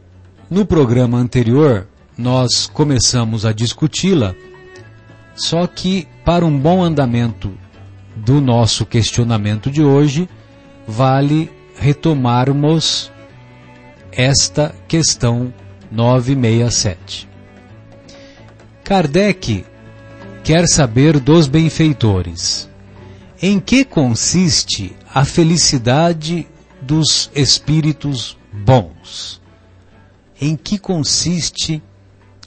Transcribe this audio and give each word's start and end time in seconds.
no 0.50 0.66
programa 0.66 1.18
anterior 1.18 1.88
nós 2.18 2.68
começamos 2.68 3.46
a 3.46 3.52
discuti-la 3.52 4.36
só 5.40 5.66
que, 5.66 6.06
para 6.26 6.46
um 6.46 6.60
bom 6.60 6.84
andamento 6.84 7.58
do 8.14 8.42
nosso 8.42 8.86
questionamento 8.86 9.72
de 9.72 9.82
hoje, 9.82 10.28
vale 10.86 11.50
retomarmos 11.78 13.10
esta 14.12 14.76
questão 14.86 15.54
967. 15.90 17.30
Kardec 18.84 19.66
quer 20.44 20.68
saber 20.68 21.20
dos 21.22 21.48
benfeitores. 21.48 22.70
Em 23.42 23.62
que 23.62 23.86
consiste 23.86 24.94
a 25.14 25.24
felicidade 25.24 26.46
dos 26.82 27.32
espíritos 27.34 28.38
bons? 28.52 29.42
Em 30.42 30.58
que 30.58 30.78
consiste 30.78 31.82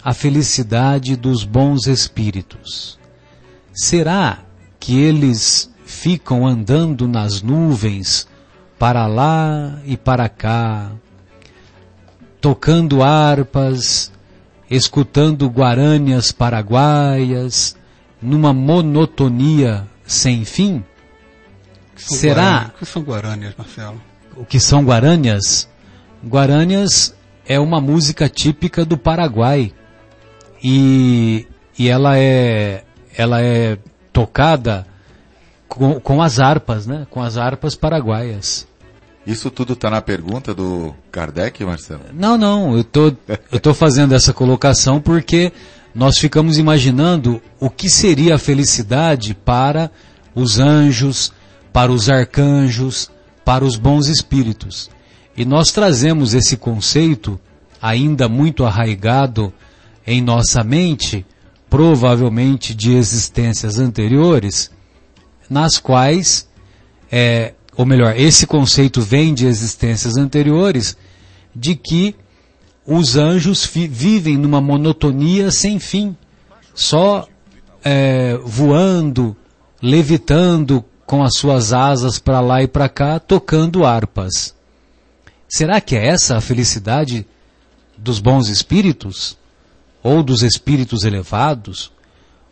a 0.05 0.13
felicidade 0.13 1.17
dos 1.17 1.45
bons 1.45 1.87
espíritos. 1.87 2.99
Será 3.73 4.41
que 4.81 4.99
eles 5.01 5.71
ficam 5.85 6.47
andando 6.47 7.07
nas 7.07 7.41
nuvens 7.41 8.27
para 8.79 9.07
lá 9.07 9.79
e 9.85 9.97
para 9.97 10.29
cá, 10.29 10.91
tocando 12.41 13.03
harpas, 13.03 14.11
escutando 14.69 15.49
guaranias 15.49 16.33
paraguaias, 16.33 17.77
numa 18.21 18.53
monotonia 18.53 19.87
sem 20.05 20.45
fim? 20.45 20.85
Será? 21.95 22.73
O 22.75 22.79
que 22.79 22.87
são 22.87 23.03
guaranias, 23.03 23.55
Marcelo? 23.57 24.03
O 24.37 24.45
que 24.45 24.59
são 24.59 24.85
guaranias? 24.85 25.69
Guaranias 26.27 27.15
é 27.47 27.61
uma 27.61 27.81
música 27.81 28.29
típica 28.29 28.85
do 28.85 28.99
Paraguai 28.99 29.73
e, 30.62 31.47
e 31.78 31.89
ela 31.89 32.19
é 32.19 32.84
ela 33.17 33.43
é 33.43 33.78
tocada 34.12 34.87
com, 35.69 36.00
com 36.00 36.23
as 36.23 36.39
harpas, 36.39 36.87
né? 36.87 37.06
Com 37.11 37.23
as 37.23 37.37
harpas 37.37 37.75
paraguaias. 37.75 38.67
Isso 39.27 39.50
tudo 39.50 39.75
está 39.75 39.89
na 39.89 40.03
pergunta 40.03 40.53
do 40.53 40.95
Kardec, 41.11 41.65
Marcelo? 41.65 42.03
Não, 42.12 42.37
não. 42.37 42.77
Eu 42.77 42.84
tô, 42.84 43.12
eu 43.53 43.61
tô 43.61 43.73
fazendo 43.73 44.15
essa 44.15 44.33
colocação 44.33 45.00
porque 45.00 45.53
nós 45.95 46.19
ficamos 46.19 46.59
imaginando 46.59 47.41
o 47.61 47.71
que 47.71 47.89
seria 47.89 48.34
a 48.34 48.39
felicidade 48.39 49.34
para 49.34 49.91
os 50.34 50.59
anjos, 50.59 51.33
para 51.73 51.93
os 51.93 52.11
arcanjos, 52.11 53.11
para 53.44 53.65
os 53.65 53.77
bons 53.77 54.09
espíritos. 54.09 54.91
E 55.37 55.44
nós 55.44 55.71
trazemos 55.71 56.34
esse 56.34 56.56
conceito 56.56 57.38
ainda 57.81 58.29
muito 58.29 58.64
arraigado 58.64 59.53
em 60.06 60.20
nossa 60.20 60.62
mente, 60.64 61.25
provavelmente 61.69 62.75
de 62.75 62.94
existências 62.94 63.78
anteriores, 63.78 64.70
nas 65.49 65.78
quais, 65.78 66.49
é, 67.10 67.54
ou 67.76 67.87
melhor, 67.87 68.14
esse 68.19 68.46
conceito 68.46 69.00
vem 69.00 69.34
de 69.34 69.46
existências 69.46 70.16
anteriores, 70.16 70.96
de 71.54 71.75
que 71.75 72.14
os 72.87 73.16
anjos 73.16 73.64
vivem 73.64 74.37
numa 74.37 74.60
monotonia 74.60 75.50
sem 75.50 75.78
fim, 75.78 76.16
só 76.75 77.28
é, 77.84 78.37
voando, 78.44 79.37
levitando 79.81 80.84
com 81.06 81.22
as 81.22 81.37
suas 81.37 81.72
asas 81.72 82.19
para 82.19 82.40
lá 82.40 82.62
e 82.62 82.69
para 82.69 82.88
cá, 82.88 83.19
tocando 83.19 83.84
harpas. 83.84 84.54
Será 85.49 85.81
que 85.81 85.94
é 85.94 86.06
essa 86.06 86.38
a 86.38 86.40
felicidade 86.40 87.26
dos 87.99 88.19
bons 88.19 88.49
espíritos? 88.49 89.37
Ou 90.02 90.22
dos 90.22 90.43
espíritos 90.43 91.04
elevados, 91.04 91.93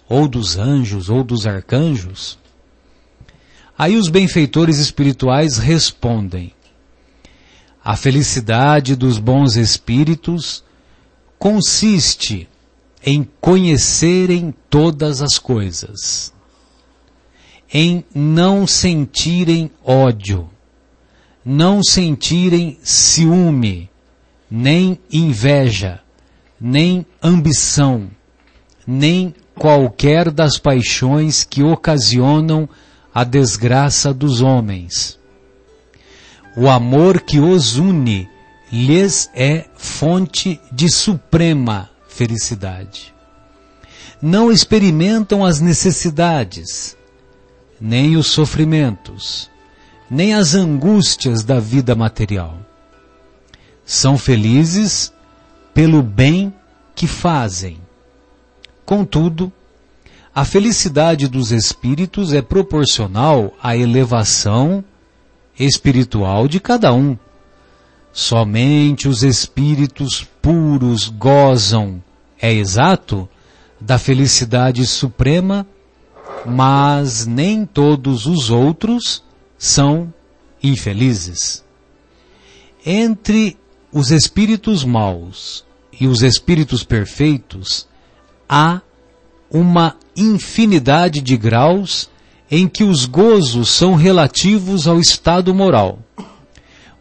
ou 0.08 0.28
dos 0.28 0.56
anjos, 0.56 1.08
ou 1.08 1.24
dos 1.24 1.46
arcanjos? 1.46 2.38
Aí 3.76 3.96
os 3.96 4.08
benfeitores 4.08 4.78
espirituais 4.78 5.56
respondem: 5.56 6.52
A 7.82 7.96
felicidade 7.96 8.94
dos 8.94 9.18
bons 9.18 9.56
espíritos 9.56 10.62
consiste 11.38 12.46
em 13.02 13.26
conhecerem 13.40 14.54
todas 14.68 15.22
as 15.22 15.38
coisas, 15.38 16.32
em 17.72 18.04
não 18.14 18.66
sentirem 18.66 19.70
ódio, 19.82 20.50
não 21.42 21.82
sentirem 21.82 22.78
ciúme, 22.82 23.88
nem 24.50 25.00
inveja, 25.10 26.02
nem 26.60 27.06
ambição, 27.22 28.10
nem 28.86 29.34
qualquer 29.54 30.30
das 30.30 30.58
paixões 30.58 31.44
que 31.44 31.62
ocasionam 31.62 32.68
a 33.14 33.24
desgraça 33.24 34.12
dos 34.12 34.40
homens. 34.40 35.18
O 36.56 36.68
amor 36.68 37.20
que 37.20 37.38
os 37.38 37.76
une 37.76 38.28
lhes 38.72 39.30
é 39.34 39.66
fonte 39.76 40.60
de 40.70 40.90
suprema 40.90 41.90
felicidade. 42.08 43.14
Não 44.20 44.52
experimentam 44.52 45.44
as 45.44 45.60
necessidades, 45.60 46.96
nem 47.80 48.16
os 48.16 48.26
sofrimentos, 48.26 49.50
nem 50.10 50.34
as 50.34 50.54
angústias 50.54 51.42
da 51.42 51.58
vida 51.58 51.94
material. 51.94 52.58
São 53.84 54.18
felizes 54.18 55.12
pelo 55.74 56.02
bem 56.02 56.52
que 56.94 57.06
fazem. 57.06 57.78
Contudo, 58.84 59.52
a 60.34 60.44
felicidade 60.44 61.28
dos 61.28 61.50
espíritos 61.50 62.32
é 62.32 62.40
proporcional 62.40 63.52
à 63.62 63.76
elevação 63.76 64.84
espiritual 65.58 66.48
de 66.48 66.60
cada 66.60 66.92
um. 66.92 67.16
Somente 68.12 69.08
os 69.08 69.22
espíritos 69.22 70.26
puros 70.42 71.08
gozam, 71.08 72.02
é 72.40 72.52
exato, 72.52 73.28
da 73.80 73.98
felicidade 73.98 74.84
suprema, 74.86 75.66
mas 76.44 77.26
nem 77.26 77.64
todos 77.64 78.26
os 78.26 78.50
outros 78.50 79.22
são 79.58 80.12
infelizes. 80.62 81.64
Entre 82.84 83.56
os 83.92 84.10
espíritos 84.10 84.84
maus 84.84 85.64
e 86.00 86.06
os 86.06 86.22
espíritos 86.22 86.84
perfeitos, 86.84 87.86
há 88.48 88.80
uma 89.50 89.96
infinidade 90.16 91.20
de 91.20 91.36
graus 91.36 92.08
em 92.50 92.68
que 92.68 92.84
os 92.84 93.04
gozos 93.04 93.70
são 93.70 93.94
relativos 93.94 94.88
ao 94.88 94.98
estado 94.98 95.54
moral. 95.54 95.98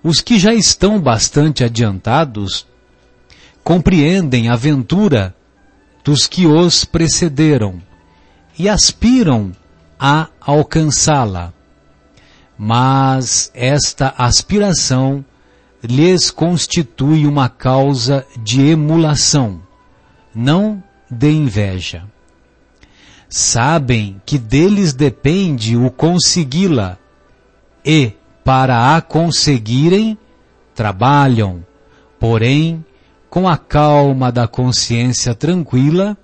Os 0.03 0.21
que 0.21 0.39
já 0.39 0.53
estão 0.53 0.99
bastante 0.99 1.63
adiantados 1.63 2.65
compreendem 3.63 4.49
a 4.49 4.53
aventura 4.53 5.35
dos 6.03 6.27
que 6.27 6.47
os 6.47 6.85
precederam 6.85 7.81
e 8.57 8.67
aspiram 8.67 9.51
a 9.99 10.27
alcançá-la. 10.39 11.53
Mas 12.57 13.51
esta 13.53 14.13
aspiração 14.17 15.23
lhes 15.83 16.29
constitui 16.29 17.25
uma 17.25 17.49
causa 17.49 18.25
de 18.37 18.61
emulação, 18.61 19.61
não 20.33 20.83
de 21.09 21.31
inveja. 21.31 22.03
Sabem 23.29 24.21
que 24.25 24.37
deles 24.37 24.93
depende 24.93 25.77
o 25.77 25.89
consegui-la 25.91 26.97
e, 27.85 28.13
para 28.43 28.95
a 28.95 29.01
conseguirem, 29.01 30.17
trabalham, 30.73 31.65
porém, 32.19 32.83
com 33.29 33.47
a 33.47 33.55
calma 33.57 34.31
da 34.31 34.47
consciência 34.47 35.35
tranquila 35.35 36.17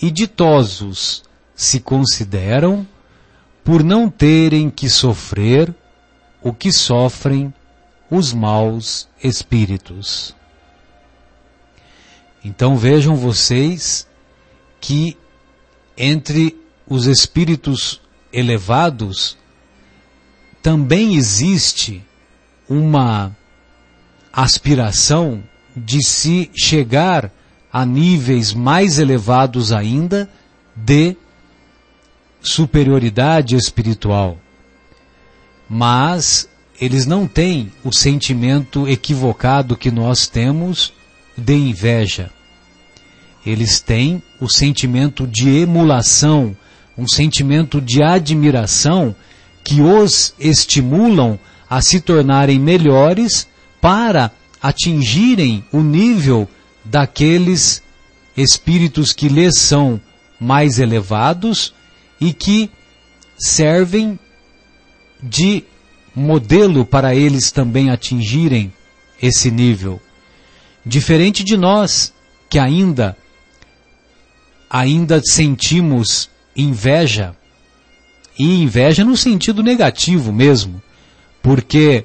e 0.00 0.10
ditosos 0.10 1.22
se 1.54 1.80
consideram 1.80 2.86
por 3.64 3.82
não 3.82 4.08
terem 4.08 4.70
que 4.70 4.88
sofrer 4.88 5.74
o 6.42 6.52
que 6.52 6.70
sofrem 6.70 7.52
os 8.10 8.32
maus 8.32 9.08
espíritos. 9.22 10.34
Então 12.44 12.76
vejam 12.76 13.16
vocês 13.16 14.06
que 14.80 15.16
entre 15.96 16.56
os 16.86 17.06
espíritos 17.06 18.00
elevados 18.32 19.36
também 20.62 21.16
existe 21.16 22.04
uma 22.68 23.36
aspiração 24.32 25.42
de 25.76 26.04
se 26.04 26.50
chegar 26.56 27.32
a 27.72 27.84
níveis 27.84 28.52
mais 28.52 28.98
elevados 28.98 29.72
ainda 29.72 30.28
de 30.74 31.16
superioridade 32.40 33.56
espiritual. 33.56 34.38
Mas 35.68 36.47
eles 36.80 37.06
não 37.06 37.26
têm 37.26 37.72
o 37.82 37.92
sentimento 37.92 38.88
equivocado 38.88 39.76
que 39.76 39.90
nós 39.90 40.28
temos 40.28 40.92
de 41.36 41.54
inveja. 41.54 42.30
Eles 43.44 43.80
têm 43.80 44.22
o 44.40 44.48
sentimento 44.48 45.26
de 45.26 45.48
emulação, 45.58 46.56
um 46.96 47.08
sentimento 47.08 47.80
de 47.80 48.02
admiração 48.02 49.14
que 49.64 49.80
os 49.80 50.34
estimulam 50.38 51.38
a 51.68 51.82
se 51.82 52.00
tornarem 52.00 52.58
melhores 52.58 53.48
para 53.80 54.30
atingirem 54.62 55.64
o 55.72 55.80
nível 55.80 56.48
daqueles 56.84 57.82
espíritos 58.36 59.12
que 59.12 59.28
lhes 59.28 59.58
são 59.58 60.00
mais 60.40 60.78
elevados 60.78 61.74
e 62.20 62.32
que 62.32 62.70
servem 63.36 64.18
de 65.22 65.64
modelo 66.18 66.84
para 66.84 67.14
eles 67.14 67.50
também 67.50 67.90
atingirem 67.90 68.72
esse 69.22 69.50
nível. 69.50 70.00
Diferente 70.84 71.44
de 71.44 71.56
nós, 71.56 72.12
que 72.48 72.58
ainda 72.58 73.16
ainda 74.70 75.22
sentimos 75.24 76.28
inveja, 76.54 77.34
e 78.38 78.62
inveja 78.62 79.04
no 79.04 79.16
sentido 79.16 79.62
negativo 79.62 80.32
mesmo, 80.32 80.82
porque 81.42 82.04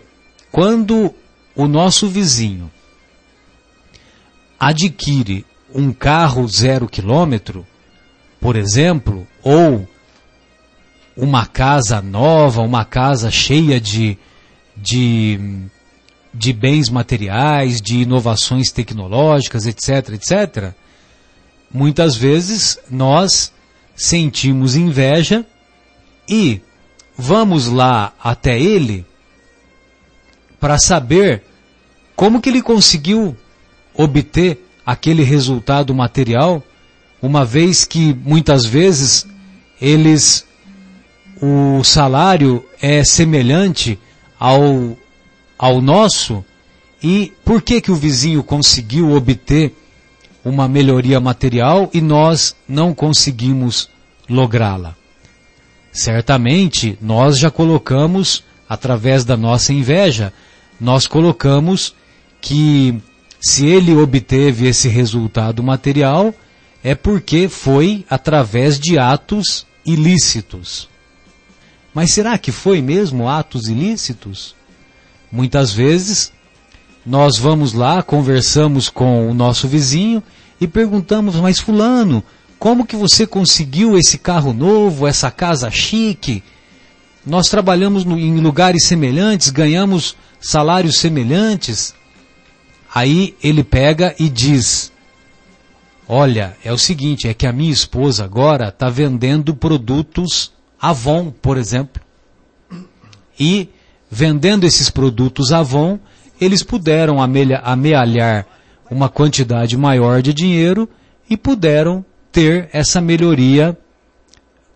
quando 0.52 1.14
o 1.56 1.68
nosso 1.68 2.08
vizinho 2.08 2.72
adquire 4.60 5.46
um 5.74 5.92
carro 5.92 6.48
zero 6.48 6.88
quilômetro, 6.88 7.68
por 8.40 8.56
exemplo, 8.56 9.28
ou 9.44 9.88
uma 11.16 11.46
casa 11.46 12.02
nova, 12.02 12.62
uma 12.62 12.84
casa 12.84 13.30
cheia 13.30 13.80
de, 13.80 14.18
de, 14.76 15.40
de 16.34 16.54
bens 16.54 16.90
materiais, 16.90 17.80
de 17.82 18.00
inovações 18.00 18.72
tecnológicas, 18.72 19.66
etc., 19.66 20.10
etc., 20.14 20.74
muitas 21.72 22.16
vezes 22.16 22.80
nós 22.90 23.52
sentimos 23.96 24.76
inveja 24.76 25.46
e 26.28 26.62
vamos 27.18 27.68
lá 27.68 28.14
até 28.24 28.60
ele 28.60 29.06
para 30.60 30.78
saber 30.78 31.44
como 32.16 32.40
que 32.42 32.50
ele 32.50 32.62
conseguiu 32.62 33.36
obter 33.94 34.66
aquele 34.86 35.24
resultado 35.24 35.94
material, 35.94 36.64
uma 37.22 37.46
vez 37.46 37.86
que 37.86 38.14
muitas 38.14 38.66
vezes 38.66 39.26
eles 39.82 40.46
o 41.46 41.84
salário 41.84 42.64
é 42.82 43.04
semelhante 43.04 44.00
ao, 44.40 44.98
ao 45.60 45.82
nosso, 45.82 46.44
e 47.04 47.34
por 47.44 47.62
que 47.62 47.82
que 47.82 47.92
o 47.92 47.98
vizinho 47.98 48.42
conseguiu 48.42 49.12
obter 49.12 49.76
uma 50.46 50.70
melhoria 50.70 51.20
material 51.20 51.90
e 51.94 52.00
nós 52.00 52.56
não 52.66 52.94
conseguimos 52.94 53.90
lográ-la? 54.30 54.96
Certamente 55.92 56.98
nós 57.02 57.38
já 57.38 57.52
colocamos, 57.52 58.42
através 58.70 59.26
da 59.26 59.36
nossa 59.36 59.74
inveja, 59.74 60.32
nós 60.80 61.08
colocamos 61.08 61.94
que 62.40 62.98
se 63.42 63.66
ele 63.66 63.94
obteve 63.94 64.66
esse 64.66 64.88
resultado 64.88 65.62
material, 65.62 66.34
é 66.82 66.96
porque 66.96 67.50
foi 67.50 68.06
através 68.10 68.80
de 68.80 68.98
atos 68.98 69.68
ilícitos. 69.86 70.93
Mas 71.94 72.12
será 72.12 72.38
que 72.38 72.52
foi 72.52 72.82
mesmo 72.82 73.30
atos 73.30 73.68
ilícitos? 73.68 74.56
Muitas 75.32 75.72
vezes 75.72 76.32
nós 77.06 77.38
vamos 77.38 77.74
lá, 77.74 78.02
conversamos 78.02 78.90
com 78.90 79.30
o 79.30 79.34
nosso 79.34 79.68
vizinho 79.68 80.24
e 80.60 80.68
perguntamos, 80.68 81.36
mas 81.36 81.60
fulano, 81.60 82.24
como 82.58 82.86
que 82.86 82.96
você 82.96 83.28
conseguiu 83.28 83.98
esse 83.98 84.18
carro 84.18 84.54
novo, 84.54 85.06
essa 85.06 85.30
casa 85.30 85.70
chique? 85.70 86.42
Nós 87.26 87.50
trabalhamos 87.50 88.06
no, 88.06 88.18
em 88.18 88.40
lugares 88.40 88.88
semelhantes, 88.88 89.50
ganhamos 89.50 90.16
salários 90.40 90.98
semelhantes, 90.98 91.94
aí 92.94 93.36
ele 93.44 93.64
pega 93.64 94.16
e 94.18 94.30
diz: 94.30 94.92
Olha, 96.08 96.56
é 96.64 96.72
o 96.72 96.78
seguinte, 96.78 97.28
é 97.28 97.34
que 97.34 97.46
a 97.46 97.54
minha 97.54 97.72
esposa 97.72 98.24
agora 98.24 98.70
está 98.70 98.90
vendendo 98.90 99.56
produtos 99.56 100.52
Avon, 100.84 101.32
por 101.32 101.58
exemplo. 101.58 102.04
E 103.40 103.70
vendendo 104.12 104.66
esses 104.66 104.90
produtos 104.90 105.54
Avon, 105.54 105.98
eles 106.42 106.62
puderam 106.62 107.22
amealhar 107.22 108.46
uma 108.92 109.08
quantidade 109.08 109.78
maior 109.78 110.22
de 110.22 110.34
dinheiro 110.34 110.90
e 111.30 111.38
puderam 111.38 112.04
ter 112.34 112.70
essa 112.74 113.00
melhoria 113.00 113.78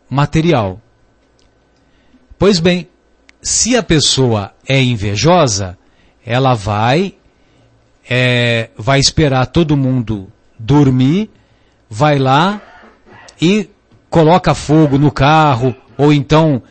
material. 0.09 0.79
Pois 2.39 2.61
bem, 2.61 2.87
se 3.41 3.75
a 3.75 3.83
pessoa 3.83 4.53
é 4.65 4.81
invejosa, 4.81 5.77
ela 6.25 6.53
vai, 6.53 7.15
é, 8.09 8.69
vai 8.77 9.01
esperar 9.01 9.45
todo 9.47 9.75
mundo 9.75 10.31
dormir, 10.57 11.29
vai 11.89 12.17
lá 12.17 12.61
e 13.41 13.69
coloca 14.09 14.55
fogo 14.55 14.97
no 14.97 15.11
carro, 15.11 15.75
ou 15.98 16.13
então 16.13 16.62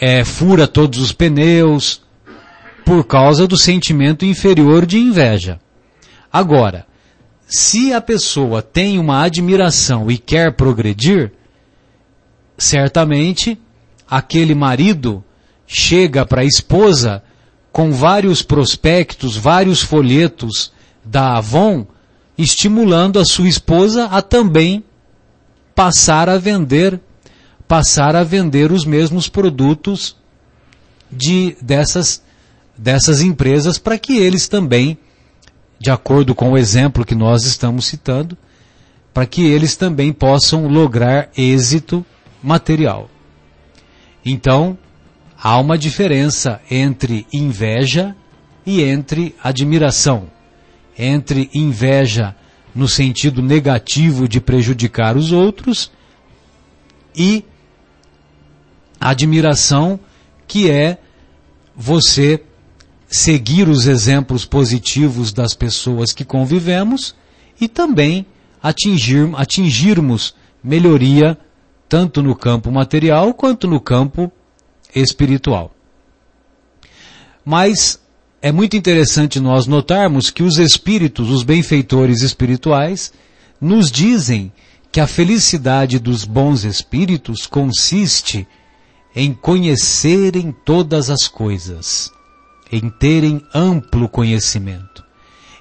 é, 0.00 0.24
fura 0.24 0.66
todos 0.66 0.98
os 0.98 1.12
pneus, 1.12 2.02
por 2.84 3.04
causa 3.04 3.46
do 3.46 3.56
sentimento 3.56 4.24
inferior 4.24 4.86
de 4.86 4.98
inveja. 4.98 5.60
Agora, 6.32 6.86
se 7.46 7.92
a 7.92 8.00
pessoa 8.00 8.62
tem 8.62 8.98
uma 8.98 9.22
admiração 9.22 10.10
e 10.10 10.16
quer 10.16 10.54
progredir, 10.54 11.32
certamente 12.56 13.58
aquele 14.08 14.54
marido 14.54 15.24
chega 15.66 16.24
para 16.24 16.42
a 16.42 16.44
esposa 16.44 17.22
com 17.72 17.92
vários 17.92 18.42
prospectos, 18.42 19.36
vários 19.36 19.82
folhetos 19.82 20.72
da 21.04 21.36
Avon, 21.36 21.86
estimulando 22.36 23.18
a 23.18 23.24
sua 23.24 23.48
esposa 23.48 24.06
a 24.06 24.20
também 24.20 24.82
passar 25.74 26.28
a 26.28 26.38
vender, 26.38 27.00
passar 27.70 28.16
a 28.16 28.24
vender 28.24 28.72
os 28.72 28.84
mesmos 28.84 29.28
produtos 29.28 30.16
de 31.08 31.56
dessas 31.62 32.20
dessas 32.76 33.22
empresas 33.22 33.78
para 33.78 33.96
que 33.96 34.16
eles 34.16 34.48
também, 34.48 34.98
de 35.78 35.88
acordo 35.88 36.34
com 36.34 36.50
o 36.50 36.58
exemplo 36.58 37.04
que 37.04 37.14
nós 37.14 37.44
estamos 37.44 37.84
citando, 37.84 38.36
para 39.14 39.24
que 39.24 39.46
eles 39.46 39.76
também 39.76 40.12
possam 40.12 40.66
lograr 40.66 41.30
êxito 41.36 42.04
material. 42.42 43.08
Então, 44.24 44.76
há 45.40 45.56
uma 45.60 45.78
diferença 45.78 46.60
entre 46.68 47.24
inveja 47.32 48.16
e 48.66 48.82
entre 48.82 49.36
admiração. 49.40 50.28
Entre 50.98 51.48
inveja 51.54 52.34
no 52.74 52.88
sentido 52.88 53.40
negativo 53.40 54.26
de 54.26 54.40
prejudicar 54.40 55.16
os 55.16 55.30
outros 55.30 55.92
e 57.14 57.44
admiração 59.00 59.98
que 60.46 60.70
é 60.70 60.98
você 61.74 62.42
seguir 63.08 63.68
os 63.68 63.86
exemplos 63.86 64.44
positivos 64.44 65.32
das 65.32 65.54
pessoas 65.54 66.12
que 66.12 66.24
convivemos 66.24 67.14
e 67.60 67.66
também 67.66 68.26
atingir, 68.62 69.30
atingirmos 69.34 70.34
melhoria 70.62 71.38
tanto 71.88 72.22
no 72.22 72.36
campo 72.36 72.70
material 72.70 73.34
quanto 73.34 73.66
no 73.66 73.80
campo 73.80 74.30
espiritual. 74.94 75.74
Mas 77.44 78.00
é 78.42 78.52
muito 78.52 78.76
interessante 78.76 79.40
nós 79.40 79.66
notarmos 79.66 80.30
que 80.30 80.42
os 80.42 80.58
espíritos, 80.58 81.30
os 81.30 81.42
benfeitores 81.42 82.22
espirituais, 82.22 83.12
nos 83.60 83.90
dizem 83.90 84.52
que 84.92 85.00
a 85.00 85.06
felicidade 85.06 85.98
dos 85.98 86.24
bons 86.24 86.64
espíritos 86.64 87.46
consiste 87.46 88.46
em 89.14 89.32
conhecerem 89.34 90.54
todas 90.64 91.10
as 91.10 91.26
coisas 91.26 92.12
em 92.72 92.88
terem 92.88 93.44
amplo 93.52 94.08
conhecimento, 94.08 95.04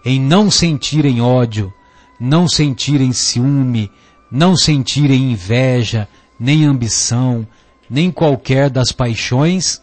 em 0.06 0.20
não 0.20 0.52
sentirem 0.52 1.22
ódio, 1.22 1.74
não 2.20 2.48
sentirem 2.48 3.12
ciúme, 3.12 3.92
não 4.32 4.56
sentirem 4.56 5.32
inveja, 5.32 6.08
nem 6.40 6.66
ambição, 6.66 7.48
nem 7.90 8.12
qualquer 8.12 8.70
das 8.70 8.92
paixões 8.92 9.82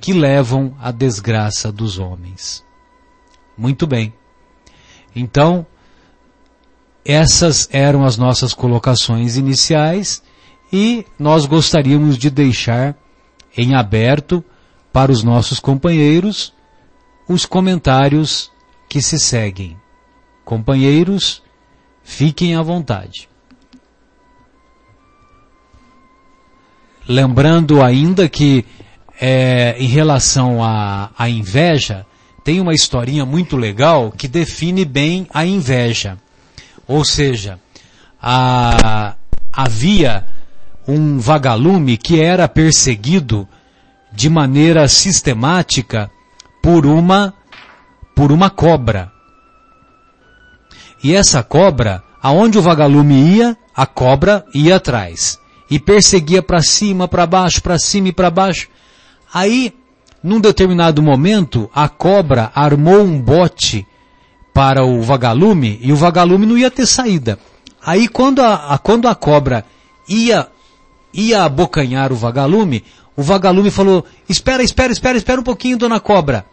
que 0.00 0.12
levam 0.12 0.74
à 0.80 0.90
desgraça 0.90 1.70
dos 1.70 1.98
homens. 1.98 2.64
Muito 3.56 3.86
bem. 3.86 4.12
Então, 5.14 5.66
essas 7.04 7.68
eram 7.70 8.04
as 8.04 8.16
nossas 8.16 8.54
colocações 8.54 9.36
iniciais 9.36 10.22
e 10.76 11.06
nós 11.16 11.46
gostaríamos 11.46 12.18
de 12.18 12.28
deixar 12.28 12.96
em 13.56 13.76
aberto 13.76 14.44
para 14.92 15.12
os 15.12 15.22
nossos 15.22 15.60
companheiros 15.60 16.52
os 17.28 17.46
comentários 17.46 18.50
que 18.88 19.00
se 19.00 19.20
seguem. 19.20 19.76
Companheiros, 20.44 21.40
fiquem 22.02 22.56
à 22.56 22.62
vontade. 22.62 23.28
Lembrando 27.08 27.80
ainda 27.80 28.28
que 28.28 28.64
é, 29.20 29.76
em 29.78 29.86
relação 29.86 30.60
à, 30.60 31.12
à 31.16 31.28
inveja, 31.28 32.04
tem 32.42 32.60
uma 32.60 32.74
historinha 32.74 33.24
muito 33.24 33.56
legal 33.56 34.10
que 34.10 34.26
define 34.26 34.84
bem 34.84 35.28
a 35.32 35.46
inveja. 35.46 36.18
Ou 36.84 37.04
seja, 37.04 37.60
a, 38.20 39.14
havia 39.52 40.26
um 40.86 41.18
vagalume 41.18 41.96
que 41.96 42.20
era 42.20 42.48
perseguido 42.48 43.48
de 44.12 44.28
maneira 44.28 44.86
sistemática 44.88 46.10
por 46.62 46.86
uma 46.86 47.34
por 48.14 48.30
uma 48.30 48.48
cobra. 48.48 49.10
E 51.02 51.14
essa 51.14 51.42
cobra, 51.42 52.02
aonde 52.22 52.56
o 52.56 52.62
vagalume 52.62 53.36
ia, 53.36 53.56
a 53.74 53.84
cobra 53.86 54.44
ia 54.54 54.76
atrás 54.76 55.38
e 55.70 55.78
perseguia 55.78 56.42
para 56.42 56.62
cima, 56.62 57.08
para 57.08 57.26
baixo, 57.26 57.60
para 57.60 57.78
cima 57.78 58.08
e 58.08 58.12
para 58.12 58.30
baixo. 58.30 58.68
Aí, 59.32 59.74
num 60.22 60.40
determinado 60.40 61.02
momento, 61.02 61.68
a 61.74 61.88
cobra 61.88 62.52
armou 62.54 63.02
um 63.02 63.20
bote 63.20 63.86
para 64.54 64.84
o 64.84 65.02
vagalume 65.02 65.78
e 65.82 65.92
o 65.92 65.96
vagalume 65.96 66.46
não 66.46 66.56
ia 66.56 66.70
ter 66.70 66.86
saída. 66.86 67.38
Aí 67.84 68.06
quando 68.06 68.40
a, 68.40 68.74
a 68.74 68.78
quando 68.78 69.08
a 69.08 69.14
cobra 69.14 69.64
ia 70.08 70.48
ia 71.14 71.44
abocanhar 71.44 72.12
o 72.12 72.16
vagalume, 72.16 72.84
o 73.16 73.22
vagalume 73.22 73.70
falou, 73.70 74.04
espera, 74.28 74.62
espera, 74.62 74.92
espera, 74.92 75.16
espera 75.16 75.40
um 75.40 75.44
pouquinho, 75.44 75.78
dona 75.78 76.00
cobra. 76.00 76.44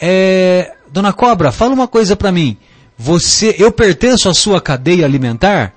É, 0.00 0.74
dona 0.90 1.12
cobra, 1.12 1.52
fala 1.52 1.74
uma 1.74 1.86
coisa 1.86 2.16
para 2.16 2.32
mim. 2.32 2.56
Você, 2.96 3.54
eu 3.58 3.70
pertenço 3.70 4.28
à 4.28 4.34
sua 4.34 4.60
cadeia 4.60 5.04
alimentar? 5.04 5.74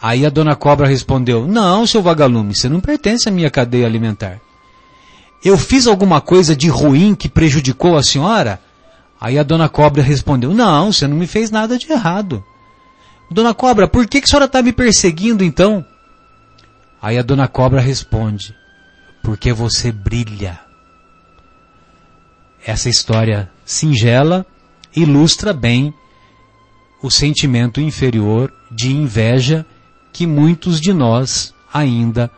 Aí 0.00 0.24
a 0.24 0.30
dona 0.30 0.54
cobra 0.54 0.86
respondeu, 0.86 1.46
não, 1.46 1.86
seu 1.86 2.00
vagalume, 2.00 2.54
você 2.54 2.68
não 2.68 2.80
pertence 2.80 3.28
à 3.28 3.32
minha 3.32 3.50
cadeia 3.50 3.86
alimentar. 3.86 4.40
Eu 5.44 5.58
fiz 5.58 5.86
alguma 5.86 6.20
coisa 6.20 6.54
de 6.54 6.68
ruim 6.68 7.14
que 7.14 7.28
prejudicou 7.28 7.96
a 7.96 8.02
senhora? 8.02 8.60
Aí 9.20 9.38
a 9.38 9.42
dona 9.42 9.68
cobra 9.68 10.02
respondeu, 10.02 10.54
não, 10.54 10.92
você 10.92 11.06
não 11.06 11.16
me 11.16 11.26
fez 11.26 11.50
nada 11.50 11.76
de 11.76 11.90
errado. 11.90 12.42
Dona 13.30 13.52
cobra, 13.52 13.86
por 13.86 14.06
que, 14.06 14.20
que 14.20 14.26
a 14.26 14.28
senhora 14.28 14.46
está 14.46 14.62
me 14.62 14.72
perseguindo 14.72 15.44
então? 15.44 15.84
Aí 17.00 17.18
a 17.18 17.22
dona 17.22 17.48
cobra 17.48 17.80
responde, 17.80 18.54
porque 19.22 19.52
você 19.52 19.90
brilha. 19.90 20.60
Essa 22.64 22.88
história 22.88 23.50
singela 23.64 24.44
ilustra 24.94 25.52
bem 25.52 25.94
o 27.02 27.10
sentimento 27.10 27.80
inferior 27.80 28.52
de 28.70 28.92
inveja 28.92 29.64
que 30.12 30.26
muitos 30.26 30.80
de 30.80 30.92
nós 30.92 31.54
ainda 31.72 32.30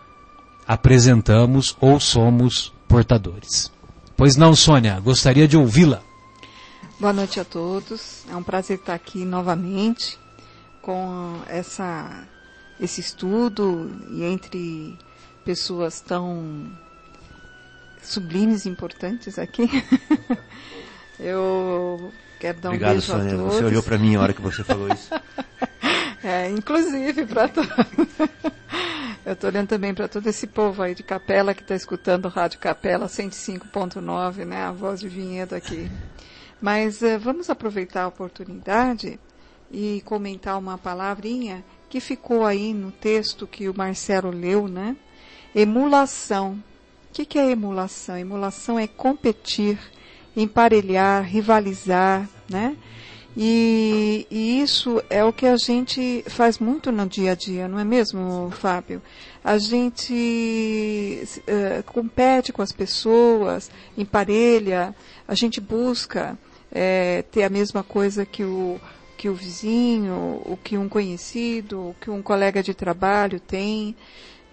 apresentamos 0.66 1.76
ou 1.80 1.98
somos 1.98 2.72
portadores. 2.86 3.72
Pois 4.16 4.36
não, 4.36 4.54
Sônia, 4.54 5.00
gostaria 5.00 5.48
de 5.48 5.56
ouvi-la. 5.56 6.00
Boa 7.00 7.12
noite 7.12 7.40
a 7.40 7.44
todos. 7.44 8.24
É 8.30 8.36
um 8.36 8.42
prazer 8.42 8.78
estar 8.78 8.94
aqui 8.94 9.24
novamente 9.24 10.16
com 10.80 11.40
essa, 11.48 12.24
esse 12.82 13.00
estudo 13.00 13.90
e 14.10 14.24
entre 14.24 14.98
pessoas 15.44 16.00
tão 16.00 16.68
sublimes 18.02 18.66
e 18.66 18.68
importantes 18.68 19.38
aqui. 19.38 19.70
Eu 21.18 22.12
quero 22.40 22.58
dar 22.58 22.70
um 22.70 22.72
Obrigado, 22.72 22.90
beijo 22.92 23.06
Sônia. 23.06 23.34
a 23.34 23.36
todos. 23.36 23.54
Você 23.54 23.64
olhou 23.64 23.82
para 23.84 23.98
mim 23.98 24.16
a 24.16 24.20
hora 24.20 24.32
que 24.32 24.42
você 24.42 24.64
falou 24.64 24.88
isso. 24.88 25.10
É, 26.24 26.48
inclusive 26.50 27.26
para 27.26 27.48
todos. 27.48 27.68
Eu 29.26 29.32
estou 29.32 29.50
olhando 29.50 29.66
também 29.66 29.92
para 29.92 30.06
todo 30.06 30.24
esse 30.28 30.46
povo 30.46 30.80
aí 30.80 30.94
de 30.94 31.02
Capela 31.02 31.52
que 31.52 31.62
está 31.62 31.74
escutando 31.74 32.26
o 32.26 32.28
Rádio 32.28 32.60
Capela 32.60 33.06
105.9, 33.06 34.44
né? 34.44 34.62
A 34.62 34.70
voz 34.70 35.00
de 35.00 35.08
vinhedo 35.08 35.52
aqui. 35.56 35.90
Mas 36.60 37.02
uh, 37.02 37.18
vamos 37.18 37.50
aproveitar 37.50 38.04
a 38.04 38.06
oportunidade 38.06 39.18
e 39.68 40.00
comentar 40.04 40.56
uma 40.56 40.78
palavrinha 40.78 41.64
que 41.92 42.00
ficou 42.00 42.46
aí 42.46 42.72
no 42.72 42.90
texto 42.90 43.46
que 43.46 43.68
o 43.68 43.76
Marcelo 43.76 44.30
leu, 44.30 44.66
né? 44.66 44.96
Emulação. 45.54 46.52
O 47.10 47.12
que, 47.12 47.26
que 47.26 47.38
é 47.38 47.50
emulação? 47.50 48.16
Emulação 48.16 48.78
é 48.78 48.86
competir, 48.86 49.78
emparelhar, 50.34 51.22
rivalizar, 51.22 52.26
né? 52.48 52.78
E, 53.36 54.26
e, 54.30 54.62
isso 54.62 55.02
é 55.10 55.22
o 55.22 55.34
que 55.34 55.44
a 55.44 55.58
gente 55.58 56.24
faz 56.28 56.58
muito 56.58 56.90
no 56.90 57.06
dia 57.06 57.32
a 57.32 57.34
dia, 57.34 57.68
não 57.68 57.78
é 57.78 57.84
mesmo, 57.84 58.50
Fábio? 58.52 59.02
A 59.44 59.58
gente 59.58 61.28
uh, 61.40 61.82
compete 61.92 62.54
com 62.54 62.62
as 62.62 62.72
pessoas, 62.72 63.70
emparelha, 63.98 64.96
a 65.28 65.34
gente 65.34 65.60
busca 65.60 66.38
é, 66.70 67.20
ter 67.30 67.42
a 67.42 67.50
mesma 67.50 67.82
coisa 67.82 68.24
que 68.24 68.42
o, 68.42 68.80
que 69.22 69.28
o 69.28 69.34
vizinho, 69.34 70.42
o 70.44 70.58
que 70.60 70.76
um 70.76 70.88
conhecido, 70.88 71.90
o 71.90 71.96
que 72.00 72.10
um 72.10 72.20
colega 72.20 72.60
de 72.60 72.74
trabalho 72.74 73.38
tem. 73.38 73.94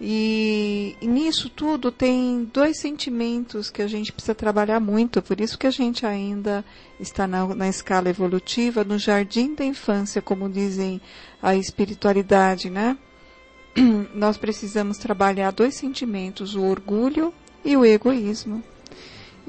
E, 0.00 0.94
e, 1.00 1.08
nisso 1.08 1.50
tudo 1.50 1.90
tem 1.90 2.48
dois 2.54 2.78
sentimentos 2.78 3.68
que 3.68 3.82
a 3.82 3.88
gente 3.88 4.12
precisa 4.12 4.32
trabalhar 4.32 4.78
muito, 4.78 5.20
por 5.20 5.40
isso 5.40 5.58
que 5.58 5.66
a 5.66 5.72
gente 5.72 6.06
ainda 6.06 6.64
está 7.00 7.26
na, 7.26 7.52
na 7.52 7.68
escala 7.68 8.10
evolutiva, 8.10 8.84
no 8.84 8.96
jardim 8.96 9.56
da 9.56 9.64
infância, 9.64 10.22
como 10.22 10.48
dizem 10.48 11.00
a 11.42 11.56
espiritualidade, 11.56 12.70
né? 12.70 12.96
Nós 14.14 14.36
precisamos 14.36 14.98
trabalhar 14.98 15.50
dois 15.50 15.74
sentimentos, 15.74 16.54
o 16.54 16.62
orgulho 16.62 17.34
e 17.64 17.76
o 17.76 17.84
egoísmo. 17.84 18.62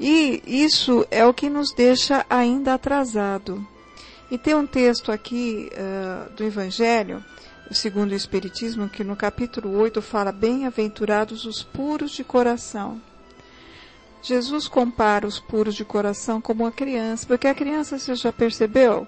E 0.00 0.42
isso 0.44 1.06
é 1.12 1.24
o 1.24 1.32
que 1.32 1.48
nos 1.48 1.72
deixa 1.72 2.26
ainda 2.28 2.74
atrasado. 2.74 3.64
E 4.32 4.38
tem 4.38 4.54
um 4.54 4.66
texto 4.66 5.12
aqui 5.12 5.70
uh, 5.74 6.32
do 6.32 6.42
Evangelho 6.42 7.22
segundo 7.70 8.12
o 8.12 8.14
Espiritismo, 8.14 8.88
que 8.88 9.04
no 9.04 9.14
capítulo 9.14 9.76
8 9.76 10.00
fala: 10.00 10.32
Bem-aventurados 10.32 11.44
os 11.44 11.62
puros 11.62 12.12
de 12.12 12.24
coração. 12.24 12.98
Jesus 14.22 14.66
compara 14.66 15.26
os 15.26 15.38
puros 15.38 15.74
de 15.74 15.84
coração 15.84 16.40
como 16.40 16.64
a 16.64 16.72
criança, 16.72 17.26
porque 17.26 17.46
a 17.46 17.54
criança, 17.54 17.98
você 17.98 18.14
já 18.14 18.32
percebeu? 18.32 19.06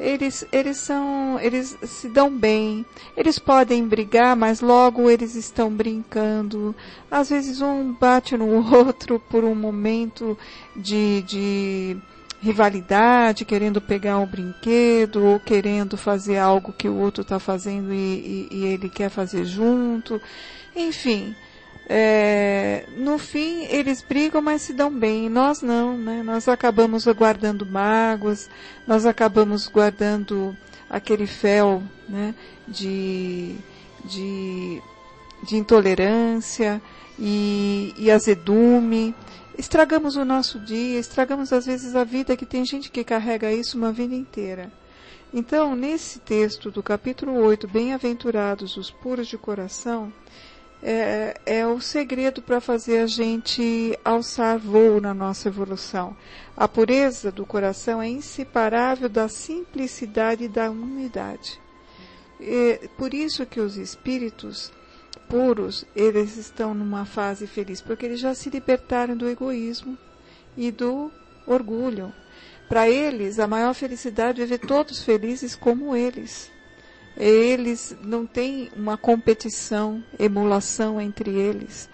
Eles, 0.00 0.46
eles 0.50 0.78
são, 0.78 1.38
eles 1.38 1.76
se 1.82 2.08
dão 2.08 2.30
bem, 2.30 2.86
eles 3.14 3.38
podem 3.38 3.86
brigar, 3.86 4.34
mas 4.34 4.62
logo 4.62 5.10
eles 5.10 5.34
estão 5.34 5.70
brincando. 5.70 6.74
Às 7.10 7.28
vezes 7.28 7.60
um 7.60 7.92
bate 7.92 8.38
no 8.38 8.46
outro 8.74 9.20
por 9.20 9.44
um 9.44 9.54
momento 9.54 10.38
de, 10.74 11.20
de 11.22 11.96
rivalidade, 12.42 13.44
querendo 13.44 13.80
pegar 13.80 14.18
um 14.18 14.26
brinquedo 14.26 15.24
ou 15.24 15.38
querendo 15.38 15.96
fazer 15.96 16.38
algo 16.38 16.72
que 16.72 16.88
o 16.88 16.96
outro 16.96 17.22
está 17.22 17.38
fazendo 17.38 17.94
e, 17.94 18.48
e, 18.50 18.56
e, 18.56 18.64
ele 18.64 18.88
quer 18.88 19.08
fazer 19.08 19.44
junto. 19.44 20.20
Enfim, 20.74 21.36
é, 21.88 22.84
no 22.96 23.16
fim 23.16 23.64
eles 23.66 24.02
brigam, 24.02 24.42
mas 24.42 24.62
se 24.62 24.72
dão 24.72 24.90
bem. 24.90 25.28
Nós 25.28 25.62
não, 25.62 25.96
né? 25.96 26.20
Nós 26.24 26.48
acabamos 26.48 27.06
guardando 27.06 27.64
mágoas, 27.64 28.50
nós 28.88 29.06
acabamos 29.06 29.68
guardando 29.68 30.56
aquele 30.90 31.28
fel, 31.28 31.80
né? 32.08 32.34
De, 32.66 33.54
de, 34.04 34.82
de 35.46 35.56
intolerância 35.56 36.82
e, 37.16 37.94
e 37.96 38.10
azedume 38.10 39.14
estragamos 39.62 40.16
o 40.16 40.24
nosso 40.24 40.58
dia, 40.58 40.98
estragamos 40.98 41.52
às 41.52 41.66
vezes 41.66 41.94
a 41.94 42.02
vida, 42.02 42.36
que 42.36 42.44
tem 42.44 42.64
gente 42.64 42.90
que 42.90 43.04
carrega 43.04 43.52
isso 43.52 43.78
uma 43.78 43.92
vida 43.92 44.12
inteira. 44.12 44.72
Então, 45.32 45.76
nesse 45.76 46.18
texto 46.18 46.68
do 46.68 46.82
capítulo 46.82 47.34
8, 47.34 47.68
Bem-aventurados 47.68 48.76
os 48.76 48.90
puros 48.90 49.28
de 49.28 49.38
coração, 49.38 50.12
é, 50.82 51.40
é 51.46 51.64
o 51.64 51.80
segredo 51.80 52.42
para 52.42 52.60
fazer 52.60 52.98
a 52.98 53.06
gente 53.06 53.96
alçar 54.04 54.58
voo 54.58 55.00
na 55.00 55.14
nossa 55.14 55.46
evolução. 55.46 56.16
A 56.56 56.66
pureza 56.66 57.30
do 57.30 57.46
coração 57.46 58.02
é 58.02 58.08
inseparável 58.08 59.08
da 59.08 59.28
simplicidade 59.28 60.42
e 60.42 60.48
da 60.48 60.72
unidade. 60.72 61.60
É 62.40 62.88
por 62.98 63.14
isso 63.14 63.46
que 63.46 63.60
os 63.60 63.76
espíritos 63.76 64.72
puros, 65.28 65.84
eles 65.94 66.36
estão 66.36 66.74
numa 66.74 67.04
fase 67.04 67.46
feliz, 67.46 67.80
porque 67.80 68.06
eles 68.06 68.20
já 68.20 68.34
se 68.34 68.50
libertaram 68.50 69.16
do 69.16 69.28
egoísmo 69.28 69.96
e 70.56 70.70
do 70.70 71.10
orgulho. 71.46 72.12
Para 72.68 72.88
eles, 72.88 73.38
a 73.38 73.46
maior 73.46 73.74
felicidade 73.74 74.42
é 74.42 74.46
ver 74.46 74.58
todos 74.58 75.02
felizes 75.02 75.54
como 75.54 75.94
eles. 75.94 76.50
Eles 77.16 77.94
não 78.02 78.26
têm 78.26 78.70
uma 78.74 78.96
competição, 78.96 80.02
emulação 80.18 81.00
entre 81.00 81.30
eles. 81.30 81.88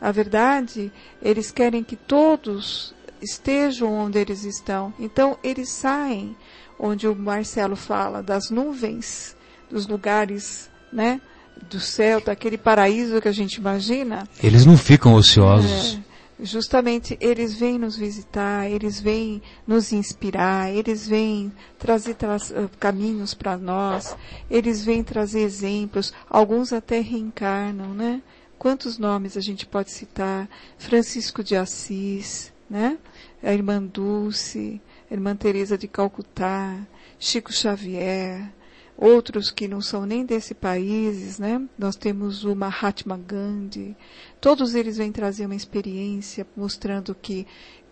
A 0.00 0.10
verdade, 0.10 0.92
eles 1.22 1.50
querem 1.50 1.82
que 1.82 1.96
todos 1.96 2.94
estejam 3.22 3.92
onde 3.92 4.18
eles 4.18 4.44
estão. 4.44 4.92
Então, 4.98 5.38
eles 5.42 5.70
saem, 5.70 6.36
onde 6.78 7.06
o 7.08 7.14
Marcelo 7.14 7.76
fala, 7.76 8.22
das 8.22 8.50
nuvens, 8.50 9.36
dos 9.70 9.86
lugares, 9.86 10.70
né? 10.92 11.20
Do 11.68 11.80
céu, 11.80 12.20
daquele 12.20 12.58
paraíso 12.58 13.20
que 13.20 13.28
a 13.28 13.32
gente 13.32 13.54
imagina. 13.56 14.28
Eles 14.42 14.64
não 14.64 14.76
ficam 14.76 15.14
ociosos. 15.14 15.98
É, 16.40 16.44
justamente 16.44 17.16
eles 17.20 17.54
vêm 17.54 17.78
nos 17.78 17.96
visitar, 17.96 18.70
eles 18.70 19.00
vêm 19.00 19.42
nos 19.66 19.92
inspirar, 19.92 20.70
eles 20.70 21.06
vêm 21.06 21.52
trazer 21.78 22.14
tra 22.14 22.36
eh, 22.36 22.68
caminhos 22.78 23.34
para 23.34 23.56
nós, 23.56 24.16
eles 24.50 24.84
vêm 24.84 25.02
trazer 25.02 25.40
exemplos, 25.40 26.12
alguns 26.28 26.72
até 26.72 27.00
reencarnam, 27.00 27.94
né? 27.94 28.22
Quantos 28.58 28.98
nomes 28.98 29.36
a 29.36 29.40
gente 29.40 29.66
pode 29.66 29.90
citar? 29.90 30.48
Francisco 30.78 31.44
de 31.44 31.56
Assis, 31.56 32.52
né? 32.68 32.98
A 33.42 33.52
irmã 33.52 33.82
Dulce, 33.82 34.80
a 35.10 35.14
irmã 35.14 35.36
Teresa 35.36 35.76
de 35.76 35.86
Calcutá, 35.86 36.76
Chico 37.18 37.52
Xavier, 37.52 38.50
outros 38.96 39.50
que 39.50 39.68
não 39.68 39.80
são 39.80 40.06
nem 40.06 40.24
desse 40.24 40.54
país, 40.54 41.38
né? 41.38 41.60
Nós 41.78 41.96
temos 41.96 42.44
o 42.44 42.54
Mahatma 42.54 43.18
Gandhi. 43.18 43.96
Todos 44.40 44.74
eles 44.74 44.96
vêm 44.96 45.12
trazer 45.12 45.46
uma 45.46 45.54
experiência 45.54 46.46
mostrando 46.56 47.14
que 47.14 47.46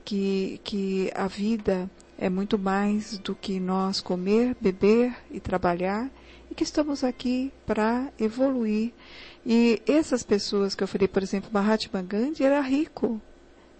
que 0.05 0.61
que 0.65 1.11
a 1.15 1.27
vida 1.27 1.91
é 2.19 2.29
muito 2.29 2.59
mais 2.59 3.19
do 3.19 3.35
que 3.35 3.59
nós 3.61 4.01
comer, 4.01 4.57
beber 4.61 5.15
e 5.31 5.41
trabalhar 5.41 6.11
e 6.51 6.55
que 6.55 6.65
estamos 6.65 7.05
aqui 7.05 7.53
para 7.67 8.13
evoluir. 8.19 8.93
E 9.45 9.83
essas 9.87 10.23
pessoas 10.23 10.75
que 10.75 10.83
eu 10.83 10.89
falei, 10.89 11.09
por 11.09 11.23
exemplo, 11.23 11.51
Mahatma 11.53 12.01
Gandhi 12.03 12.45
era 12.45 12.61
rico. 12.61 13.21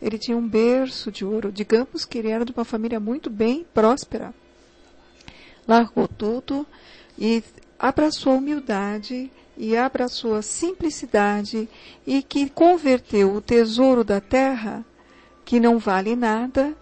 Ele 0.03 0.19
tinha 0.19 0.37
um 0.37 0.47
berço 0.47 1.11
de 1.11 1.25
ouro. 1.25 1.51
Digamos 1.51 2.05
que 2.05 2.19
ele 2.19 2.29
era 2.29 2.45
de 2.45 2.53
uma 2.53 2.65
família 2.65 3.01
muito 3.01 3.31
bem 3.31 3.65
próspera. 3.73 4.35
Largou 5.67 6.07
tudo, 6.07 6.67
e 7.19 7.43
abraçou 7.79 8.33
a 8.33 8.37
humildade 8.37 9.31
e 9.57 9.77
abraçou 9.77 10.35
a 10.35 10.43
simplicidade 10.43 11.69
e 12.07 12.23
que 12.23 12.49
converteu 12.49 13.35
o 13.35 13.41
tesouro 13.41 14.03
da 14.03 14.21
terra, 14.21 14.85
que 15.45 15.61
não 15.61 15.79
vale 15.79 16.17
nada, 16.17 16.75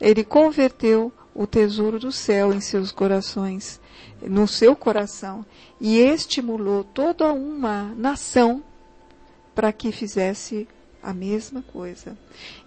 ele 0.00 0.24
converteu 0.24 1.12
o 1.34 1.46
tesouro 1.46 1.98
do 1.98 2.12
céu 2.12 2.52
em 2.52 2.60
seus 2.60 2.92
corações, 2.92 3.80
no 4.20 4.46
seu 4.46 4.76
coração, 4.76 5.44
e 5.80 5.98
estimulou 5.98 6.84
toda 6.84 7.32
uma 7.32 7.94
nação 7.96 8.62
para 9.54 9.72
que 9.72 9.90
fizesse 9.90 10.68
a 11.02 11.12
mesma 11.12 11.62
coisa. 11.62 12.16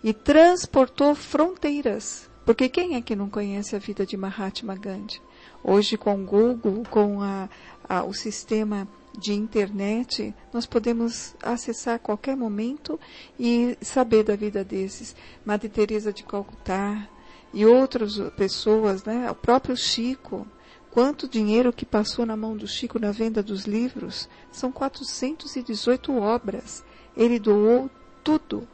E 0.03 0.13
transportou 0.13 1.15
fronteiras, 1.15 2.29
porque 2.45 2.67
quem 2.67 2.95
é 2.95 3.01
que 3.01 3.15
não 3.15 3.29
conhece 3.29 3.75
a 3.75 3.79
vida 3.79 4.05
de 4.05 4.17
Mahatma 4.17 4.75
Gandhi? 4.75 5.21
Hoje, 5.67 5.97
com 5.97 6.13
o 6.13 6.23
Google, 6.23 6.83
com 6.91 7.23
a, 7.23 7.49
a, 7.89 8.03
o 8.03 8.13
sistema 8.13 8.87
de 9.17 9.33
internet, 9.33 10.31
nós 10.53 10.67
podemos 10.67 11.33
acessar 11.41 11.95
a 11.95 11.99
qualquer 11.99 12.37
momento 12.37 12.99
e 13.39 13.75
saber 13.81 14.23
da 14.23 14.35
vida 14.35 14.63
desses. 14.63 15.15
Madre 15.43 15.67
Teresa 15.67 16.13
de 16.13 16.23
Calcutá 16.23 17.09
e 17.51 17.65
outras 17.65 18.19
pessoas, 18.37 19.03
né? 19.05 19.27
O 19.31 19.33
próprio 19.33 19.75
Chico. 19.75 20.45
Quanto 20.91 21.27
dinheiro 21.27 21.73
que 21.73 21.83
passou 21.83 22.27
na 22.27 22.37
mão 22.37 22.55
do 22.55 22.67
Chico 22.67 22.99
na 22.99 23.11
venda 23.11 23.41
dos 23.41 23.65
livros? 23.65 24.29
São 24.51 24.71
418 24.71 26.15
obras. 26.15 26.85
Ele 27.17 27.39
doou 27.39 27.89
tudo 28.23 28.67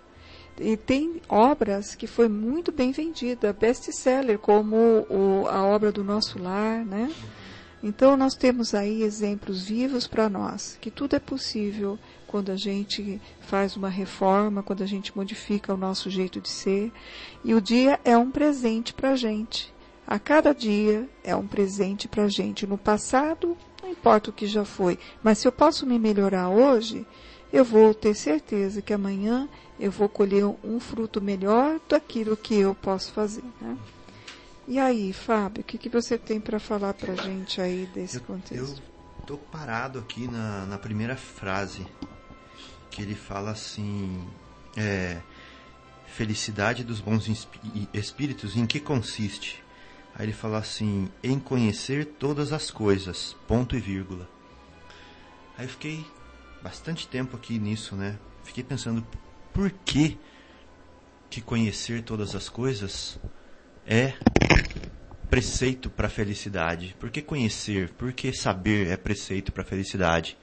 e 0.61 0.77
tem 0.77 1.21
obras 1.27 1.95
que 1.95 2.05
foi 2.05 2.29
muito 2.29 2.71
bem 2.71 2.91
vendida, 2.91 3.51
best-seller, 3.51 4.37
como 4.37 4.75
o, 5.09 5.47
a 5.49 5.63
obra 5.63 5.91
do 5.91 6.03
Nosso 6.03 6.41
Lar, 6.41 6.85
né? 6.85 7.11
Então 7.83 8.15
nós 8.15 8.35
temos 8.35 8.75
aí 8.75 9.01
exemplos 9.01 9.63
vivos 9.63 10.05
para 10.05 10.29
nós, 10.29 10.77
que 10.79 10.91
tudo 10.91 11.15
é 11.15 11.19
possível 11.19 11.97
quando 12.27 12.51
a 12.51 12.55
gente 12.55 13.19
faz 13.39 13.75
uma 13.75 13.89
reforma, 13.89 14.61
quando 14.61 14.83
a 14.83 14.85
gente 14.85 15.15
modifica 15.17 15.73
o 15.73 15.77
nosso 15.77 16.09
jeito 16.09 16.39
de 16.39 16.49
ser. 16.49 16.91
E 17.43 17.55
o 17.55 17.61
dia 17.61 17.99
é 18.05 18.15
um 18.15 18.29
presente 18.29 18.93
para 18.93 19.11
a 19.11 19.15
gente. 19.15 19.73
A 20.05 20.19
cada 20.19 20.53
dia 20.53 21.09
é 21.23 21.35
um 21.35 21.47
presente 21.47 22.07
para 22.07 22.25
a 22.25 22.29
gente. 22.29 22.67
No 22.67 22.77
passado, 22.77 23.57
não 23.81 23.89
importa 23.89 24.29
o 24.29 24.33
que 24.33 24.45
já 24.45 24.63
foi, 24.63 24.99
mas 25.23 25.39
se 25.39 25.47
eu 25.47 25.51
posso 25.51 25.85
me 25.85 25.97
melhorar 25.97 26.49
hoje, 26.49 27.05
eu 27.51 27.65
vou 27.65 27.93
ter 27.93 28.15
certeza 28.15 28.81
que 28.81 28.93
amanhã 28.93 29.49
eu 29.81 29.89
vou 29.89 30.07
colher 30.07 30.45
um 30.45 30.79
fruto 30.79 31.19
melhor 31.19 31.79
daquilo 31.89 32.37
que 32.37 32.53
eu 32.53 32.75
posso 32.75 33.11
fazer. 33.11 33.43
Né? 33.59 33.75
E 34.67 34.77
aí, 34.77 35.11
Fábio, 35.11 35.61
o 35.61 35.63
que, 35.63 35.75
que 35.75 35.89
você 35.89 36.19
tem 36.19 36.39
para 36.39 36.59
falar 36.59 36.93
para 36.93 37.13
a 37.13 37.15
gente 37.15 37.59
aí 37.59 37.87
desse 37.87 38.17
eu, 38.17 38.21
contexto? 38.21 38.79
Eu 38.79 39.25
tô 39.25 39.37
parado 39.37 39.97
aqui 39.97 40.27
na, 40.27 40.67
na 40.67 40.77
primeira 40.77 41.15
frase, 41.15 41.87
que 42.91 43.01
ele 43.01 43.15
fala 43.15 43.49
assim, 43.49 44.23
é, 44.77 45.19
felicidade 46.05 46.83
dos 46.83 47.01
bons 47.01 47.27
espíritos, 47.91 48.55
em 48.55 48.67
que 48.67 48.79
consiste? 48.79 49.63
Aí 50.13 50.27
ele 50.27 50.33
fala 50.33 50.59
assim, 50.59 51.09
em 51.23 51.39
conhecer 51.39 52.05
todas 52.05 52.53
as 52.53 52.69
coisas, 52.69 53.35
ponto 53.47 53.75
e 53.75 53.79
vírgula. 53.79 54.29
Aí 55.57 55.65
eu 55.65 55.69
fiquei 55.69 56.05
bastante 56.61 57.07
tempo 57.07 57.35
aqui 57.35 57.57
nisso, 57.57 57.95
né? 57.95 58.19
Fiquei 58.43 58.63
pensando, 58.63 59.03
por 59.53 59.69
que 59.69 60.17
que 61.29 61.41
conhecer 61.41 62.03
todas 62.03 62.35
as 62.35 62.49
coisas 62.49 63.19
é 63.85 64.13
preceito 65.29 65.89
para 65.89 66.07
a 66.07 66.09
felicidade? 66.09 66.95
Por 66.99 67.09
que 67.09 67.21
conhecer? 67.21 67.89
Por 67.91 68.11
que 68.11 68.33
saber 68.33 68.87
é 68.87 68.97
preceito 68.97 69.51
para 69.51 69.63
a 69.63 69.65
felicidade? 69.65 70.37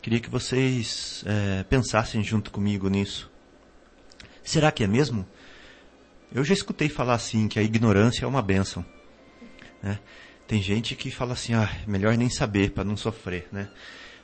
Queria 0.00 0.20
que 0.20 0.30
vocês 0.30 1.24
é, 1.26 1.64
pensassem 1.64 2.22
junto 2.22 2.50
comigo 2.50 2.88
nisso. 2.88 3.30
Será 4.42 4.70
que 4.70 4.84
é 4.84 4.86
mesmo? 4.86 5.26
Eu 6.32 6.44
já 6.44 6.54
escutei 6.54 6.88
falar 6.88 7.14
assim 7.14 7.48
que 7.48 7.58
a 7.58 7.62
ignorância 7.62 8.24
é 8.24 8.28
uma 8.28 8.40
benção. 8.40 8.84
Né? 9.82 9.98
Tem 10.46 10.62
gente 10.62 10.94
que 10.94 11.10
fala 11.10 11.32
assim, 11.32 11.54
ah, 11.54 11.68
melhor 11.86 12.16
nem 12.16 12.30
saber 12.30 12.70
para 12.70 12.84
não 12.84 12.96
sofrer, 12.96 13.48
né? 13.50 13.68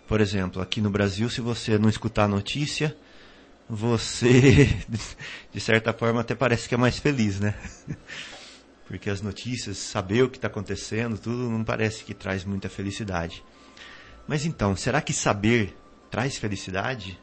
Por 0.07 0.21
exemplo, 0.21 0.63
aqui 0.63 0.81
no 0.81 0.91
Brasil, 0.91 1.29
se 1.29 1.41
você 1.41 1.79
não 1.79 1.89
escutar 1.89 2.25
a 2.25 2.29
notícia, 2.29 2.97
você, 3.69 4.69
de 5.53 5.61
certa 5.61 5.93
forma, 5.93 6.21
até 6.21 6.35
parece 6.35 6.69
que 6.69 6.75
é 6.75 6.79
mais 6.79 6.99
feliz, 6.99 7.41
né? 7.41 7.55
Porque 8.87 9.09
as 9.09 9.23
notícias, 9.23 9.79
saber 9.79 10.23
o 10.23 10.29
que 10.29 10.37
está 10.37 10.49
acontecendo, 10.49 11.17
tudo 11.17 11.49
não 11.49 11.65
parece 11.65 12.05
que 12.05 12.13
traz 12.13 12.45
muita 12.45 12.69
felicidade. 12.69 13.43
Mas 14.29 14.45
então, 14.45 14.77
será 14.77 15.01
que 15.01 15.13
saber 15.13 15.75
traz 16.11 16.37
felicidade? 16.37 17.19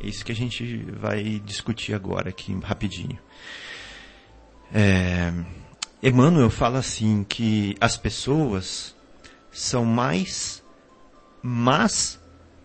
É 0.00 0.06
isso 0.06 0.24
que 0.24 0.30
a 0.30 0.34
gente 0.34 0.84
vai 0.92 1.40
discutir 1.44 1.94
agora 1.94 2.30
aqui 2.30 2.56
rapidinho. 2.62 3.18
É, 4.72 5.32
Emmanuel 6.02 6.50
fala 6.50 6.78
assim 6.78 7.24
que 7.24 7.74
as 7.80 7.96
pessoas 7.96 8.94
são 9.50 9.84
mais 9.84 10.62
más, 11.42 12.20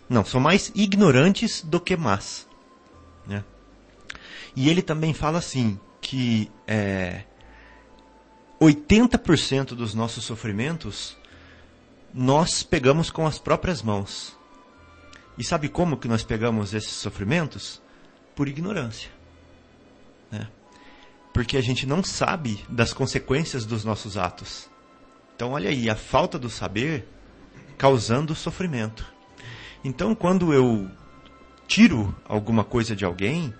não, 0.07 0.23
são 0.23 0.39
mais 0.39 0.71
ignorantes 0.75 1.61
do 1.63 1.79
que 1.79 1.97
más. 1.97 2.47
E 4.55 4.69
ele 4.69 4.81
também 4.81 5.13
fala 5.13 5.39
assim 5.39 5.79
que 5.99 6.51
é, 6.67 7.23
80% 8.61 9.69
dos 9.69 9.93
nossos 9.93 10.23
sofrimentos 10.23 11.17
nós 12.13 12.61
pegamos 12.61 13.09
com 13.09 13.25
as 13.25 13.39
próprias 13.39 13.81
mãos. 13.81 14.37
E 15.37 15.43
sabe 15.43 15.67
como 15.67 15.97
que 15.97 16.07
nós 16.07 16.23
pegamos 16.23 16.73
esses 16.73 16.91
sofrimentos? 16.91 17.81
Por 18.35 18.47
ignorância. 18.47 19.09
Né? 20.31 20.47
Porque 21.33 21.57
a 21.57 21.61
gente 21.61 21.87
não 21.87 22.03
sabe 22.03 22.63
das 22.69 22.93
consequências 22.93 23.65
dos 23.65 23.83
nossos 23.83 24.17
atos. 24.17 24.69
Então, 25.35 25.53
olha 25.53 25.69
aí, 25.69 25.89
a 25.89 25.95
falta 25.95 26.37
do 26.37 26.49
saber 26.49 27.07
causando 27.77 28.35
sofrimento. 28.35 29.11
Então, 29.83 30.13
quando 30.13 30.53
eu 30.53 30.89
tiro 31.67 32.15
alguma 32.25 32.63
coisa 32.63 32.95
de 32.95 33.03
alguém, 33.03 33.53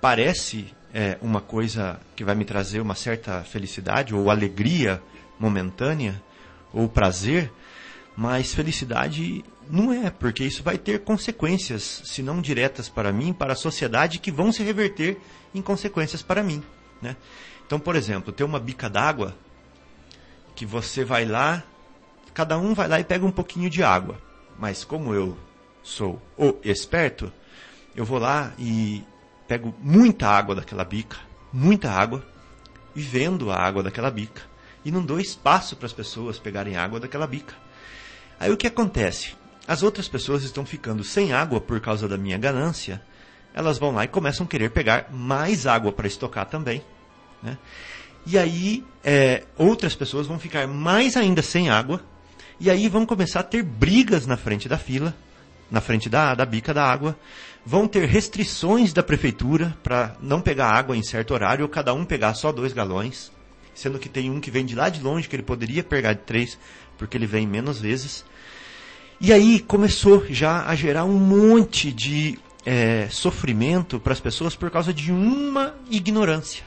parece 0.00 0.74
é, 0.92 1.18
uma 1.20 1.40
coisa 1.40 2.00
que 2.16 2.24
vai 2.24 2.34
me 2.34 2.44
trazer 2.44 2.80
uma 2.80 2.94
certa 2.94 3.42
felicidade 3.44 4.14
ou 4.14 4.30
alegria 4.30 5.02
momentânea 5.38 6.20
ou 6.72 6.88
prazer, 6.88 7.52
mas 8.16 8.54
felicidade 8.54 9.44
não 9.68 9.92
é, 9.92 10.10
porque 10.10 10.44
isso 10.44 10.62
vai 10.62 10.76
ter 10.76 11.00
consequências, 11.00 12.02
se 12.04 12.22
não 12.22 12.40
diretas 12.40 12.88
para 12.88 13.12
mim, 13.12 13.32
para 13.32 13.52
a 13.52 13.56
sociedade, 13.56 14.18
que 14.18 14.32
vão 14.32 14.50
se 14.50 14.62
reverter 14.62 15.18
em 15.54 15.62
consequências 15.62 16.22
para 16.22 16.42
mim. 16.42 16.62
Né? 17.00 17.16
Então, 17.66 17.78
por 17.78 17.94
exemplo, 17.94 18.32
tem 18.32 18.44
uma 18.44 18.58
bica 18.58 18.90
d'água 18.90 19.34
que 20.56 20.66
você 20.66 21.04
vai 21.04 21.24
lá, 21.24 21.62
cada 22.34 22.58
um 22.58 22.74
vai 22.74 22.88
lá 22.88 22.98
e 22.98 23.04
pega 23.04 23.24
um 23.24 23.30
pouquinho 23.30 23.70
de 23.70 23.82
água. 23.82 24.20
Mas 24.58 24.84
como 24.84 25.14
eu 25.14 25.36
sou 25.82 26.20
o 26.36 26.56
esperto, 26.64 27.32
eu 27.94 28.04
vou 28.04 28.18
lá 28.18 28.52
e 28.58 29.04
pego 29.50 29.74
muita 29.80 30.28
água 30.28 30.54
daquela 30.54 30.84
bica, 30.84 31.16
muita 31.52 31.90
água, 31.90 32.24
e 32.94 33.02
vendo 33.02 33.50
a 33.50 33.56
água 33.56 33.82
daquela 33.82 34.08
bica. 34.08 34.42
E 34.84 34.92
não 34.92 35.04
dou 35.04 35.18
espaço 35.18 35.74
para 35.74 35.86
as 35.86 35.92
pessoas 35.92 36.38
pegarem 36.38 36.76
água 36.76 37.00
daquela 37.00 37.26
bica. 37.26 37.56
Aí 38.38 38.52
o 38.52 38.56
que 38.56 38.68
acontece? 38.68 39.34
As 39.66 39.82
outras 39.82 40.06
pessoas 40.06 40.44
estão 40.44 40.64
ficando 40.64 41.02
sem 41.02 41.32
água 41.32 41.60
por 41.60 41.80
causa 41.80 42.06
da 42.06 42.16
minha 42.16 42.38
ganância. 42.38 43.02
Elas 43.52 43.76
vão 43.76 43.90
lá 43.90 44.04
e 44.04 44.08
começam 44.08 44.46
a 44.46 44.48
querer 44.48 44.70
pegar 44.70 45.08
mais 45.12 45.66
água 45.66 45.90
para 45.90 46.06
estocar 46.06 46.46
também. 46.46 46.84
Né? 47.42 47.58
E 48.24 48.38
aí 48.38 48.84
é, 49.02 49.42
outras 49.58 49.96
pessoas 49.96 50.28
vão 50.28 50.38
ficar 50.38 50.68
mais 50.68 51.16
ainda 51.16 51.42
sem 51.42 51.70
água. 51.70 52.00
E 52.60 52.70
aí 52.70 52.88
vão 52.88 53.04
começar 53.04 53.40
a 53.40 53.42
ter 53.42 53.64
brigas 53.64 54.28
na 54.28 54.36
frente 54.36 54.68
da 54.68 54.78
fila, 54.78 55.12
na 55.68 55.80
frente 55.80 56.08
da, 56.08 56.36
da 56.36 56.46
bica 56.46 56.72
da 56.72 56.84
água. 56.84 57.18
Vão 57.64 57.86
ter 57.86 58.06
restrições 58.06 58.92
da 58.92 59.02
prefeitura 59.02 59.76
para 59.82 60.16
não 60.20 60.40
pegar 60.40 60.70
água 60.70 60.96
em 60.96 61.02
certo 61.02 61.34
horário, 61.34 61.64
ou 61.64 61.68
cada 61.68 61.92
um 61.92 62.04
pegar 62.04 62.34
só 62.34 62.50
dois 62.50 62.72
galões. 62.72 63.30
Sendo 63.74 63.98
que 63.98 64.08
tem 64.08 64.30
um 64.30 64.40
que 64.40 64.50
vem 64.50 64.64
de 64.64 64.74
lá 64.74 64.88
de 64.88 65.00
longe, 65.00 65.28
que 65.28 65.36
ele 65.36 65.42
poderia 65.42 65.84
pegar 65.84 66.14
de 66.14 66.20
três, 66.20 66.58
porque 66.98 67.16
ele 67.16 67.26
vem 67.26 67.46
menos 67.46 67.80
vezes. 67.80 68.24
E 69.20 69.32
aí 69.32 69.60
começou 69.60 70.24
já 70.30 70.66
a 70.66 70.74
gerar 70.74 71.04
um 71.04 71.18
monte 71.18 71.92
de 71.92 72.38
é, 72.64 73.08
sofrimento 73.10 74.00
para 74.00 74.12
as 74.12 74.20
pessoas 74.20 74.54
por 74.54 74.70
causa 74.70 74.92
de 74.92 75.12
uma 75.12 75.74
ignorância. 75.90 76.64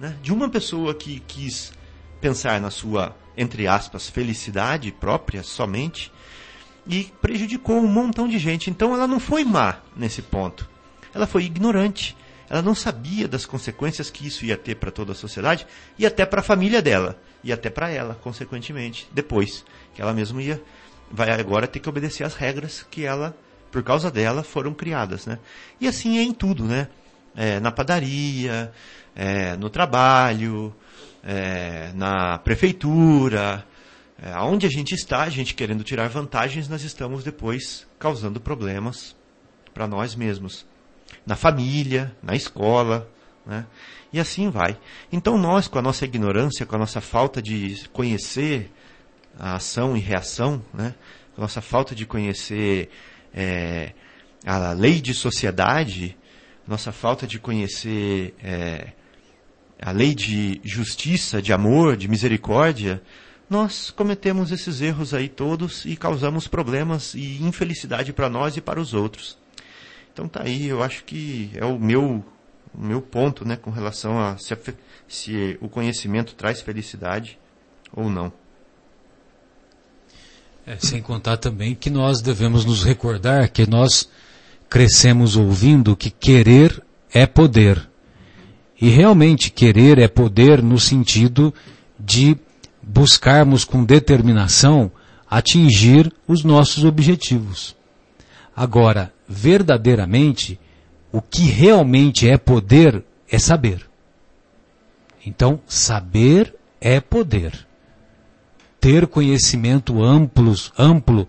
Né? 0.00 0.16
De 0.22 0.32
uma 0.32 0.48
pessoa 0.48 0.94
que 0.94 1.20
quis 1.20 1.72
pensar 2.20 2.60
na 2.60 2.70
sua, 2.70 3.14
entre 3.36 3.66
aspas, 3.66 4.08
felicidade 4.08 4.90
própria 4.92 5.42
somente 5.42 6.10
e 6.86 7.04
prejudicou 7.20 7.76
um 7.76 7.88
montão 7.88 8.28
de 8.28 8.38
gente. 8.38 8.70
Então 8.70 8.94
ela 8.94 9.06
não 9.06 9.20
foi 9.20 9.44
má 9.44 9.78
nesse 9.96 10.22
ponto. 10.22 10.68
Ela 11.14 11.26
foi 11.26 11.44
ignorante. 11.44 12.16
Ela 12.48 12.62
não 12.62 12.74
sabia 12.74 13.26
das 13.26 13.46
consequências 13.46 14.10
que 14.10 14.26
isso 14.26 14.44
ia 14.44 14.56
ter 14.56 14.76
para 14.76 14.90
toda 14.90 15.12
a 15.12 15.14
sociedade 15.14 15.66
e 15.98 16.04
até 16.04 16.26
para 16.26 16.40
a 16.40 16.44
família 16.44 16.82
dela 16.82 17.18
e 17.42 17.52
até 17.52 17.70
para 17.70 17.90
ela, 17.90 18.14
consequentemente, 18.22 19.08
depois 19.12 19.64
que 19.94 20.02
ela 20.02 20.12
mesma 20.12 20.42
ia 20.42 20.62
vai 21.10 21.30
agora 21.30 21.66
ter 21.66 21.80
que 21.80 21.88
obedecer 21.88 22.24
às 22.24 22.34
regras 22.34 22.84
que 22.90 23.04
ela, 23.04 23.36
por 23.70 23.82
causa 23.82 24.10
dela, 24.10 24.42
foram 24.42 24.74
criadas, 24.74 25.26
né? 25.26 25.38
E 25.80 25.86
assim 25.86 26.18
é 26.18 26.22
em 26.22 26.32
tudo, 26.32 26.64
né? 26.64 26.88
É, 27.36 27.60
na 27.60 27.70
padaria, 27.70 28.72
é, 29.14 29.56
no 29.56 29.68
trabalho, 29.70 30.74
é, 31.22 31.90
na 31.94 32.38
prefeitura, 32.38 33.64
aonde 34.22 34.66
a 34.66 34.70
gente 34.70 34.94
está, 34.94 35.22
a 35.22 35.30
gente 35.30 35.54
querendo 35.54 35.84
tirar 35.84 36.08
vantagens, 36.08 36.68
nós 36.68 36.82
estamos 36.82 37.24
depois 37.24 37.86
causando 37.98 38.40
problemas 38.40 39.16
para 39.72 39.86
nós 39.86 40.14
mesmos. 40.14 40.66
Na 41.26 41.36
família, 41.36 42.14
na 42.22 42.34
escola, 42.34 43.08
né? 43.46 43.66
E 44.12 44.20
assim 44.20 44.48
vai. 44.48 44.78
Então 45.12 45.36
nós, 45.36 45.66
com 45.66 45.78
a 45.78 45.82
nossa 45.82 46.04
ignorância, 46.04 46.64
com 46.64 46.76
a 46.76 46.78
nossa 46.78 47.00
falta 47.00 47.42
de 47.42 47.88
conhecer 47.92 48.70
a 49.38 49.56
ação 49.56 49.96
e 49.96 50.00
reação, 50.00 50.64
né? 50.72 50.94
nossa 51.36 51.60
falta 51.60 51.94
de 51.94 52.06
conhecer 52.06 52.88
é, 53.34 53.92
a 54.46 54.72
lei 54.72 55.00
de 55.00 55.12
sociedade, 55.12 56.16
nossa 56.66 56.92
falta 56.92 57.26
de 57.26 57.38
conhecer 57.40 58.34
é, 58.42 58.92
a 59.82 59.90
lei 59.90 60.14
de 60.14 60.60
justiça, 60.62 61.42
de 61.42 61.52
amor, 61.52 61.96
de 61.96 62.08
misericórdia, 62.08 63.02
nós 63.48 63.90
cometemos 63.90 64.50
esses 64.50 64.80
erros 64.80 65.12
aí 65.12 65.28
todos 65.28 65.84
e 65.84 65.96
causamos 65.96 66.48
problemas 66.48 67.14
e 67.14 67.42
infelicidade 67.42 68.12
para 68.12 68.28
nós 68.28 68.56
e 68.56 68.60
para 68.60 68.80
os 68.80 68.94
outros. 68.94 69.36
Então 70.12 70.28
tá 70.28 70.42
aí, 70.42 70.66
eu 70.66 70.82
acho 70.82 71.04
que 71.04 71.50
é 71.54 71.64
o 71.64 71.78
meu, 71.78 72.24
o 72.72 72.80
meu 72.80 73.02
ponto, 73.02 73.44
né, 73.44 73.56
com 73.56 73.70
relação 73.70 74.18
a 74.18 74.38
se, 74.38 74.54
a 74.54 74.58
se 75.08 75.58
o 75.60 75.68
conhecimento 75.68 76.34
traz 76.34 76.60
felicidade 76.60 77.38
ou 77.92 78.08
não. 78.08 78.32
É, 80.66 80.76
sem 80.78 81.02
contar 81.02 81.36
também 81.36 81.74
que 81.74 81.90
nós 81.90 82.22
devemos 82.22 82.64
nos 82.64 82.84
recordar 82.84 83.50
que 83.50 83.68
nós 83.68 84.08
crescemos 84.68 85.36
ouvindo 85.36 85.94
que 85.94 86.10
querer 86.10 86.82
é 87.12 87.26
poder. 87.26 87.88
E 88.80 88.88
realmente 88.88 89.50
querer 89.50 89.98
é 89.98 90.08
poder 90.08 90.62
no 90.62 90.78
sentido 90.78 91.52
de 91.98 92.36
buscarmos 92.86 93.64
com 93.64 93.84
determinação 93.84 94.90
atingir 95.28 96.12
os 96.28 96.44
nossos 96.44 96.84
objetivos. 96.84 97.74
Agora, 98.54 99.12
verdadeiramente, 99.28 100.58
o 101.10 101.20
que 101.20 101.42
realmente 101.42 102.28
é 102.28 102.36
poder 102.36 103.04
é 103.28 103.38
saber. 103.38 103.88
Então, 105.26 105.60
saber 105.66 106.54
é 106.80 107.00
poder. 107.00 107.66
Ter 108.80 109.06
conhecimento 109.06 110.02
amplo, 110.02 110.54
amplo 110.78 111.26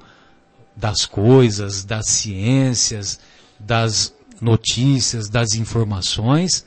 das 0.75 1.05
coisas, 1.05 1.85
das 1.85 2.09
ciências, 2.09 3.19
das 3.57 4.13
notícias, 4.41 5.29
das 5.29 5.53
informações, 5.53 6.65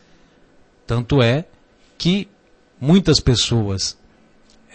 tanto 0.86 1.20
é 1.22 1.44
que 1.98 2.26
muitas 2.80 3.20
pessoas 3.20 3.97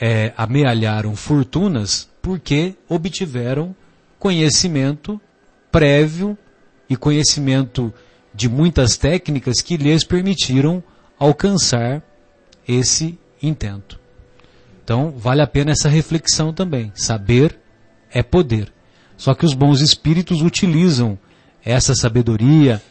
é, 0.06 0.34
amealharam 0.36 1.16
fortunas 1.16 2.10
porque 2.22 2.76
obtiveram 2.90 3.74
conhecimento 4.20 5.20
prévio 5.72 6.38
e 6.90 6.98
conhecimento 6.98 7.94
de 8.34 8.50
muitas 8.50 8.98
técnicas 8.98 9.62
que 9.62 9.78
lhes 9.78 10.04
permitiram 10.04 10.84
alcançar 11.18 12.04
esse 12.68 13.18
intento. 13.42 13.98
Então, 14.84 15.12
vale 15.12 15.42
a 15.42 15.48
pena 15.48 15.72
essa 15.72 15.88
reflexão 15.88 16.52
também. 16.52 16.92
Saber 16.94 17.58
é 18.12 18.22
poder. 18.22 18.74
Só 19.16 19.34
que 19.34 19.46
os 19.46 19.54
bons 19.54 19.80
espíritos 19.80 20.42
utilizam 20.42 21.18
essa 21.64 21.96
sabedoria, 21.96 22.82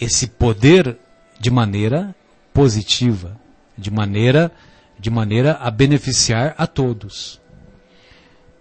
esse 0.00 0.28
poder 0.28 0.96
de 1.38 1.50
maneira 1.50 2.14
positiva, 2.54 3.38
de 3.76 3.90
maneira 3.90 4.50
de 4.98 5.10
maneira 5.10 5.54
a 5.54 5.70
beneficiar 5.70 6.54
a 6.58 6.66
todos. 6.66 7.40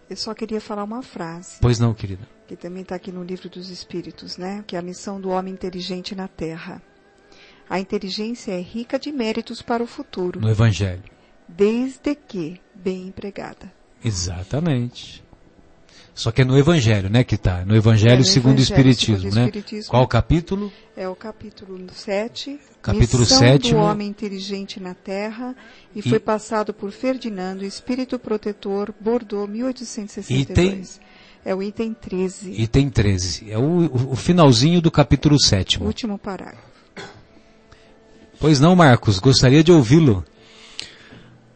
Eu 0.09 0.15
só 0.15 0.33
queria 0.33 0.61
falar 0.61 0.83
uma 0.83 1.01
frase. 1.01 1.57
Pois 1.59 1.79
não, 1.79 1.93
querida. 1.93 2.27
Que 2.47 2.55
também 2.55 2.83
está 2.83 2.95
aqui 2.95 3.11
no 3.11 3.23
livro 3.23 3.49
dos 3.49 3.69
Espíritos, 3.69 4.37
né? 4.37 4.63
Que 4.67 4.75
é 4.75 4.79
a 4.79 4.81
missão 4.81 5.19
do 5.19 5.29
homem 5.29 5.53
inteligente 5.53 6.13
na 6.13 6.27
Terra. 6.27 6.81
A 7.67 7.79
inteligência 7.79 8.51
é 8.51 8.61
rica 8.61 8.99
de 8.99 9.11
méritos 9.11 9.63
para 9.63 9.81
o 9.81 9.87
futuro. 9.87 10.39
No 10.39 10.49
Evangelho. 10.49 11.03
Desde 11.47 12.13
que 12.13 12.61
bem 12.75 13.07
empregada. 13.07 13.73
Exatamente. 14.03 15.23
Só 16.15 16.31
que 16.31 16.41
é 16.41 16.45
no 16.45 16.57
Evangelho, 16.57 17.09
né, 17.09 17.25
que 17.25 17.35
está. 17.35 17.65
No 17.65 17.75
Evangelho, 17.75 18.13
é 18.13 18.17
no 18.19 18.23
segundo, 18.23 18.53
Evangelho 18.53 18.89
Espiritismo, 18.89 19.17
segundo 19.17 19.35
né? 19.35 19.45
Espiritismo. 19.47 19.91
Qual 19.91 20.07
capítulo? 20.07 20.71
É 20.95 21.09
o 21.09 21.15
capítulo 21.15 21.77
7. 21.91 22.57
Capítulo 22.81 23.23
Missão 23.23 23.39
7. 23.39 23.71
do 23.71 23.77
homem 23.77 24.07
inteligente 24.07 24.79
na 24.79 24.93
Terra. 24.93 25.53
E, 25.93 25.99
e, 25.99 26.01
foi 26.01 26.17
passado 26.17 26.73
por 26.73 26.89
Ferdinando, 26.91 27.65
Espírito 27.65 28.17
Protetor, 28.17 28.93
Bordeaux, 28.97 29.49
1862. 29.49 30.49
Item, 30.49 30.83
é 31.43 31.53
o 31.53 31.61
item 31.61 31.93
13. 31.93 32.61
Item 32.61 32.89
13. 32.89 33.51
É 33.51 33.57
o, 33.57 34.11
o 34.11 34.15
finalzinho 34.15 34.81
do 34.81 34.89
capítulo 34.89 35.37
7. 35.37 35.83
Último 35.83 36.17
parágrafo. 36.17 36.63
Pois 38.39 38.61
não, 38.61 38.73
Marcos, 38.73 39.19
gostaria 39.19 39.63
de 39.63 39.71
ouvi-lo. 39.71 40.23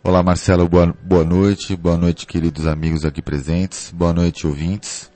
Olá, 0.01 0.23
Marcelo, 0.23 0.67
boa, 0.69 0.95
boa 1.03 1.25
noite. 1.25 1.75
Boa 1.75 1.97
noite, 1.97 2.25
queridos 2.25 2.65
amigos 2.65 3.03
aqui 3.03 3.21
presentes. 3.21 3.91
Boa 3.93 4.13
noite, 4.13 4.47
ouvintes. 4.47 5.12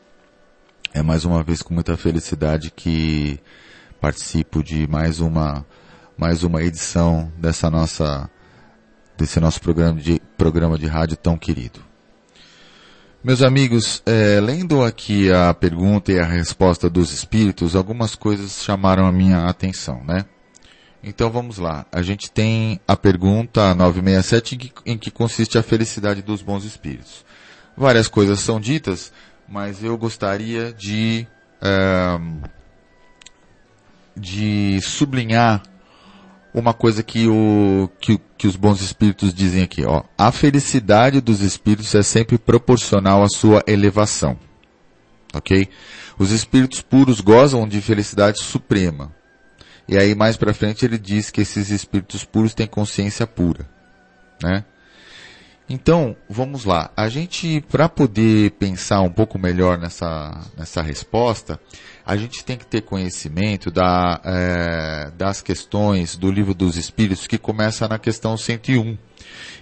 É 0.93 1.01
mais 1.01 1.23
uma 1.23 1.41
vez 1.41 1.61
com 1.61 1.73
muita 1.73 1.95
felicidade 1.95 2.69
que 2.69 3.39
participo 4.01 4.61
de 4.61 4.85
mais 4.85 5.21
uma, 5.21 5.65
mais 6.17 6.43
uma 6.43 6.61
edição 6.61 7.31
dessa 7.37 7.71
nossa, 7.71 8.29
desse 9.17 9.39
nosso 9.39 9.61
programa 9.61 10.01
de, 10.01 10.21
programa 10.37 10.77
de 10.77 10.85
rádio 10.85 11.15
tão 11.15 11.37
querido. 11.37 11.79
Meus 13.23 13.41
amigos, 13.41 14.03
é, 14.05 14.41
lendo 14.41 14.83
aqui 14.83 15.31
a 15.31 15.53
pergunta 15.53 16.11
e 16.11 16.19
a 16.19 16.25
resposta 16.25 16.89
dos 16.89 17.13
espíritos, 17.13 17.73
algumas 17.73 18.15
coisas 18.15 18.61
chamaram 18.61 19.07
a 19.07 19.13
minha 19.13 19.45
atenção, 19.45 20.03
né? 20.03 20.25
Então 21.03 21.29
vamos 21.29 21.57
lá. 21.57 21.85
A 21.91 22.01
gente 22.01 22.31
tem 22.31 22.79
a 22.87 22.95
pergunta 22.95 23.75
967 23.75 24.55
em 24.55 24.57
que, 24.57 24.71
em 24.85 24.97
que 24.97 25.11
consiste 25.11 25.57
a 25.57 25.63
felicidade 25.63 26.21
dos 26.21 26.41
bons 26.41 26.63
espíritos. 26.63 27.25
Várias 27.75 28.07
coisas 28.07 28.39
são 28.39 28.59
ditas, 28.59 29.11
mas 29.47 29.83
eu 29.83 29.97
gostaria 29.97 30.71
de, 30.71 31.27
é, 31.61 32.19
de 34.15 34.79
sublinhar 34.81 35.61
uma 36.53 36.73
coisa 36.73 37.03
que, 37.03 37.27
o, 37.27 37.89
que, 37.99 38.19
que 38.37 38.47
os 38.47 38.55
bons 38.55 38.79
espíritos 38.79 39.33
dizem 39.33 39.63
aqui. 39.63 39.83
Ó. 39.83 40.03
A 40.17 40.31
felicidade 40.31 41.19
dos 41.19 41.41
espíritos 41.41 41.93
é 41.95 42.03
sempre 42.03 42.37
proporcional 42.37 43.23
à 43.23 43.27
sua 43.27 43.63
elevação. 43.67 44.37
Ok? 45.33 45.67
Os 46.17 46.31
espíritos 46.31 46.79
puros 46.79 47.19
gozam 47.19 47.67
de 47.67 47.81
felicidade 47.81 48.41
suprema. 48.43 49.11
E 49.87 49.97
aí 49.97 50.15
mais 50.15 50.37
para 50.37 50.53
frente 50.53 50.85
ele 50.85 50.97
diz 50.97 51.29
que 51.29 51.41
esses 51.41 51.69
espíritos 51.69 52.23
puros 52.23 52.53
têm 52.53 52.67
consciência 52.67 53.27
pura, 53.27 53.67
né? 54.41 54.63
Então, 55.69 56.15
vamos 56.29 56.65
lá. 56.65 56.91
A 56.95 57.07
gente, 57.07 57.61
para 57.61 57.87
poder 57.87 58.51
pensar 58.51 59.01
um 59.01 59.09
pouco 59.09 59.39
melhor 59.39 59.77
nessa, 59.77 60.41
nessa 60.57 60.81
resposta, 60.81 61.59
a 62.05 62.17
gente 62.17 62.43
tem 62.43 62.57
que 62.57 62.65
ter 62.65 62.81
conhecimento 62.81 63.71
da, 63.71 64.19
é, 64.25 65.11
das 65.17 65.41
questões 65.41 66.17
do 66.17 66.29
livro 66.29 66.53
dos 66.53 66.75
Espíritos, 66.75 67.27
que 67.27 67.37
começa 67.37 67.87
na 67.87 67.97
questão 67.97 68.37
101, 68.37 68.97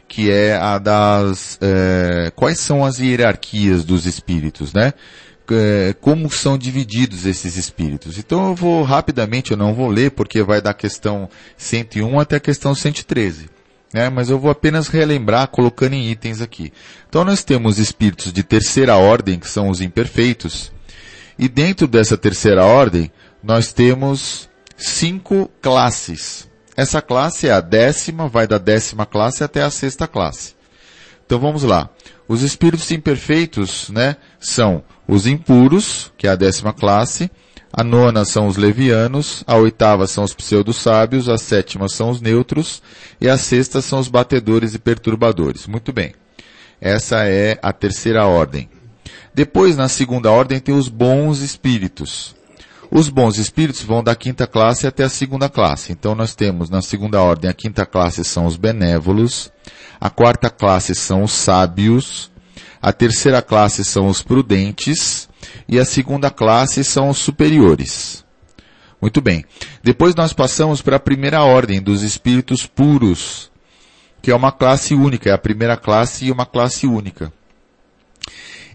que 0.07 0.31
é 0.31 0.55
a 0.55 0.79
das, 0.79 1.59
é, 1.61 2.31
quais 2.35 2.59
são 2.59 2.83
as 2.83 2.99
hierarquias 2.99 3.85
dos 3.85 4.05
Espíritos, 4.07 4.73
né? 4.73 4.93
É, 5.51 5.93
como 5.99 6.29
são 6.31 6.57
divididos 6.57 7.25
esses 7.25 7.57
espíritos. 7.57 8.17
Então 8.17 8.47
eu 8.47 8.55
vou 8.55 8.83
rapidamente, 8.83 9.51
eu 9.51 9.57
não 9.57 9.73
vou 9.73 9.89
ler 9.89 10.11
porque 10.11 10.41
vai 10.41 10.61
da 10.61 10.73
questão 10.73 11.29
101 11.57 12.19
até 12.19 12.37
a 12.37 12.39
questão 12.39 12.73
113. 12.73 13.49
Né? 13.93 14.09
Mas 14.09 14.29
eu 14.29 14.39
vou 14.39 14.49
apenas 14.49 14.87
relembrar 14.87 15.47
colocando 15.47 15.93
em 15.93 16.09
itens 16.09 16.41
aqui. 16.41 16.71
Então 17.09 17.23
nós 17.23 17.43
temos 17.43 17.77
espíritos 17.77 18.31
de 18.31 18.43
terceira 18.43 18.95
ordem, 18.95 19.39
que 19.39 19.49
são 19.49 19.69
os 19.69 19.81
imperfeitos. 19.81 20.71
E 21.37 21.49
dentro 21.49 21.87
dessa 21.87 22.17
terceira 22.17 22.63
ordem, 22.63 23.11
nós 23.43 23.73
temos 23.73 24.49
cinco 24.77 25.49
classes. 25.61 26.49
Essa 26.75 27.01
classe 27.01 27.47
é 27.47 27.51
a 27.51 27.61
décima, 27.61 28.27
vai 28.27 28.47
da 28.47 28.57
décima 28.57 29.05
classe 29.05 29.43
até 29.43 29.61
a 29.61 29.69
sexta 29.69 30.07
classe. 30.07 30.55
Então 31.25 31.39
vamos 31.39 31.63
lá. 31.63 31.89
Os 32.31 32.43
espíritos 32.43 32.89
imperfeitos, 32.91 33.89
né, 33.89 34.15
são 34.39 34.85
os 35.05 35.27
impuros, 35.27 36.13
que 36.17 36.25
é 36.25 36.29
a 36.29 36.35
décima 36.37 36.71
classe, 36.71 37.29
a 37.73 37.83
nona 37.83 38.23
são 38.23 38.47
os 38.47 38.55
levianos, 38.55 39.43
a 39.45 39.57
oitava 39.57 40.07
são 40.07 40.23
os 40.23 40.33
pseudo-sábios, 40.33 41.27
a 41.27 41.37
sétima 41.37 41.89
são 41.89 42.09
os 42.09 42.21
neutros 42.21 42.81
e 43.19 43.27
a 43.27 43.37
sexta 43.37 43.81
são 43.81 43.99
os 43.99 44.07
batedores 44.07 44.73
e 44.73 44.79
perturbadores. 44.79 45.67
Muito 45.67 45.91
bem. 45.91 46.13
Essa 46.79 47.25
é 47.25 47.59
a 47.61 47.73
terceira 47.73 48.25
ordem. 48.25 48.69
Depois, 49.35 49.75
na 49.75 49.89
segunda 49.89 50.31
ordem, 50.31 50.57
tem 50.57 50.73
os 50.73 50.87
bons 50.87 51.39
espíritos. 51.39 52.33
Os 52.93 53.07
bons 53.07 53.37
espíritos 53.37 53.81
vão 53.81 54.03
da 54.03 54.13
quinta 54.13 54.45
classe 54.45 54.85
até 54.85 55.05
a 55.05 55.09
segunda 55.09 55.47
classe. 55.47 55.93
Então 55.93 56.13
nós 56.13 56.35
temos 56.35 56.69
na 56.69 56.81
segunda 56.81 57.21
ordem, 57.21 57.49
a 57.49 57.53
quinta 57.53 57.85
classe 57.85 58.21
são 58.25 58.45
os 58.45 58.57
benévolos, 58.57 59.49
a 59.99 60.09
quarta 60.09 60.49
classe 60.49 60.93
são 60.93 61.23
os 61.23 61.31
sábios, 61.31 62.29
a 62.81 62.91
terceira 62.91 63.41
classe 63.41 63.85
são 63.85 64.07
os 64.07 64.21
prudentes 64.21 65.29
e 65.69 65.79
a 65.79 65.85
segunda 65.85 66.29
classe 66.29 66.83
são 66.83 67.07
os 67.07 67.17
superiores. 67.17 68.25
Muito 69.01 69.21
bem. 69.21 69.45
Depois 69.81 70.13
nós 70.13 70.33
passamos 70.33 70.81
para 70.81 70.97
a 70.97 70.99
primeira 70.99 71.41
ordem 71.43 71.81
dos 71.81 72.03
espíritos 72.03 72.67
puros, 72.67 73.49
que 74.21 74.31
é 74.31 74.35
uma 74.35 74.51
classe 74.51 74.93
única, 74.93 75.29
é 75.29 75.33
a 75.33 75.37
primeira 75.37 75.77
classe 75.77 76.25
e 76.25 76.31
uma 76.31 76.45
classe 76.45 76.85
única. 76.85 77.31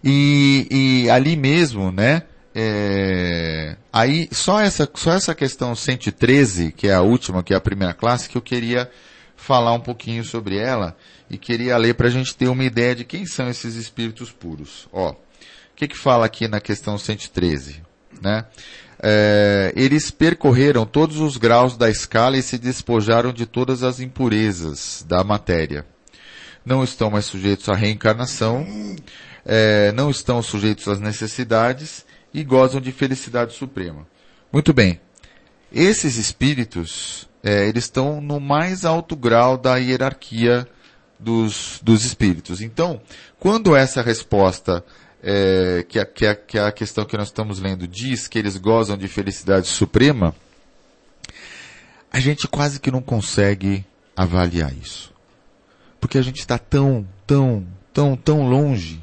E, 0.02 1.04
e 1.04 1.10
ali 1.10 1.36
mesmo, 1.36 1.92
né, 1.92 2.22
é, 2.58 3.76
aí 3.92 4.30
só 4.32 4.58
essa, 4.58 4.88
só 4.94 5.12
essa 5.12 5.34
questão 5.34 5.76
113, 5.76 6.72
que 6.72 6.88
é 6.88 6.94
a 6.94 7.02
última, 7.02 7.42
que 7.42 7.52
é 7.52 7.56
a 7.56 7.60
primeira 7.60 7.92
classe, 7.92 8.30
que 8.30 8.38
eu 8.38 8.40
queria 8.40 8.90
falar 9.36 9.74
um 9.74 9.80
pouquinho 9.80 10.24
sobre 10.24 10.56
ela 10.56 10.96
e 11.28 11.36
queria 11.36 11.76
ler 11.76 11.92
para 11.92 12.08
a 12.08 12.10
gente 12.10 12.34
ter 12.34 12.48
uma 12.48 12.64
ideia 12.64 12.94
de 12.94 13.04
quem 13.04 13.26
são 13.26 13.50
esses 13.50 13.74
espíritos 13.74 14.32
puros. 14.32 14.88
Ó, 14.90 15.10
o 15.10 15.16
que 15.76 15.86
que 15.86 15.98
fala 15.98 16.24
aqui 16.24 16.48
na 16.48 16.58
questão 16.58 16.96
113, 16.96 17.82
né? 18.22 18.46
É, 19.02 19.74
eles 19.76 20.10
percorreram 20.10 20.86
todos 20.86 21.20
os 21.20 21.36
graus 21.36 21.76
da 21.76 21.90
escala 21.90 22.38
e 22.38 22.42
se 22.42 22.56
despojaram 22.56 23.34
de 23.34 23.44
todas 23.44 23.82
as 23.82 24.00
impurezas 24.00 25.04
da 25.06 25.22
matéria. 25.22 25.84
Não 26.64 26.82
estão 26.82 27.10
mais 27.10 27.26
sujeitos 27.26 27.68
à 27.68 27.74
reencarnação, 27.74 28.66
é, 29.44 29.92
não 29.92 30.08
estão 30.08 30.40
sujeitos 30.40 30.88
às 30.88 31.00
necessidades 31.00 32.05
e 32.36 32.44
gozam 32.44 32.82
de 32.82 32.92
felicidade 32.92 33.54
suprema. 33.54 34.06
Muito 34.52 34.74
bem. 34.74 35.00
Esses 35.72 36.18
espíritos, 36.18 37.26
é, 37.42 37.66
eles 37.66 37.84
estão 37.84 38.20
no 38.20 38.38
mais 38.38 38.84
alto 38.84 39.16
grau 39.16 39.56
da 39.56 39.76
hierarquia 39.76 40.68
dos, 41.18 41.80
dos 41.82 42.04
espíritos. 42.04 42.60
Então, 42.60 43.00
quando 43.40 43.74
essa 43.74 44.02
resposta, 44.02 44.84
é, 45.22 45.82
que, 45.88 45.98
a, 45.98 46.04
que, 46.04 46.26
a, 46.26 46.34
que 46.36 46.58
a 46.58 46.70
questão 46.70 47.06
que 47.06 47.16
nós 47.16 47.28
estamos 47.28 47.58
lendo 47.58 47.88
diz 47.88 48.28
que 48.28 48.38
eles 48.38 48.58
gozam 48.58 48.98
de 48.98 49.08
felicidade 49.08 49.66
suprema, 49.66 50.36
a 52.12 52.20
gente 52.20 52.46
quase 52.46 52.78
que 52.78 52.90
não 52.90 53.00
consegue 53.00 53.82
avaliar 54.14 54.74
isso. 54.74 55.10
Porque 55.98 56.18
a 56.18 56.22
gente 56.22 56.40
está 56.40 56.58
tão, 56.58 57.08
tão, 57.26 57.66
tão, 57.94 58.14
tão 58.14 58.46
longe, 58.46 59.02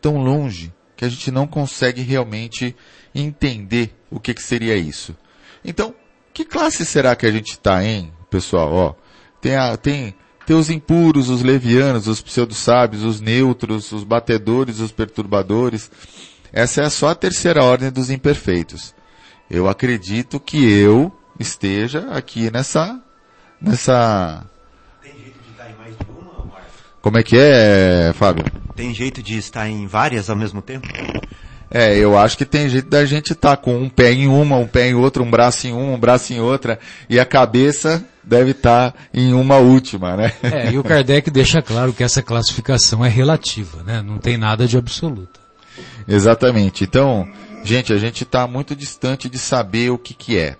tão 0.00 0.16
longe, 0.18 0.72
que 0.98 1.04
a 1.04 1.08
gente 1.08 1.30
não 1.30 1.46
consegue 1.46 2.02
realmente 2.02 2.74
entender 3.14 3.96
o 4.10 4.18
que, 4.18 4.34
que 4.34 4.42
seria 4.42 4.76
isso. 4.76 5.16
Então, 5.64 5.94
que 6.34 6.44
classe 6.44 6.84
será 6.84 7.14
que 7.14 7.24
a 7.24 7.30
gente 7.30 7.52
está, 7.52 7.84
hein, 7.84 8.12
pessoal? 8.28 8.72
Ó, 8.72 8.94
tem, 9.40 9.54
a, 9.54 9.76
tem, 9.76 10.12
tem 10.44 10.56
os 10.56 10.68
impuros, 10.68 11.28
os 11.28 11.40
levianos, 11.40 12.08
os 12.08 12.20
pseudo-sábios, 12.20 13.04
os 13.04 13.20
neutros, 13.20 13.92
os 13.92 14.02
batedores, 14.02 14.80
os 14.80 14.90
perturbadores. 14.90 15.88
Essa 16.52 16.82
é 16.82 16.90
só 16.90 17.10
a 17.10 17.14
terceira 17.14 17.62
ordem 17.62 17.92
dos 17.92 18.10
imperfeitos. 18.10 18.92
Eu 19.48 19.68
acredito 19.68 20.40
que 20.40 20.68
eu 20.68 21.16
esteja 21.38 22.08
aqui 22.10 22.50
nessa, 22.50 23.00
nessa... 23.60 24.44
Tem 25.00 25.12
jeito 25.12 25.38
de 25.44 25.50
estar 25.52 25.70
em 25.70 25.76
mais 25.76 25.96
de 25.96 26.04
uma, 26.10 26.44
Marcos? 26.44 26.72
Como 27.00 27.18
é 27.18 27.22
que 27.22 27.36
é, 27.38 28.12
Fábio? 28.14 28.44
Tem 28.78 28.94
jeito 28.94 29.20
de 29.20 29.36
estar 29.36 29.68
em 29.68 29.88
várias 29.88 30.30
ao 30.30 30.36
mesmo 30.36 30.62
tempo? 30.62 30.86
É, 31.68 31.98
eu 31.98 32.16
acho 32.16 32.38
que 32.38 32.44
tem 32.44 32.68
jeito 32.68 32.88
da 32.88 33.04
gente 33.04 33.32
estar 33.32 33.56
tá 33.56 33.60
com 33.60 33.76
um 33.76 33.88
pé 33.88 34.12
em 34.12 34.28
uma, 34.28 34.56
um 34.56 34.68
pé 34.68 34.88
em 34.88 34.94
outra, 34.94 35.20
um 35.20 35.28
braço 35.28 35.66
em 35.66 35.72
uma, 35.72 35.96
um 35.96 35.98
braço 35.98 36.32
em 36.32 36.38
outra, 36.38 36.78
e 37.10 37.18
a 37.18 37.24
cabeça 37.24 38.06
deve 38.22 38.52
estar 38.52 38.92
tá 38.92 38.98
em 39.12 39.34
uma 39.34 39.56
última, 39.56 40.16
né? 40.16 40.32
É, 40.44 40.70
e 40.70 40.78
o 40.78 40.84
Kardec 40.84 41.28
deixa 41.28 41.60
claro 41.60 41.92
que 41.92 42.04
essa 42.04 42.22
classificação 42.22 43.04
é 43.04 43.08
relativa, 43.08 43.82
né? 43.82 44.00
Não 44.00 44.18
tem 44.18 44.36
nada 44.36 44.64
de 44.64 44.78
absoluta. 44.78 45.40
Exatamente. 46.06 46.84
Então, 46.84 47.28
gente, 47.64 47.92
a 47.92 47.98
gente 47.98 48.22
está 48.22 48.46
muito 48.46 48.76
distante 48.76 49.28
de 49.28 49.40
saber 49.40 49.90
o 49.90 49.98
que 49.98 50.14
que 50.14 50.38
é. 50.38 50.56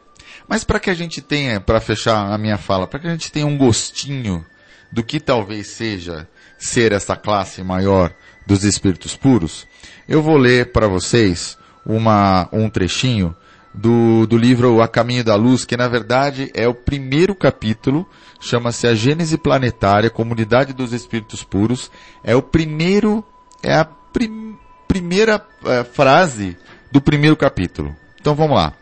Mas 0.49 0.65
para 0.65 0.81
que 0.81 0.91
a 0.91 0.95
gente 0.95 1.23
tenha, 1.23 1.61
para 1.61 1.81
fechar 1.81 2.33
a 2.33 2.37
minha 2.37 2.59
fala, 2.59 2.89
para 2.89 2.99
que 2.99 3.07
a 3.07 3.13
gente 3.13 3.31
tenha 3.31 3.47
um 3.47 3.57
gostinho 3.57 4.45
do 4.91 5.05
que 5.05 5.21
talvez 5.21 5.69
seja 5.69 6.27
ser 6.59 6.92
essa 6.92 7.16
classe 7.16 7.62
maior 7.62 8.12
dos 8.47 8.64
espíritos 8.64 9.14
puros, 9.14 9.66
eu 10.09 10.23
vou 10.23 10.37
ler 10.37 10.73
para 10.73 10.88
vocês 10.88 11.57
uma, 11.85 12.49
um 12.53 12.68
trechinho 12.68 13.35
do, 13.73 14.27
do 14.27 14.37
livro 14.37 14.83
A 14.83 14.88
Caminho 14.88 15.23
da 15.23 15.35
Luz, 15.35 15.64
que 15.64 15.77
na 15.77 15.88
verdade 15.88 16.51
é 16.55 16.66
o 16.66 16.75
primeiro 16.75 17.35
capítulo, 17.35 18.09
chama-se 18.40 18.87
A 18.87 18.94
Gênese 18.94 19.38
Planetária, 19.38 20.11
Comunidade 20.11 20.73
dos 20.73 20.92
Espíritos 20.92 21.44
Puros. 21.44 21.90
É 22.25 22.35
o 22.35 22.42
primeiro, 22.42 23.25
é 23.62 23.75
a 23.75 23.85
prim, 23.85 24.57
primeira 24.87 25.44
é, 25.64 25.85
frase 25.85 26.57
do 26.90 27.01
primeiro 27.01 27.37
capítulo. 27.37 27.94
Então 28.21 28.35
vamos 28.35 28.57
lá. 28.57 28.73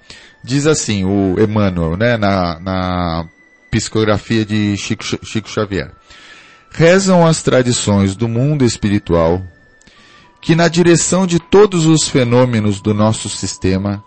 Diz 0.43 0.67
assim 0.67 1.05
o 1.05 1.37
Emmanuel, 1.39 1.97
né, 1.97 2.17
na, 2.17 2.61
na 2.61 3.29
psicografia 3.71 4.45
de 4.45 4.77
Chico, 4.77 5.05
Chico 5.05 5.49
Xavier. 5.49 5.93
Rezam 6.79 7.27
as 7.27 7.41
tradições 7.43 8.15
do 8.15 8.29
mundo 8.29 8.63
espiritual 8.63 9.43
que 10.43 10.55
na 10.55 10.69
direção 10.69 11.27
de 11.27 11.39
todos 11.39 11.87
os 11.87 12.07
fenômenos 12.07 12.83
do 12.83 12.93
nosso 12.93 13.31
sistema 13.31 14.05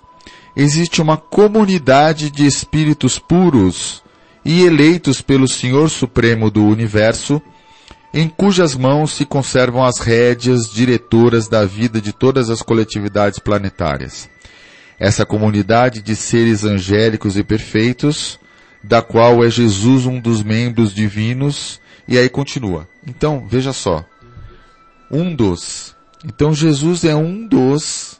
existe 0.55 1.01
uma 1.01 1.17
comunidade 1.17 2.29
de 2.29 2.45
espíritos 2.45 3.17
puros 3.17 4.03
e 4.45 4.61
eleitos 4.61 5.19
pelo 5.19 5.47
Senhor 5.47 5.89
Supremo 5.89 6.51
do 6.51 6.63
Universo, 6.63 7.41
em 8.13 8.29
cujas 8.29 8.75
mãos 8.75 9.13
se 9.13 9.25
conservam 9.25 9.83
as 9.83 9.97
rédeas 9.97 10.71
diretoras 10.71 11.47
da 11.47 11.65
vida 11.65 11.99
de 11.99 12.13
todas 12.13 12.51
as 12.51 12.61
coletividades 12.61 13.39
planetárias. 13.39 14.29
Essa 14.99 15.25
comunidade 15.25 16.03
de 16.03 16.15
seres 16.15 16.63
angélicos 16.63 17.35
e 17.35 17.43
perfeitos, 17.43 18.39
da 18.83 19.01
qual 19.01 19.43
é 19.43 19.49
Jesus 19.49 20.05
um 20.05 20.19
dos 20.19 20.43
membros 20.43 20.93
divinos, 20.93 21.81
e 22.09 22.17
aí 22.17 22.27
continua. 22.27 22.85
Então, 23.07 23.47
veja 23.47 23.71
só. 23.71 24.03
Um 25.09 25.33
dos 25.33 25.95
então 26.25 26.53
Jesus 26.53 27.05
é 27.05 27.15
um 27.15 27.47
dos 27.47 28.19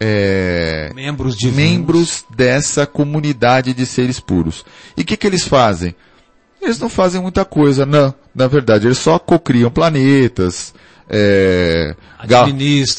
é, 0.00 0.90
membros, 0.94 1.36
membros 1.42 2.24
dessa 2.34 2.86
comunidade 2.86 3.74
de 3.74 3.84
seres 3.84 4.18
puros. 4.18 4.64
E 4.96 5.02
o 5.02 5.04
que, 5.04 5.16
que 5.16 5.26
eles 5.26 5.46
fazem? 5.46 5.94
Eles 6.60 6.78
não 6.78 6.88
fazem 6.88 7.20
muita 7.20 7.44
coisa, 7.44 7.84
não. 7.84 8.14
Na 8.34 8.46
verdade, 8.46 8.86
eles 8.86 8.98
só 8.98 9.18
cocriam 9.18 9.70
planetas, 9.70 10.74
é, 11.08 11.94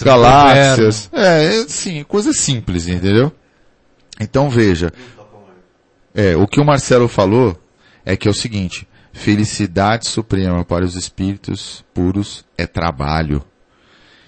galáxias. 0.05 1.09
É, 1.11 1.65
sim, 1.67 2.03
coisa 2.03 2.31
simples, 2.33 2.87
entendeu? 2.87 3.31
Então 4.19 4.49
veja, 4.49 4.91
é, 6.13 6.35
o 6.35 6.47
que 6.47 6.59
o 6.59 6.65
Marcelo 6.65 7.07
falou 7.07 7.57
é 8.05 8.15
que 8.15 8.27
é 8.27 8.31
o 8.31 8.35
seguinte, 8.35 8.87
Felicidade 9.17 10.07
suprema 10.07 10.63
para 10.63 10.85
os 10.85 10.95
espíritos 10.95 11.83
puros 11.91 12.45
é 12.55 12.67
trabalho. 12.67 13.43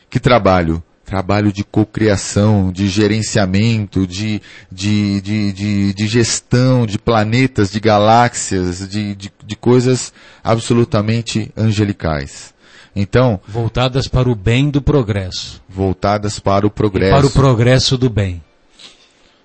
Que 0.09 0.19
trabalho? 0.19 0.83
Trabalho 1.05 1.53
de 1.53 1.63
cocriação, 1.63 2.71
de 2.71 2.87
gerenciamento, 2.87 4.07
de, 4.07 4.41
de, 4.71 5.21
de, 5.21 5.53
de, 5.53 5.93
de 5.93 6.07
gestão 6.07 6.87
de 6.87 6.97
planetas, 6.97 7.71
de 7.71 7.79
galáxias, 7.79 8.89
de, 8.89 9.13
de, 9.13 9.31
de 9.45 9.55
coisas 9.55 10.11
absolutamente 10.43 11.51
angelicais. 11.55 12.53
Então. 12.95 13.39
Voltadas 13.47 14.07
para 14.07 14.27
o 14.27 14.35
bem 14.35 14.71
do 14.71 14.81
progresso. 14.81 15.61
Voltadas 15.69 16.39
para 16.39 16.65
o 16.65 16.71
progresso. 16.71 17.15
E 17.15 17.19
para 17.19 17.27
o 17.27 17.31
progresso 17.31 17.95
do 17.95 18.09
bem. 18.09 18.43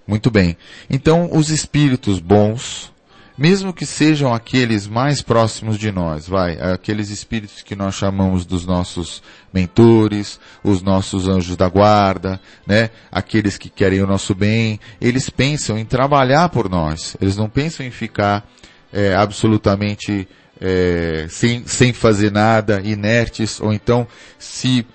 Muito 0.07 0.31
bem. 0.31 0.57
Então, 0.89 1.29
os 1.33 1.51
espíritos 1.51 2.19
bons, 2.19 2.94
mesmo 3.37 3.73
que 3.73 3.85
sejam 3.85 4.33
aqueles 4.33 4.87
mais 4.87 5.21
próximos 5.21 5.77
de 5.77 5.91
nós, 5.91 6.29
vai, 6.29 6.57
aqueles 6.61 7.11
espíritos 7.11 7.63
que 7.63 7.75
nós 7.75 7.97
chamamos 7.97 8.47
dos 8.47 8.65
nossos 8.65 9.23
mentores, 9.53 10.39
os 10.63 10.81
nossos 10.81 11.27
anjos 11.27 11.57
da 11.57 11.69
guarda, 11.69 12.41
né, 12.65 12.91
aqueles 13.11 13.59
que 13.59 13.69
querem 13.69 14.01
o 14.03 14.07
nosso 14.07 14.35
bem, 14.35 14.79
eles 15.01 15.29
pensam 15.29 15.77
em 15.77 15.85
trabalhar 15.85 16.49
por 16.49 16.69
nós, 16.69 17.17
eles 17.21 17.37
não 17.37 17.49
pensam 17.49 17.85
em 17.85 17.91
ficar 17.91 18.49
é, 18.93 19.15
absolutamente 19.15 20.29
é, 20.61 21.27
sem, 21.29 21.67
sem 21.67 21.93
fazer 21.93 22.31
nada, 22.31 22.81
inertes, 22.85 23.61
ou 23.61 23.73
então 23.73 24.07
se 24.39 24.87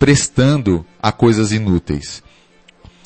prestando 0.00 0.84
a 1.00 1.12
coisas 1.12 1.52
inúteis. 1.52 2.24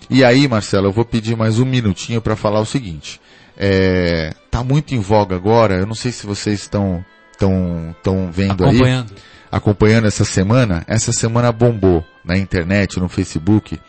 E 0.08 0.24
aí, 0.24 0.48
Marcelo, 0.48 0.86
eu 0.86 0.92
vou 0.92 1.04
pedir 1.04 1.36
mais 1.36 1.58
um 1.58 1.66
minutinho 1.66 2.22
para 2.22 2.34
falar 2.34 2.60
o 2.60 2.64
seguinte 2.64 3.20
é, 3.58 4.32
tá 4.50 4.62
muito 4.62 4.94
em 4.94 5.00
voga 5.00 5.34
agora. 5.34 5.74
Eu 5.74 5.86
não 5.86 5.94
sei 5.94 6.12
se 6.12 6.24
vocês 6.24 6.60
estão 6.60 7.04
estão 7.32 7.90
estão 7.90 8.30
vendo 8.30 8.64
acompanhando. 8.64 9.12
aí, 9.14 9.22
acompanhando 9.50 10.06
essa 10.06 10.24
semana. 10.24 10.84
Essa 10.86 11.12
semana 11.12 11.50
bombou 11.50 12.04
na 12.24 12.38
internet, 12.38 13.00
no 13.00 13.08
Facebook. 13.08 13.80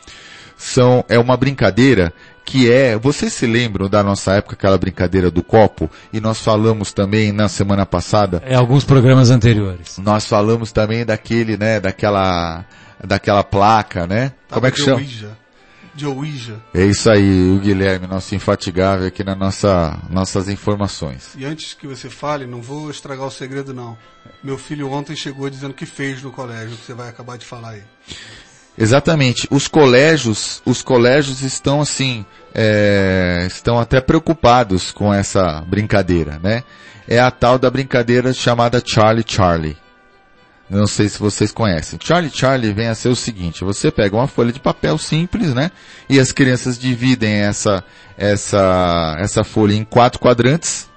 São 0.58 1.06
é 1.08 1.20
uma 1.20 1.38
brincadeira 1.38 2.12
que 2.44 2.70
é, 2.70 2.98
vocês 2.98 3.32
se 3.32 3.46
lembram 3.46 3.88
da 3.88 4.04
nossa 4.04 4.34
época 4.34 4.56
aquela 4.56 4.78
brincadeira 4.78 5.30
do 5.30 5.44
copo 5.44 5.90
e 6.12 6.20
nós 6.20 6.40
falamos 6.40 6.92
também 6.92 7.32
na 7.32 7.48
semana 7.48 7.86
passada. 7.86 8.42
É 8.44 8.56
alguns 8.56 8.84
programas 8.84 9.30
anteriores. 9.30 10.00
Nós 10.00 10.26
falamos 10.26 10.72
também 10.72 11.06
daquele, 11.06 11.56
né, 11.56 11.80
daquela 11.80 12.66
daquela 13.02 13.44
placa, 13.44 14.08
né? 14.08 14.34
Como 14.50 14.66
é 14.66 14.72
que 14.72 14.82
chama? 14.82 14.98
Ouija 14.98 15.38
de 15.94 16.06
Ouija. 16.06 16.60
É 16.74 16.86
isso 16.86 17.10
aí, 17.10 17.52
o 17.52 17.60
Guilherme, 17.60 18.08
nosso 18.08 18.36
infatigável 18.36 19.08
aqui 19.08 19.24
nas 19.24 19.38
nossa, 19.38 20.00
nossas 20.10 20.48
informações. 20.48 21.34
E 21.38 21.46
antes 21.46 21.74
que 21.74 21.88
você 21.88 22.10
fale, 22.10 22.46
não 22.46 22.62
vou 22.62 22.90
estragar 22.90 23.26
o 23.26 23.32
segredo 23.32 23.74
não. 23.74 23.98
Meu 24.44 24.58
filho 24.58 24.92
ontem 24.92 25.16
chegou 25.16 25.50
dizendo 25.50 25.74
que 25.74 25.86
fez 25.86 26.22
no 26.22 26.32
colégio, 26.32 26.78
que 26.78 26.86
você 26.86 26.94
vai 26.94 27.10
acabar 27.10 27.38
de 27.38 27.46
falar 27.46 27.72
aí. 27.72 27.84
Exatamente. 28.78 29.46
Os 29.52 29.68
colégios, 29.68 30.62
os 30.66 30.82
colégios 30.82 31.42
estão 31.42 31.82
assim, 31.82 32.26
é, 32.56 33.44
estão 33.46 33.78
até 33.78 34.00
preocupados 34.00 34.92
com 34.92 35.14
essa 35.14 35.62
brincadeira, 35.68 36.40
né? 36.42 36.64
É 37.06 37.20
a 37.20 37.30
tal 37.30 37.60
da 37.60 37.70
brincadeira 37.70 38.32
chamada 38.32 38.82
Charlie 38.86 39.26
Charlie. 39.28 39.76
Não 40.70 40.86
sei 40.86 41.10
se 41.10 41.18
vocês 41.18 41.52
conhecem. 41.52 41.98
Charlie 42.02 42.32
Charlie 42.32 42.74
vem 42.74 42.88
a 42.88 42.96
ser 42.96 43.10
o 43.10 43.16
seguinte: 43.16 43.64
você 43.64 43.90
pega 43.90 44.16
uma 44.16 44.28
folha 44.28 44.52
de 44.52 44.60
papel 44.60 44.98
simples, 44.98 45.54
né? 45.54 45.72
E 46.08 46.20
as 46.20 46.32
crianças 46.32 46.78
dividem 46.78 47.32
essa 47.32 47.84
essa 48.18 49.16
essa 49.20 49.44
folha 49.44 49.74
em 49.74 49.84
quatro 49.84 50.20
quadrantes 50.20 50.88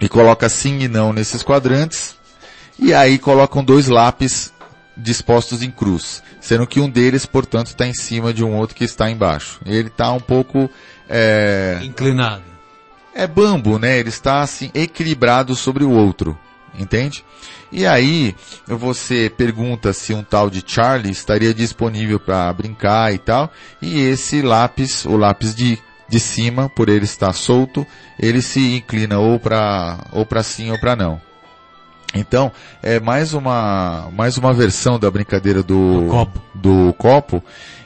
e 0.00 0.08
coloca 0.08 0.48
sim 0.48 0.80
e 0.80 0.88
não 0.88 1.12
nesses 1.12 1.42
quadrantes. 1.42 2.16
E 2.78 2.92
aí 2.92 3.18
colocam 3.18 3.64
dois 3.64 3.88
lápis 3.88 4.52
dispostos 4.96 5.62
em 5.62 5.70
cruz, 5.70 6.22
sendo 6.40 6.66
que 6.66 6.80
um 6.80 6.88
deles, 6.88 7.26
portanto, 7.26 7.68
está 7.68 7.86
em 7.86 7.94
cima 7.94 8.32
de 8.32 8.44
um 8.44 8.54
outro 8.56 8.76
que 8.76 8.84
está 8.84 9.10
embaixo. 9.10 9.60
Ele 9.66 9.88
está 9.88 10.12
um 10.12 10.20
pouco 10.20 10.70
é, 11.08 11.80
Inclinado. 11.82 12.42
é 13.14 13.26
bambo, 13.26 13.78
né? 13.78 13.98
Ele 13.98 14.08
está 14.08 14.40
assim 14.40 14.70
equilibrado 14.74 15.54
sobre 15.56 15.84
o 15.84 15.90
outro, 15.90 16.38
entende? 16.78 17.24
E 17.72 17.86
aí 17.86 18.34
você 18.66 19.32
pergunta 19.36 19.92
se 19.92 20.14
um 20.14 20.22
tal 20.22 20.48
de 20.48 20.62
Charlie 20.66 21.10
estaria 21.10 21.52
disponível 21.52 22.20
para 22.20 22.52
brincar 22.52 23.12
e 23.12 23.18
tal, 23.18 23.50
e 23.82 24.00
esse 24.00 24.42
lápis, 24.42 25.04
o 25.04 25.16
lápis 25.16 25.54
de 25.54 25.78
de 26.06 26.20
cima, 26.20 26.68
por 26.68 26.88
ele 26.88 27.04
estar 27.06 27.32
solto, 27.32 27.84
ele 28.20 28.42
se 28.42 28.76
inclina 28.76 29.18
ou 29.18 29.40
para 29.40 29.98
ou 30.12 30.24
para 30.24 30.42
sim 30.42 30.70
ou 30.70 30.78
para 30.78 30.94
não. 30.94 31.20
Então, 32.14 32.52
é 32.82 33.00
mais 33.00 33.34
uma 33.34 34.08
mais 34.12 34.36
uma 34.38 34.52
versão 34.52 34.98
da 34.98 35.10
brincadeira 35.10 35.62
do 35.62 36.02
Do 36.02 36.08
copo. 36.08 36.42
do 36.54 36.94
copo. 36.96 37.42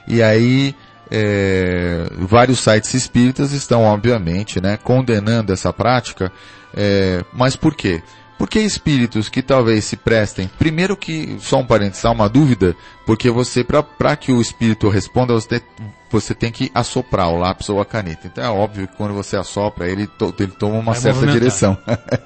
E 0.07 0.23
aí 0.23 0.75
é, 1.11 2.07
vários 2.19 2.59
sites 2.61 2.93
espíritas 2.93 3.53
estão, 3.53 3.85
obviamente, 3.85 4.61
né, 4.61 4.77
condenando 4.83 5.53
essa 5.53 5.73
prática. 5.73 6.31
É, 6.77 7.25
mas 7.33 7.57
por 7.57 7.75
quê? 7.75 8.03
Porque 8.39 8.61
espíritos 8.61 9.29
que 9.29 9.43
talvez 9.43 9.85
se 9.85 9.97
prestem, 9.97 10.49
primeiro 10.59 10.97
que, 10.97 11.37
só 11.41 11.59
um 11.59 11.67
parênteses, 11.67 12.05
há 12.05 12.11
uma 12.13 12.29
dúvida, 12.29 12.77
porque 13.05 13.29
você, 13.31 13.65
para 13.65 14.17
que 14.17 14.31
o 14.31 14.41
espírito 14.41 14.89
responda, 14.89 15.35
você, 15.35 15.61
você 16.09 16.35
tem 16.35 16.53
que 16.53 16.71
assoprar 16.73 17.29
o 17.31 17.39
lápis 17.39 17.69
ou 17.69 17.81
a 17.81 17.85
caneta. 17.85 18.29
Então 18.29 18.45
é 18.45 18.49
óbvio 18.49 18.87
que 18.87 18.97
quando 18.97 19.13
você 19.13 19.37
assopra, 19.37 19.89
ele, 19.89 20.07
to, 20.07 20.33
ele 20.39 20.53
toma 20.53 20.77
uma 20.77 20.93
Vai 20.93 21.01
certa 21.01 21.21
movimentar. 21.21 21.41
direção. 21.41 21.79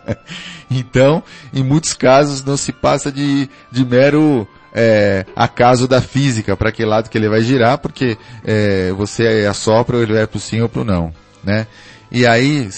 então, 0.70 1.22
em 1.52 1.64
muitos 1.64 1.94
casos, 1.94 2.44
não 2.44 2.58
se 2.58 2.72
passa 2.72 3.10
de, 3.10 3.48
de 3.70 3.84
mero 3.84 4.46
é, 4.74 5.24
acaso 5.34 5.88
da 5.88 6.02
física, 6.02 6.56
para 6.56 6.70
que 6.72 6.84
lado 6.84 7.08
que 7.08 7.16
ele 7.16 7.28
vai 7.28 7.42
girar, 7.42 7.78
porque 7.78 8.18
é, 8.44 8.92
você 8.92 9.46
assopra 9.48 9.96
ou 9.96 10.02
ele 10.02 10.12
vai 10.12 10.26
pro 10.26 10.38
sim 10.38 10.60
ou 10.60 10.68
pro 10.68 10.84
não, 10.84 11.12
né? 11.42 11.66
E 12.10 12.26
aí, 12.26 12.68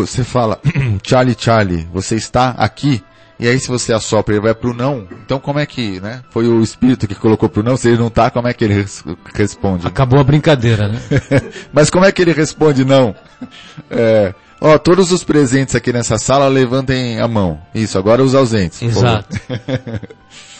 você 0.00 0.24
fala, 0.24 0.60
Charlie, 1.02 1.36
Charlie, 1.38 1.88
você 1.92 2.16
está 2.16 2.50
aqui? 2.50 3.02
E 3.38 3.48
aí 3.48 3.58
se 3.58 3.66
você 3.68 3.92
assopra 3.92 4.34
ele 4.34 4.42
vai 4.42 4.54
pro 4.54 4.72
não, 4.72 5.08
então 5.24 5.40
como 5.40 5.58
é 5.58 5.66
que, 5.66 5.98
né? 6.00 6.22
Foi 6.30 6.46
o 6.46 6.62
espírito 6.62 7.08
que 7.08 7.16
colocou 7.16 7.48
pro 7.48 7.64
não, 7.64 7.76
se 7.76 7.88
ele 7.88 7.98
não 7.98 8.08
tá, 8.08 8.30
como 8.30 8.46
é 8.46 8.54
que 8.54 8.64
ele 8.64 8.74
res- 8.74 9.02
responde? 9.34 9.86
Acabou 9.86 10.20
a 10.20 10.24
brincadeira, 10.24 10.86
né? 10.88 11.00
Mas 11.72 11.90
como 11.90 12.04
é 12.04 12.12
que 12.12 12.22
ele 12.22 12.32
responde 12.32 12.84
não? 12.84 13.12
É, 13.90 14.32
ó, 14.60 14.78
todos 14.78 15.10
os 15.10 15.24
presentes 15.24 15.74
aqui 15.74 15.92
nessa 15.92 16.16
sala 16.16 16.46
levantem 16.46 17.18
a 17.20 17.26
mão. 17.26 17.60
Isso, 17.74 17.98
agora 17.98 18.22
os 18.22 18.36
ausentes. 18.36 18.80
Exato. 18.80 19.36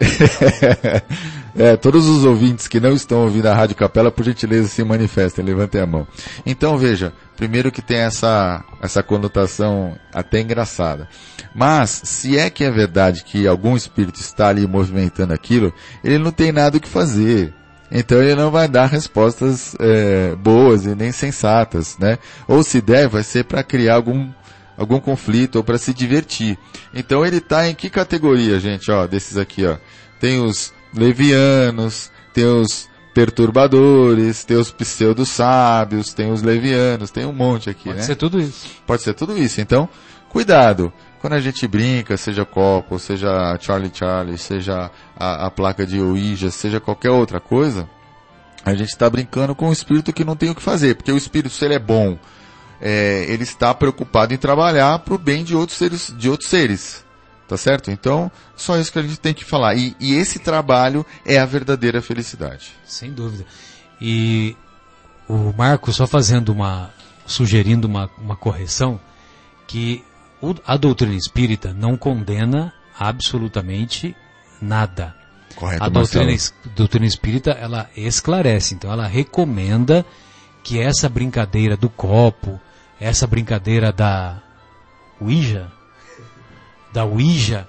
é, 1.56 1.76
todos 1.76 2.06
os 2.06 2.24
ouvintes 2.24 2.68
que 2.68 2.80
não 2.80 2.92
estão 2.92 3.22
ouvindo 3.24 3.46
a 3.46 3.54
Rádio 3.54 3.76
Capela, 3.76 4.10
por 4.10 4.24
gentileza, 4.24 4.68
se 4.68 4.82
manifestem, 4.84 5.44
levantem 5.44 5.80
a 5.80 5.86
mão. 5.86 6.06
Então, 6.46 6.78
veja, 6.78 7.12
primeiro 7.36 7.72
que 7.72 7.82
tem 7.82 7.98
essa, 7.98 8.64
essa 8.80 9.02
conotação 9.02 9.96
até 10.12 10.40
engraçada. 10.40 11.08
Mas, 11.54 12.02
se 12.04 12.38
é 12.38 12.48
que 12.50 12.64
é 12.64 12.70
verdade 12.70 13.24
que 13.24 13.46
algum 13.46 13.76
espírito 13.76 14.20
está 14.20 14.48
ali 14.48 14.66
movimentando 14.66 15.34
aquilo, 15.34 15.72
ele 16.02 16.18
não 16.18 16.30
tem 16.30 16.52
nada 16.52 16.76
o 16.76 16.80
que 16.80 16.88
fazer. 16.88 17.54
Então 17.90 18.22
ele 18.22 18.34
não 18.34 18.50
vai 18.50 18.68
dar 18.68 18.86
respostas 18.86 19.74
é, 19.80 20.34
boas 20.36 20.84
e 20.84 20.94
nem 20.94 21.10
sensatas, 21.10 21.96
né? 21.98 22.18
Ou 22.46 22.62
se 22.62 22.82
der, 22.82 23.08
vai 23.08 23.22
ser 23.22 23.44
para 23.44 23.62
criar 23.62 23.94
algum 23.94 24.30
algum 24.76 25.00
conflito 25.00 25.56
ou 25.56 25.64
para 25.64 25.76
se 25.76 25.92
divertir. 25.92 26.56
Então 26.94 27.26
ele 27.26 27.40
tá 27.40 27.68
em 27.68 27.74
que 27.74 27.90
categoria, 27.90 28.60
gente? 28.60 28.88
Ó, 28.90 29.06
desses 29.08 29.36
aqui, 29.36 29.66
ó. 29.66 29.76
Tem 30.20 30.40
os 30.40 30.72
levianos, 30.94 32.10
tem 32.32 32.44
os 32.44 32.88
perturbadores, 33.14 34.44
tem 34.44 34.56
os 34.56 34.70
pseudo-sábios, 34.70 36.14
tem 36.14 36.30
os 36.30 36.42
levianos, 36.42 37.10
tem 37.10 37.24
um 37.24 37.32
monte 37.32 37.68
aqui, 37.68 37.84
Pode 37.86 37.96
né? 37.96 38.02
ser 38.04 38.16
tudo 38.16 38.40
isso. 38.40 38.68
Pode 38.86 39.02
ser 39.02 39.14
tudo 39.14 39.36
isso. 39.36 39.60
Então, 39.60 39.88
cuidado. 40.28 40.92
Quando 41.20 41.32
a 41.32 41.40
gente 41.40 41.66
brinca, 41.66 42.16
seja 42.16 42.44
copo, 42.44 42.96
seja 42.96 43.58
Charlie 43.60 43.90
Charlie, 43.92 44.38
seja 44.38 44.88
a, 45.16 45.46
a 45.46 45.50
placa 45.50 45.84
de 45.84 46.00
Ouija, 46.00 46.48
seja 46.48 46.78
qualquer 46.78 47.10
outra 47.10 47.40
coisa, 47.40 47.88
a 48.64 48.72
gente 48.72 48.90
está 48.90 49.10
brincando 49.10 49.52
com 49.52 49.68
um 49.68 49.72
espírito 49.72 50.12
que 50.12 50.24
não 50.24 50.36
tem 50.36 50.50
o 50.50 50.54
que 50.54 50.62
fazer. 50.62 50.94
Porque 50.94 51.10
o 51.10 51.16
espírito, 51.16 51.52
se 51.52 51.64
ele 51.64 51.74
é 51.74 51.78
bom, 51.80 52.16
é, 52.80 53.26
ele 53.28 53.42
está 53.42 53.74
preocupado 53.74 54.32
em 54.32 54.36
trabalhar 54.36 54.98
para 55.00 55.14
o 55.14 55.18
bem 55.18 55.42
de 55.42 55.56
outros 55.56 55.76
seres, 55.76 56.14
de 56.16 56.30
outros 56.30 56.48
seres. 56.48 57.04
Tá 57.48 57.56
certo? 57.56 57.90
Então, 57.90 58.30
só 58.54 58.76
isso 58.78 58.92
que 58.92 58.98
a 58.98 59.02
gente 59.02 59.18
tem 59.18 59.32
que 59.32 59.44
falar. 59.44 59.74
E, 59.74 59.96
e 59.98 60.14
esse 60.14 60.38
trabalho 60.38 61.04
é 61.24 61.38
a 61.38 61.46
verdadeira 61.46 62.02
felicidade. 62.02 62.72
Sem 62.84 63.10
dúvida. 63.10 63.46
E 64.00 64.54
o 65.26 65.52
Marco 65.56 65.90
só 65.92 66.06
fazendo 66.06 66.50
uma, 66.50 66.90
sugerindo 67.26 67.86
uma, 67.88 68.10
uma 68.18 68.36
correção, 68.36 69.00
que 69.66 70.04
o- 70.42 70.54
a 70.66 70.76
doutrina 70.76 71.14
espírita 71.14 71.72
não 71.72 71.96
condena 71.96 72.72
absolutamente 72.98 74.14
nada. 74.60 75.14
Correto, 75.56 75.82
A 75.84 75.88
doutrina, 75.88 76.26
doutrina 76.76 77.06
espírita, 77.06 77.50
ela 77.52 77.88
esclarece, 77.96 78.74
então 78.74 78.92
ela 78.92 79.06
recomenda 79.06 80.04
que 80.62 80.78
essa 80.78 81.08
brincadeira 81.08 81.76
do 81.78 81.88
copo, 81.88 82.60
essa 83.00 83.26
brincadeira 83.26 83.90
da 83.90 84.38
Ouija, 85.20 85.72
da 86.92 87.04
Ouija, 87.04 87.66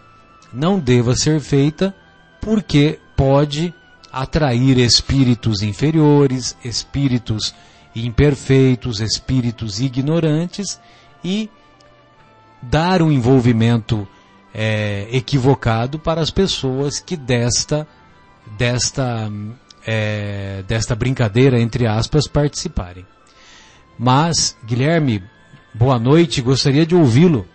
não 0.52 0.80
deva 0.80 1.16
ser 1.16 1.40
feita 1.40 1.96
porque 2.42 3.00
pode 3.16 3.74
atrair 4.12 4.78
espíritos 4.78 5.62
inferiores, 5.62 6.56
espíritos 6.64 7.54
imperfeitos, 7.96 9.00
espíritos 9.02 9.80
ignorantes 9.80 10.80
e 11.24 11.50
dar 12.62 13.02
um 13.02 13.12
envolvimento 13.12 14.08
é, 14.54 15.08
equivocado 15.12 16.00
para 16.00 16.22
as 16.22 16.32
pessoas 16.32 17.00
que 17.00 17.16
desta 17.16 17.88
desta 18.58 19.32
é, 19.86 20.64
desta 20.68 20.96
brincadeira 20.96 21.60
entre 21.60 21.86
aspas 21.86 22.28
participarem. 22.28 23.06
Mas 23.98 24.58
Guilherme, 24.66 25.24
boa 25.74 26.00
noite, 26.00 26.42
gostaria 26.42 26.86
de 26.86 26.96
ouvi-lo. 26.96 27.46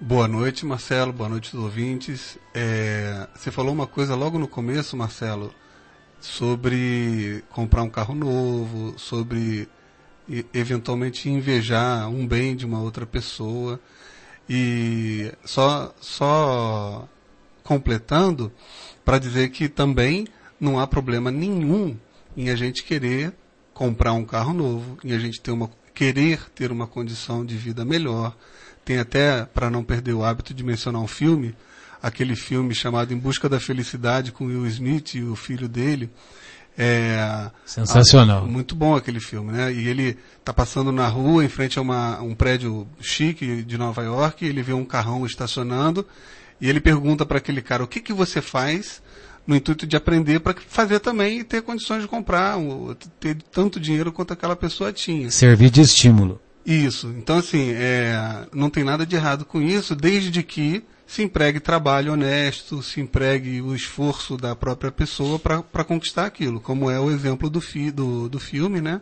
Boa 0.00 0.28
noite, 0.28 0.64
Marcelo. 0.64 1.12
Boa 1.12 1.28
noite, 1.28 1.56
os 1.56 1.60
ouvintes. 1.60 2.38
É, 2.54 3.26
você 3.34 3.50
falou 3.50 3.72
uma 3.72 3.86
coisa 3.86 4.14
logo 4.14 4.38
no 4.38 4.46
começo, 4.46 4.96
Marcelo, 4.96 5.52
sobre 6.20 7.42
comprar 7.50 7.82
um 7.82 7.90
carro 7.90 8.14
novo, 8.14 8.96
sobre 8.96 9.68
eventualmente 10.54 11.28
invejar 11.28 12.08
um 12.08 12.24
bem 12.24 12.54
de 12.54 12.64
uma 12.64 12.80
outra 12.80 13.04
pessoa. 13.04 13.80
E 14.48 15.32
só, 15.44 15.92
só 16.00 17.08
completando 17.64 18.52
para 19.04 19.18
dizer 19.18 19.48
que 19.48 19.68
também 19.68 20.28
não 20.60 20.78
há 20.78 20.86
problema 20.86 21.32
nenhum 21.32 21.96
em 22.36 22.50
a 22.50 22.54
gente 22.54 22.84
querer 22.84 23.34
comprar 23.74 24.12
um 24.12 24.24
carro 24.24 24.54
novo, 24.54 24.96
em 25.02 25.12
a 25.12 25.18
gente 25.18 25.40
ter 25.40 25.50
uma, 25.50 25.68
querer 25.92 26.48
ter 26.54 26.70
uma 26.70 26.86
condição 26.86 27.44
de 27.44 27.56
vida 27.56 27.84
melhor. 27.84 28.36
Tem 28.88 28.98
até, 28.98 29.44
para 29.44 29.68
não 29.68 29.84
perder 29.84 30.14
o 30.14 30.24
hábito 30.24 30.54
de 30.54 30.64
mencionar 30.64 31.02
um 31.02 31.06
filme, 31.06 31.54
aquele 32.02 32.34
filme 32.34 32.74
chamado 32.74 33.12
Em 33.12 33.18
Busca 33.18 33.46
da 33.46 33.60
Felicidade 33.60 34.32
com 34.32 34.46
Will 34.46 34.66
Smith 34.66 35.14
e 35.14 35.22
o 35.22 35.36
filho 35.36 35.68
dele. 35.68 36.08
É, 36.78 37.50
Sensacional. 37.66 38.44
ah, 38.44 38.46
muito 38.46 38.74
bom 38.74 38.96
aquele 38.96 39.20
filme, 39.20 39.52
né? 39.52 39.70
E 39.70 39.86
ele 39.86 40.16
tá 40.42 40.54
passando 40.54 40.90
na 40.90 41.06
rua 41.06 41.44
em 41.44 41.50
frente 41.50 41.78
a 41.78 41.82
uma, 41.82 42.18
um 42.22 42.34
prédio 42.34 42.88
chique 42.98 43.62
de 43.62 43.76
Nova 43.76 44.02
York, 44.02 44.42
ele 44.46 44.62
vê 44.62 44.72
um 44.72 44.86
carrão 44.86 45.26
estacionando 45.26 46.06
e 46.58 46.66
ele 46.66 46.80
pergunta 46.80 47.26
para 47.26 47.36
aquele 47.36 47.60
cara: 47.60 47.84
"O 47.84 47.86
que 47.86 48.00
que 48.00 48.14
você 48.14 48.40
faz 48.40 49.02
no 49.46 49.54
intuito 49.54 49.86
de 49.86 49.98
aprender 49.98 50.40
para 50.40 50.54
fazer 50.66 50.98
também 51.00 51.40
e 51.40 51.44
ter 51.44 51.60
condições 51.60 52.00
de 52.00 52.08
comprar, 52.08 52.56
ter 53.20 53.36
tanto 53.52 53.78
dinheiro 53.78 54.10
quanto 54.10 54.32
aquela 54.32 54.56
pessoa 54.56 54.94
tinha?" 54.94 55.30
Servir 55.30 55.68
de 55.68 55.82
estímulo. 55.82 56.40
Isso. 56.68 57.08
Então, 57.16 57.38
assim, 57.38 57.70
é, 57.70 58.46
não 58.52 58.68
tem 58.68 58.84
nada 58.84 59.06
de 59.06 59.16
errado 59.16 59.46
com 59.46 59.58
isso, 59.58 59.96
desde 59.96 60.42
que 60.42 60.84
se 61.06 61.22
empregue 61.22 61.58
trabalho 61.58 62.12
honesto, 62.12 62.82
se 62.82 63.00
empregue 63.00 63.62
o 63.62 63.74
esforço 63.74 64.36
da 64.36 64.54
própria 64.54 64.92
pessoa 64.92 65.38
para 65.38 65.82
conquistar 65.82 66.26
aquilo, 66.26 66.60
como 66.60 66.90
é 66.90 67.00
o 67.00 67.10
exemplo 67.10 67.48
do, 67.48 67.58
fi, 67.58 67.90
do, 67.90 68.28
do 68.28 68.38
filme, 68.38 68.82
né? 68.82 69.00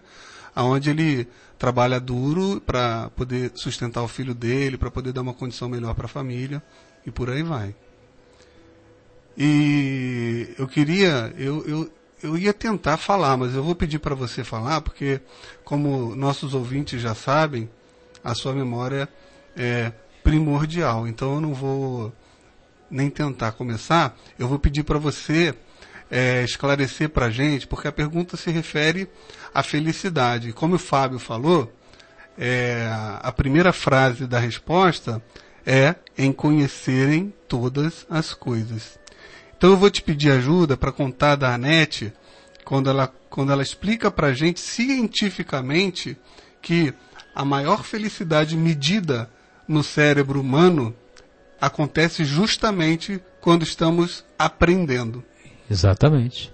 Onde 0.55 0.91
ele 0.91 1.27
trabalha 1.59 1.99
duro 1.99 2.63
para 2.65 3.11
poder 3.17 3.51
sustentar 3.57 4.03
o 4.05 4.09
filho 4.09 4.33
dele, 4.33 4.79
para 4.79 4.89
poder 4.91 5.13
dar 5.13 5.23
uma 5.23 5.35
condição 5.35 5.69
melhor 5.69 5.93
para 5.97 6.05
a 6.05 6.09
família, 6.09 6.63
e 7.05 7.11
por 7.11 7.29
aí 7.29 7.43
vai. 7.43 7.75
E 9.37 10.55
eu 10.57 10.69
queria, 10.69 11.35
eu, 11.37 11.67
eu, 11.67 11.91
eu 12.23 12.37
ia 12.37 12.53
tentar 12.53 12.97
falar, 12.97 13.37
mas 13.37 13.55
eu 13.55 13.63
vou 13.63 13.75
pedir 13.75 13.99
para 13.99 14.15
você 14.15 14.43
falar, 14.43 14.81
porque 14.81 15.21
como 15.65 16.15
nossos 16.17 16.55
ouvintes 16.55 17.01
já 17.01 17.15
sabem, 17.15 17.69
a 18.25 18.35
sua 18.35 18.53
memória 18.53 19.09
é 19.57 19.93
primordial. 20.23 21.07
Então 21.07 21.35
eu 21.35 21.41
não 21.41 21.55
vou 21.55 22.13
nem 22.91 23.11
tentar 23.11 23.53
começar, 23.53 24.17
eu 24.39 24.49
vou 24.49 24.59
pedir 24.59 24.83
para 24.83 24.99
você 24.99 25.55
é, 26.11 26.43
esclarecer 26.45 27.09
para 27.09 27.27
a 27.27 27.31
gente, 27.31 27.67
porque 27.67 27.89
a 27.89 27.93
pergunta 27.93 28.37
se 28.37 28.51
refere 28.51 29.09
à 29.55 29.63
felicidade. 29.63 30.53
Como 30.53 30.77
o 30.77 30.79
Fábio 30.79 31.19
falou, 31.19 31.73
é, 32.39 32.89
a 33.21 33.33
primeira 33.33 33.73
frase 33.73 34.27
da 34.27 34.39
resposta 34.39 35.23
é 35.65 35.97
em 36.17 36.33
conhecerem 36.33 37.35
todas 37.49 38.07
as 38.09 38.33
coisas. 38.33 38.99
Então 39.57 39.71
eu 39.71 39.77
vou 39.77 39.91
te 39.91 40.03
pedir 40.03 40.31
ajuda 40.31 40.77
para 40.77 40.93
contar 40.93 41.37
da 41.37 41.55
Anete, 41.55 42.13
quando 42.65 42.91
ela, 42.91 43.13
quando 43.31 43.53
ela 43.53 43.63
explica 43.63 44.11
para 44.11 44.29
a 44.29 44.35
gente 44.35 44.61
cientificamente 44.61 46.17
que 46.61 46.93
a 47.35 47.45
maior 47.45 47.85
felicidade 47.85 48.57
medida 48.57 49.31
no 49.69 49.83
cérebro 49.83 50.41
humano 50.41 50.95
acontece 51.61 52.25
justamente 52.25 53.21
quando 53.41 53.63
estamos 53.63 54.25
aprendendo. 54.39 55.25
Exatamente. 55.71 56.53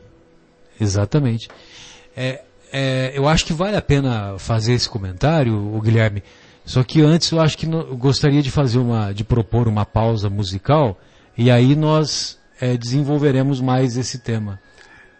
Exatamente. 0.80 1.48
É, 2.16 2.42
é, 2.72 3.12
eu 3.14 3.28
acho 3.28 3.44
que 3.44 3.52
vale 3.52 3.76
a 3.76 3.82
pena 3.82 4.38
fazer 4.38 4.74
esse 4.74 4.88
comentário, 4.88 5.80
Guilherme. 5.80 6.22
Só 6.64 6.82
que 6.82 7.00
antes 7.00 7.30
eu 7.30 7.40
acho 7.40 7.58
que 7.58 7.66
eu 7.66 7.96
gostaria 7.96 8.42
de 8.42 8.50
fazer 8.50 8.78
uma, 8.78 9.12
de 9.12 9.24
propor 9.24 9.66
uma 9.66 9.84
pausa 9.84 10.30
musical 10.30 10.98
e 11.36 11.50
aí 11.50 11.74
nós 11.74 12.38
é, 12.62 12.76
desenvolveremos 12.76 13.60
mais 13.60 13.96
esse 13.96 14.20
tema. 14.20 14.60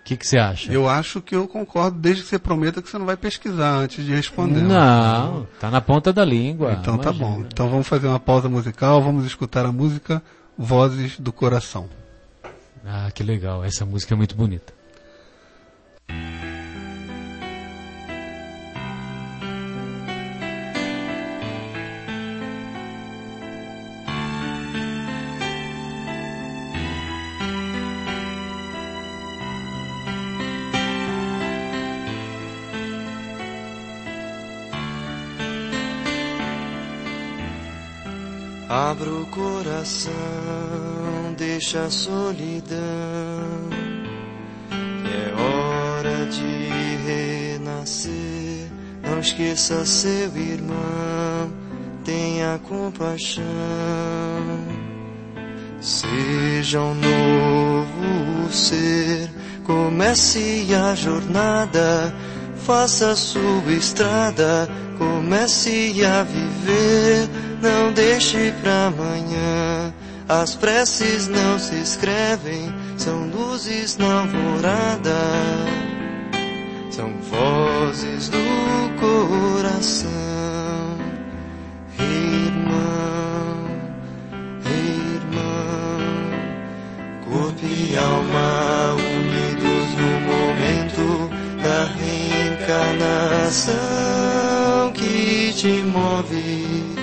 O 0.00 0.04
que, 0.04 0.16
que 0.16 0.24
você 0.24 0.38
acha? 0.38 0.72
Eu 0.72 0.88
acho 0.88 1.20
que 1.20 1.34
eu 1.34 1.48
concordo, 1.48 1.98
desde 1.98 2.22
que 2.22 2.28
você 2.28 2.38
prometa 2.38 2.80
que 2.80 2.88
você 2.88 2.96
não 2.96 3.06
vai 3.06 3.16
pesquisar 3.16 3.78
antes 3.78 4.04
de 4.04 4.14
responder. 4.14 4.62
Não, 4.62 5.46
tá 5.58 5.68
na 5.68 5.80
ponta 5.80 6.12
da 6.12 6.24
língua. 6.24 6.78
Então 6.80 6.96
tá 6.98 7.10
imagina. 7.10 7.26
bom. 7.26 7.40
Então 7.40 7.68
vamos 7.68 7.88
fazer 7.88 8.06
uma 8.06 8.20
pausa 8.20 8.48
musical, 8.48 9.02
vamos 9.02 9.26
escutar 9.26 9.66
a 9.66 9.72
música 9.72 10.22
Vozes 10.56 11.18
do 11.18 11.32
Coração. 11.32 11.88
Ah, 12.86 13.10
que 13.12 13.24
legal. 13.24 13.64
Essa 13.64 13.84
música 13.84 14.14
é 14.14 14.16
muito 14.16 14.36
bonita. 14.36 14.72
Abra 39.02 39.14
o 39.14 39.26
coração, 39.26 40.12
deixa 41.36 41.82
a 41.82 41.90
solidão. 41.90 42.78
É 44.70 45.42
hora 45.42 46.26
de 46.26 47.58
renascer. 47.58 48.70
Não 49.02 49.18
esqueça 49.18 49.84
seu 49.84 50.36
irmão, 50.36 51.50
tenha 52.04 52.60
compaixão. 52.68 53.42
Seja 55.80 56.80
um 56.80 56.94
novo 56.94 58.52
ser, 58.52 59.28
comece 59.64 60.68
a 60.76 60.94
jornada, 60.94 62.14
faça 62.54 63.16
sua 63.16 63.72
estrada, 63.72 64.68
comece 64.96 66.04
a 66.04 66.22
viver 66.22 67.51
não 67.62 67.92
deixe 67.92 68.52
pra 68.60 68.86
amanhã. 68.86 69.94
As 70.28 70.56
preces 70.56 71.28
não 71.28 71.58
se 71.58 71.76
escrevem, 71.76 72.74
são 72.96 73.28
luzes 73.28 73.96
na 73.96 74.20
alvorada, 74.20 75.16
são 76.90 77.10
vozes 77.22 78.28
do 78.28 78.38
coração. 78.98 80.10
Irmão, 81.98 83.66
irmão, 84.64 85.98
corpo 87.24 87.64
e 87.64 87.96
alma 87.96 88.94
unidos 88.94 89.94
no 89.98 90.20
momento 90.30 91.30
da 91.62 91.84
reencarnação 91.96 94.92
que 94.94 95.52
te 95.54 95.82
move 95.82 97.01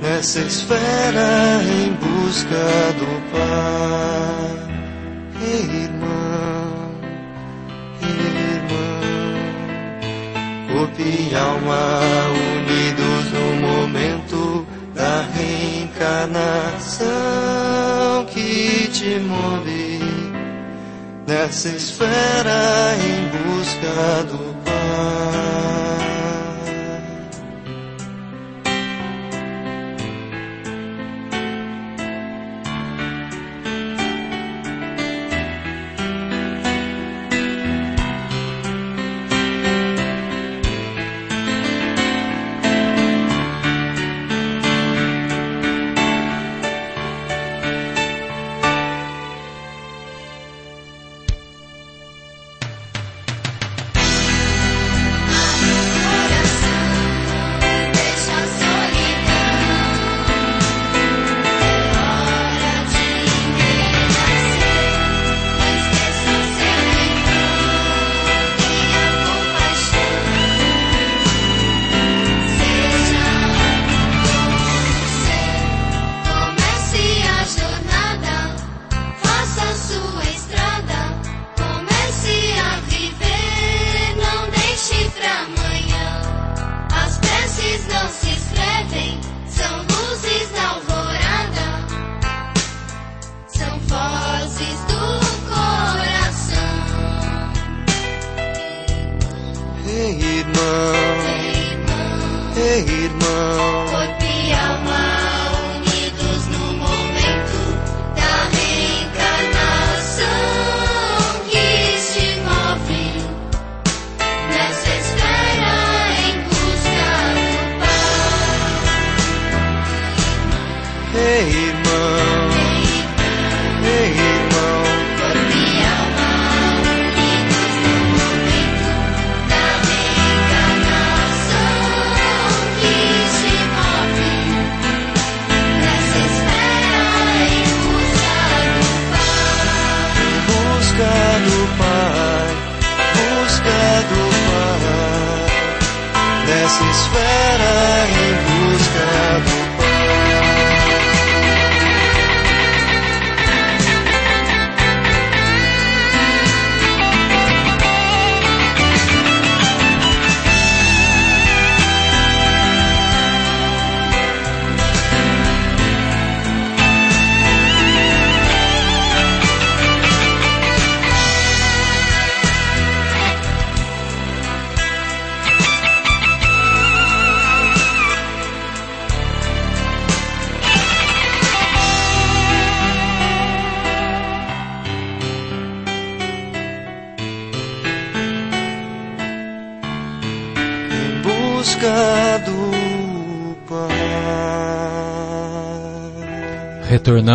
nessa 0.00 0.40
esfera 0.40 1.62
em 1.62 1.92
busca 1.94 2.92
do 2.98 3.06
Pai. 3.32 4.58
Irmão, 5.40 6.90
irmão, 8.02 9.00
corpo 10.72 11.00
e 11.00 11.34
alma 11.34 11.82
unidos 12.58 13.32
no 13.32 13.46
momento 13.66 14.66
da 14.94 15.22
reencarnação 15.34 17.06
que 18.26 18.88
te 18.92 19.18
move 19.20 19.98
nessa 21.26 21.68
esfera 21.68 22.94
em 22.96 23.28
busca 23.28 24.24
do 24.24 24.54
Pai. 24.64 25.77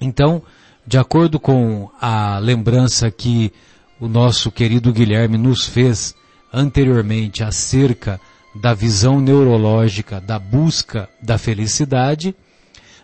Então, 0.00 0.42
de 0.86 0.98
acordo 0.98 1.40
com 1.40 1.90
a 2.00 2.38
lembrança 2.38 3.10
que 3.10 3.52
o 3.98 4.06
nosso 4.06 4.52
querido 4.52 4.92
Guilherme 4.92 5.38
nos 5.38 5.66
fez 5.66 6.14
anteriormente 6.52 7.42
acerca 7.42 8.20
da 8.54 8.72
visão 8.72 9.20
neurológica 9.20 10.20
da 10.20 10.38
busca 10.38 11.08
da 11.20 11.38
felicidade, 11.38 12.34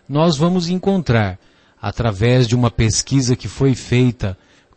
nós 0.08 0.36
vamos 0.36 0.68
encontrar, 0.68 1.38
através 1.80 2.46
de 2.46 2.54
uma 2.54 2.70
pesquisa 2.70 3.34
que 3.34 3.48
foi 3.48 3.74
feita 3.74 4.36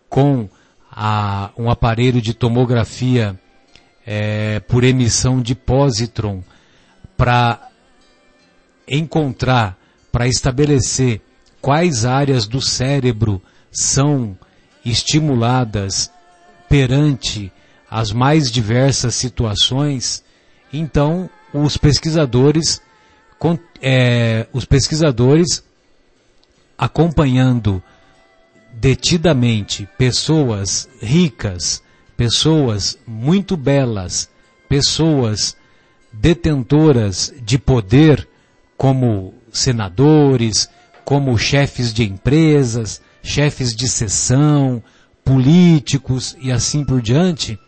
com 0.09 0.49
a, 0.91 1.51
um 1.57 1.70
aparelho 1.70 2.22
de 2.22 2.34
tomografia 2.34 3.39
é, 4.06 4.60
por 4.62 4.84
emissão 4.84 5.41
de 5.41 5.56
positron, 5.56 6.43
para 7.18 7.70
encontrar, 8.88 9.78
para 10.12 10.28
estabelecer 10.28 11.22
quais 11.62 12.06
áreas 12.06 12.47
do 12.47 12.62
cérebro 12.62 13.41
são 13.72 14.38
estimuladas 14.86 16.12
perante 16.70 17.51
as 17.89 18.12
mais 18.12 18.51
diversas 18.51 19.16
situações, 19.16 20.24
então 20.72 21.30
os 21.53 21.78
pesquisadores, 21.78 22.82
é, 23.82 24.47
os 24.51 24.66
pesquisadores 24.66 25.64
acompanhando 26.78 27.82
detidamente 28.74 29.88
pessoas 29.97 30.89
ricas, 31.01 31.82
pessoas 32.18 32.97
muito 33.05 33.57
belas, 33.57 34.30
pessoas 34.68 35.55
detentoras 36.11 37.34
de 37.41 37.57
poder, 37.57 38.28
como 38.78 39.34
senadores, 39.51 40.70
como 41.03 41.38
chefes 41.38 41.93
de 41.93 42.03
empresas, 42.03 43.01
chefes 43.22 43.76
de 43.76 43.88
sessão, 43.88 44.82
políticos 45.24 46.36
e 46.39 46.51
assim 46.51 46.84
por 46.84 47.01
diante, 47.01 47.59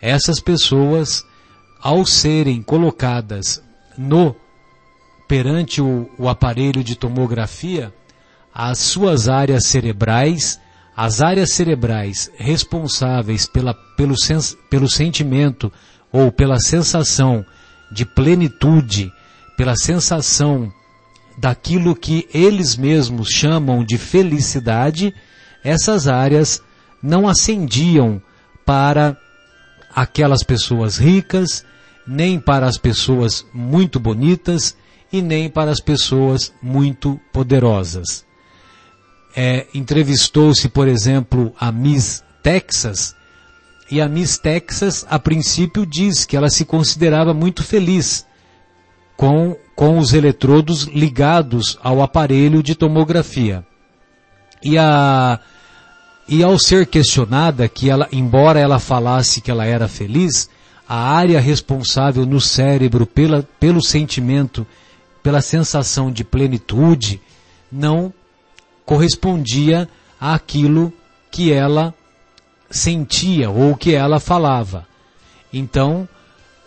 essas 0.00 0.40
pessoas, 0.40 1.24
ao 1.80 2.04
serem 2.06 2.62
colocadas 2.62 3.62
no 3.96 4.36
perante 5.26 5.82
o, 5.82 6.08
o 6.18 6.28
aparelho 6.28 6.84
de 6.84 6.94
tomografia, 6.94 7.92
as 8.54 8.78
suas 8.78 9.28
áreas 9.28 9.66
cerebrais, 9.66 10.60
as 10.96 11.20
áreas 11.20 11.52
cerebrais 11.52 12.30
responsáveis 12.36 13.46
pela, 13.46 13.74
pelo, 13.74 14.14
pelo 14.70 14.88
sentimento 14.88 15.70
ou 16.10 16.32
pela 16.32 16.58
sensação 16.58 17.44
de 17.92 18.06
plenitude, 18.06 19.12
pela 19.58 19.76
sensação 19.76 20.72
daquilo 21.36 21.94
que 21.94 22.26
eles 22.32 22.76
mesmos 22.76 23.28
chamam 23.28 23.84
de 23.84 23.98
felicidade, 23.98 25.14
essas 25.62 26.08
áreas 26.08 26.62
não 27.02 27.28
ascendiam 27.28 28.22
para 28.64 29.16
aquelas 29.94 30.42
pessoas 30.42 30.96
ricas, 30.96 31.62
nem 32.06 32.40
para 32.40 32.66
as 32.66 32.78
pessoas 32.78 33.44
muito 33.52 34.00
bonitas 34.00 34.74
e 35.12 35.20
nem 35.20 35.50
para 35.50 35.70
as 35.70 35.80
pessoas 35.80 36.52
muito 36.62 37.20
poderosas. 37.32 38.25
É, 39.36 39.66
Entrevistou-se, 39.74 40.66
por 40.68 40.88
exemplo, 40.88 41.54
a 41.60 41.70
Miss 41.70 42.24
Texas, 42.42 43.14
e 43.90 44.00
a 44.00 44.08
Miss 44.08 44.38
Texas, 44.38 45.06
a 45.08 45.18
princípio, 45.18 45.86
diz 45.86 46.24
que 46.24 46.36
ela 46.36 46.48
se 46.48 46.64
considerava 46.64 47.32
muito 47.32 47.62
feliz 47.62 48.26
com 49.16 49.56
com 49.76 49.98
os 49.98 50.14
eletrodos 50.14 50.84
ligados 50.84 51.78
ao 51.82 52.02
aparelho 52.02 52.62
de 52.62 52.74
tomografia. 52.74 53.64
E 54.64 54.78
a 54.78 55.38
e 56.28 56.42
ao 56.42 56.58
ser 56.58 56.86
questionada 56.86 57.68
que 57.68 57.88
ela, 57.88 58.08
embora 58.10 58.58
ela 58.58 58.80
falasse 58.80 59.40
que 59.40 59.48
ela 59.48 59.64
era 59.64 59.86
feliz, 59.86 60.50
a 60.88 60.96
área 60.96 61.40
responsável 61.40 62.26
no 62.26 62.40
cérebro 62.40 63.06
pela, 63.06 63.48
pelo 63.60 63.80
sentimento, 63.80 64.66
pela 65.22 65.40
sensação 65.40 66.10
de 66.10 66.24
plenitude, 66.24 67.20
não 67.70 68.12
correspondia 68.86 69.88
àquilo 70.18 70.92
que 71.30 71.52
ela 71.52 71.92
sentia 72.70 73.50
ou 73.50 73.76
que 73.76 73.92
ela 73.92 74.20
falava. 74.20 74.86
Então, 75.52 76.08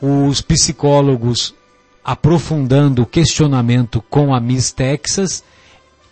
os 0.01 0.41
psicólogos 0.41 1.53
aprofundando 2.03 3.03
o 3.03 3.05
questionamento 3.05 4.03
com 4.09 4.33
a 4.33 4.39
Miss 4.39 4.71
Texas, 4.71 5.43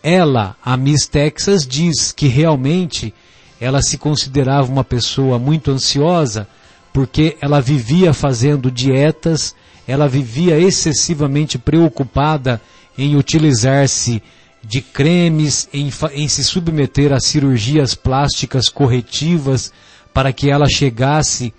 ela, 0.01 0.55
a 0.63 0.77
Miss 0.77 1.07
Texas, 1.07 1.67
diz 1.67 2.11
que 2.11 2.27
realmente 2.27 3.13
ela 3.59 3.81
se 3.81 3.97
considerava 3.97 4.71
uma 4.71 4.83
pessoa 4.83 5.37
muito 5.37 5.71
ansiosa 5.71 6.47
porque 6.93 7.37
ela 7.41 7.61
vivia 7.61 8.13
fazendo 8.13 8.71
dietas, 8.71 9.55
ela 9.87 10.07
vivia 10.07 10.59
excessivamente 10.59 11.57
preocupada 11.57 12.61
em 12.97 13.15
utilizar-se 13.15 14.21
de 14.63 14.81
cremes, 14.81 15.69
em, 15.73 15.91
em, 16.13 16.27
se 16.27 16.43
submeter 16.43 17.13
a 17.13 17.19
cirurgias 17.19 17.95
plásticas 17.95 18.69
corretivas 18.69 19.71
para 20.13 20.33
que 20.33 20.49
ela 20.49 20.67
chegasse 20.67 21.53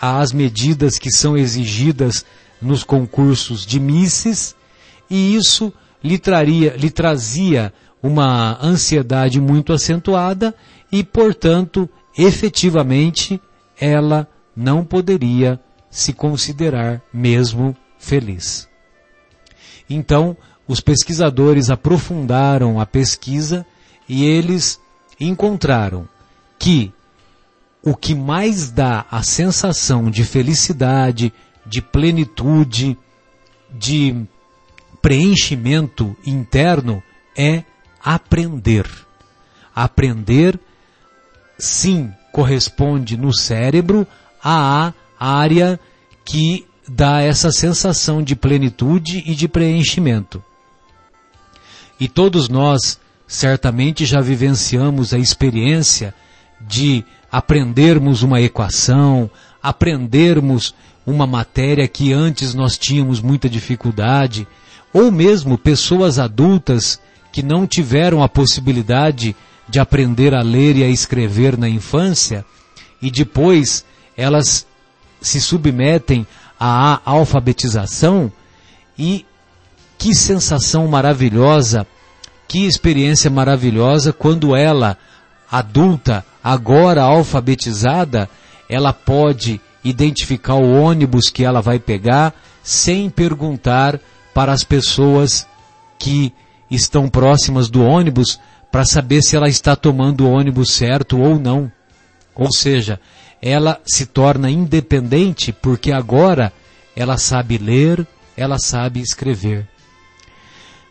às 0.00 0.32
medidas 0.32 0.98
que 0.98 1.10
são 1.10 1.36
exigidas 1.36 2.24
nos 2.60 2.82
concursos 2.82 3.66
de 3.66 3.78
misses 3.78 4.54
e 5.10 5.34
isso 5.34 5.72
lhe, 6.02 6.18
traria, 6.18 6.74
lhe 6.76 6.90
trazia 6.90 7.72
uma 8.02 8.58
ansiedade 8.62 9.40
muito 9.40 9.72
acentuada 9.72 10.54
e, 10.92 11.02
portanto, 11.02 11.88
efetivamente, 12.16 13.40
ela 13.80 14.28
não 14.54 14.84
poderia 14.84 15.58
se 15.90 16.12
considerar 16.12 17.02
mesmo 17.12 17.76
feliz. 17.98 18.68
Então, 19.88 20.36
os 20.66 20.80
pesquisadores 20.80 21.70
aprofundaram 21.70 22.80
a 22.80 22.86
pesquisa 22.86 23.66
e 24.08 24.24
eles 24.24 24.80
encontraram 25.20 26.08
que 26.58 26.92
o 27.82 27.94
que 27.94 28.14
mais 28.14 28.70
dá 28.70 29.04
a 29.10 29.22
sensação 29.22 30.10
de 30.10 30.24
felicidade, 30.24 31.32
de 31.66 31.82
plenitude, 31.82 32.96
de 33.70 34.24
preenchimento 35.02 36.16
interno 36.24 37.02
é 37.36 37.62
aprender. 38.02 38.88
Aprender, 39.74 40.58
sim, 41.58 42.10
corresponde 42.32 43.16
no 43.16 43.34
cérebro 43.34 44.06
à 44.42 44.94
área 45.18 45.78
que 46.24 46.66
dá 46.88 47.20
essa 47.20 47.50
sensação 47.50 48.22
de 48.22 48.34
plenitude 48.34 49.22
e 49.26 49.34
de 49.34 49.46
preenchimento. 49.46 50.42
E 51.98 52.08
todos 52.08 52.48
nós 52.48 52.98
certamente 53.26 54.04
já 54.04 54.20
vivenciamos 54.20 55.12
a 55.12 55.18
experiência 55.18 56.14
de 56.60 57.04
aprendermos 57.30 58.22
uma 58.22 58.40
equação, 58.40 59.30
aprendermos 59.62 60.74
uma 61.06 61.26
matéria 61.26 61.86
que 61.86 62.12
antes 62.12 62.54
nós 62.54 62.78
tínhamos 62.78 63.20
muita 63.20 63.48
dificuldade, 63.48 64.46
ou 64.92 65.10
mesmo 65.10 65.58
pessoas 65.58 66.18
adultas 66.18 67.00
que 67.32 67.42
não 67.42 67.66
tiveram 67.66 68.22
a 68.22 68.28
possibilidade 68.28 69.34
de 69.68 69.80
aprender 69.80 70.34
a 70.34 70.42
ler 70.42 70.76
e 70.76 70.84
a 70.84 70.88
escrever 70.88 71.58
na 71.58 71.68
infância, 71.68 72.44
e 73.02 73.10
depois 73.10 73.84
elas 74.16 74.66
se 75.20 75.40
submetem 75.40 76.26
à 76.58 77.00
alfabetização, 77.04 78.30
e 78.96 79.26
que 80.04 80.14
sensação 80.14 80.86
maravilhosa, 80.86 81.86
que 82.46 82.66
experiência 82.66 83.30
maravilhosa 83.30 84.12
quando 84.12 84.54
ela, 84.54 84.98
adulta, 85.50 86.22
agora 86.42 87.02
alfabetizada, 87.02 88.28
ela 88.68 88.92
pode 88.92 89.58
identificar 89.82 90.56
o 90.56 90.78
ônibus 90.78 91.30
que 91.30 91.42
ela 91.42 91.62
vai 91.62 91.78
pegar 91.78 92.34
sem 92.62 93.08
perguntar 93.08 93.98
para 94.34 94.52
as 94.52 94.62
pessoas 94.62 95.46
que 95.98 96.34
estão 96.70 97.08
próximas 97.08 97.70
do 97.70 97.82
ônibus 97.82 98.38
para 98.70 98.84
saber 98.84 99.22
se 99.22 99.36
ela 99.36 99.48
está 99.48 99.74
tomando 99.74 100.26
o 100.26 100.30
ônibus 100.30 100.72
certo 100.72 101.18
ou 101.18 101.38
não. 101.38 101.72
Ou 102.34 102.52
seja, 102.52 103.00
ela 103.40 103.80
se 103.86 104.04
torna 104.04 104.50
independente 104.50 105.50
porque 105.50 105.90
agora 105.90 106.52
ela 106.94 107.16
sabe 107.16 107.56
ler, 107.56 108.06
ela 108.36 108.58
sabe 108.58 109.00
escrever. 109.00 109.66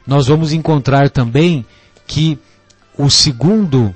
Nós 0.05 0.27
vamos 0.27 0.51
encontrar 0.51 1.09
também 1.09 1.65
que 2.05 2.37
o 2.97 3.09
segundo 3.09 3.95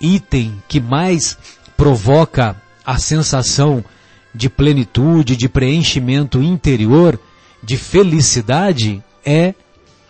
item 0.00 0.62
que 0.68 0.80
mais 0.80 1.38
provoca 1.76 2.56
a 2.84 2.98
sensação 2.98 3.84
de 4.34 4.48
plenitude, 4.48 5.36
de 5.36 5.48
preenchimento 5.48 6.42
interior, 6.42 7.18
de 7.62 7.76
felicidade, 7.76 9.02
é 9.24 9.54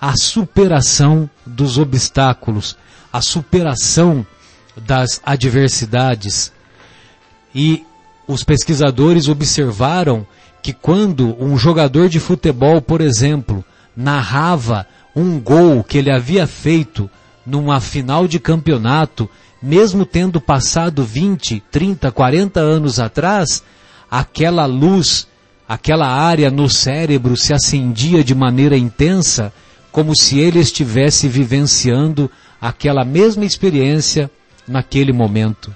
a 0.00 0.16
superação 0.16 1.30
dos 1.46 1.78
obstáculos, 1.78 2.76
a 3.12 3.20
superação 3.20 4.26
das 4.76 5.20
adversidades. 5.24 6.52
E 7.54 7.84
os 8.26 8.42
pesquisadores 8.42 9.28
observaram 9.28 10.26
que 10.62 10.72
quando 10.72 11.36
um 11.42 11.56
jogador 11.56 12.08
de 12.08 12.18
futebol, 12.18 12.82
por 12.82 13.00
exemplo, 13.00 13.64
narrava 13.96 14.86
um 15.14 15.38
gol 15.38 15.84
que 15.84 15.98
ele 15.98 16.10
havia 16.10 16.46
feito 16.46 17.10
numa 17.46 17.80
final 17.80 18.26
de 18.26 18.38
campeonato, 18.38 19.28
mesmo 19.62 20.04
tendo 20.04 20.40
passado 20.40 21.04
20, 21.04 21.62
30, 21.70 22.10
40 22.10 22.60
anos 22.60 22.98
atrás, 22.98 23.62
aquela 24.10 24.66
luz, 24.66 25.26
aquela 25.68 26.08
área 26.08 26.50
no 26.50 26.68
cérebro 26.68 27.36
se 27.36 27.52
acendia 27.52 28.24
de 28.24 28.34
maneira 28.34 28.76
intensa, 28.76 29.52
como 29.92 30.16
se 30.16 30.38
ele 30.38 30.58
estivesse 30.58 31.28
vivenciando 31.28 32.30
aquela 32.60 33.04
mesma 33.04 33.44
experiência 33.44 34.30
naquele 34.66 35.12
momento. 35.12 35.74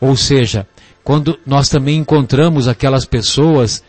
Ou 0.00 0.16
seja, 0.16 0.66
quando 1.04 1.38
nós 1.46 1.68
também 1.68 1.96
encontramos 1.96 2.68
aquelas 2.68 3.04
pessoas 3.04 3.82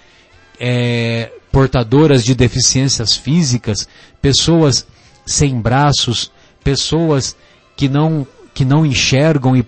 é, 0.60 1.32
portadoras 1.54 2.26
de 2.26 2.34
deficiências 2.34 3.16
físicas, 3.16 3.88
pessoas 4.20 4.88
sem 5.24 5.62
braços, 5.62 6.32
pessoas 6.64 7.38
que 7.78 7.88
não, 7.88 8.26
que 8.56 8.66
não 8.66 8.84
enxergam 8.84 9.56
e 9.56 9.64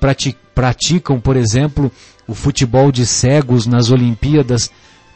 praticam, 0.56 1.20
por 1.22 1.38
exemplo, 1.38 1.92
o 2.28 2.34
futebol 2.34 2.92
de 2.92 3.06
cegos 3.06 3.68
nas 3.68 3.92
Olimpíadas 3.92 4.72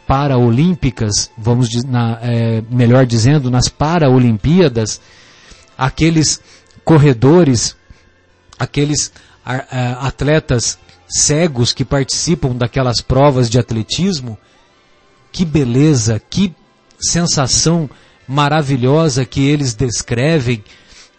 Paraolímpicas, 0.06 1.32
vamos 1.36 1.70
na, 1.86 2.20
é, 2.22 2.62
melhor 2.70 3.04
dizendo, 3.08 3.50
nas 3.50 3.68
Paraolimpíadas, 3.68 5.02
aqueles 5.76 6.40
corredores, 6.86 7.76
aqueles 8.60 9.12
atletas 10.00 10.78
cegos 11.08 11.74
que 11.74 11.84
participam 11.84 12.56
daquelas 12.56 13.02
provas 13.02 13.50
de 13.50 13.58
atletismo, 13.58 14.38
que 15.32 15.46
beleza, 15.46 16.22
que 16.30 16.54
sensação 17.00 17.90
maravilhosa 18.28 19.26
que 19.26 19.48
eles 19.48 19.74
descrevem 19.74 20.64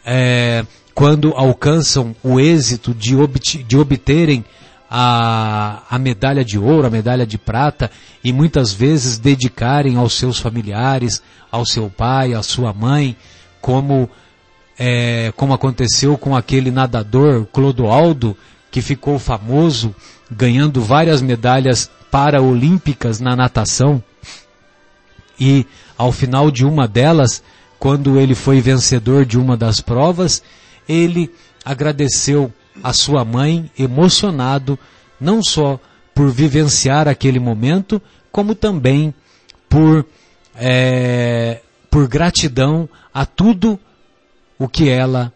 é, 0.04 0.64
quando 0.94 1.32
alcançam 1.34 2.14
o 2.22 2.38
êxito 2.38 2.94
de, 2.94 3.16
de 3.64 3.76
obterem 3.76 4.44
a, 4.90 5.82
a 5.88 5.98
medalha 5.98 6.44
de 6.44 6.58
ouro, 6.58 6.86
a 6.86 6.90
medalha 6.90 7.26
de 7.26 7.38
prata 7.38 7.90
e 8.22 8.32
muitas 8.32 8.72
vezes 8.72 9.18
dedicarem 9.18 9.96
aos 9.96 10.14
seus 10.14 10.38
familiares, 10.38 11.22
ao 11.50 11.64
seu 11.64 11.88
pai, 11.88 12.34
à 12.34 12.42
sua 12.42 12.72
mãe, 12.72 13.16
como 13.60 14.10
é, 14.78 15.32
como 15.36 15.52
aconteceu 15.52 16.16
com 16.16 16.34
aquele 16.34 16.70
nadador 16.70 17.46
Clodoaldo 17.52 18.36
que 18.70 18.80
ficou 18.80 19.18
famoso 19.18 19.94
ganhando 20.30 20.80
várias 20.80 21.20
medalhas 21.20 21.90
paraolímpicas 22.10 23.20
na 23.20 23.36
natação. 23.36 24.02
E 25.38 25.66
ao 25.96 26.12
final 26.12 26.50
de 26.50 26.64
uma 26.64 26.86
delas, 26.86 27.42
quando 27.78 28.18
ele 28.18 28.34
foi 28.34 28.60
vencedor 28.60 29.24
de 29.24 29.38
uma 29.38 29.56
das 29.56 29.80
provas, 29.80 30.42
ele 30.88 31.32
agradeceu 31.64 32.52
a 32.82 32.92
sua 32.92 33.24
mãe 33.24 33.70
emocionado, 33.78 34.78
não 35.20 35.42
só 35.42 35.78
por 36.14 36.30
vivenciar 36.30 37.08
aquele 37.08 37.38
momento, 37.38 38.00
como 38.30 38.54
também 38.54 39.14
por, 39.68 40.04
é, 40.54 41.60
por 41.90 42.06
gratidão 42.08 42.88
a 43.12 43.24
tudo 43.24 43.78
o 44.58 44.68
que 44.68 44.88
ela 44.88 45.32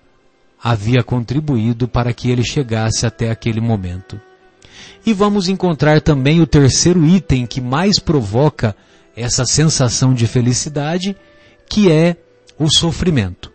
havia 0.62 1.03
contribuído 1.03 1.87
para 1.87 2.12
que 2.12 2.31
ele 2.31 2.45
chegasse 2.45 3.07
até 3.07 3.31
aquele 3.31 3.61
momento. 3.61 4.20
E 5.05 5.12
vamos 5.12 5.49
encontrar 5.49 6.01
também 6.01 6.41
o 6.41 6.47
terceiro 6.47 7.05
item 7.07 7.47
que 7.47 7.61
mais 7.61 7.99
provoca 7.99 8.75
essa 9.16 9.45
sensação 9.45 10.14
de 10.14 10.27
felicidade, 10.27 11.16
que 11.68 11.91
é 11.91 12.16
o 12.59 12.68
sofrimento. 12.68 13.53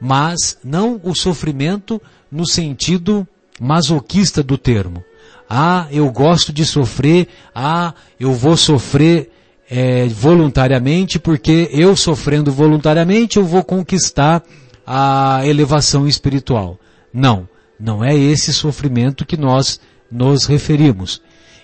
Mas 0.00 0.58
não 0.62 1.00
o 1.02 1.14
sofrimento 1.14 2.00
no 2.30 2.46
sentido 2.46 3.26
masoquista 3.60 4.42
do 4.42 4.58
termo. 4.58 5.02
Ah, 5.48 5.86
eu 5.90 6.10
gosto 6.10 6.52
de 6.52 6.64
sofrer, 6.64 7.28
ah, 7.54 7.94
eu 8.18 8.32
vou 8.32 8.56
sofrer 8.56 9.30
é, 9.70 10.06
voluntariamente, 10.06 11.18
porque 11.18 11.68
eu 11.72 11.96
sofrendo 11.96 12.52
voluntariamente 12.52 13.36
eu 13.36 13.44
vou 13.44 13.64
conquistar 13.64 14.42
a 14.86 15.40
elevação 15.44 16.06
espiritual. 16.06 16.78
Não, 17.12 17.48
não 17.78 18.04
é 18.04 18.14
esse 18.14 18.52
sofrimento 18.52 19.24
que 19.24 19.36
nós 19.36 19.80
nos 20.10 20.46
referimos. 20.46 21.22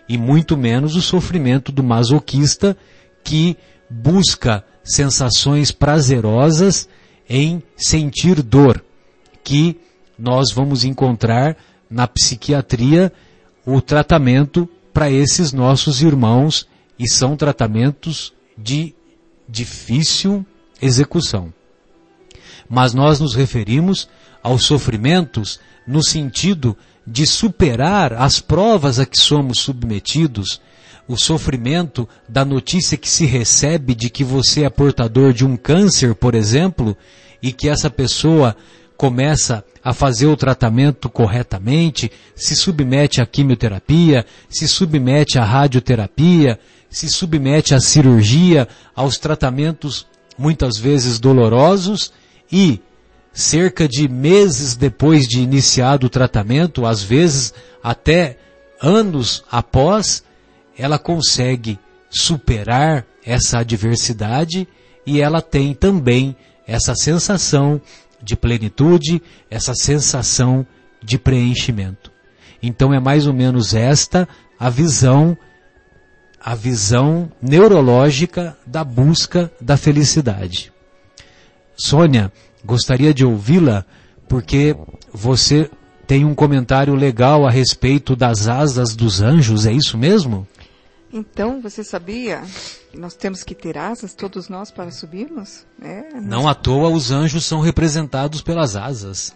E 0.09 0.19
muito 0.19 0.57
menos 0.57 0.97
o 0.97 1.03
sofrimento 1.03 1.71
do 1.71 1.83
masoquista 1.83 2.77
que 3.23 3.57
busca 3.89 4.65
sensações 4.83 5.71
prazerosas 5.71 6.89
em 7.29 7.63
sentir 7.77 8.43
dor, 8.43 8.85
que 9.45 9.79
nós 10.19 10.53
vamos 10.53 10.85
encontrar 10.85 11.57
na 11.89 12.07
psiquiatria 12.07 13.13
o 13.65 13.81
tratamento 13.81 14.69
para 14.93 15.11
esses 15.11 15.53
nossos 15.53 16.03
irmãos 16.03 16.67
e 16.99 17.09
são 17.09 17.37
tratamentos 17.37 18.33
de 18.59 18.95
difícil 19.49 20.45
execução 20.81 21.53
mas 22.73 22.95
nós 22.95 23.21
nos 23.21 23.35
referimos 23.35 24.09
aos 24.43 24.65
sofrimentos 24.65 25.61
no 25.87 26.03
sentido 26.03 26.75
de 27.07 27.27
superar 27.27 28.13
as 28.13 28.41
provas 28.41 28.99
a 28.99 29.07
que 29.07 29.19
somos 29.19 29.59
submetidos, 29.59 30.61
o 31.09 31.17
sofrimento 31.17 32.09
da 32.29 32.45
notícia 32.45 32.97
que 32.97 33.09
se 33.09 33.27
recebe 33.27 33.95
de 33.95 34.09
que 34.09 34.23
você 34.23 34.65
é 34.65 34.71
portador 34.71 35.33
de 35.33 35.45
um 35.45 35.57
câncer, 35.57 36.15
por 36.15 36.35
exemplo, 36.35 36.97
e 37.43 37.53
que 37.53 37.69
essa 37.69 37.91
pessoa 37.91 38.57
começa 38.97 39.65
a 39.83 39.93
fazer 39.93 40.27
o 40.27 40.37
tratamento 40.37 41.09
corretamente, 41.09 42.11
se 42.37 42.55
submete 42.55 43.21
à 43.21 43.27
quimioterapia, 43.27 44.25
se 44.49 44.69
submete 44.69 45.39
à 45.39 45.45
radioterapia, 45.45 46.59
se 46.89 47.09
submete 47.09 47.75
à 47.75 47.81
cirurgia, 47.81 48.69
aos 48.95 49.19
tratamentos 49.19 50.07
muitas 50.39 50.79
vezes 50.79 51.19
dolorosos 51.19 52.13
e 52.51 52.81
cerca 53.33 53.89
de 53.89 54.09
meses 54.09 54.77
depois 54.77 55.27
de 55.27 55.41
iniciado 55.41 56.07
o 56.07 56.11
tratamento, 56.11 56.85
às 56.85 57.03
vezes 57.03 57.55
até 57.83 58.37
anos 58.81 59.45
após, 59.51 60.23
ela 60.77 60.99
consegue 60.99 61.79
superar 62.11 63.07
essa 63.25 63.59
adversidade 63.59 64.69
e 65.07 65.21
ela 65.21 65.41
tem 65.41 65.75
também 65.75 66.37
essa 66.67 66.95
sensação 66.95 67.81
de 68.23 68.37
plenitude, 68.37 69.23
essa 69.51 69.75
sensação 69.75 70.67
de 71.03 71.19
preenchimento. 71.19 72.13
Então 72.63 72.93
é 72.93 73.01
mais 73.01 73.27
ou 73.27 73.33
menos 73.33 73.75
esta 73.75 74.29
a 74.59 74.71
visão 74.71 75.37
a 76.45 76.57
visão 76.57 77.31
neurológica 77.41 78.57
da 78.67 78.83
busca 78.83 79.51
da 79.61 79.77
felicidade. 79.77 80.73
Sônia, 81.77 82.33
gostaria 82.65 83.13
de 83.13 83.25
ouvi-la 83.25 83.85
porque 84.29 84.77
você 85.13 85.71
tem 86.07 86.25
um 86.25 86.35
comentário 86.35 86.95
legal 86.95 87.47
a 87.47 87.51
respeito 87.51 88.17
das 88.17 88.49
asas 88.49 88.95
dos 88.95 89.21
anjos, 89.21 89.67
é 89.67 89.73
isso 89.73 89.97
mesmo? 89.97 90.47
Então, 91.13 91.61
você 91.61 91.85
sabia 91.85 92.43
que 92.91 92.99
nós 92.99 93.15
temos 93.15 93.43
que 93.43 93.55
ter 93.55 93.77
asas, 93.77 94.15
todos 94.15 94.49
nós, 94.49 94.71
para 94.71 94.91
subirmos? 94.91 95.67
É, 95.81 96.19
Não 96.21 96.49
à 96.49 96.55
toa 96.55 96.89
os 96.89 97.11
anjos 97.11 97.45
são 97.45 97.61
representados 97.61 98.41
pelas 98.41 98.77
asas. 98.77 99.35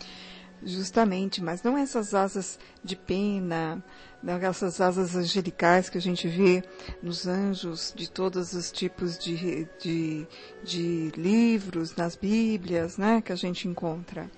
Justamente, 0.65 1.43
mas 1.43 1.63
não 1.63 1.77
essas 1.77 2.15
asas 2.15 2.59
de 2.83 2.97
pena, 2.97 3.83
não 4.23 4.35
essas 4.35 4.81
asas 4.81 5.15
angelicais 5.15 5.89
que 5.89 5.99
a 5.99 6.01
gente 6.01 6.27
vê 6.27 6.63
nos 7.03 7.27
anjos 7.27 7.93
de 7.95 8.11
todos 8.11 8.55
os 8.55 8.71
tipos 8.71 9.19
de, 9.19 9.69
de, 9.81 10.27
de 10.65 11.13
livros, 11.17 11.95
nas 11.95 12.17
Bíblias, 12.17 12.99
né, 12.99 13.23
que 13.25 13.33
a 13.33 13.37
gente 13.37 13.69
encontra. 13.69 14.31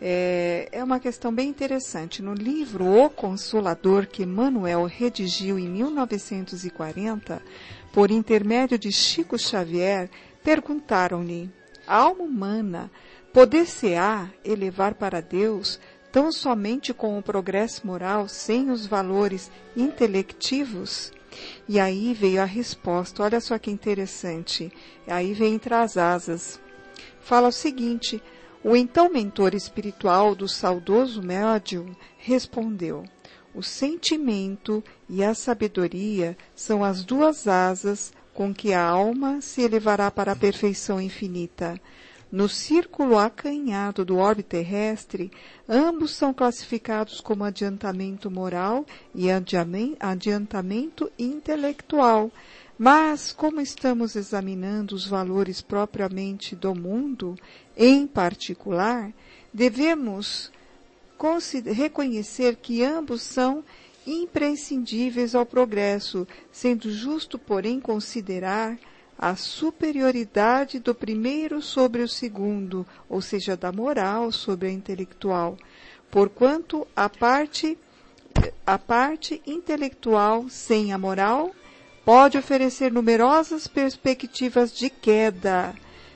É, 0.00 0.68
é 0.72 0.82
uma 0.82 0.98
questão 0.98 1.32
bem 1.32 1.48
interessante. 1.48 2.22
No 2.22 2.34
livro 2.34 2.86
O 2.86 3.08
Consolador, 3.08 4.06
que 4.06 4.26
Manuel 4.26 4.84
redigiu 4.84 5.58
em 5.58 5.68
1940, 5.68 7.40
por 7.92 8.10
intermédio 8.10 8.78
de 8.78 8.90
Chico 8.92 9.38
Xavier, 9.38 10.10
perguntaram-lhe: 10.42 11.50
a 11.86 11.96
alma 11.96 12.24
humana 12.24 12.90
poder-se-á 13.32 14.30
elevar 14.44 14.94
para 14.94 15.20
Deus 15.20 15.78
tão 16.18 16.32
somente 16.32 16.92
com 16.92 17.16
o 17.16 17.22
progresso 17.22 17.86
moral, 17.86 18.26
sem 18.26 18.72
os 18.72 18.84
valores 18.84 19.52
intelectivos? 19.76 21.12
E 21.68 21.78
aí 21.78 22.12
veio 22.12 22.42
a 22.42 22.44
resposta, 22.44 23.22
olha 23.22 23.40
só 23.40 23.56
que 23.56 23.70
interessante. 23.70 24.72
Aí 25.06 25.32
vem 25.32 25.54
entre 25.54 25.72
as 25.72 25.96
asas. 25.96 26.60
Fala 27.20 27.46
o 27.46 27.52
seguinte: 27.52 28.20
o 28.64 28.74
então 28.74 29.08
mentor 29.08 29.54
espiritual 29.54 30.34
do 30.34 30.48
saudoso 30.48 31.22
médium 31.22 31.94
respondeu: 32.16 33.04
o 33.54 33.62
sentimento 33.62 34.82
e 35.08 35.22
a 35.22 35.34
sabedoria 35.34 36.36
são 36.52 36.82
as 36.82 37.04
duas 37.04 37.46
asas 37.46 38.12
com 38.34 38.52
que 38.52 38.72
a 38.72 38.82
alma 38.82 39.40
se 39.40 39.62
elevará 39.62 40.10
para 40.10 40.32
a 40.32 40.36
perfeição 40.36 41.00
infinita. 41.00 41.80
No 42.30 42.46
círculo 42.46 43.18
acanhado 43.18 44.04
do 44.04 44.18
orbe 44.18 44.42
terrestre, 44.42 45.30
ambos 45.66 46.10
são 46.10 46.34
classificados 46.34 47.22
como 47.22 47.42
adiantamento 47.42 48.30
moral 48.30 48.84
e 49.14 49.28
adiantamento 49.30 51.10
intelectual. 51.18 52.30
Mas, 52.78 53.32
como 53.32 53.60
estamos 53.60 54.14
examinando 54.14 54.94
os 54.94 55.06
valores 55.06 55.60
propriamente 55.62 56.54
do 56.54 56.74
mundo, 56.74 57.34
em 57.76 58.06
particular, 58.06 59.10
devemos 59.52 60.52
reconhecer 61.64 62.56
que 62.56 62.84
ambos 62.84 63.22
são 63.22 63.64
imprescindíveis 64.06 65.34
ao 65.34 65.44
progresso, 65.44 66.28
sendo 66.52 66.90
justo, 66.92 67.38
porém, 67.38 67.80
considerar 67.80 68.78
a 69.18 69.34
superioridade 69.34 70.78
do 70.78 70.94
primeiro 70.94 71.60
sobre 71.60 72.02
o 72.02 72.08
segundo, 72.08 72.86
ou 73.08 73.20
seja, 73.20 73.56
da 73.56 73.72
moral 73.72 74.30
sobre 74.30 74.68
a 74.68 74.72
intelectual, 74.72 75.58
porquanto 76.08 76.86
a 76.94 77.08
parte 77.08 77.76
a 78.64 78.78
parte 78.78 79.42
intelectual 79.44 80.48
sem 80.48 80.92
a 80.92 80.98
moral 80.98 81.50
pode 82.04 82.38
oferecer 82.38 82.92
numerosas 82.92 83.66
perspectivas 83.66 84.72
de 84.72 84.88
queda 84.88 85.74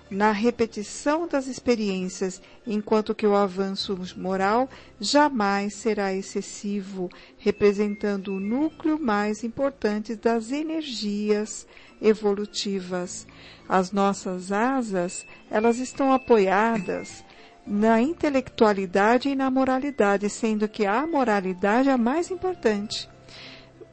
na 0.09 0.30
repetição 0.30 1.26
das 1.26 1.46
experiências, 1.46 2.40
enquanto 2.66 3.14
que 3.14 3.26
o 3.26 3.34
avanço 3.34 3.98
moral 4.16 4.68
jamais 5.00 5.74
será 5.74 6.14
excessivo, 6.14 7.11
representando 7.38 8.34
o 8.34 8.40
núcleo 8.40 8.98
mais 9.00 9.42
importante 9.42 10.14
das 10.14 10.53
energias 10.53 11.66
evolutivas. 12.03 13.26
As 13.68 13.92
nossas 13.92 14.50
asas, 14.53 15.24
elas 15.50 15.78
estão 15.78 16.12
apoiadas 16.12 17.24
na 17.66 18.00
intelectualidade 18.00 19.28
e 19.28 19.36
na 19.36 19.50
moralidade, 19.50 20.28
sendo 20.28 20.68
que 20.68 20.84
a 20.84 21.07
moralidade 21.07 21.88
é 21.88 21.92
a 21.92 21.98
mais 21.98 22.30
importante. 22.30 23.09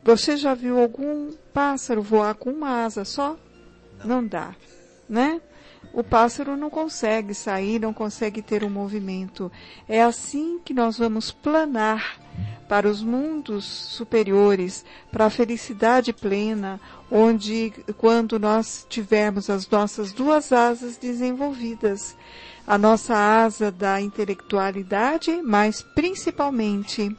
Você 0.04 0.36
já 0.36 0.54
viu 0.54 0.80
algum 0.80 1.32
pássaro 1.54 2.02
voar 2.02 2.34
com 2.34 2.50
uma 2.50 2.84
asa 2.84 3.06
só? 3.06 3.38
Não 4.04 4.26
dá, 4.26 4.56
né? 5.08 5.40
O 5.94 6.04
pássaro 6.04 6.56
não 6.56 6.70
consegue 6.70 7.34
sair, 7.34 7.80
não 7.80 7.94
consegue 7.94 8.42
ter 8.42 8.64
um 8.64 8.70
movimento. 8.70 9.52
É 9.88 10.02
assim 10.02 10.60
que 10.64 10.74
nós 10.74 10.98
vamos 10.98 11.32
planar 11.32 12.18
para 12.68 12.88
os 12.88 13.02
mundos 13.02 13.66
superiores, 13.66 14.86
para 15.12 15.26
a 15.26 15.30
felicidade 15.30 16.14
plena, 16.14 16.80
onde 17.12 17.74
quando 17.98 18.40
nós 18.40 18.86
tivermos 18.88 19.50
as 19.50 19.68
nossas 19.68 20.12
duas 20.14 20.52
asas 20.54 20.96
desenvolvidas, 20.96 22.16
a 22.68 22.78
nossa 22.78 23.16
asa 23.16 23.72
da 23.72 24.00
intelectualidade, 24.00 25.42
mas 25.42 25.82
principalmente 25.82 27.18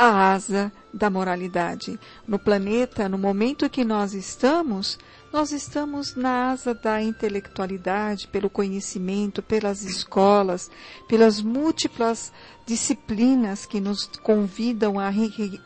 a 0.00 0.32
asa 0.32 0.72
da 0.94 1.10
moralidade. 1.10 2.00
No 2.26 2.38
planeta, 2.38 3.06
no 3.06 3.18
momento 3.18 3.68
que 3.68 3.84
nós 3.84 4.14
estamos, 4.14 4.98
nós 5.30 5.52
estamos 5.52 6.16
na 6.16 6.52
asa 6.52 6.72
da 6.72 7.02
intelectualidade, 7.02 8.26
pelo 8.26 8.48
conhecimento, 8.48 9.42
pelas 9.42 9.82
escolas, 9.82 10.70
pelas 11.06 11.42
múltiplas 11.42 12.32
disciplinas 12.64 13.66
que 13.66 13.78
nos 13.78 14.06
convidam 14.22 14.98
a 14.98 15.12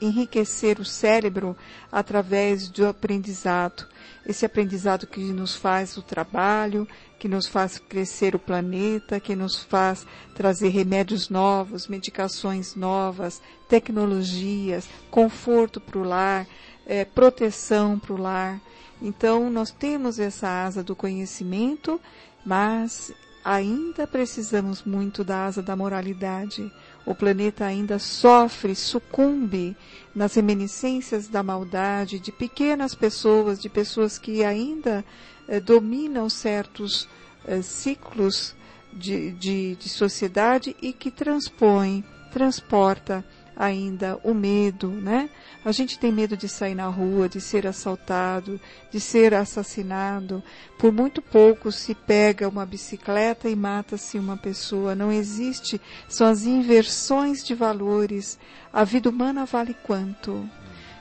enriquecer 0.00 0.80
o 0.80 0.84
cérebro 0.84 1.56
através 1.92 2.68
do 2.68 2.88
aprendizado. 2.88 3.86
Esse 4.26 4.44
aprendizado 4.44 5.06
que 5.06 5.20
nos 5.32 5.54
faz 5.54 5.96
o 5.96 6.02
trabalho, 6.02 6.88
que 7.18 7.28
nos 7.28 7.46
faz 7.46 7.78
crescer 7.78 8.34
o 8.34 8.38
planeta, 8.38 9.20
que 9.20 9.34
nos 9.34 9.62
faz 9.62 10.06
trazer 10.34 10.68
remédios 10.68 11.28
novos, 11.28 11.86
medicações 11.86 12.74
novas, 12.74 13.40
tecnologias, 13.68 14.88
conforto 15.10 15.80
para 15.80 15.98
o 15.98 16.04
lar, 16.04 16.46
é, 16.86 17.04
proteção 17.04 17.98
para 17.98 18.12
o 18.12 18.16
lar. 18.16 18.60
Então, 19.00 19.50
nós 19.50 19.70
temos 19.70 20.18
essa 20.18 20.64
asa 20.64 20.82
do 20.82 20.94
conhecimento, 20.94 22.00
mas 22.44 23.12
ainda 23.44 24.06
precisamos 24.06 24.82
muito 24.82 25.22
da 25.22 25.44
asa 25.44 25.62
da 25.62 25.76
moralidade. 25.76 26.72
O 27.04 27.14
planeta 27.14 27.66
ainda 27.66 27.98
sofre, 27.98 28.74
sucumbe 28.74 29.76
nas 30.14 30.34
reminiscências 30.34 31.28
da 31.28 31.42
maldade 31.42 32.18
de 32.18 32.32
pequenas 32.32 32.94
pessoas, 32.94 33.60
de 33.60 33.68
pessoas 33.68 34.16
que 34.16 34.42
ainda 34.42 35.04
eh, 35.48 35.60
dominam 35.60 36.28
certos 36.28 37.08
eh, 37.46 37.62
ciclos 37.62 38.54
de, 38.92 39.32
de, 39.32 39.76
de 39.76 39.88
sociedade 39.88 40.76
e 40.80 40.92
que 40.92 41.10
transpõem, 41.10 42.04
transporta 42.32 43.24
ainda 43.56 44.18
o 44.24 44.34
medo, 44.34 44.88
né? 44.88 45.30
A 45.64 45.72
gente 45.72 45.98
tem 45.98 46.12
medo 46.12 46.36
de 46.36 46.48
sair 46.48 46.74
na 46.74 46.88
rua, 46.88 47.28
de 47.28 47.40
ser 47.40 47.66
assaltado, 47.66 48.60
de 48.90 49.00
ser 49.00 49.32
assassinado. 49.32 50.42
Por 50.78 50.92
muito 50.92 51.22
pouco 51.22 51.70
se 51.70 51.94
pega 51.94 52.48
uma 52.48 52.66
bicicleta 52.66 53.48
e 53.48 53.56
mata-se 53.56 54.18
uma 54.18 54.36
pessoa. 54.36 54.94
Não 54.94 55.12
existe, 55.12 55.80
são 56.08 56.26
as 56.26 56.44
inversões 56.44 57.44
de 57.44 57.54
valores. 57.54 58.38
A 58.72 58.84
vida 58.84 59.08
humana 59.08 59.46
vale 59.46 59.74
quanto? 59.82 60.48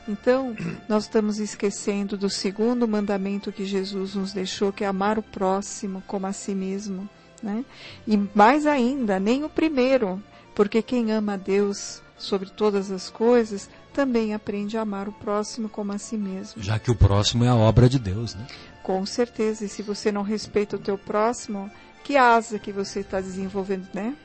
Então, 0.07 0.55
nós 0.87 1.03
estamos 1.03 1.39
esquecendo 1.39 2.17
do 2.17 2.29
segundo 2.29 2.87
mandamento 2.87 3.51
que 3.51 3.65
Jesus 3.65 4.15
nos 4.15 4.33
deixou, 4.33 4.73
que 4.73 4.83
é 4.83 4.87
amar 4.87 5.17
o 5.17 5.23
próximo 5.23 6.03
como 6.05 6.27
a 6.27 6.33
si 6.33 6.53
mesmo. 6.53 7.07
Né? 7.41 7.63
E 8.07 8.17
mais 8.33 8.65
ainda, 8.65 9.19
nem 9.19 9.43
o 9.43 9.49
primeiro, 9.49 10.21
porque 10.55 10.81
quem 10.81 11.11
ama 11.11 11.33
a 11.33 11.37
Deus 11.37 12.01
sobre 12.17 12.49
todas 12.49 12.91
as 12.91 13.09
coisas, 13.09 13.69
também 13.93 14.33
aprende 14.33 14.77
a 14.77 14.81
amar 14.81 15.07
o 15.07 15.11
próximo 15.11 15.69
como 15.69 15.91
a 15.91 15.97
si 15.97 16.17
mesmo. 16.17 16.61
Já 16.61 16.79
que 16.79 16.89
o 16.89 16.95
próximo 16.95 17.43
é 17.43 17.49
a 17.49 17.55
obra 17.55 17.89
de 17.89 17.99
Deus, 17.99 18.33
né? 18.35 18.47
Com 18.81 19.05
certeza. 19.05 19.65
E 19.65 19.69
se 19.69 19.81
você 19.81 20.11
não 20.11 20.21
respeita 20.21 20.75
o 20.75 20.79
teu 20.79 20.97
próximo, 20.97 21.69
que 22.03 22.17
asa 22.17 22.59
que 22.59 22.71
você 22.71 23.01
está 23.01 23.19
desenvolvendo, 23.21 23.87
né? 23.93 24.15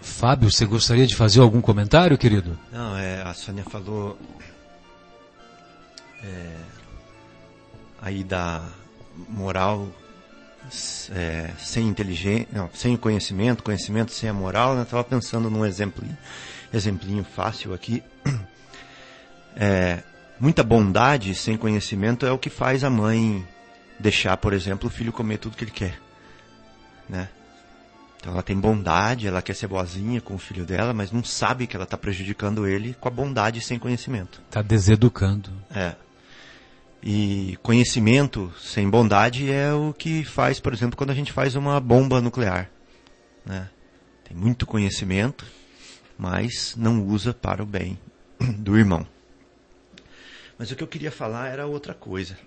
Fábio, 0.00 0.50
você 0.50 0.64
gostaria 0.64 1.06
de 1.06 1.14
fazer 1.14 1.40
algum 1.40 1.60
comentário, 1.60 2.16
querido? 2.16 2.58
Não, 2.72 2.96
é, 2.96 3.22
a 3.22 3.34
Sônia 3.34 3.64
falou 3.64 4.16
é, 6.22 6.56
aí 8.00 8.24
da 8.24 8.62
moral 9.28 9.88
é, 11.10 11.50
sem 11.58 11.88
inteligência, 11.88 12.48
não, 12.52 12.70
sem 12.72 12.96
conhecimento, 12.96 13.62
conhecimento 13.62 14.12
sem 14.12 14.28
a 14.28 14.32
moral. 14.32 14.74
Né? 14.74 14.80
Eu 14.80 14.84
estava 14.84 15.04
pensando 15.04 15.50
num 15.50 15.64
exemplo 15.64 16.04
exemplinho 16.72 17.24
fácil 17.24 17.74
aqui. 17.74 18.02
É, 19.56 20.04
muita 20.38 20.62
bondade 20.62 21.34
sem 21.34 21.56
conhecimento 21.56 22.24
é 22.24 22.30
o 22.30 22.38
que 22.38 22.48
faz 22.48 22.84
a 22.84 22.88
mãe 22.88 23.44
deixar, 23.98 24.36
por 24.36 24.52
exemplo, 24.52 24.88
o 24.88 24.90
filho 24.90 25.12
comer 25.12 25.38
tudo 25.38 25.56
que 25.56 25.64
ele 25.64 25.72
quer. 25.72 25.98
Né? 27.08 27.28
Então 28.20 28.32
ela 28.32 28.42
tem 28.42 28.58
bondade, 28.58 29.26
ela 29.26 29.42
quer 29.42 29.54
ser 29.54 29.66
boazinha 29.66 30.20
com 30.20 30.34
o 30.34 30.38
filho 30.38 30.64
dela, 30.64 30.92
mas 30.94 31.10
não 31.10 31.24
sabe 31.24 31.66
que 31.66 31.74
ela 31.74 31.84
está 31.84 31.96
prejudicando 31.96 32.66
ele 32.66 32.94
com 33.00 33.08
a 33.08 33.10
bondade 33.10 33.60
sem 33.60 33.78
conhecimento. 33.78 34.40
Está 34.48 34.62
deseducando. 34.62 35.50
É. 35.74 35.94
E 37.02 37.58
conhecimento 37.62 38.52
sem 38.60 38.88
bondade 38.88 39.50
é 39.50 39.72
o 39.72 39.94
que 39.94 40.24
faz, 40.24 40.60
por 40.60 40.72
exemplo, 40.72 40.96
quando 40.96 41.10
a 41.10 41.14
gente 41.14 41.32
faz 41.32 41.54
uma 41.54 41.80
bomba 41.80 42.20
nuclear. 42.20 42.70
Né? 43.44 43.68
tem 44.30 44.36
muito 44.36 44.64
conhecimento, 44.64 45.44
mas 46.16 46.76
não 46.76 47.04
usa 47.04 47.34
para 47.34 47.64
o 47.64 47.66
bem 47.66 47.98
do 48.58 48.78
irmão. 48.78 49.04
Mas 50.56 50.70
o 50.70 50.76
que 50.76 50.84
eu 50.84 50.86
queria 50.86 51.10
falar 51.10 51.48
era 51.48 51.66
outra 51.66 51.94
coisa. 51.94 52.38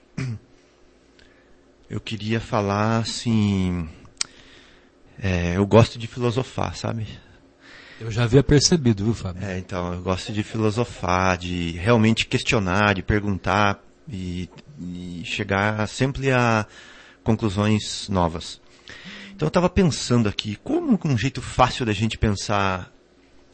Eu 1.89 1.99
queria 1.99 2.39
falar 2.39 2.99
assim. 2.99 3.87
É, 5.21 5.57
eu 5.57 5.67
gosto 5.67 5.99
de 5.99 6.07
filosofar, 6.07 6.75
sabe? 6.75 7.05
Eu 7.99 8.09
já 8.09 8.23
havia 8.23 8.41
percebido, 8.41 9.03
viu, 9.03 9.13
Fábio? 9.13 9.45
É, 9.45 9.59
então, 9.59 9.93
eu 9.93 10.01
gosto 10.01 10.31
de 10.31 10.41
filosofar, 10.41 11.37
de 11.37 11.71
realmente 11.71 12.25
questionar, 12.25 12.95
de 12.95 13.03
perguntar 13.03 13.82
e, 14.07 14.49
e 14.79 15.21
chegar 15.25 15.87
sempre 15.87 16.31
a 16.31 16.65
conclusões 17.23 18.07
novas. 18.09 18.61
Então 19.35 19.47
eu 19.47 19.49
estava 19.49 19.69
pensando 19.69 20.29
aqui, 20.29 20.57
como 20.63 20.99
um 21.05 21.17
jeito 21.17 21.41
fácil 21.41 21.85
da 21.85 21.93
gente 21.93 22.17
pensar 22.17 22.91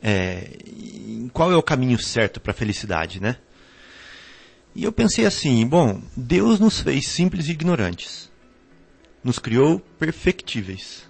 é, 0.01 0.57
qual 1.33 1.51
é 1.51 1.55
o 1.55 1.63
caminho 1.63 1.99
certo 1.99 2.39
para 2.39 2.51
a 2.51 2.55
felicidade, 2.55 3.21
né? 3.21 3.37
E 4.75 4.83
eu 4.83 4.91
pensei 4.91 5.25
assim, 5.25 5.65
bom, 5.67 6.01
Deus 6.15 6.59
nos 6.59 6.79
fez 6.79 7.07
simples 7.07 7.47
e 7.47 7.51
ignorantes. 7.51 8.29
Nos 9.23 9.39
criou 9.39 9.79
perfectíveis, 9.79 11.07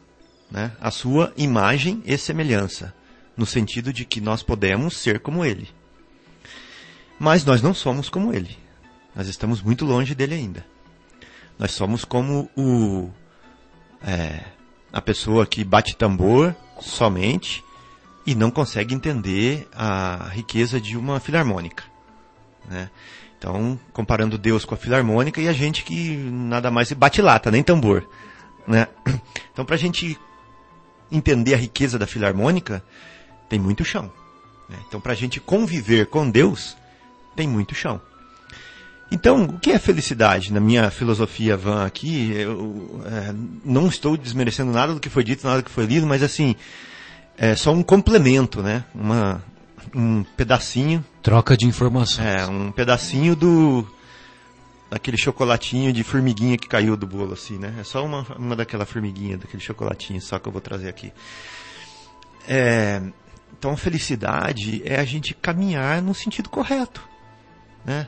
né? 0.49 0.71
A 0.79 0.91
sua 0.91 1.33
imagem 1.37 2.01
e 2.05 2.17
semelhança, 2.17 2.93
no 3.35 3.45
sentido 3.45 3.93
de 3.93 4.05
que 4.05 4.21
nós 4.21 4.41
podemos 4.41 4.97
ser 4.97 5.19
como 5.19 5.45
Ele. 5.45 5.67
Mas 7.19 7.43
nós 7.43 7.61
não 7.61 7.73
somos 7.73 8.09
como 8.09 8.33
Ele. 8.33 8.57
Nós 9.16 9.28
estamos 9.28 9.62
muito 9.62 9.86
longe 9.86 10.14
dele 10.16 10.36
ainda. 10.36 10.66
Nós 11.57 11.72
somos 11.72 12.05
como 12.05 12.49
o 12.55 13.10
é, 14.01 14.43
a 14.91 15.01
pessoa 15.01 15.45
que 15.45 15.64
bate 15.64 15.95
tambor 15.95 16.55
somente 16.80 17.64
e 18.26 18.36
não 18.36 18.51
consegue 18.51 18.93
entender 18.93 19.68
a 19.74 20.30
riqueza 20.32 20.80
de 20.80 20.97
uma 20.97 21.20
filarmônica. 21.20 21.84
Né? 22.70 22.89
Então, 23.38 23.80
comparando 23.93 24.38
Deus 24.38 24.66
com 24.66 24.76
a 24.76 24.78
filarmônica 24.78 25.39
e 25.41 25.47
a 25.47 25.53
gente 25.53 25.84
que 25.84 26.16
nada 26.16 26.70
mais 26.70 26.91
bate 26.91 27.22
lata, 27.22 27.49
nem 27.49 27.64
tambor. 27.64 28.07
Né? 28.68 28.88
Então, 29.51 29.66
para 29.66 29.76
a 29.76 29.80
gente 29.80 30.18
entender 31.12 31.53
a 31.53 31.57
riqueza 31.57 31.99
da 31.99 32.07
filarmônica, 32.07 32.82
tem 33.49 33.60
muito 33.60 33.84
chão. 33.84 34.10
Né? 34.70 34.78
Então, 34.88 35.01
para 35.01 35.12
a 35.12 35.16
gente 35.16 35.41
conviver 35.41 36.05
com 36.05 36.30
Deus, 36.30 36.78
tem 37.36 37.45
muito 37.45 37.76
chão. 37.76 37.99
Então, 39.12 39.43
o 39.43 39.60
que 39.60 39.72
é 39.72 39.80
felicidade? 39.80 40.53
Na 40.53 40.60
minha 40.60 40.91
filosofia 40.91 41.57
van 41.57 41.84
aqui, 41.86 42.32
eu 42.32 43.01
é, 43.05 43.34
não 43.66 43.88
estou 43.88 44.16
desmerecendo 44.16 44.72
nada 44.72 44.93
do 44.93 44.99
que 44.99 45.10
foi 45.10 45.24
dito, 45.24 45.45
nada 45.47 45.62
do 45.62 45.66
que 45.66 45.72
foi 45.72 45.86
lido, 45.86 46.05
mas 46.05 46.22
assim, 46.22 46.55
é 47.38 47.55
só 47.55 47.72
um 47.72 47.82
complemento, 47.82 48.62
né? 48.62 48.84
Uma, 48.93 49.41
um 49.95 50.24
pedacinho. 50.24 51.03
Troca 51.24 51.57
de 51.57 51.66
informações. 51.66 52.28
É, 52.28 52.45
um 52.45 52.72
pedacinho 52.72 53.36
do 53.36 53.88
daquele 54.89 55.18
chocolatinho 55.18 55.93
de 55.93 56.03
formiguinha 56.03 56.57
que 56.57 56.68
caiu 56.68 56.97
do 56.97 57.05
bolo, 57.05 57.34
assim, 57.34 57.57
né? 57.57 57.76
É 57.80 57.84
só 57.84 58.03
uma, 58.03 58.26
uma 58.38 58.55
daquela 58.55 58.86
formiguinha, 58.86 59.38
daquele 59.38 59.62
chocolatinho, 59.62 60.20
só 60.20 60.39
que 60.39 60.47
eu 60.47 60.51
vou 60.51 60.62
trazer 60.62 60.89
aqui. 60.89 61.14
É, 62.47 63.01
então, 63.57 63.78
felicidade 63.78 64.82
é 64.84 64.99
a 64.99 65.05
gente 65.05 65.34
caminhar 65.34 66.01
no 66.01 66.14
sentido 66.14 66.49
correto, 66.49 67.07
né? 67.86 68.07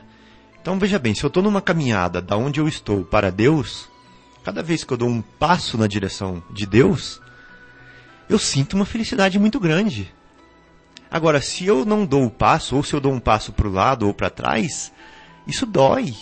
Então 0.62 0.78
veja 0.78 0.96
bem, 0.96 1.12
se 1.12 1.24
eu 1.24 1.28
estou 1.28 1.42
numa 1.42 1.60
caminhada 1.60 2.22
da 2.22 2.36
onde 2.36 2.60
eu 2.60 2.68
estou 2.68 3.04
para 3.04 3.32
Deus, 3.32 3.88
cada 4.44 4.62
vez 4.62 4.84
que 4.84 4.92
eu 4.92 4.96
dou 4.96 5.08
um 5.08 5.20
passo 5.20 5.76
na 5.76 5.88
direção 5.88 6.40
de 6.48 6.64
Deus, 6.66 7.20
eu 8.28 8.38
sinto 8.38 8.74
uma 8.74 8.84
felicidade 8.84 9.40
muito 9.40 9.58
grande. 9.58 10.14
Agora, 11.10 11.42
se 11.42 11.66
eu 11.66 11.84
não 11.84 12.06
dou 12.06 12.26
o 12.26 12.30
passo, 12.30 12.76
ou 12.76 12.84
se 12.84 12.94
eu 12.94 13.00
dou 13.00 13.12
um 13.12 13.18
passo 13.18 13.52
para 13.52 13.66
o 13.66 13.72
lado 13.72 14.06
ou 14.06 14.14
para 14.14 14.30
trás, 14.30 14.92
isso 15.48 15.66
dói. 15.66 16.14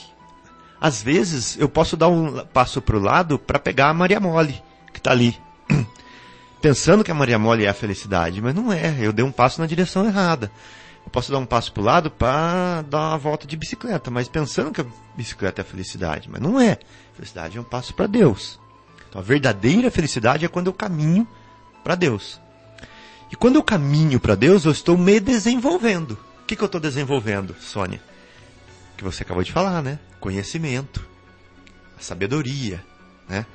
Às 0.80 1.02
vezes 1.02 1.58
eu 1.58 1.68
posso 1.68 1.94
dar 1.94 2.08
um 2.08 2.42
passo 2.46 2.80
para 2.80 2.96
o 2.96 3.00
lado 3.00 3.38
para 3.38 3.58
pegar 3.58 3.90
a 3.90 3.94
Maria 3.94 4.18
Mole, 4.18 4.60
que 4.90 4.98
está 4.98 5.10
ali. 5.10 5.38
Pensando 6.62 7.04
que 7.04 7.10
a 7.10 7.14
Maria 7.14 7.38
Mole 7.38 7.66
é 7.66 7.68
a 7.68 7.74
felicidade, 7.74 8.40
mas 8.40 8.54
não 8.54 8.72
é. 8.72 8.96
Eu 8.98 9.12
dei 9.12 9.24
um 9.24 9.30
passo 9.30 9.60
na 9.60 9.66
direção 9.66 10.06
errada. 10.06 10.50
Eu 11.04 11.10
posso 11.10 11.32
dar 11.32 11.38
um 11.38 11.46
passo 11.46 11.72
para 11.72 11.80
o 11.80 11.84
lado 11.84 12.10
para 12.10 12.82
dar 12.82 13.10
uma 13.10 13.18
volta 13.18 13.46
de 13.46 13.56
bicicleta, 13.56 14.10
mas 14.10 14.28
pensando 14.28 14.70
que 14.70 14.80
a 14.80 14.86
bicicleta 15.16 15.60
é 15.60 15.62
a 15.62 15.66
felicidade, 15.66 16.28
mas 16.30 16.40
não 16.40 16.60
é. 16.60 16.78
Felicidade 17.14 17.58
é 17.58 17.60
um 17.60 17.64
passo 17.64 17.94
para 17.94 18.06
Deus. 18.06 18.60
Então 19.08 19.20
a 19.20 19.24
verdadeira 19.24 19.90
felicidade 19.90 20.44
é 20.44 20.48
quando 20.48 20.68
eu 20.68 20.72
caminho 20.72 21.26
para 21.82 21.94
Deus. 21.94 22.40
E 23.30 23.36
quando 23.36 23.56
eu 23.56 23.62
caminho 23.62 24.18
para 24.18 24.34
Deus, 24.34 24.64
eu 24.64 24.72
estou 24.72 24.96
me 24.98 25.20
desenvolvendo. 25.20 26.12
O 26.42 26.46
que, 26.46 26.56
que 26.56 26.62
eu 26.62 26.66
estou 26.66 26.80
desenvolvendo, 26.80 27.54
Sônia? 27.60 28.00
Que 28.96 29.04
você 29.04 29.22
acabou 29.22 29.42
de 29.42 29.52
falar, 29.52 29.82
né? 29.82 29.98
Conhecimento, 30.18 31.04
sabedoria, 31.98 32.84
né? 33.28 33.46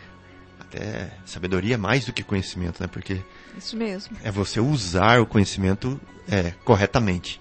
Até 0.59 1.11
sabedoria 1.25 1.75
é 1.75 1.77
mais 1.77 2.05
do 2.05 2.13
que 2.13 2.23
conhecimento, 2.23 2.81
né? 2.81 2.87
Porque 2.87 3.21
Isso 3.57 3.75
mesmo. 3.75 4.17
é 4.23 4.31
você 4.31 4.59
usar 4.59 5.21
o 5.21 5.25
conhecimento 5.25 5.99
é, 6.29 6.53
corretamente. 6.63 7.39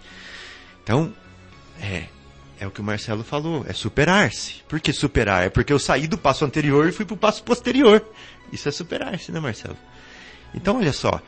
Então, 0.82 1.12
é, 1.80 2.04
é 2.58 2.66
o 2.66 2.70
que 2.70 2.80
o 2.80 2.84
Marcelo 2.84 3.24
falou, 3.24 3.64
é 3.68 3.72
superar-se. 3.72 4.62
Por 4.68 4.80
que 4.80 4.92
superar? 4.92 5.44
É 5.44 5.50
porque 5.50 5.72
eu 5.72 5.78
saí 5.78 6.06
do 6.06 6.18
passo 6.18 6.44
anterior 6.44 6.88
e 6.88 6.92
fui 6.92 7.04
para 7.04 7.14
o 7.14 7.18
passo 7.18 7.42
posterior. 7.42 8.04
Isso 8.52 8.68
é 8.68 8.72
superar-se, 8.72 9.32
né, 9.32 9.40
Marcelo? 9.40 9.76
Então, 10.54 10.76
olha 10.76 10.92
só, 10.92 11.20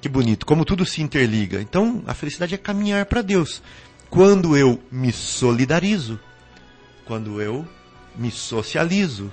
que 0.00 0.08
bonito, 0.08 0.44
como 0.44 0.64
tudo 0.64 0.84
se 0.84 1.00
interliga. 1.00 1.60
Então, 1.60 2.02
a 2.06 2.12
felicidade 2.12 2.54
é 2.54 2.58
caminhar 2.58 3.06
para 3.06 3.22
Deus. 3.22 3.62
Quando 4.10 4.56
eu 4.56 4.80
me 4.90 5.12
solidarizo, 5.12 6.20
quando 7.04 7.40
eu 7.40 7.66
me 8.14 8.30
socializo, 8.30 9.32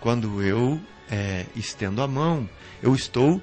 quando 0.00 0.42
eu 0.42 0.80
é, 1.10 1.46
estendo 1.56 2.02
a 2.02 2.06
mão, 2.06 2.48
eu 2.82 2.94
estou 2.94 3.40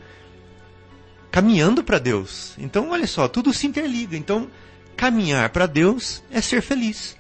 caminhando 1.38 1.84
para 1.84 2.00
Deus. 2.00 2.56
Então, 2.58 2.90
olha 2.90 3.06
só, 3.06 3.28
tudo 3.28 3.54
se 3.54 3.68
interliga. 3.68 4.18
Então, 4.18 4.50
caminhar 4.96 5.52
para 5.52 5.68
Deus 5.68 6.24
é 6.32 6.42
ser 6.42 6.64
feliz. 6.64 7.16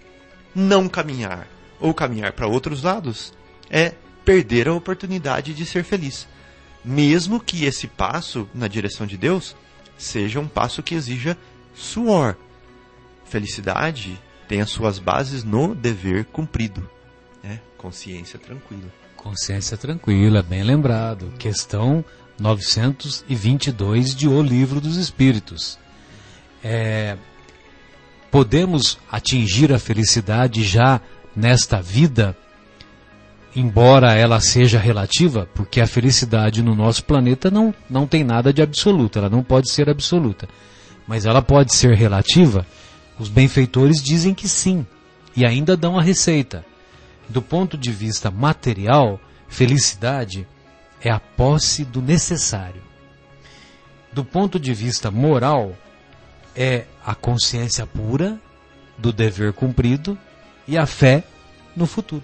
Não 0.55 0.89
caminhar 0.89 1.47
ou 1.80 1.93
caminhar 1.93 2.34
para 2.34 2.47
outros 2.47 2.82
lados 2.82 3.32
é 3.70 3.93
perder 4.26 4.68
a 4.68 4.74
oportunidade 4.74 5.53
de 5.53 5.63
ser 5.68 5.84
feliz. 5.84 6.28
Mesmo 6.84 7.39
que 7.39 7.65
esse 7.65 7.86
passo 7.86 8.49
na 8.55 8.68
direção 8.68 9.05
de 9.05 9.18
Deus 9.18 9.55
seja 9.99 10.39
um 10.39 10.47
passo 10.47 10.82
que 10.82 10.95
exija 10.95 11.38
suor. 11.76 12.36
Felicidade 13.24 14.20
tem 14.47 14.61
as 14.61 14.72
suas 14.72 14.97
bases 14.97 15.43
no 15.43 15.76
dever 15.76 16.26
cumprido. 16.26 16.89
Né? 17.43 17.61
Consciência 17.78 18.39
tranquila. 18.39 18.91
Consciência 19.15 19.78
tranquila, 19.78 20.41
bem 20.41 20.63
lembrado. 20.63 21.32
Questão 21.38 22.03
922 22.40 24.16
de 24.16 24.28
O 24.28 24.42
Livro 24.42 24.80
dos 24.80 24.98
Espíritos. 24.98 25.78
É, 26.64 27.18
podemos 28.32 28.98
atingir 29.12 29.74
a 29.74 29.80
felicidade 29.80 30.64
já 30.64 31.02
nesta 31.36 31.82
vida, 31.82 32.38
embora 33.56 34.14
ela 34.14 34.40
seja 34.40 34.80
relativa, 34.80 35.48
porque 35.54 35.82
a 35.82 35.88
felicidade 35.88 36.62
no 36.62 36.76
nosso 36.76 37.04
planeta 37.04 37.50
não, 37.50 37.74
não 37.90 38.06
tem 38.06 38.24
nada 38.24 38.54
de 38.54 38.62
absoluto, 38.62 39.18
ela 39.18 39.30
não 39.30 39.44
pode 39.44 39.72
ser 39.72 39.90
absoluta. 39.90 40.48
Mas 41.08 41.26
ela 41.26 41.42
pode 41.42 41.74
ser 41.74 41.96
relativa? 41.96 42.66
Os 43.18 43.30
benfeitores 43.30 44.04
dizem 44.04 44.34
que 44.34 44.48
sim, 44.48 44.86
e 45.36 45.46
ainda 45.46 45.78
dão 45.78 45.98
a 45.98 46.02
receita. 46.02 46.66
Do 47.30 47.42
ponto 47.42 47.78
de 47.78 47.92
vista 47.92 48.30
material, 48.30 49.20
felicidade 49.48 50.48
é 51.08 51.10
a 51.10 51.20
posse 51.20 51.86
do 51.86 52.01
necessário. 52.01 52.82
Do 54.12 54.26
ponto 54.26 54.60
de 54.60 54.74
vista 54.74 55.10
moral, 55.10 55.76
é 56.55 56.86
a 57.05 57.16
consciência 57.16 57.86
pura 57.86 58.39
do 58.97 59.14
dever 59.14 59.53
cumprido 59.53 60.18
e 60.68 60.78
a 60.78 60.86
fé 60.86 61.24
no 61.76 61.86
futuro. 61.86 62.24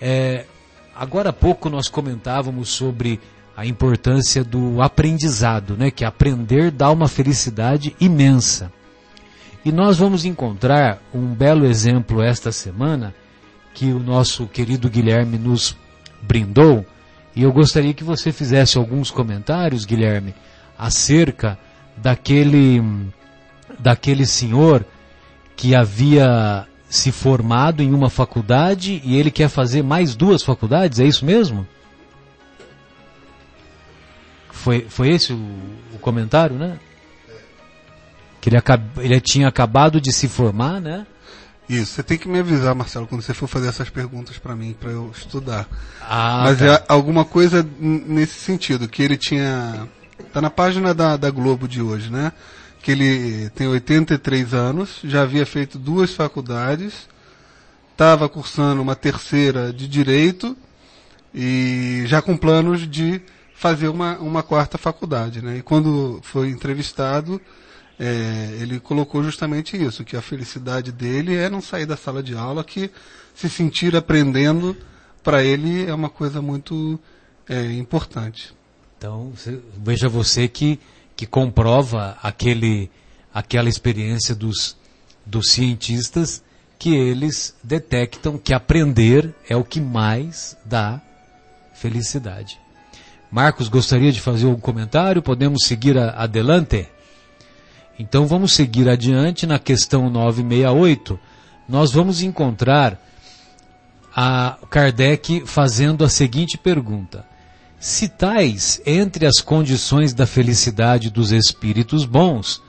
É, 0.00 0.46
agora 0.94 1.30
há 1.30 1.32
pouco 1.32 1.68
nós 1.68 1.88
comentávamos 1.88 2.70
sobre 2.70 3.20
a 3.54 3.66
importância 3.66 4.42
do 4.42 4.80
aprendizado, 4.80 5.76
né? 5.76 5.90
que 5.90 6.04
aprender 6.04 6.70
dá 6.70 6.90
uma 6.90 7.08
felicidade 7.08 7.94
imensa. 8.00 8.72
E 9.62 9.70
nós 9.70 9.98
vamos 9.98 10.24
encontrar 10.24 11.02
um 11.12 11.26
belo 11.34 11.66
exemplo 11.66 12.22
esta 12.22 12.50
semana 12.50 13.14
que 13.74 13.92
o 13.92 13.98
nosso 13.98 14.46
querido 14.46 14.88
Guilherme 14.88 15.36
nos 15.36 15.76
brindou. 16.22 16.84
E 17.34 17.42
eu 17.42 17.52
gostaria 17.52 17.94
que 17.94 18.04
você 18.04 18.32
fizesse 18.32 18.76
alguns 18.76 19.10
comentários, 19.10 19.84
Guilherme, 19.84 20.34
acerca 20.76 21.58
daquele, 21.96 22.82
daquele 23.78 24.26
senhor 24.26 24.84
que 25.56 25.74
havia 25.74 26.66
se 26.88 27.12
formado 27.12 27.82
em 27.82 27.94
uma 27.94 28.10
faculdade 28.10 29.00
e 29.04 29.16
ele 29.16 29.30
quer 29.30 29.48
fazer 29.48 29.82
mais 29.82 30.16
duas 30.16 30.42
faculdades, 30.42 30.98
é 30.98 31.04
isso 31.04 31.24
mesmo? 31.24 31.66
Foi, 34.50 34.86
foi 34.88 35.10
esse 35.10 35.32
o, 35.32 35.36
o 35.94 35.98
comentário, 36.00 36.56
né? 36.56 36.78
Que 38.40 38.48
ele, 38.48 38.56
acab, 38.56 38.82
ele 38.98 39.20
tinha 39.20 39.46
acabado 39.46 40.00
de 40.00 40.12
se 40.12 40.26
formar, 40.26 40.80
né? 40.80 41.06
Isso, 41.70 41.92
você 41.92 42.02
tem 42.02 42.18
que 42.18 42.28
me 42.28 42.40
avisar, 42.40 42.74
Marcelo, 42.74 43.06
quando 43.06 43.22
você 43.22 43.32
for 43.32 43.46
fazer 43.46 43.68
essas 43.68 43.88
perguntas 43.88 44.36
para 44.38 44.56
mim, 44.56 44.74
para 44.78 44.90
eu 44.90 45.08
estudar. 45.16 45.68
Ah, 46.02 46.42
Mas 46.42 46.58
tá. 46.58 46.64
é 46.64 46.84
alguma 46.88 47.24
coisa 47.24 47.64
nesse 47.78 48.40
sentido, 48.40 48.88
que 48.88 49.00
ele 49.00 49.16
tinha. 49.16 49.88
Tá 50.32 50.40
na 50.40 50.50
página 50.50 50.92
da, 50.92 51.16
da 51.16 51.30
Globo 51.30 51.68
de 51.68 51.80
hoje, 51.80 52.10
né? 52.10 52.32
Que 52.82 52.90
ele 52.90 53.50
tem 53.50 53.68
83 53.68 54.52
anos, 54.52 54.98
já 55.04 55.22
havia 55.22 55.46
feito 55.46 55.78
duas 55.78 56.12
faculdades, 56.12 57.08
estava 57.92 58.28
cursando 58.28 58.82
uma 58.82 58.96
terceira 58.96 59.72
de 59.72 59.86
Direito 59.86 60.56
e 61.32 62.02
já 62.06 62.20
com 62.20 62.36
planos 62.36 62.90
de 62.90 63.22
fazer 63.54 63.86
uma, 63.86 64.18
uma 64.18 64.42
quarta 64.42 64.76
faculdade, 64.76 65.40
né? 65.40 65.58
E 65.58 65.62
quando 65.62 66.18
foi 66.24 66.48
entrevistado, 66.48 67.40
é, 68.02 68.56
ele 68.58 68.80
colocou 68.80 69.22
justamente 69.22 69.76
isso, 69.76 70.04
que 70.04 70.16
a 70.16 70.22
felicidade 70.22 70.90
dele 70.90 71.36
é 71.36 71.50
não 71.50 71.60
sair 71.60 71.84
da 71.84 71.98
sala 71.98 72.22
de 72.22 72.34
aula, 72.34 72.64
que 72.64 72.90
se 73.34 73.46
sentir 73.50 73.94
aprendendo, 73.94 74.74
para 75.22 75.44
ele 75.44 75.84
é 75.84 75.92
uma 75.92 76.08
coisa 76.08 76.40
muito 76.40 76.98
é, 77.46 77.72
importante. 77.72 78.54
Então, 78.96 79.34
veja 79.76 80.08
você 80.08 80.48
que, 80.48 80.80
que 81.14 81.26
comprova 81.26 82.16
aquele, 82.22 82.90
aquela 83.34 83.68
experiência 83.68 84.34
dos, 84.34 84.78
dos 85.26 85.50
cientistas 85.50 86.42
que 86.78 86.94
eles 86.94 87.54
detectam 87.62 88.38
que 88.38 88.54
aprender 88.54 89.34
é 89.46 89.54
o 89.54 89.62
que 89.62 89.78
mais 89.78 90.56
dá 90.64 91.02
felicidade. 91.74 92.58
Marcos, 93.30 93.68
gostaria 93.68 94.10
de 94.10 94.22
fazer 94.22 94.46
um 94.46 94.58
comentário? 94.58 95.20
Podemos 95.20 95.66
seguir 95.66 95.98
a? 95.98 96.26
Então 98.00 98.26
vamos 98.26 98.54
seguir 98.54 98.88
adiante 98.88 99.46
na 99.46 99.58
questão 99.58 100.08
968. 100.08 101.20
Nós 101.68 101.92
vamos 101.92 102.22
encontrar 102.22 102.98
a 104.16 104.56
Kardec 104.70 105.42
fazendo 105.44 106.02
a 106.02 106.08
seguinte 106.08 106.56
pergunta: 106.56 107.26
Se 107.78 108.08
tais 108.08 108.80
entre 108.86 109.26
as 109.26 109.42
condições 109.42 110.14
da 110.14 110.26
felicidade 110.26 111.10
dos 111.10 111.30
espíritos 111.30 112.06
bons, 112.06 112.62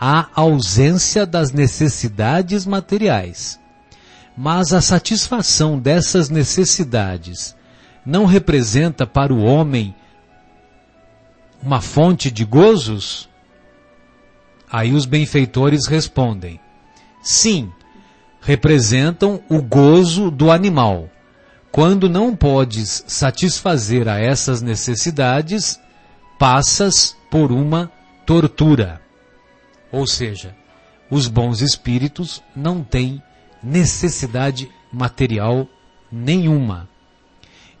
há 0.00 0.28
ausência 0.36 1.26
das 1.26 1.50
necessidades 1.50 2.64
materiais, 2.64 3.58
mas 4.36 4.72
a 4.72 4.80
satisfação 4.80 5.80
dessas 5.80 6.30
necessidades 6.30 7.56
não 8.06 8.24
representa 8.24 9.04
para 9.04 9.34
o 9.34 9.42
homem 9.42 9.92
uma 11.60 11.80
fonte 11.80 12.30
de 12.30 12.44
gozos? 12.44 13.28
Aí 14.70 14.92
os 14.92 15.06
benfeitores 15.06 15.86
respondem: 15.86 16.60
Sim, 17.22 17.72
representam 18.40 19.42
o 19.48 19.60
gozo 19.62 20.30
do 20.30 20.50
animal. 20.50 21.10
Quando 21.70 22.08
não 22.08 22.34
podes 22.34 23.04
satisfazer 23.06 24.08
a 24.08 24.18
essas 24.18 24.62
necessidades, 24.62 25.78
passas 26.38 27.16
por 27.30 27.52
uma 27.52 27.90
tortura. 28.24 29.00
Ou 29.92 30.06
seja, 30.06 30.54
os 31.10 31.28
bons 31.28 31.60
espíritos 31.60 32.42
não 32.54 32.82
têm 32.82 33.22
necessidade 33.62 34.70
material 34.92 35.68
nenhuma. 36.10 36.88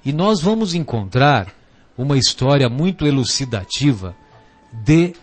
E 0.04 0.12
nós 0.12 0.40
vamos 0.40 0.74
encontrar 0.74 1.52
uma 1.96 2.18
história 2.18 2.68
muito 2.68 3.06
elucidativa 3.06 4.14
de 4.72 5.14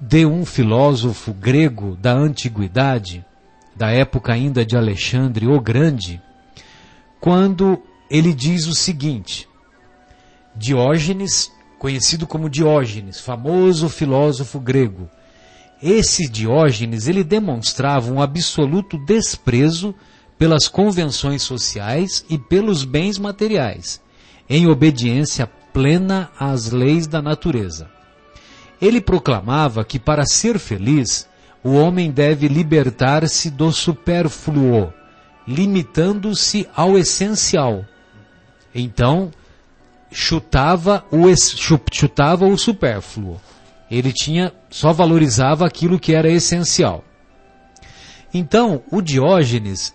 de 0.00 0.24
um 0.24 0.44
filósofo 0.44 1.32
grego 1.32 1.96
da 1.96 2.12
antiguidade, 2.12 3.24
da 3.74 3.90
época 3.90 4.32
ainda 4.32 4.64
de 4.64 4.76
Alexandre 4.76 5.46
o 5.46 5.60
Grande, 5.60 6.22
quando 7.20 7.82
ele 8.08 8.32
diz 8.32 8.66
o 8.66 8.74
seguinte: 8.74 9.48
Diógenes, 10.54 11.50
conhecido 11.78 12.26
como 12.26 12.48
Diógenes, 12.48 13.20
famoso 13.20 13.88
filósofo 13.88 14.60
grego, 14.60 15.08
esse 15.82 16.28
Diógenes 16.28 17.08
ele 17.08 17.24
demonstrava 17.24 18.12
um 18.12 18.22
absoluto 18.22 18.98
desprezo 19.04 19.94
pelas 20.38 20.68
convenções 20.68 21.42
sociais 21.42 22.24
e 22.30 22.38
pelos 22.38 22.84
bens 22.84 23.18
materiais, 23.18 24.00
em 24.48 24.68
obediência 24.68 25.48
plena 25.72 26.30
às 26.38 26.70
leis 26.70 27.08
da 27.08 27.20
natureza. 27.20 27.97
Ele 28.80 29.00
proclamava 29.00 29.84
que 29.84 29.98
para 29.98 30.24
ser 30.24 30.58
feliz, 30.58 31.28
o 31.62 31.72
homem 31.74 32.10
deve 32.10 32.46
libertar-se 32.46 33.50
do 33.50 33.72
supérfluo, 33.72 34.92
limitando-se 35.46 36.68
ao 36.74 36.96
essencial. 36.96 37.84
Então, 38.74 39.30
chutava 40.10 41.04
o, 41.10 41.24
chutava 41.92 42.46
o 42.46 42.56
supérfluo. 42.56 43.40
Ele 43.90 44.12
tinha, 44.12 44.52
só 44.70 44.92
valorizava 44.92 45.66
aquilo 45.66 45.98
que 45.98 46.14
era 46.14 46.30
essencial. 46.30 47.04
Então, 48.32 48.82
o 48.90 49.00
Diógenes, 49.00 49.94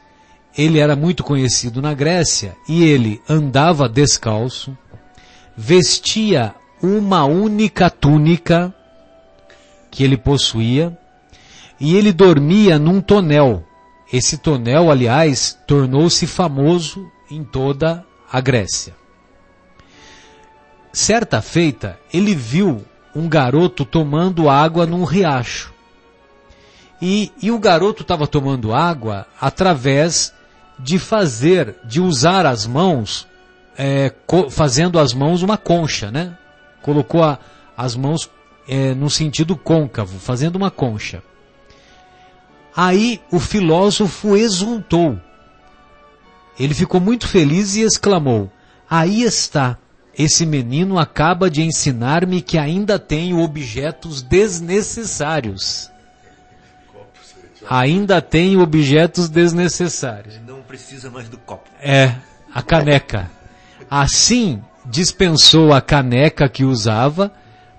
ele 0.57 0.79
era 0.79 0.95
muito 0.95 1.23
conhecido 1.23 1.81
na 1.81 1.93
Grécia 1.93 2.55
e 2.67 2.83
ele 2.83 3.21
andava 3.29 3.87
descalço, 3.87 4.75
vestia 5.55 6.53
uma 6.83 7.23
única 7.23 7.89
túnica 7.89 8.73
que 9.89 10.03
ele 10.03 10.17
possuía 10.17 10.97
e 11.79 11.95
ele 11.95 12.11
dormia 12.11 12.77
num 12.77 12.99
tonel. 12.99 13.63
Esse 14.11 14.37
tonel, 14.37 14.91
aliás, 14.91 15.57
tornou-se 15.65 16.27
famoso 16.27 17.09
em 17.31 17.41
toda 17.43 18.05
a 18.29 18.41
Grécia. 18.41 18.93
Certa 20.91 21.41
feita, 21.41 21.97
ele 22.13 22.35
viu 22.35 22.83
um 23.15 23.29
garoto 23.29 23.85
tomando 23.85 24.49
água 24.49 24.85
num 24.85 25.05
riacho. 25.05 25.73
E, 27.01 27.31
e 27.41 27.49
o 27.49 27.57
garoto 27.57 28.01
estava 28.01 28.27
tomando 28.27 28.73
água 28.73 29.25
através 29.39 30.33
de 30.77 30.99
fazer, 30.99 31.75
de 31.85 32.01
usar 32.01 32.45
as 32.45 32.67
mãos, 32.67 33.25
é, 33.77 34.11
fazendo 34.49 34.99
as 34.99 35.13
mãos 35.13 35.41
uma 35.41 35.57
concha, 35.57 36.11
né? 36.11 36.37
Colocou 36.83 37.23
a- 37.23 37.39
as 37.75 37.95
mãos 37.95 38.29
é, 38.67 38.93
no 38.93 39.09
sentido 39.09 39.57
côncavo, 39.57 40.19
fazendo 40.19 40.55
uma 40.57 40.69
concha. 40.69 41.23
Aí 42.75 43.19
o 43.31 43.39
filósofo 43.39 44.37
exultou. 44.37 45.19
Ele 46.59 46.73
ficou 46.73 47.01
muito 47.01 47.27
feliz 47.27 47.75
e 47.75 47.81
exclamou: 47.81 48.51
Aí 48.89 49.23
está, 49.23 49.77
esse 50.17 50.45
menino 50.45 50.97
acaba 50.99 51.49
de 51.49 51.61
ensinar-me 51.63 52.41
que 52.41 52.57
ainda 52.57 52.99
tenho 52.99 53.39
objetos 53.39 54.21
desnecessários. 54.21 55.89
Ainda 57.69 58.21
tenho 58.21 58.61
objetos 58.61 59.29
desnecessários. 59.29 60.39
Não 60.45 60.61
precisa 60.61 61.09
mais 61.09 61.29
do 61.29 61.37
copo. 61.37 61.69
É, 61.81 62.15
a 62.53 62.61
caneca. 62.61 63.31
Assim, 63.89 64.61
dispensou 64.85 65.73
a 65.73 65.81
caneca 65.81 66.49
que 66.49 66.63
usava, 66.63 67.31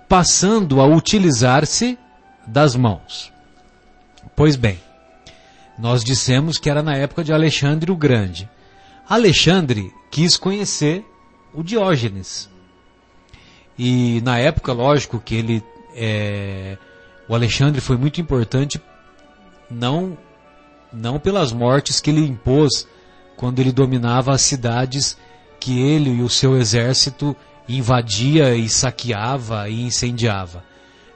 passando 0.09 0.81
a 0.81 0.87
utilizar-se 0.87 1.99
das 2.47 2.77
mãos. 2.77 3.33
Pois 4.37 4.57
bem, 4.57 4.81
nós 5.79 6.05
dissemos 6.05 6.59
que 6.59 6.71
era 6.71 6.83
na 6.83 6.97
época 6.97 7.25
de 7.25 7.33
Alexandre 7.33 7.91
o 7.91 7.97
Grande. 7.97 8.49
Alexandre 9.09 9.93
quis 10.11 10.37
conhecer 10.37 11.05
o 11.53 11.63
Diógenes. 11.63 12.49
E 13.79 14.21
na 14.23 14.39
época, 14.39 14.73
lógico 14.73 15.21
que 15.21 15.35
ele, 15.35 15.63
é, 15.95 16.79
o 17.29 17.35
Alexandre 17.35 17.81
foi 17.81 17.97
muito 17.97 18.21
importante, 18.21 18.81
não, 19.71 20.17
não 20.93 21.19
pelas 21.19 21.53
mortes 21.53 22.01
que 22.01 22.11
ele 22.11 22.25
impôs 22.27 22.87
quando 23.37 23.59
ele 23.59 23.73
dominava 23.73 24.33
as 24.33 24.43
cidades 24.43 25.19
que 25.65 25.81
ele 25.81 26.11
e 26.11 26.21
o 26.21 26.29
seu 26.29 26.59
exército 26.59 27.35
invadia 27.67 28.55
e 28.55 28.69
saqueava 28.69 29.67
e 29.67 29.81
incendiava. 29.81 30.63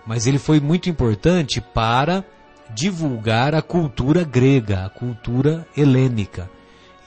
Mas 0.06 0.26
ele 0.26 0.38
foi 0.38 0.58
muito 0.58 0.88
importante 0.88 1.60
para 1.60 2.24
divulgar 2.74 3.54
a 3.54 3.60
cultura 3.60 4.24
grega, 4.24 4.86
a 4.86 4.88
cultura 4.88 5.68
helênica. 5.76 6.48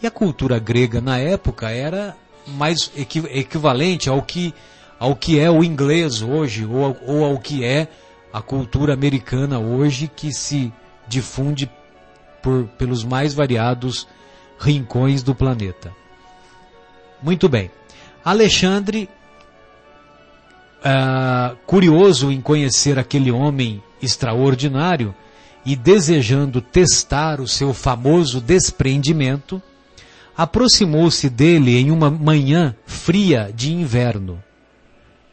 E 0.04 0.06
a 0.06 0.12
cultura 0.12 0.60
grega 0.60 1.02
na 1.02 1.18
época 1.18 1.72
era 1.72 2.16
mais 2.46 2.92
equi- 2.96 3.26
equivalente 3.32 4.08
ao 4.08 4.22
que, 4.22 4.54
ao 5.00 5.16
que 5.16 5.40
é 5.40 5.50
o 5.50 5.64
inglês 5.64 6.22
hoje, 6.22 6.64
ou, 6.64 6.96
ou 7.08 7.26
ao 7.26 7.40
que 7.40 7.66
é 7.66 7.88
a 8.32 8.40
cultura 8.40 8.94
americana 8.94 9.58
hoje, 9.58 10.08
que 10.16 10.32
se 10.32 10.72
difunde 11.08 11.68
por, 12.44 12.66
pelos 12.78 13.04
mais 13.04 13.34
variados 13.34 14.08
rincões 14.60 15.24
do 15.24 15.34
planeta. 15.34 16.01
Muito 17.22 17.48
bem. 17.48 17.70
Alexandre 18.24 19.10
ah, 20.84 21.56
curioso 21.66 22.32
em 22.32 22.42
conhecer 22.42 22.98
aquele 22.98 23.32
homem 23.32 23.82
extraordinário 24.02 25.14
e 25.64 25.76
desejando 25.76 26.60
testar 26.60 27.40
o 27.40 27.48
seu 27.48 27.72
famoso 27.72 28.42
desprendimento, 28.42 29.62
aproximou-se 30.36 31.30
dele 31.30 31.78
em 31.78 31.92
uma 31.92 32.10
manhã 32.10 32.76
fria 32.86 33.52
de 33.56 33.72
inverno. 33.72 34.44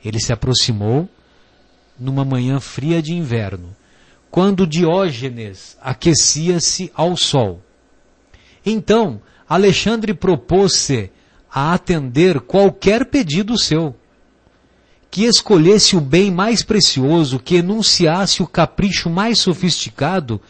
Ele 0.05 0.21
se 0.21 0.33
aproximou 0.33 1.09
numa 1.99 2.25
manhã 2.25 2.61
fria 2.61 3.03
de 3.03 3.15
inverno, 3.15 3.75
quando 4.31 4.67
Diógenes 4.67 5.79
aquecia-se 5.81 6.93
ao 6.95 7.17
sol. 7.17 7.63
Então, 8.65 9.21
Alexandre 9.49 10.13
propôs-se 10.13 11.11
a 11.61 11.75
atender 11.75 12.39
qualquer 12.39 13.07
pedido 13.07 13.59
seu, 13.59 13.93
que 15.11 15.25
escolhesse 15.25 15.97
o 15.97 16.01
bem 16.01 16.31
mais 16.31 16.63
precioso, 16.63 17.41
que 17.41 17.57
enunciasse 17.57 18.45
o 18.45 18.47
capricho 18.47 19.11
mais 19.11 19.41
sofisticado 19.41 20.41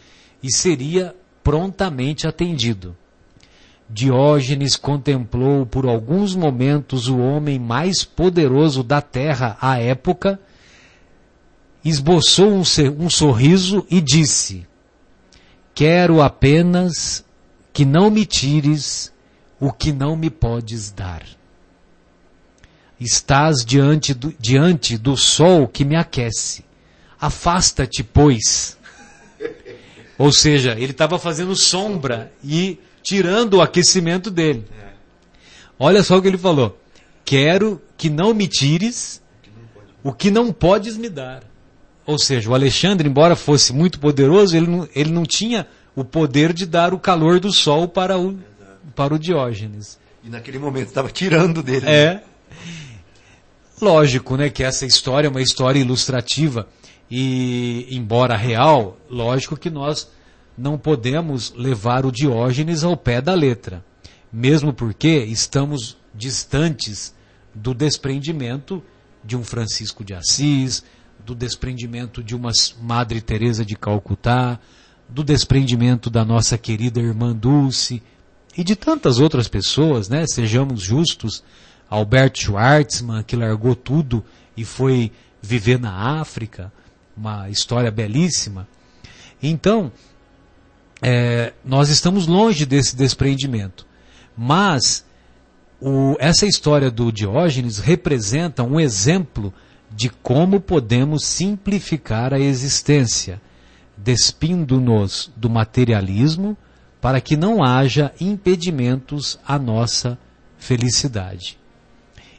e 0.43 0.53
seria 0.53 1.15
prontamente 1.43 2.27
atendido. 2.27 2.95
Diógenes 3.89 4.75
contemplou 4.75 5.65
por 5.65 5.87
alguns 5.87 6.35
momentos 6.35 7.07
o 7.07 7.17
homem 7.17 7.57
mais 7.57 8.03
poderoso 8.03 8.83
da 8.83 9.01
terra 9.01 9.57
à 9.59 9.79
época, 9.79 10.39
esboçou 11.83 12.51
um, 12.51 12.61
um 12.99 13.09
sorriso 13.09 13.83
e 13.89 13.99
disse: 13.99 14.63
Quero 15.73 16.21
apenas 16.21 17.25
que 17.73 17.83
não 17.83 18.11
me 18.11 18.27
tires 18.27 19.11
o 19.59 19.71
que 19.71 19.91
não 19.91 20.15
me 20.15 20.29
podes 20.29 20.89
dar. 20.89 21.23
Estás 22.99 23.65
diante 23.65 24.13
do, 24.13 24.33
diante 24.39 24.97
do 24.97 25.15
sol 25.15 25.67
que 25.67 25.85
me 25.85 25.95
aquece. 25.95 26.65
Afasta-te, 27.19 28.03
pois. 28.03 28.77
Ou 30.17 30.31
seja, 30.31 30.73
ele 30.73 30.91
estava 30.91 31.17
fazendo 31.17 31.55
sombra 31.55 32.31
e 32.43 32.79
tirando 33.01 33.55
o 33.55 33.61
aquecimento 33.61 34.29
dele. 34.29 34.65
Olha 35.77 36.03
só 36.03 36.17
o 36.17 36.21
que 36.21 36.27
ele 36.27 36.37
falou. 36.37 36.77
Quero 37.23 37.81
que 37.97 38.09
não 38.09 38.33
me 38.33 38.47
tires 38.47 39.21
o 40.03 40.11
que 40.11 40.29
não 40.29 40.51
podes 40.51 40.97
me 40.97 41.09
dar. 41.09 41.43
Ou 42.05 42.17
seja, 42.17 42.49
o 42.49 42.55
Alexandre, 42.55 43.07
embora 43.07 43.35
fosse 43.35 43.71
muito 43.71 43.99
poderoso, 43.99 44.57
ele 44.57 44.67
não, 44.67 44.89
ele 44.95 45.11
não 45.11 45.23
tinha 45.23 45.67
o 45.95 46.03
poder 46.03 46.53
de 46.53 46.65
dar 46.65 46.93
o 46.93 46.99
calor 46.99 47.39
do 47.39 47.51
sol 47.51 47.87
para 47.87 48.17
o, 48.17 48.37
para 48.95 49.13
o 49.13 49.19
Diógenes. 49.19 49.99
E 50.23 50.29
naquele 50.29 50.59
momento 50.59 50.87
estava 50.87 51.09
tirando 51.09 51.63
dele. 51.63 51.85
É. 51.87 52.13
Né? 52.15 52.23
Lógico, 53.81 54.35
né, 54.35 54.49
que 54.49 54.63
essa 54.63 54.85
história 54.85 55.27
é 55.27 55.29
uma 55.29 55.41
história 55.41 55.79
ilustrativa 55.79 56.67
e, 57.09 57.87
embora 57.89 58.35
real, 58.35 58.97
lógico 59.09 59.55
que 59.55 59.69
nós 59.69 60.09
não 60.57 60.77
podemos 60.77 61.53
levar 61.55 62.05
o 62.05 62.11
Diógenes 62.11 62.83
ao 62.83 62.97
pé 62.97 63.21
da 63.21 63.33
letra, 63.33 63.83
mesmo 64.31 64.73
porque 64.73 65.23
estamos 65.23 65.97
distantes 66.13 67.15
do 67.55 67.73
desprendimento 67.73 68.83
de 69.23 69.37
um 69.37 69.43
Francisco 69.43 70.03
de 70.03 70.13
Assis, 70.13 70.83
do 71.25 71.33
desprendimento 71.33 72.21
de 72.21 72.35
uma 72.35 72.51
Madre 72.81 73.21
Teresa 73.21 73.65
de 73.65 73.75
Calcutá, 73.75 74.59
do 75.07 75.23
desprendimento 75.23 76.09
da 76.09 76.25
nossa 76.25 76.57
querida 76.57 76.99
irmã 76.99 77.33
Dulce 77.33 78.03
e 78.57 78.63
de 78.63 78.75
tantas 78.75 79.19
outras 79.19 79.47
pessoas, 79.47 80.09
né? 80.09 80.25
Sejamos 80.27 80.81
justos, 80.81 81.43
Albert 81.89 82.33
Schwartzman 82.35 83.23
que 83.23 83.35
largou 83.35 83.75
tudo 83.75 84.23
e 84.55 84.65
foi 84.65 85.11
viver 85.41 85.79
na 85.79 86.19
África, 86.19 86.71
uma 87.15 87.49
história 87.49 87.91
belíssima. 87.91 88.67
Então, 89.41 89.91
é, 91.01 91.53
nós 91.63 91.89
estamos 91.89 92.27
longe 92.27 92.65
desse 92.65 92.95
desprendimento. 92.95 93.85
Mas 94.37 95.05
o, 95.81 96.15
essa 96.19 96.45
história 96.45 96.91
do 96.91 97.11
Diógenes 97.11 97.77
representa 97.79 98.63
um 98.63 98.79
exemplo 98.79 99.53
de 99.91 100.09
como 100.09 100.59
podemos 100.59 101.25
simplificar 101.25 102.33
a 102.33 102.39
existência, 102.39 103.41
despindo-nos 103.97 105.31
do 105.35 105.49
materialismo 105.49 106.57
para 107.01 107.21
que 107.21 107.37
não 107.37 107.63
haja 107.63 108.13
impedimentos 108.19 109.39
à 109.47 109.57
nossa 109.57 110.17
felicidade. 110.57 111.57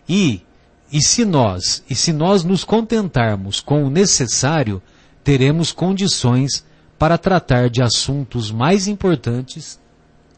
E, 0.08 0.42
e 0.92 1.02
se 1.02 1.24
nós, 1.24 1.82
e 1.88 1.94
se 1.94 2.12
nós 2.12 2.44
nos 2.44 2.64
contentarmos 2.64 3.60
com 3.60 3.84
o 3.84 3.90
necessário, 3.90 4.82
teremos 5.24 5.72
condições 5.72 6.64
para 6.98 7.16
tratar 7.16 7.70
de 7.70 7.82
assuntos 7.82 8.50
mais 8.50 8.86
importantes, 8.86 9.80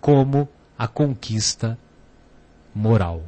como 0.01 0.49
a 0.78 0.86
conquista 0.86 1.78
moral. 2.74 3.24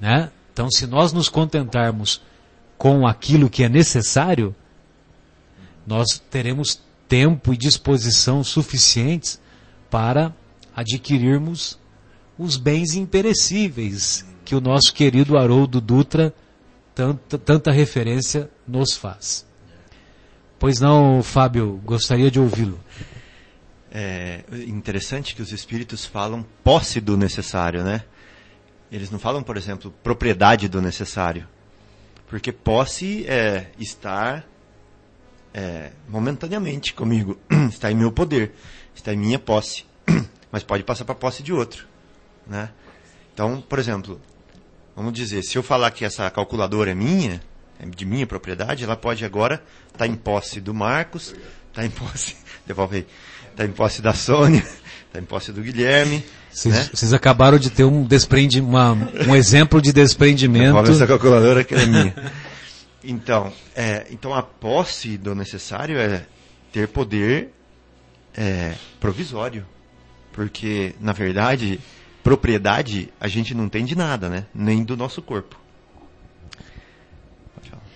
Né? 0.00 0.30
Então, 0.52 0.68
se 0.70 0.86
nós 0.86 1.12
nos 1.12 1.28
contentarmos 1.28 2.20
com 2.76 3.06
aquilo 3.06 3.48
que 3.48 3.62
é 3.62 3.68
necessário, 3.68 4.54
nós 5.86 6.20
teremos 6.30 6.80
tempo 7.08 7.52
e 7.52 7.56
disposição 7.56 8.42
suficientes 8.42 9.41
para 9.92 10.34
adquirirmos 10.74 11.78
os 12.38 12.56
bens 12.56 12.94
imperecíveis 12.94 14.24
que 14.42 14.54
o 14.54 14.60
nosso 14.60 14.94
querido 14.94 15.36
Haroldo 15.36 15.82
Dutra 15.82 16.34
tanta, 16.94 17.36
tanta 17.36 17.70
referência 17.70 18.50
nos 18.66 18.96
faz. 18.96 19.46
Pois 20.58 20.80
não, 20.80 21.22
Fábio, 21.22 21.78
gostaria 21.84 22.30
de 22.30 22.40
ouvi-lo. 22.40 22.80
É 23.92 24.42
interessante 24.66 25.34
que 25.34 25.42
os 25.42 25.52
espíritos 25.52 26.06
falam 26.06 26.42
posse 26.64 26.98
do 26.98 27.14
necessário, 27.14 27.84
né? 27.84 28.02
Eles 28.90 29.10
não 29.10 29.18
falam, 29.18 29.42
por 29.42 29.58
exemplo, 29.58 29.92
propriedade 30.02 30.68
do 30.68 30.80
necessário. 30.80 31.46
Porque 32.28 32.50
posse 32.50 33.26
é 33.26 33.70
estar 33.78 34.46
é, 35.52 35.90
momentaneamente 36.08 36.94
comigo, 36.94 37.38
está 37.68 37.92
em 37.92 37.94
meu 37.94 38.10
poder, 38.10 38.54
está 38.94 39.12
em 39.12 39.16
minha 39.16 39.38
posse, 39.38 39.84
mas 40.50 40.62
pode 40.62 40.82
passar 40.82 41.04
para 41.04 41.14
posse 41.14 41.42
de 41.42 41.52
outro, 41.52 41.86
né? 42.46 42.70
Então, 43.32 43.62
por 43.66 43.78
exemplo, 43.78 44.20
vamos 44.94 45.12
dizer, 45.12 45.42
se 45.42 45.56
eu 45.56 45.62
falar 45.62 45.90
que 45.90 46.04
essa 46.04 46.30
calculadora 46.30 46.90
é 46.90 46.94
minha, 46.94 47.40
é 47.80 47.86
de 47.86 48.04
minha 48.04 48.26
propriedade, 48.26 48.84
ela 48.84 48.96
pode 48.96 49.24
agora 49.24 49.62
estar 49.86 49.98
tá 50.00 50.06
em 50.06 50.14
posse 50.14 50.60
do 50.60 50.74
Marcos, 50.74 51.34
está 51.68 51.84
em 51.84 51.90
posse, 51.90 52.36
devolve 52.66 52.96
aí, 52.96 53.06
está 53.50 53.64
em 53.64 53.72
posse 53.72 54.02
da 54.02 54.12
Sônia, 54.12 54.64
está 55.06 55.18
em 55.20 55.24
posse 55.24 55.52
do 55.52 55.62
Guilherme. 55.62 56.24
Vocês 56.50 57.10
né? 57.10 57.16
acabaram 57.16 57.58
de 57.58 57.70
ter 57.70 57.84
um 57.84 58.04
desprendi, 58.04 58.60
uma, 58.60 58.92
um 59.26 59.34
exemplo 59.34 59.80
de 59.80 59.92
desprendimento. 59.92 60.66
Devolve 60.66 60.92
essa 60.92 61.06
calculadora 61.06 61.64
que 61.64 61.74
é 61.74 61.86
minha. 61.86 62.14
Então, 63.02 63.52
é, 63.74 64.06
então 64.10 64.32
a 64.34 64.42
posse 64.42 65.16
do 65.16 65.34
necessário 65.34 65.98
é 65.98 66.24
ter 66.70 66.88
poder 66.88 67.52
é, 68.36 68.74
provisório. 69.00 69.66
Porque, 70.32 70.94
na 71.00 71.12
verdade, 71.12 71.78
propriedade 72.22 73.12
a 73.20 73.28
gente 73.28 73.54
não 73.54 73.68
tem 73.68 73.84
de 73.84 73.96
nada, 73.96 74.28
né? 74.28 74.46
Nem 74.54 74.82
do 74.82 74.96
nosso 74.96 75.20
corpo. 75.20 75.62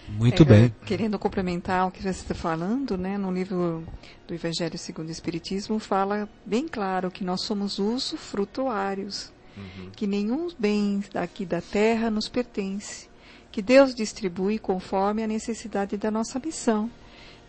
Muito 0.09 0.43
é, 0.43 0.47
bem. 0.47 0.75
Querendo 0.85 1.19
complementar 1.19 1.87
o 1.87 1.91
que 1.91 2.03
você 2.03 2.11
está 2.11 2.35
falando, 2.35 2.97
né, 2.97 3.19
no 3.19 3.33
livro 3.33 3.85
do 4.27 4.35
Evangelho 4.35 4.79
segundo 4.79 5.09
o 5.09 5.13
Espiritismo, 5.13 5.79
fala 5.79 6.29
bem 6.45 6.69
claro 6.69 7.11
que 7.11 7.25
nós 7.25 7.43
somos 7.43 7.79
usufrutuários, 7.79 9.33
uhum. 9.57 9.91
que 9.95 10.07
nenhum 10.07 10.49
bem 10.59 11.03
daqui 11.13 11.45
da 11.45 11.61
terra 11.61 12.11
nos 12.11 12.29
pertence, 12.29 13.09
que 13.51 13.61
Deus 13.61 13.95
distribui 13.95 14.59
conforme 14.59 15.23
a 15.23 15.27
necessidade 15.27 15.97
da 15.97 16.11
nossa 16.11 16.39
missão 16.39 16.91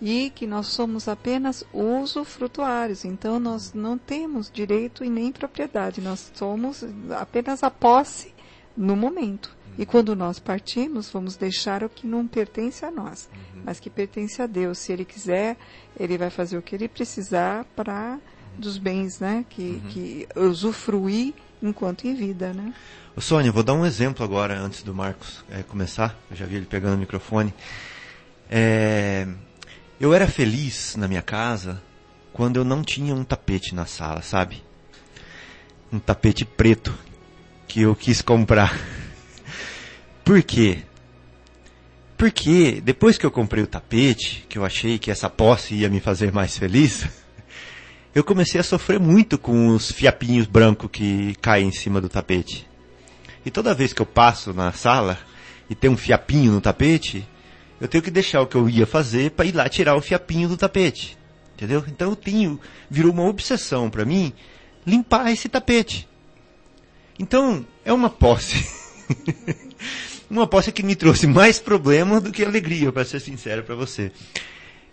e 0.01 0.29
que 0.29 0.45
nós 0.45 0.67
somos 0.67 1.07
apenas 1.07 1.63
usufrutuários, 1.73 3.03
então 3.03 3.39
nós 3.39 3.73
não 3.73 3.97
temos 3.97 4.51
direito 4.51 5.03
e 5.03 5.09
nem 5.09 5.31
propriedade, 5.31 6.01
nós 6.01 6.31
somos 6.35 6.85
apenas 7.11 7.63
a 7.63 7.71
posse 7.71 8.33
no 8.75 8.95
momento. 8.95 9.57
E 9.77 9.85
quando 9.85 10.15
nós 10.15 10.39
partimos, 10.39 11.09
vamos 11.09 11.35
deixar 11.35 11.83
o 11.83 11.89
que 11.89 12.07
não 12.07 12.25
pertence 12.25 12.83
a 12.83 12.89
nós, 12.89 13.29
uhum. 13.31 13.61
mas 13.63 13.79
que 13.79 13.89
pertence 13.89 14.41
a 14.41 14.47
Deus. 14.47 14.79
Se 14.79 14.91
Ele 14.91 15.05
quiser, 15.05 15.55
Ele 15.99 16.17
vai 16.17 16.31
fazer 16.31 16.57
o 16.57 16.63
que 16.63 16.73
Ele 16.75 16.87
precisar 16.87 17.63
para 17.75 18.19
dos 18.57 18.79
bens, 18.79 19.19
né? 19.19 19.45
Que, 19.47 19.61
uhum. 19.61 19.89
que 19.89 20.27
usufruir 20.35 21.35
enquanto 21.61 22.05
em 22.05 22.15
vida, 22.15 22.53
né? 22.53 22.73
Ô 23.15 23.21
Sônia, 23.21 23.51
vou 23.51 23.61
dar 23.61 23.73
um 23.73 23.85
exemplo 23.85 24.23
agora, 24.23 24.59
antes 24.59 24.81
do 24.81 24.95
Marcos 24.95 25.43
é, 25.49 25.61
começar. 25.61 26.17
Eu 26.29 26.35
já 26.35 26.45
vi 26.47 26.55
ele 26.55 26.65
pegando 26.65 26.95
o 26.95 26.97
microfone. 26.97 27.53
É, 28.49 29.27
eu 29.99 30.13
era 30.13 30.27
feliz 30.27 30.95
na 30.95 31.07
minha 31.07 31.21
casa 31.21 31.81
quando 32.31 32.57
eu 32.57 32.63
não 32.63 32.83
tinha 32.83 33.15
um 33.15 33.23
tapete 33.23 33.73
na 33.73 33.85
sala, 33.85 34.21
sabe? 34.21 34.61
Um 35.91 35.97
tapete 35.97 36.45
preto 36.45 36.93
que 37.67 37.81
eu 37.81 37.95
quis 37.95 38.21
comprar. 38.21 38.79
Por 40.23 40.43
quê? 40.43 40.83
Porque 42.15 42.81
depois 42.81 43.17
que 43.17 43.25
eu 43.25 43.31
comprei 43.31 43.63
o 43.63 43.67
tapete, 43.67 44.45
que 44.47 44.57
eu 44.57 44.65
achei 44.65 44.99
que 44.99 45.09
essa 45.09 45.29
posse 45.29 45.73
ia 45.73 45.89
me 45.89 45.99
fazer 45.99 46.31
mais 46.31 46.57
feliz, 46.57 47.07
eu 48.13 48.23
comecei 48.23 48.59
a 48.59 48.63
sofrer 48.63 48.99
muito 48.99 49.37
com 49.37 49.69
os 49.69 49.91
fiapinhos 49.91 50.45
brancos 50.45 50.89
que 50.91 51.35
caem 51.41 51.69
em 51.69 51.71
cima 51.71 51.99
do 51.99 52.09
tapete. 52.09 52.67
E 53.43 53.49
toda 53.49 53.73
vez 53.73 53.93
que 53.93 54.01
eu 54.01 54.05
passo 54.05 54.53
na 54.53 54.71
sala 54.71 55.17
e 55.69 55.73
tem 55.73 55.89
um 55.89 55.97
fiapinho 55.97 56.51
no 56.51 56.61
tapete, 56.61 57.27
eu 57.79 57.87
tenho 57.87 58.03
que 58.03 58.11
deixar 58.11 58.41
o 58.41 58.47
que 58.47 58.55
eu 58.55 58.69
ia 58.69 58.85
fazer 58.85 59.31
para 59.31 59.45
ir 59.45 59.55
lá 59.55 59.69
tirar 59.69 59.95
o 59.95 60.01
fiapinho 60.01 60.49
do 60.49 60.57
tapete. 60.57 61.17
Entendeu? 61.55 61.83
Então 61.87 62.09
eu 62.09 62.15
tenho, 62.15 62.59
virou 62.89 63.11
uma 63.11 63.23
obsessão 63.23 63.89
para 63.89 64.05
mim 64.05 64.33
limpar 64.85 65.31
esse 65.31 65.49
tapete. 65.49 66.07
Então, 67.19 67.65
é 67.83 67.91
uma 67.91 68.09
posse. 68.09 68.65
uma 70.29 70.45
posse 70.47 70.71
que 70.71 70.83
me 70.83 70.95
trouxe 70.95 71.25
mais 71.25 71.59
problema 71.59 72.21
do 72.21 72.31
que 72.31 72.45
alegria, 72.45 72.91
para 72.91 73.03
ser 73.03 73.19
sincero 73.19 73.63
para 73.63 73.75
você. 73.75 74.11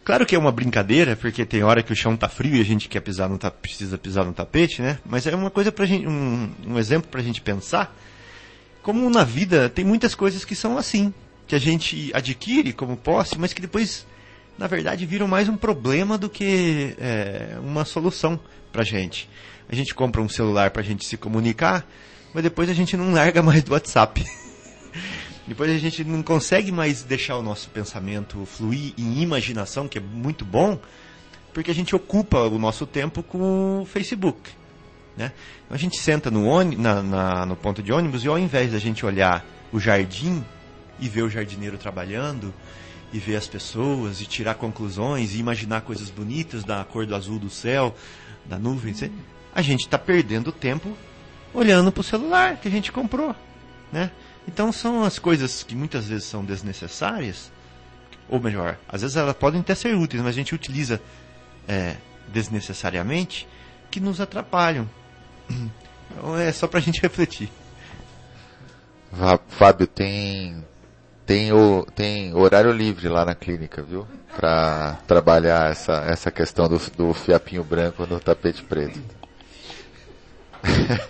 Claro 0.04 0.26
que 0.26 0.34
é 0.34 0.38
uma 0.38 0.52
brincadeira, 0.52 1.16
porque 1.16 1.46
tem 1.46 1.62
hora 1.62 1.82
que 1.82 1.92
o 1.92 1.96
chão 1.96 2.16
tá 2.16 2.28
frio 2.28 2.56
e 2.56 2.60
a 2.60 2.64
gente 2.64 2.88
quer 2.88 3.00
pisar 3.00 3.28
no 3.28 3.38
precisa 3.38 3.96
pisar 3.96 4.24
no 4.24 4.32
tapete, 4.32 4.82
né? 4.82 4.98
Mas 5.04 5.26
é 5.26 5.34
uma 5.34 5.50
coisa 5.50 5.72
pra 5.72 5.86
gente, 5.86 6.06
um, 6.06 6.50
um 6.66 6.78
exemplo 6.78 7.10
pra 7.10 7.22
gente 7.22 7.40
pensar. 7.40 7.96
Como 8.82 9.08
na 9.08 9.24
vida 9.24 9.68
tem 9.70 9.84
muitas 9.84 10.14
coisas 10.14 10.44
que 10.44 10.54
são 10.54 10.76
assim, 10.76 11.12
que 11.46 11.54
a 11.54 11.58
gente 11.58 12.10
adquire 12.14 12.72
como 12.72 12.96
posse, 12.96 13.38
mas 13.38 13.52
que 13.52 13.60
depois, 13.60 14.06
na 14.58 14.66
verdade, 14.66 15.04
viram 15.06 15.28
mais 15.28 15.48
um 15.48 15.56
problema 15.56 16.16
do 16.16 16.28
que 16.28 16.94
é, 16.98 17.56
uma 17.60 17.84
solução 17.84 18.38
pra 18.72 18.82
gente. 18.82 19.28
A 19.68 19.74
gente 19.74 19.94
compra 19.94 20.20
um 20.20 20.28
celular 20.28 20.70
pra 20.70 20.82
gente 20.82 21.04
se 21.04 21.16
comunicar, 21.16 21.86
mas 22.32 22.42
depois 22.42 22.68
a 22.68 22.74
gente 22.74 22.96
não 22.96 23.12
larga 23.12 23.42
mais 23.42 23.62
do 23.62 23.72
WhatsApp. 23.72 24.24
Depois 25.46 25.70
a 25.70 25.76
gente 25.76 26.02
não 26.04 26.22
consegue 26.22 26.72
mais 26.72 27.02
deixar 27.02 27.36
o 27.36 27.42
nosso 27.42 27.68
pensamento 27.68 28.46
fluir 28.46 28.94
em 28.96 29.20
imaginação, 29.20 29.86
que 29.86 29.98
é 29.98 30.00
muito 30.00 30.42
bom, 30.42 30.78
porque 31.52 31.70
a 31.70 31.74
gente 31.74 31.94
ocupa 31.94 32.38
o 32.38 32.58
nosso 32.58 32.86
tempo 32.86 33.22
com 33.22 33.82
o 33.82 33.84
Facebook. 33.84 34.50
Né? 35.14 35.32
A 35.68 35.76
gente 35.76 35.98
senta 35.98 36.30
no, 36.30 36.64
na, 36.78 37.02
na, 37.02 37.46
no 37.46 37.56
ponto 37.56 37.82
de 37.82 37.92
ônibus 37.92 38.24
e 38.24 38.28
ao 38.28 38.38
invés 38.38 38.72
da 38.72 38.78
gente 38.78 39.04
olhar 39.04 39.44
o 39.70 39.78
jardim 39.78 40.42
e 40.98 41.08
ver 41.08 41.22
o 41.22 41.30
jardineiro 41.30 41.78
trabalhando, 41.78 42.52
e 43.12 43.18
ver 43.18 43.36
as 43.36 43.46
pessoas, 43.46 44.20
e 44.20 44.26
tirar 44.26 44.54
conclusões, 44.54 45.34
e 45.34 45.38
imaginar 45.38 45.82
coisas 45.82 46.10
bonitas 46.10 46.64
da 46.64 46.84
cor 46.84 47.06
do 47.06 47.14
azul 47.14 47.38
do 47.38 47.50
céu, 47.50 47.94
da 48.44 48.58
nuvem, 48.58 48.94
a 49.54 49.62
gente 49.62 49.80
está 49.80 49.98
perdendo 49.98 50.50
tempo 50.50 50.96
olhando 51.52 51.92
para 51.92 52.00
o 52.00 52.04
celular 52.04 52.56
que 52.56 52.66
a 52.66 52.70
gente 52.70 52.90
comprou. 52.90 53.34
Né? 53.92 54.10
Então 54.46 54.72
são 54.72 55.04
as 55.04 55.18
coisas 55.18 55.62
que 55.62 55.74
muitas 55.74 56.06
vezes 56.06 56.24
são 56.24 56.44
desnecessárias, 56.44 57.50
ou 58.28 58.40
melhor, 58.40 58.76
às 58.88 59.02
vezes 59.02 59.16
elas 59.16 59.36
podem 59.36 59.60
até 59.60 59.74
ser 59.74 59.94
úteis, 59.94 60.22
mas 60.22 60.30
a 60.30 60.38
gente 60.38 60.54
utiliza 60.54 61.00
é, 61.68 61.96
desnecessariamente, 62.28 63.46
que 63.90 64.00
nos 64.00 64.20
atrapalham. 64.20 64.88
Então 66.10 66.36
é 66.36 66.50
só 66.52 66.66
para 66.66 66.78
a 66.78 66.82
gente 66.82 67.00
refletir. 67.02 67.50
Fábio, 69.48 69.86
tem, 69.86 70.64
tem, 71.26 71.52
o, 71.52 71.86
tem 71.94 72.34
horário 72.34 72.70
livre 72.72 73.08
lá 73.08 73.24
na 73.24 73.34
clínica, 73.34 73.82
viu? 73.82 74.06
Para 74.36 74.98
trabalhar 75.06 75.70
essa, 75.70 76.04
essa 76.06 76.30
questão 76.30 76.68
do, 76.68 76.78
do 76.96 77.14
fiapinho 77.14 77.64
branco 77.64 78.06
no 78.06 78.20
tapete 78.20 78.62
preto. 78.62 79.00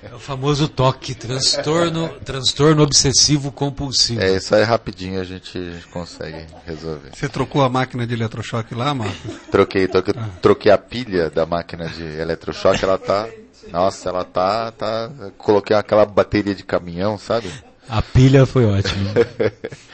É 0.02 0.14
o 0.14 0.18
famoso 0.18 0.68
toque, 0.68 1.14
transtorno, 1.14 2.08
transtorno 2.24 2.82
obsessivo 2.82 3.52
compulsivo. 3.52 4.20
É, 4.20 4.36
isso 4.36 4.54
aí 4.54 4.64
rapidinho 4.64 5.20
a 5.20 5.24
gente 5.24 5.58
consegue 5.92 6.44
resolver. 6.66 7.10
Você 7.14 7.28
trocou 7.28 7.62
a 7.62 7.68
máquina 7.68 8.06
de 8.06 8.14
eletrochoque 8.14 8.74
lá, 8.74 8.92
Marcos? 8.92 9.36
Troquei, 9.50 9.86
troquei, 9.86 10.14
ah. 10.16 10.28
troquei 10.42 10.72
a 10.72 10.78
pilha 10.78 11.30
da 11.30 11.46
máquina 11.46 11.88
de 11.88 12.02
eletrochoque, 12.02 12.84
ela 12.84 12.98
tá, 12.98 13.28
nossa, 13.70 14.08
ela 14.08 14.24
tá, 14.24 14.72
tá, 14.72 15.10
coloquei 15.38 15.76
aquela 15.76 16.04
bateria 16.04 16.54
de 16.54 16.64
caminhão, 16.64 17.16
sabe? 17.16 17.48
A 17.88 18.02
pilha 18.02 18.46
foi 18.46 18.64
ótima. 18.64 19.12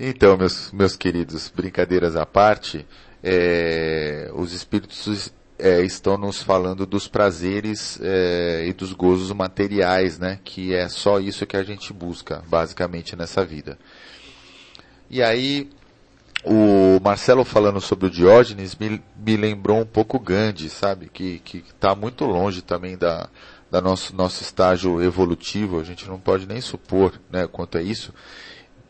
então, 0.00 0.36
meus, 0.36 0.72
meus 0.72 0.96
queridos, 0.96 1.52
brincadeiras 1.54 2.16
à 2.16 2.24
parte, 2.24 2.86
é, 3.22 4.30
os 4.34 4.54
espíritos 4.54 5.30
é, 5.58 5.82
estão 5.82 6.16
nos 6.16 6.42
falando 6.42 6.86
dos 6.86 7.06
prazeres 7.06 8.00
é, 8.02 8.64
e 8.66 8.72
dos 8.72 8.94
gozos 8.94 9.30
materiais, 9.32 10.18
né? 10.18 10.40
Que 10.42 10.74
é 10.74 10.88
só 10.88 11.20
isso 11.20 11.46
que 11.46 11.56
a 11.56 11.62
gente 11.62 11.92
busca, 11.92 12.42
basicamente, 12.48 13.14
nessa 13.14 13.44
vida. 13.44 13.78
E 15.10 15.22
aí, 15.22 15.68
o 16.44 16.98
Marcelo 17.02 17.44
falando 17.44 17.80
sobre 17.80 18.06
o 18.06 18.10
Diógenes 18.10 18.74
me, 18.74 19.02
me 19.14 19.36
lembrou 19.36 19.80
um 19.80 19.86
pouco 19.86 20.18
Gandhi, 20.18 20.70
sabe? 20.70 21.10
Que 21.12 21.42
está 21.54 21.94
muito 21.94 22.24
longe 22.24 22.62
também 22.62 22.96
da, 22.96 23.28
da 23.70 23.80
nosso, 23.80 24.16
nosso 24.16 24.42
estágio 24.42 25.02
evolutivo, 25.02 25.78
a 25.78 25.84
gente 25.84 26.08
não 26.08 26.18
pode 26.18 26.46
nem 26.46 26.60
supor 26.60 27.20
né, 27.30 27.46
quanto 27.46 27.78
a 27.78 27.82
isso, 27.82 28.12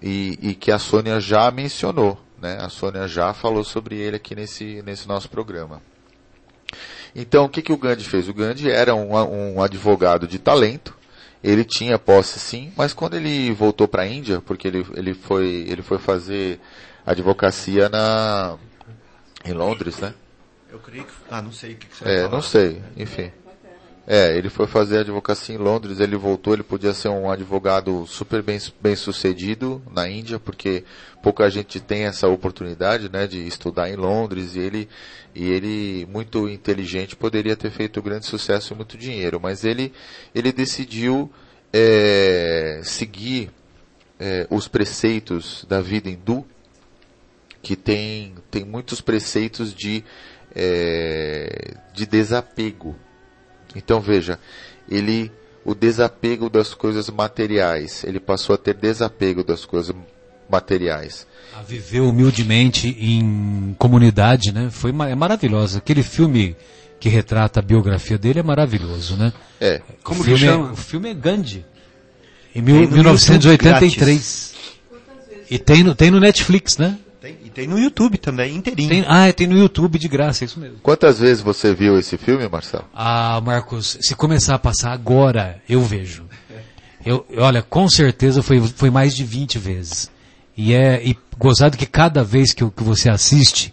e, 0.03 0.39
e 0.41 0.55
que 0.55 0.71
a 0.71 0.79
Sônia 0.79 1.21
já 1.21 1.51
mencionou, 1.51 2.19
né? 2.41 2.59
A 2.61 2.69
Sônia 2.69 3.07
já 3.07 3.33
falou 3.35 3.65
sobre 3.65 3.97
ele 3.97 4.17
aqui 4.17 4.35
nesse, 4.35 4.83
nesse 4.83 5.07
nosso 5.07 5.29
programa. 5.29 5.83
Então, 7.15 7.45
o 7.45 7.49
que, 7.49 7.63
que 7.63 7.73
o 7.73 7.77
Gandhi 7.77 8.05
fez? 8.05 8.29
O 8.29 8.35
Gandhi 8.35 8.71
era 8.71 8.95
um, 8.95 9.15
um 9.57 9.63
advogado 9.63 10.27
de 10.27 10.39
talento, 10.39 10.97
ele 11.43 11.65
tinha 11.65 11.99
posse 11.99 12.39
sim, 12.39 12.73
mas 12.77 12.93
quando 12.93 13.17
ele 13.17 13.53
voltou 13.53 13.89
para 13.89 14.03
a 14.03 14.07
Índia, 14.07 14.41
porque 14.41 14.69
ele, 14.69 14.87
ele, 14.95 15.15
foi, 15.15 15.67
ele 15.69 15.83
foi 15.83 15.99
fazer 15.99 16.61
advocacia 17.05 17.89
na, 17.89 18.57
em 19.45 19.53
Londres, 19.53 19.99
né? 19.99 20.15
Eu 20.71 20.79
creio 20.79 21.05
que. 21.05 21.13
Ah, 21.29 21.43
não 21.43 21.51
sei 21.51 21.73
o 21.73 21.77
que, 21.77 21.87
que 21.89 21.97
você 21.97 22.05
É, 22.05 22.29
não 22.29 22.41
sei, 22.41 22.81
enfim. 22.97 23.33
É, 24.13 24.37
ele 24.37 24.51
foi 24.51 24.67
fazer 24.67 24.99
advocacia 24.99 25.55
em 25.55 25.59
Londres, 25.59 26.01
ele 26.01 26.17
voltou, 26.17 26.53
ele 26.53 26.65
podia 26.65 26.93
ser 26.93 27.07
um 27.07 27.31
advogado 27.31 28.05
super 28.09 28.43
bem, 28.43 28.59
bem 28.83 28.97
sucedido 28.97 29.81
na 29.89 30.11
Índia, 30.11 30.37
porque 30.37 30.83
pouca 31.23 31.49
gente 31.49 31.79
tem 31.79 32.07
essa 32.07 32.27
oportunidade, 32.27 33.09
né, 33.09 33.29
de 33.29 33.47
estudar 33.47 33.89
em 33.89 33.95
Londres, 33.95 34.57
e 34.57 34.59
ele, 34.59 34.89
e 35.33 35.49
ele, 35.49 36.09
muito 36.11 36.49
inteligente, 36.49 37.15
poderia 37.15 37.55
ter 37.55 37.71
feito 37.71 38.03
grande 38.03 38.27
sucesso 38.27 38.73
e 38.73 38.77
muito 38.77 38.99
dinheiro, 38.99 39.39
mas 39.41 39.63
ele, 39.63 39.93
ele 40.35 40.51
decidiu 40.51 41.31
é, 41.73 42.81
seguir 42.83 43.49
é, 44.19 44.45
os 44.51 44.67
preceitos 44.67 45.65
da 45.69 45.81
vida 45.81 46.11
hindu, 46.11 46.45
que 47.63 47.77
tem, 47.77 48.35
tem 48.51 48.65
muitos 48.65 49.01
preceitos 49.01 49.73
de, 49.73 50.03
é, 50.53 51.77
de 51.95 52.07
desapego, 52.07 52.97
então 53.75 54.01
veja, 54.01 54.39
ele 54.89 55.31
o 55.65 55.75
desapego 55.75 56.49
das 56.49 56.75
coisas 56.75 57.11
materiais, 57.11 58.03
ele 58.05 58.19
passou 58.19 58.55
a 58.55 58.59
ter 58.59 58.75
desapego 58.75 59.45
das 59.45 59.65
coisas 59.65 59.95
materiais. 60.49 61.27
A 61.55 61.63
viver 61.63 62.01
humildemente 62.01 62.89
em 62.99 63.75
comunidade, 63.79 64.53
né? 64.53 64.69
Foi 64.71 64.91
é 64.91 65.15
maravilhoso. 65.15 65.79
Aquele 65.79 66.03
filme 66.03 66.57
que 66.99 67.09
retrata 67.09 67.61
a 67.61 67.63
biografia 67.63 68.19
dele 68.19 68.41
é 68.41 68.43
maravilhoso, 68.43 69.17
né? 69.17 69.33
É. 69.61 69.81
Como 70.03 70.21
o 70.21 70.25
filme, 70.25 70.39
que 70.39 70.45
é, 70.45 70.49
chama? 70.49 70.73
O 70.73 70.77
filme 70.77 71.11
é 71.11 71.15
Gandhi. 71.15 71.65
Em 72.55 72.63
mil, 72.63 72.89
1983. 72.89 74.55
E 75.51 75.59
tem 75.59 75.83
no, 75.83 75.95
tem 75.95 76.11
no 76.11 76.21
Netflix, 76.21 76.77
né? 76.79 76.99
Tem, 77.21 77.37
e 77.45 77.51
tem 77.51 77.67
no 77.67 77.79
YouTube 77.79 78.17
também, 78.17 78.57
inteirinho. 78.57 78.89
Tem, 78.89 79.05
ah, 79.07 79.31
tem 79.31 79.47
no 79.47 79.59
YouTube 79.59 79.99
de 79.99 80.09
graça, 80.09 80.43
é 80.43 80.47
isso 80.47 80.59
mesmo. 80.59 80.79
Quantas 80.83 81.21
vezes 81.21 81.43
você 81.43 81.75
viu 81.75 81.99
esse 81.99 82.17
filme, 82.17 82.49
Marcelo? 82.49 82.87
Ah, 82.95 83.39
Marcos, 83.45 83.99
se 84.01 84.15
começar 84.15 84.55
a 84.55 84.59
passar 84.59 84.93
agora, 84.93 85.61
eu 85.69 85.83
vejo. 85.83 86.25
Eu, 87.05 87.27
olha, 87.37 87.63
com 87.63 87.89
certeza 87.89 88.43
foi, 88.43 88.61
foi 88.61 88.89
mais 88.89 89.15
de 89.15 89.23
20 89.23 89.59
vezes. 89.59 90.11
E 90.57 90.73
é 90.73 91.07
e 91.07 91.17
gozado 91.39 91.77
que 91.77 91.87
cada 91.87 92.25
vez 92.25 92.55
que, 92.55 92.69
que 92.71 92.83
você 92.83 93.11
assiste, 93.11 93.73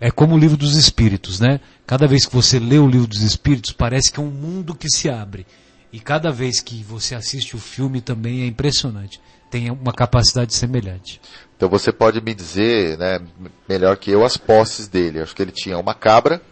é 0.00 0.10
como 0.10 0.34
o 0.34 0.38
livro 0.38 0.56
dos 0.56 0.74
espíritos, 0.74 1.40
né? 1.40 1.60
Cada 1.86 2.06
vez 2.06 2.24
que 2.24 2.34
você 2.34 2.58
lê 2.58 2.78
o 2.78 2.88
livro 2.88 3.06
dos 3.06 3.20
espíritos, 3.20 3.72
parece 3.72 4.10
que 4.10 4.18
é 4.18 4.22
um 4.22 4.30
mundo 4.30 4.74
que 4.74 4.88
se 4.88 5.10
abre. 5.10 5.46
E 5.92 6.00
cada 6.00 6.30
vez 6.32 6.60
que 6.60 6.82
você 6.82 7.14
assiste 7.14 7.54
o 7.54 7.58
filme 7.58 8.00
também 8.00 8.42
é 8.42 8.46
impressionante. 8.46 9.20
Tem 9.54 9.70
uma 9.70 9.92
capacidade 9.92 10.52
semelhante. 10.52 11.20
Então 11.56 11.68
você 11.68 11.92
pode 11.92 12.20
me 12.20 12.34
dizer, 12.34 12.98
né, 12.98 13.20
melhor 13.68 13.96
que 13.96 14.10
eu, 14.10 14.24
as 14.24 14.36
posses 14.36 14.88
dele. 14.88 15.20
Acho 15.20 15.32
que 15.32 15.40
ele 15.40 15.52
tinha 15.52 15.78
uma 15.78 15.94
cabra, 15.94 16.42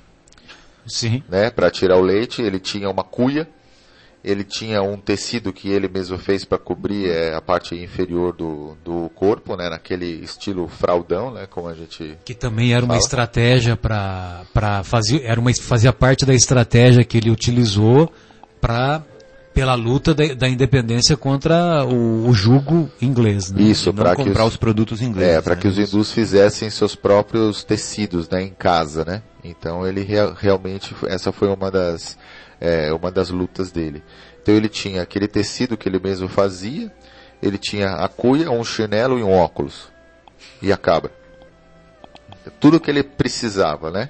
Sim. 0.86 1.20
né, 1.28 1.50
para 1.50 1.68
tirar 1.68 1.96
o 1.96 2.00
leite. 2.00 2.40
Ele 2.40 2.60
tinha 2.60 2.88
uma 2.88 3.02
cuia. 3.02 3.48
Ele 4.22 4.44
tinha 4.44 4.80
um 4.82 4.96
tecido 4.96 5.52
que 5.52 5.68
ele 5.68 5.88
mesmo 5.88 6.16
fez 6.16 6.44
para 6.44 6.58
cobrir 6.58 7.10
é, 7.10 7.34
a 7.34 7.40
parte 7.40 7.74
inferior 7.74 8.32
do, 8.32 8.76
do 8.84 9.10
corpo, 9.16 9.56
né, 9.56 9.68
naquele 9.68 10.06
estilo 10.06 10.68
fraldão, 10.68 11.32
né, 11.32 11.48
como 11.50 11.66
a 11.66 11.74
gente. 11.74 12.16
Que 12.24 12.34
também 12.34 12.70
era 12.70 12.82
fala. 12.82 12.92
uma 12.92 12.98
estratégia 13.00 13.76
para 13.76 14.44
para 14.54 14.84
fazer, 14.84 15.24
era 15.24 15.40
uma 15.40 15.52
fazia 15.52 15.92
parte 15.92 16.24
da 16.24 16.34
estratégia 16.34 17.02
que 17.02 17.18
ele 17.18 17.32
utilizou 17.32 18.12
para 18.60 19.02
Pela 19.54 19.74
luta 19.74 20.14
da, 20.14 20.34
da 20.34 20.48
independência 20.48 21.16
contra 21.16 21.84
o, 21.84 22.26
o 22.26 22.32
jugo 22.32 22.90
inglês, 23.00 23.50
né? 23.50 23.62
Isso, 23.62 23.92
para 23.92 24.16
comprar 24.16 24.44
os, 24.44 24.52
os 24.52 24.56
produtos 24.56 25.02
ingleses. 25.02 25.34
é, 25.36 25.42
para 25.42 25.54
né? 25.54 25.60
que 25.60 25.68
os 25.68 25.78
hindus 25.78 26.10
fizessem 26.10 26.70
seus 26.70 26.94
próprios 26.94 27.62
tecidos, 27.62 28.28
né, 28.30 28.42
em 28.42 28.50
casa, 28.50 29.04
né? 29.04 29.22
Então 29.44 29.86
ele 29.86 30.02
rea- 30.02 30.32
realmente 30.36 30.94
essa 31.06 31.32
foi 31.32 31.48
uma 31.48 31.70
das 31.70 32.16
é, 32.60 32.92
uma 32.92 33.10
das 33.10 33.28
lutas 33.30 33.70
dele. 33.70 34.02
Então 34.42 34.54
ele 34.54 34.68
tinha 34.68 35.02
aquele 35.02 35.28
tecido 35.28 35.76
que 35.76 35.88
ele 35.88 35.98
mesmo 35.98 36.28
fazia, 36.28 36.90
ele 37.42 37.58
tinha 37.58 37.90
a 37.90 38.08
cuia, 38.08 38.50
um 38.50 38.64
chinelo 38.64 39.18
e 39.18 39.22
um 39.22 39.32
óculos 39.32 39.88
e 40.62 40.72
a 40.72 40.76
cabra. 40.76 41.10
Tudo 42.58 42.80
que 42.80 42.90
ele 42.90 43.02
precisava, 43.02 43.90
né? 43.90 44.08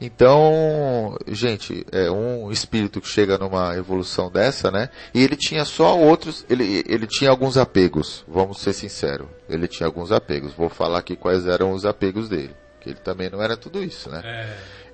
Então, 0.00 1.16
gente, 1.26 1.84
é 1.90 2.08
um 2.08 2.52
espírito 2.52 3.00
que 3.00 3.08
chega 3.08 3.36
numa 3.36 3.76
evolução 3.76 4.30
dessa, 4.30 4.70
né? 4.70 4.90
E 5.12 5.22
ele 5.22 5.34
tinha 5.34 5.64
só 5.64 5.98
outros, 5.98 6.46
ele, 6.48 6.84
ele 6.86 7.06
tinha 7.06 7.30
alguns 7.30 7.56
apegos, 7.56 8.24
vamos 8.28 8.60
ser 8.60 8.72
sinceros. 8.72 9.26
Ele 9.48 9.66
tinha 9.66 9.86
alguns 9.88 10.12
apegos. 10.12 10.52
Vou 10.52 10.68
falar 10.68 11.00
aqui 11.00 11.16
quais 11.16 11.46
eram 11.46 11.72
os 11.72 11.84
apegos 11.84 12.28
dele. 12.28 12.54
Que 12.80 12.90
ele 12.90 12.98
também 13.00 13.28
não 13.28 13.42
era 13.42 13.56
tudo 13.56 13.82
isso, 13.82 14.08
né? 14.08 14.22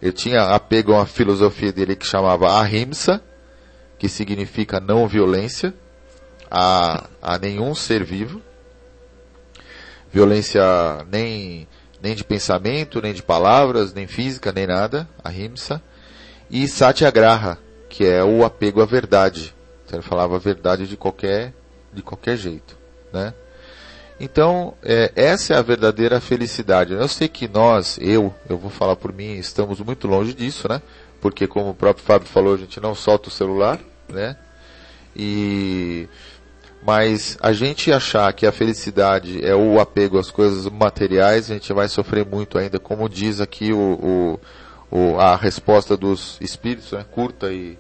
Ele 0.01 0.13
tinha 0.13 0.43
apego 0.55 0.93
a 0.93 0.99
uma 0.99 1.07
filosofia 1.07 1.73
dele 1.73 1.97
que 1.97 2.07
chamava 2.07 2.61
ahimsa, 2.61 3.23
que 3.99 4.09
significa 4.09 4.81
não 4.81 5.07
violência 5.07 5.75
a, 6.51 7.09
a 7.21 7.39
nenhum 7.39 7.75
ser 7.75 8.05
vivo. 8.05 8.41
Violência 10.11 10.63
nem, 11.11 11.67
nem 12.05 12.15
de 12.15 12.23
pensamento, 12.23 13.01
nem 13.01 13.15
de 13.15 13.23
palavras, 13.23 13.95
nem 13.95 14.07
física, 14.07 14.53
nem 14.53 14.67
nada, 14.67 15.09
ahimsa. 15.25 15.81
E 16.51 16.69
satyagraha, 16.69 17.57
que 17.89 18.05
é 18.05 18.23
o 18.23 18.45
apego 18.45 18.83
à 18.83 18.85
verdade. 18.85 19.55
Então 19.87 19.99
ele 19.99 20.07
falava 20.07 20.37
a 20.37 20.39
verdade 20.39 20.87
de 20.87 20.99
qualquer, 20.99 21.55
de 21.95 22.03
qualquer 22.03 22.37
jeito, 22.37 22.77
né? 23.11 23.33
Então, 24.21 24.75
é, 24.83 25.11
essa 25.17 25.55
é 25.55 25.57
a 25.57 25.63
verdadeira 25.63 26.21
felicidade. 26.21 26.93
Eu 26.93 27.09
sei 27.09 27.27
que 27.27 27.49
nós, 27.49 27.99
eu, 27.99 28.35
eu 28.51 28.59
vou 28.59 28.71
falar 28.71 28.97
por 28.97 29.11
mim, 29.11 29.39
estamos 29.39 29.81
muito 29.81 30.07
longe 30.07 30.35
disso, 30.35 30.69
né? 30.69 30.83
Porque 31.23 31.47
como 31.47 31.71
o 31.71 31.75
próprio 31.75 32.05
Fábio 32.05 32.29
falou, 32.29 32.53
a 32.55 32.59
gente 32.59 32.79
não 32.81 32.95
solta 32.95 33.31
o 33.31 33.33
celular, 33.33 33.81
né? 34.11 34.37
E 35.17 36.07
mas 36.87 37.39
a 37.41 37.53
gente 37.53 37.91
achar 37.93 38.33
que 38.33 38.47
a 38.47 38.53
felicidade 38.53 39.45
é 39.45 39.55
o 39.55 39.81
apego 39.81 40.19
às 40.19 40.31
coisas 40.31 40.67
materiais, 40.67 41.51
a 41.51 41.55
gente 41.55 41.73
vai 41.73 41.89
sofrer 41.89 42.27
muito 42.27 42.59
ainda, 42.59 42.79
como 42.79 43.09
diz 43.09 43.41
aqui 43.41 43.73
o, 43.73 44.39
o, 44.91 44.97
o- 45.15 45.19
a 45.19 45.35
resposta 45.37 45.97
dos 45.97 46.37
espíritos, 46.41 46.93
né? 46.93 47.05
curta 47.11 47.51
e 47.53 47.79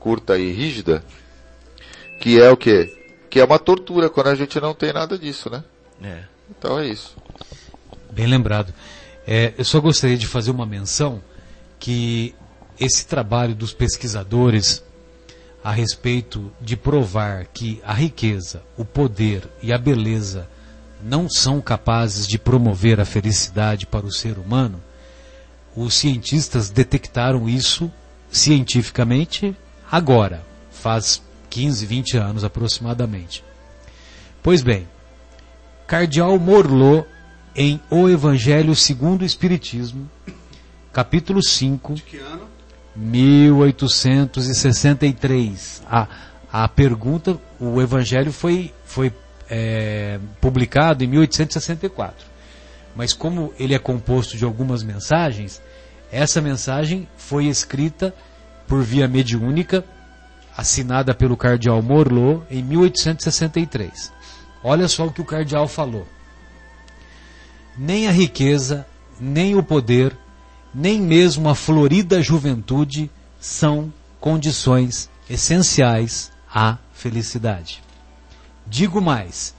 curta 0.00 0.36
e 0.38 0.50
rígida, 0.52 1.04
que 2.20 2.40
é 2.40 2.50
o 2.50 2.56
que? 2.56 2.94
Que 3.30 3.40
é 3.40 3.44
uma 3.44 3.58
tortura 3.58 4.08
quando 4.10 4.28
a 4.28 4.34
gente 4.34 4.58
não 4.60 4.74
tem 4.74 4.92
nada 4.92 5.16
disso, 5.18 5.48
né? 5.50 5.62
É. 6.02 6.22
Então 6.50 6.78
é 6.78 6.86
isso. 6.86 7.16
Bem 8.10 8.26
lembrado. 8.26 8.72
É, 9.26 9.52
eu 9.58 9.64
só 9.64 9.80
gostaria 9.80 10.16
de 10.16 10.26
fazer 10.26 10.50
uma 10.50 10.64
menção 10.66 11.20
que 11.78 12.34
esse 12.78 13.06
trabalho 13.06 13.54
dos 13.54 13.72
pesquisadores 13.72 14.82
a 15.66 15.72
respeito 15.72 16.52
de 16.60 16.76
provar 16.76 17.46
que 17.46 17.82
a 17.84 17.92
riqueza, 17.92 18.62
o 18.76 18.84
poder 18.84 19.50
e 19.60 19.72
a 19.72 19.76
beleza 19.78 20.48
não 21.02 21.28
são 21.28 21.60
capazes 21.60 22.24
de 22.28 22.38
promover 22.38 23.00
a 23.00 23.04
felicidade 23.04 23.84
para 23.84 24.06
o 24.06 24.12
ser 24.12 24.38
humano, 24.38 24.80
os 25.74 25.94
cientistas 25.94 26.70
detectaram 26.70 27.48
isso 27.48 27.90
cientificamente 28.30 29.56
agora, 29.90 30.46
faz 30.70 31.20
15, 31.50 31.84
20 31.84 32.16
anos 32.16 32.44
aproximadamente. 32.44 33.42
Pois 34.44 34.62
bem, 34.62 34.86
Cardeal 35.84 36.38
Morlot, 36.38 37.08
em 37.56 37.80
O 37.90 38.08
Evangelho 38.08 38.76
segundo 38.76 39.22
o 39.22 39.26
Espiritismo, 39.26 40.08
capítulo 40.92 41.42
5, 41.42 41.94
De 41.94 42.02
que 42.02 42.18
ano? 42.18 42.55
1863. 42.96 45.82
A, 45.86 46.08
a 46.50 46.66
pergunta, 46.68 47.38
o 47.60 47.80
Evangelho 47.80 48.32
foi, 48.32 48.74
foi 48.84 49.12
é, 49.48 50.18
publicado 50.40 51.04
em 51.04 51.06
1864. 51.06 52.26
Mas 52.94 53.12
como 53.12 53.52
ele 53.58 53.74
é 53.74 53.78
composto 53.78 54.36
de 54.36 54.44
algumas 54.44 54.82
mensagens, 54.82 55.62
essa 56.10 56.40
mensagem 56.40 57.06
foi 57.16 57.46
escrita 57.46 58.14
por 58.66 58.82
via 58.82 59.06
mediúnica, 59.06 59.84
assinada 60.56 61.14
pelo 61.14 61.36
cardeal 61.36 61.82
Morlot 61.82 62.42
em 62.50 62.62
1863. 62.62 64.12
Olha 64.64 64.88
só 64.88 65.06
o 65.06 65.12
que 65.12 65.20
o 65.20 65.24
cardeal 65.24 65.68
falou. 65.68 66.06
Nem 67.76 68.08
a 68.08 68.10
riqueza, 68.10 68.86
nem 69.20 69.54
o 69.54 69.62
poder, 69.62 70.16
nem 70.78 71.00
mesmo 71.00 71.48
a 71.48 71.54
florida 71.54 72.20
juventude 72.20 73.10
são 73.40 73.90
condições 74.20 75.08
essenciais 75.28 76.30
à 76.54 76.76
felicidade. 76.92 77.82
Digo 78.66 79.00
mais, 79.00 79.54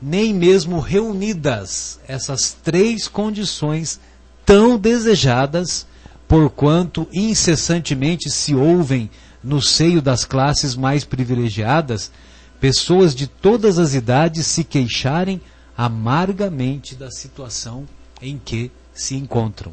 nem 0.00 0.34
mesmo 0.34 0.78
reunidas 0.78 1.98
essas 2.06 2.52
três 2.52 3.08
condições 3.08 3.98
tão 4.44 4.78
desejadas, 4.78 5.86
porquanto 6.28 7.08
incessantemente 7.14 8.30
se 8.30 8.54
ouvem 8.54 9.10
no 9.42 9.62
seio 9.62 10.02
das 10.02 10.26
classes 10.26 10.76
mais 10.76 11.02
privilegiadas, 11.02 12.12
pessoas 12.60 13.14
de 13.14 13.26
todas 13.26 13.78
as 13.78 13.94
idades 13.94 14.46
se 14.46 14.62
queixarem 14.64 15.40
amargamente 15.74 16.94
da 16.94 17.10
situação 17.10 17.88
em 18.20 18.38
que 18.38 18.70
se 18.92 19.14
encontram. 19.14 19.72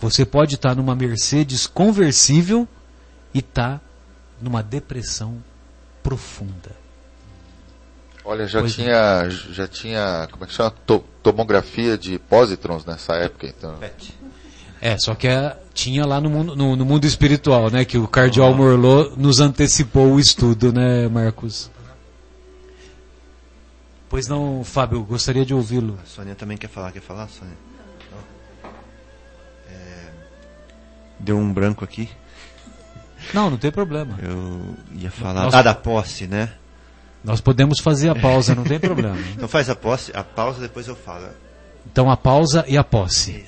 Você 0.00 0.24
pode 0.24 0.54
estar 0.54 0.74
numa 0.74 0.94
Mercedes 0.96 1.66
conversível 1.66 2.66
e 3.34 3.40
estar 3.40 3.80
numa 4.40 4.62
depressão 4.62 5.36
profunda. 6.02 6.72
Olha, 8.24 8.46
já 8.46 8.60
Pois 8.60 8.72
é. 8.72 8.74
tinha, 8.76 9.30
já 9.52 9.68
tinha, 9.68 10.28
como 10.30 10.44
é 10.44 10.46
que 10.46 10.54
chama? 10.54 10.70
To- 10.86 11.04
tomografia 11.22 11.96
de 11.98 12.18
pósitrons 12.18 12.84
nessa 12.84 13.14
época, 13.14 13.46
então. 13.46 13.78
É, 14.80 14.96
só 14.98 15.14
que 15.14 15.28
é- 15.28 15.56
tinha 15.74 16.06
lá 16.06 16.20
no 16.20 16.30
mundo, 16.30 16.56
no, 16.56 16.76
no 16.76 16.84
mundo 16.84 17.06
espiritual, 17.06 17.70
né? 17.70 17.84
Que 17.84 17.98
o 17.98 18.08
Cardeal 18.08 18.54
Morlot 18.54 19.18
nos 19.18 19.40
antecipou 19.40 20.12
o 20.14 20.20
estudo, 20.20 20.72
né, 20.72 21.08
Marcos? 21.08 21.70
Pois 24.08 24.26
não, 24.26 24.64
Fábio, 24.64 25.02
gostaria 25.04 25.44
de 25.44 25.54
ouvi-lo. 25.54 25.98
A 26.02 26.06
Sônia 26.06 26.34
também 26.34 26.56
quer 26.56 26.68
falar. 26.68 26.90
Quer 26.92 27.00
falar, 27.02 27.28
Sônia? 27.28 27.54
Deu 31.20 31.36
um 31.38 31.52
branco 31.52 31.84
aqui. 31.84 32.08
Não, 33.34 33.50
não 33.50 33.56
tem 33.58 33.70
problema. 33.70 34.18
Eu 34.22 34.74
ia 34.96 35.10
falar. 35.10 35.42
Nossa. 35.44 35.58
Ah, 35.58 35.62
da 35.62 35.74
posse, 35.74 36.26
né? 36.26 36.48
Nós 37.22 37.40
podemos 37.40 37.78
fazer 37.80 38.08
a 38.08 38.14
pausa, 38.14 38.54
não 38.54 38.64
tem 38.64 38.80
problema. 38.80 39.16
Então 39.36 39.46
faz 39.48 39.68
a 39.68 39.76
posse, 39.76 40.10
a 40.14 40.24
pausa, 40.24 40.60
depois 40.60 40.88
eu 40.88 40.96
falo. 40.96 41.28
Então 41.90 42.10
a 42.10 42.16
pausa 42.16 42.64
e 42.66 42.78
a 42.78 42.84
posse. 42.84 43.44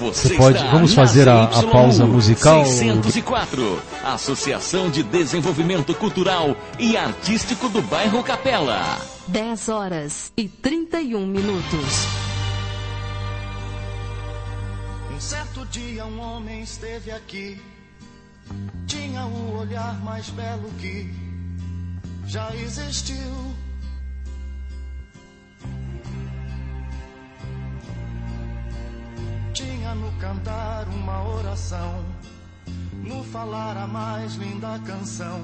Você 0.00 0.28
Você 0.28 0.34
pode- 0.34 0.58
vamos 0.70 0.92
fazer 0.94 1.28
a- 1.28 1.44
a 1.44 1.62
pausa 1.64 2.04
musical? 2.06 2.64
604, 2.64 3.80
Associação 4.02 4.90
de 4.90 5.02
Desenvolvimento 5.04 5.94
Cultural 5.94 6.56
e 6.78 6.96
Artístico 6.96 7.68
do 7.68 7.80
Bairro 7.82 8.22
Capela. 8.24 8.98
10 9.28 9.68
horas 9.68 10.32
e 10.36 10.48
31 10.48 11.24
minutos. 11.26 12.06
Certo 15.24 15.64
dia 15.64 16.04
um 16.04 16.20
homem 16.20 16.60
esteve 16.60 17.10
aqui. 17.10 17.58
Tinha 18.86 19.24
o 19.24 19.56
olhar 19.58 19.98
mais 20.04 20.28
belo 20.28 20.70
que 20.72 21.10
já 22.26 22.54
existiu. 22.54 23.56
Tinha 29.54 29.94
no 29.94 30.12
cantar 30.18 30.86
uma 30.88 31.26
oração, 31.26 32.04
no 32.92 33.24
falar 33.24 33.78
a 33.78 33.86
mais 33.86 34.34
linda 34.34 34.78
canção 34.80 35.40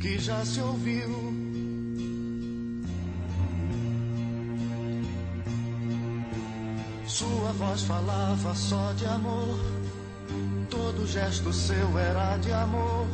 que 0.00 0.18
já 0.18 0.44
se 0.44 0.60
ouviu. 0.60 1.51
Sua 7.12 7.52
voz 7.52 7.82
falava 7.82 8.54
só 8.54 8.94
de 8.94 9.04
amor, 9.04 9.58
todo 10.70 11.06
gesto 11.06 11.52
seu 11.52 11.98
era 11.98 12.38
de 12.38 12.50
amor 12.50 13.06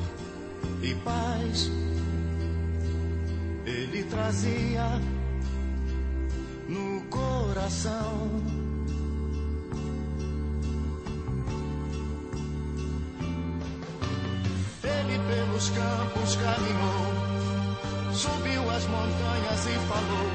e 0.81 0.95
paz. 0.95 1.69
Ele 3.67 4.05
trazia 4.05 4.85
no 6.69 7.01
coração. 7.11 8.41
Ele 14.85 15.19
pelo 15.19 15.47
pelos 15.49 15.71
campos 15.71 16.37
caminhou, 16.37 18.15
subiu 18.15 18.71
as 18.71 18.85
montanhas 18.87 19.67
e 19.67 19.75
falou 19.89 20.31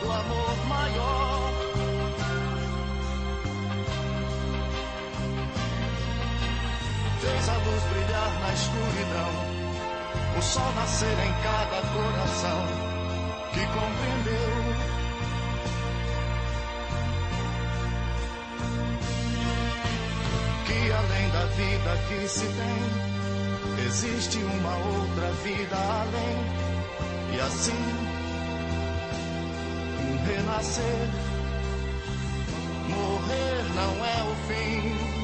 do 0.00 0.10
amor 0.10 0.66
maior. 0.66 1.51
Fez 7.42 7.48
a 7.48 7.58
luz 7.58 7.82
brilhar 7.92 8.40
na 8.40 8.52
escuridão, 8.52 9.30
o 10.38 10.42
sol 10.42 10.72
nascer 10.74 11.10
em 11.10 11.32
cada 11.42 11.82
coração 11.88 12.66
que 13.52 13.66
compreendeu. 13.66 14.52
Que 20.66 20.92
além 20.92 21.30
da 21.30 21.46
vida 21.46 21.98
que 22.08 22.28
se 22.28 22.46
tem, 22.46 23.86
existe 23.86 24.38
uma 24.38 24.76
outra 24.76 25.32
vida 25.42 25.76
além, 25.76 27.34
e 27.34 27.40
assim 27.40 27.84
um 30.00 30.26
renascer. 30.26 31.08
Morrer 32.88 33.64
não 33.74 34.04
é 34.04 34.30
o 34.30 34.34
fim. 34.46 35.21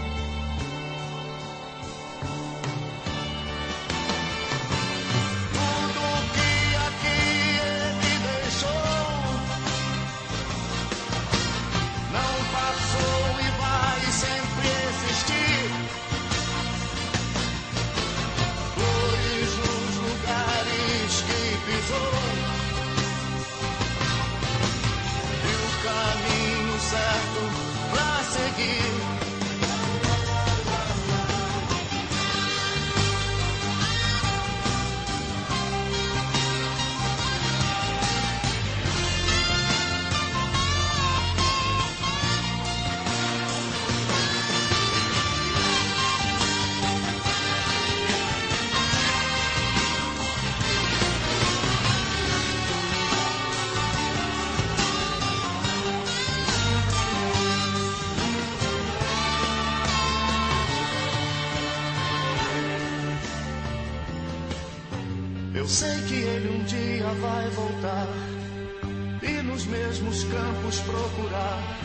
Mesmos 69.69 70.25
campos 70.25 70.81
procurar 70.81 71.79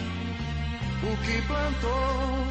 o 1.04 1.18
que 1.24 1.42
plantou. 1.48 2.48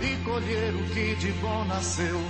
E 0.00 0.24
colher 0.24 0.74
o 0.74 0.84
que 0.94 1.14
de 1.16 1.32
bom 1.40 1.64
nasceu, 1.64 2.20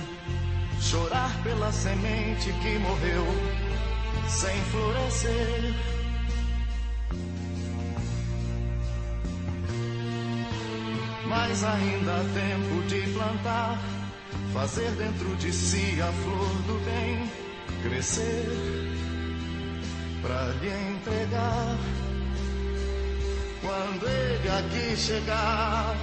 chorar 0.79 1.31
pela 1.43 1.71
semente 1.71 2.51
que 2.61 2.77
morreu 2.79 3.25
sem 4.27 4.55
florescer. 4.65 5.73
mas 11.25 11.63
ainda 11.63 12.11
há 12.11 12.19
tempo 12.19 12.87
de 12.87 13.11
plantar, 13.11 13.79
fazer 14.53 14.91
dentro 14.91 15.35
de 15.37 15.51
si 15.51 15.99
a 15.99 16.11
flor 16.11 16.53
do 16.67 16.85
bem 16.85 17.42
crescer, 18.03 18.45
para 20.21 20.47
lhe 20.59 20.69
entregar 20.91 21.77
quando 23.61 24.05
ele 24.09 24.49
aqui 24.49 24.97
chegar. 24.97 26.02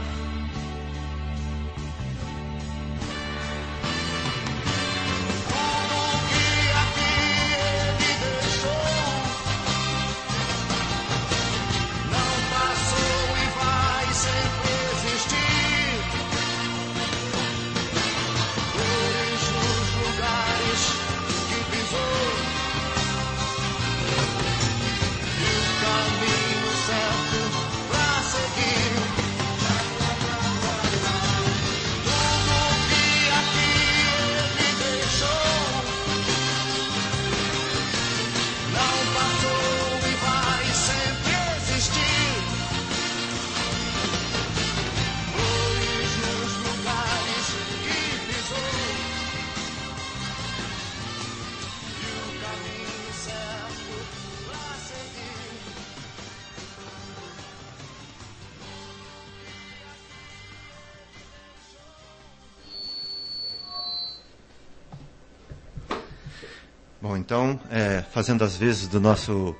Então, 67.31 67.61
é, 67.70 68.02
fazendo 68.11 68.43
as 68.43 68.57
vezes 68.57 68.89
do 68.89 68.98
nosso 68.98 69.55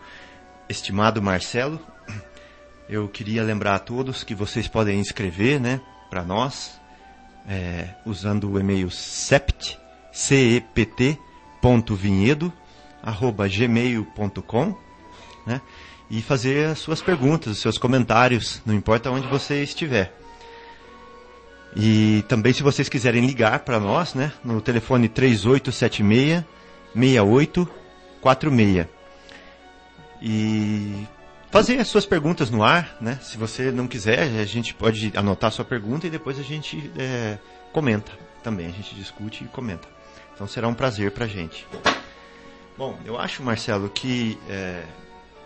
estimado 0.68 1.22
Marcelo, 1.22 1.78
eu 2.88 3.06
queria 3.06 3.44
lembrar 3.44 3.76
a 3.76 3.78
todos 3.78 4.24
que 4.24 4.34
vocês 4.34 4.66
podem 4.66 4.98
escrever, 4.98 5.60
né, 5.60 5.80
para 6.10 6.24
nós, 6.24 6.80
é, 7.48 7.90
usando 8.05 8.51
o 8.51 8.59
e-mail 8.59 8.90
sept, 8.90 9.78
cept.vinhedo, 10.10 10.82
arroba 13.01 13.47
gmail.com, 13.47 14.76
né, 15.47 15.60
e 16.10 16.20
fazer 16.20 16.70
as 16.70 16.80
suas 16.80 17.01
perguntas, 17.01 17.52
os 17.52 17.60
seus 17.60 17.78
comentários, 17.78 18.60
não 18.66 18.74
importa 18.74 19.12
onde 19.12 19.28
você 19.28 19.62
estiver. 19.62 20.12
E 21.76 22.24
também 22.28 22.52
se 22.52 22.64
vocês 22.64 22.88
quiserem 22.88 23.24
ligar 23.24 23.60
para 23.60 23.78
nós, 23.78 24.12
né, 24.12 24.32
no 24.42 24.60
telefone 24.60 25.09
3876 25.09 26.59
6846. 26.95 28.87
E 30.23 31.07
fazer 31.51 31.79
as 31.79 31.89
suas 31.89 32.05
perguntas 32.05 32.51
no 32.51 32.62
ar, 32.62 32.97
né? 33.01 33.19
Se 33.23 33.37
você 33.39 33.71
não 33.71 33.87
quiser, 33.89 34.41
a 34.41 34.45
gente 34.45 34.75
pode 34.75 35.12
anotar 35.17 35.49
a 35.49 35.51
sua 35.51 35.65
pergunta 35.65 36.07
e 36.07 36.11
depois 36.11 36.39
a 36.39 36.43
gente 36.43 36.91
é, 36.99 37.39
comenta 37.73 38.12
também. 38.43 38.67
A 38.67 38.71
gente 38.71 38.95
discute 38.95 39.45
e 39.45 39.49
comenta. 39.49 39.89
Então 40.35 40.47
será 40.47 40.69
um 40.69 40.75
prazer 40.75 41.11
pra 41.12 41.27
gente. 41.27 41.67
Bom, 42.77 42.99
eu 43.05 43.19
acho, 43.19 43.43
Marcelo, 43.43 43.89
que 43.91 44.39
é, 44.49 44.85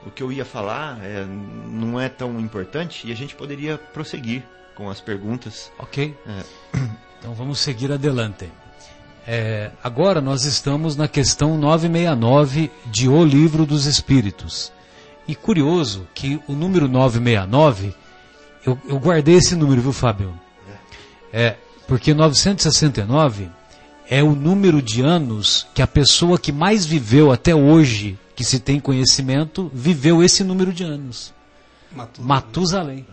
o 0.06 0.10
que 0.10 0.22
eu 0.22 0.30
ia 0.30 0.44
falar 0.44 0.98
é, 1.02 1.24
não 1.24 2.00
é 2.00 2.08
tão 2.08 2.38
importante 2.38 3.08
e 3.08 3.12
a 3.12 3.16
gente 3.16 3.34
poderia 3.34 3.76
prosseguir 3.78 4.42
com 4.74 4.90
as 4.90 5.00
perguntas. 5.00 5.72
Ok? 5.78 6.16
É, 6.26 6.42
Então 7.18 7.32
vamos 7.32 7.58
seguir 7.58 7.90
adelante. 7.90 8.52
É, 9.26 9.70
agora 9.82 10.20
nós 10.20 10.44
estamos 10.44 10.96
na 10.96 11.08
questão 11.08 11.56
969 11.56 12.70
de 12.86 13.08
O 13.08 13.24
Livro 13.24 13.64
dos 13.64 13.86
Espíritos. 13.86 14.70
E 15.26 15.34
curioso 15.34 16.06
que 16.14 16.40
o 16.46 16.52
número 16.52 16.86
969, 16.86 17.94
eu, 18.66 18.78
eu 18.86 18.98
guardei 18.98 19.36
esse 19.36 19.56
número, 19.56 19.80
viu, 19.80 19.92
Fábio? 19.92 20.38
É, 21.32 21.56
porque 21.88 22.12
969 22.12 23.48
é 24.08 24.22
o 24.22 24.34
número 24.34 24.82
de 24.82 25.00
anos 25.00 25.66
que 25.74 25.80
a 25.80 25.86
pessoa 25.86 26.38
que 26.38 26.52
mais 26.52 26.84
viveu 26.84 27.32
até 27.32 27.54
hoje, 27.54 28.18
que 28.36 28.44
se 28.44 28.58
tem 28.58 28.78
conhecimento, 28.78 29.70
viveu 29.72 30.22
esse 30.22 30.44
número 30.44 30.72
de 30.72 30.84
anos. 30.84 31.32
Matusalém. 31.90 32.26
Matusalém. 32.26 33.06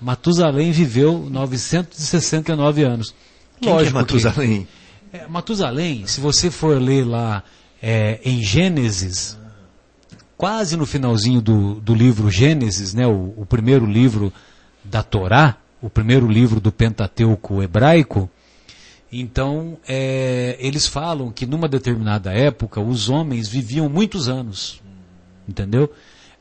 Matusalém 0.00 0.72
viveu 0.72 1.28
969 1.30 2.84
anos. 2.84 3.14
Quem 3.60 3.72
Lógico 3.72 3.90
que 3.90 3.96
é 3.96 4.00
Matusalém? 4.00 4.62
Que, 4.62 4.79
é, 5.12 5.26
Matusalém, 5.26 6.06
se 6.06 6.20
você 6.20 6.50
for 6.50 6.80
ler 6.80 7.04
lá 7.04 7.42
é, 7.82 8.20
em 8.24 8.42
Gênesis, 8.42 9.36
quase 10.36 10.76
no 10.76 10.86
finalzinho 10.86 11.40
do, 11.40 11.74
do 11.80 11.94
livro 11.94 12.30
Gênesis, 12.30 12.94
né, 12.94 13.06
o, 13.06 13.34
o 13.36 13.46
primeiro 13.46 13.86
livro 13.86 14.32
da 14.84 15.02
Torá, 15.02 15.56
o 15.82 15.90
primeiro 15.90 16.28
livro 16.28 16.60
do 16.60 16.70
Pentateuco 16.70 17.62
hebraico, 17.62 18.30
então 19.12 19.76
é, 19.88 20.56
eles 20.60 20.86
falam 20.86 21.32
que 21.32 21.44
numa 21.44 21.68
determinada 21.68 22.32
época 22.32 22.80
os 22.80 23.08
homens 23.08 23.48
viviam 23.48 23.88
muitos 23.88 24.28
anos, 24.28 24.80
entendeu? 25.48 25.92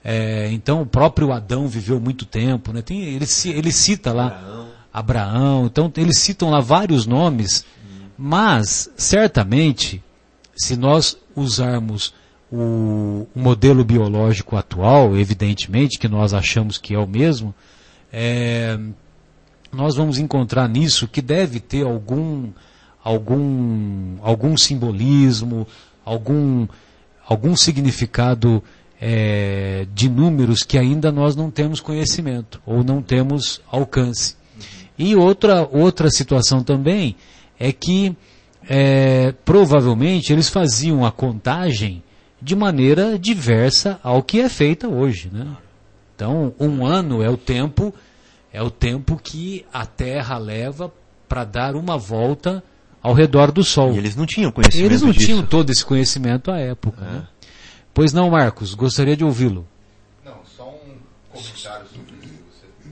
É, 0.04 0.50
então 0.52 0.82
o 0.82 0.86
próprio 0.86 1.32
Adão 1.32 1.68
viveu 1.68 2.00
muito 2.00 2.26
tempo, 2.26 2.72
né? 2.72 2.82
Tem, 2.82 3.02
ele, 3.02 3.26
ele 3.46 3.72
cita 3.72 4.14
lá 4.14 4.28
Abraão. 4.28 4.70
Abraão, 4.94 5.66
então 5.66 5.92
eles 5.98 6.20
citam 6.20 6.52
lá 6.52 6.60
vários 6.60 7.08
nomes, 7.08 7.66
mas 8.22 8.92
certamente 8.98 10.04
se 10.54 10.76
nós 10.76 11.18
usarmos 11.34 12.14
o, 12.52 13.26
o, 13.34 13.40
modelo 13.40 13.86
biológico 13.86 14.58
atual, 14.58 15.16
evidentemente 15.16 15.98
que 15.98 16.10
nós 16.10 16.34
achamos 16.34 16.78
que 16.78 16.94
é 16.94 17.00
o 17.00 17.08
mesmo, 17.08 17.56
é, 18.12 18.78
nós 19.72 19.96
vamos 19.96 20.18
encontrar 20.18 20.68
nisso 20.68 21.08
que 21.08 21.22
deve 21.22 21.62
ter 21.62 21.86
algum 21.86 22.50
algum 23.02 24.18
algum 24.22 24.58
simbolismo, 24.58 25.66
algum 26.04 26.68
algum 27.26 27.56
significado 27.56 28.62
é, 29.00 29.88
de 29.94 30.10
números 30.10 30.64
que 30.64 30.78
ainda 30.78 31.10
nós 31.10 31.38
não 31.38 31.50
temos 31.50 31.80
conhecimento 31.80 32.62
ou 32.66 32.84
não 32.84 33.02
temos 33.02 33.62
alcance. 33.72 34.36
E 34.98 35.16
outra, 35.16 35.66
outra 35.72 36.10
situação 36.10 36.62
também 36.62 37.16
é 37.60 37.72
que 37.72 38.16
é, 38.68 39.34
provavelmente 39.44 40.32
eles 40.32 40.50
faziam 40.50 41.06
a 41.06 41.12
contagem 41.12 42.04
de 42.42 42.56
maneira 42.56 43.20
diversa 43.20 44.00
ao 44.02 44.24
que 44.24 44.40
é 44.40 44.48
feita 44.48 44.88
hoje. 44.88 45.30
Né? 45.32 45.46
Então, 46.16 46.54
um 46.60 46.86
ano 46.86 47.22
é 47.22 47.30
o 47.30 47.38
tempo 47.38 47.94
é 48.52 48.62
o 48.64 48.72
tempo 48.72 49.20
que 49.22 49.66
a 49.72 49.86
Terra 49.86 50.38
leva 50.38 50.92
para 51.28 51.44
dar 51.44 51.76
uma 51.76 51.98
volta 51.98 52.64
ao 53.02 53.14
redor 53.14 53.52
do 53.52 53.64
Sol. 53.64 53.94
E 53.94 53.98
eles 53.98 54.16
não 54.16 54.26
tinham 54.26 54.52
conhecimento 54.52 54.86
Eles 54.86 55.02
não 55.02 55.12
disso. 55.12 55.26
tinham 55.26 55.46
todo 55.46 55.70
esse 55.70 55.86
conhecimento 55.86 56.50
à 56.52 56.58
época. 56.58 57.06
É. 57.06 57.12
Né? 57.14 57.28
Pois 57.94 58.12
não, 58.12 58.32
Marcos, 58.32 58.74
gostaria 58.74 59.16
de 59.16 59.24
ouvi-lo. 59.24 59.68
Não, 60.26 60.40
só 60.46 60.68
um 60.68 60.98
comentário 61.32 61.86
sobre 61.88 62.16
isso 62.26 62.34
que 62.82 62.90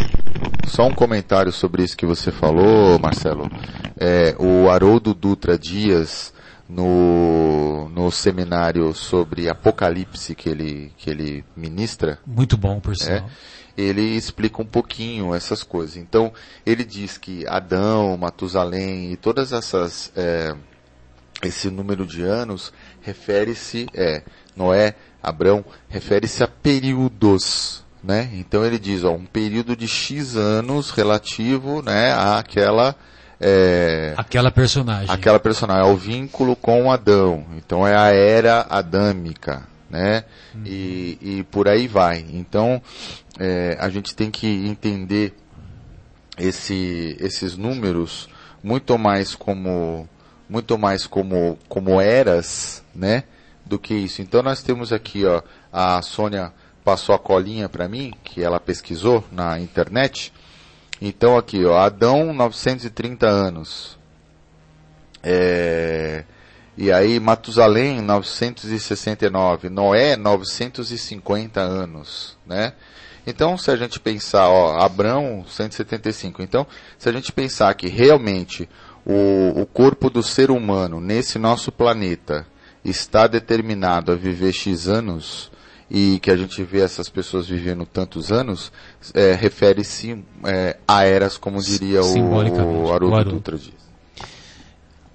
você... 0.00 0.59
Só 0.70 0.86
um 0.86 0.94
comentário 0.94 1.50
sobre 1.50 1.82
isso 1.82 1.96
que 1.96 2.06
você 2.06 2.30
falou, 2.30 2.96
Marcelo. 3.00 3.50
É, 3.98 4.36
o 4.38 4.70
Haroldo 4.70 5.12
Dutra 5.12 5.58
Dias, 5.58 6.32
no, 6.68 7.88
no 7.88 8.10
seminário 8.12 8.94
sobre 8.94 9.48
Apocalipse 9.48 10.32
que 10.36 10.48
ele, 10.48 10.92
que 10.96 11.10
ele 11.10 11.44
ministra. 11.56 12.20
Muito 12.24 12.56
bom, 12.56 12.78
por 12.78 12.92
é, 12.92 12.94
sinal. 12.94 13.30
ele 13.76 14.00
explica 14.00 14.62
um 14.62 14.64
pouquinho 14.64 15.34
essas 15.34 15.64
coisas. 15.64 15.96
Então, 15.96 16.32
ele 16.64 16.84
diz 16.84 17.18
que 17.18 17.44
Adão, 17.48 18.16
Matusalém 18.16 19.10
e 19.10 19.16
todas 19.16 19.52
essas, 19.52 20.12
é, 20.14 20.54
esse 21.42 21.68
número 21.68 22.06
de 22.06 22.22
anos 22.22 22.72
refere-se, 23.00 23.88
é, 23.92 24.22
Noé, 24.54 24.94
Abrão, 25.20 25.64
refere-se 25.88 26.44
a 26.44 26.48
períodos, 26.48 27.84
né? 28.02 28.30
Então 28.34 28.64
ele 28.64 28.78
diz, 28.78 29.04
ó, 29.04 29.12
um 29.12 29.24
período 29.24 29.76
de 29.76 29.86
X 29.86 30.36
anos 30.36 30.90
relativo, 30.90 31.82
né, 31.82 32.12
àquela, 32.12 32.94
é, 33.40 34.14
Aquela 34.16 34.50
personagem. 34.50 35.10
aquela 35.10 35.38
personagem, 35.38 35.88
é 35.88 35.92
o 35.92 35.96
vínculo 35.96 36.56
com 36.56 36.90
Adão. 36.90 37.44
Então 37.56 37.86
é 37.86 37.96
a 37.96 38.08
era 38.08 38.66
adâmica, 38.68 39.66
né? 39.88 40.24
E, 40.64 41.18
e 41.20 41.42
por 41.44 41.68
aí 41.68 41.86
vai. 41.88 42.24
Então 42.32 42.82
é, 43.38 43.76
a 43.80 43.88
gente 43.88 44.14
tem 44.14 44.30
que 44.30 44.46
entender 44.46 45.34
esse, 46.38 47.16
esses 47.20 47.56
números 47.56 48.28
muito 48.62 48.96
mais 48.98 49.34
como 49.34 50.08
muito 50.48 50.76
mais 50.76 51.06
como 51.06 51.58
como 51.68 52.00
eras, 52.00 52.82
né? 52.94 53.24
Do 53.64 53.78
que 53.78 53.94
isso. 53.94 54.20
Então 54.20 54.42
nós 54.42 54.62
temos 54.62 54.92
aqui, 54.92 55.24
ó, 55.24 55.42
a 55.72 56.02
Sônia 56.02 56.52
passou 56.90 57.14
a 57.14 57.18
colinha 57.20 57.68
para 57.68 57.86
mim 57.86 58.12
que 58.24 58.42
ela 58.42 58.58
pesquisou 58.58 59.22
na 59.30 59.60
internet. 59.60 60.32
Então 61.00 61.38
aqui, 61.38 61.64
ó, 61.64 61.78
Adão 61.78 62.34
930 62.34 63.28
anos. 63.28 63.96
É, 65.22 66.24
e 66.76 66.90
aí 66.90 67.20
Matusalém 67.20 68.00
969, 68.00 69.70
Noé 69.70 70.16
950 70.16 71.60
anos, 71.60 72.36
né? 72.44 72.72
Então, 73.24 73.56
se 73.56 73.70
a 73.70 73.76
gente 73.76 74.00
pensar, 74.00 74.48
ó, 74.48 74.80
Abrão 74.80 75.44
175. 75.46 76.42
Então, 76.42 76.66
se 76.98 77.08
a 77.08 77.12
gente 77.12 77.30
pensar 77.30 77.72
que 77.74 77.86
realmente 77.86 78.68
o, 79.06 79.60
o 79.60 79.66
corpo 79.66 80.10
do 80.10 80.24
ser 80.24 80.50
humano 80.50 81.00
nesse 81.00 81.38
nosso 81.38 81.70
planeta 81.70 82.44
está 82.84 83.28
determinado 83.28 84.10
a 84.10 84.16
viver 84.16 84.52
X 84.52 84.88
anos, 84.88 85.52
e 85.90 86.20
que 86.20 86.30
a 86.30 86.36
gente 86.36 86.62
vê 86.62 86.80
essas 86.80 87.08
pessoas 87.08 87.48
vivendo 87.48 87.84
tantos 87.84 88.30
anos, 88.30 88.70
é, 89.12 89.32
refere-se 89.32 90.22
é, 90.44 90.76
a 90.86 91.04
eras, 91.04 91.36
como 91.36 91.60
diria 91.60 92.00
o, 92.00 92.04
Simbolicamente, 92.04 92.78
o 92.78 92.92
Haroldo 92.92 93.14
Haroldo. 93.16 93.30
Dutra 93.32 93.58
diz. 93.58 93.80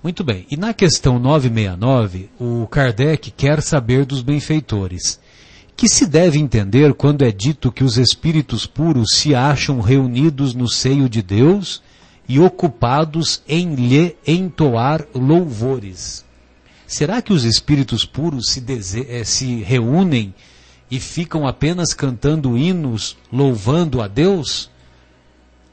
Muito 0.03 0.23
bem. 0.23 0.45
E 0.51 0.57
na 0.57 0.73
questão 0.73 1.17
969, 1.17 2.29
o 2.39 2.67
Kardec 2.67 3.31
quer 3.31 3.61
saber 3.61 4.05
dos 4.05 4.21
benfeitores. 4.21 5.19
Que 5.77 5.89
se 5.89 6.05
deve 6.05 6.37
entender 6.37 6.93
quando 6.93 7.23
é 7.23 7.31
dito 7.31 7.71
que 7.71 7.83
os 7.83 7.97
espíritos 7.97 8.65
puros 8.65 9.07
se 9.13 9.33
acham 9.33 9.81
reunidos 9.81 10.53
no 10.53 10.69
seio 10.69 11.09
de 11.09 11.21
Deus 11.21 11.81
e 12.29 12.39
ocupados 12.39 13.41
em 13.47 13.75
lhe 13.75 14.15
entoar 14.27 15.05
louvores? 15.13 16.23
Será 16.85 17.21
que 17.21 17.33
os 17.33 17.43
espíritos 17.43 18.05
puros 18.05 18.51
se, 18.51 18.63
eh, 19.09 19.23
se 19.23 19.63
reúnem 19.63 20.33
e 20.89 20.99
ficam 20.99 21.47
apenas 21.47 21.93
cantando 21.93 22.57
hinos 22.57 23.17
louvando 23.31 24.01
a 24.01 24.07
Deus? 24.07 24.69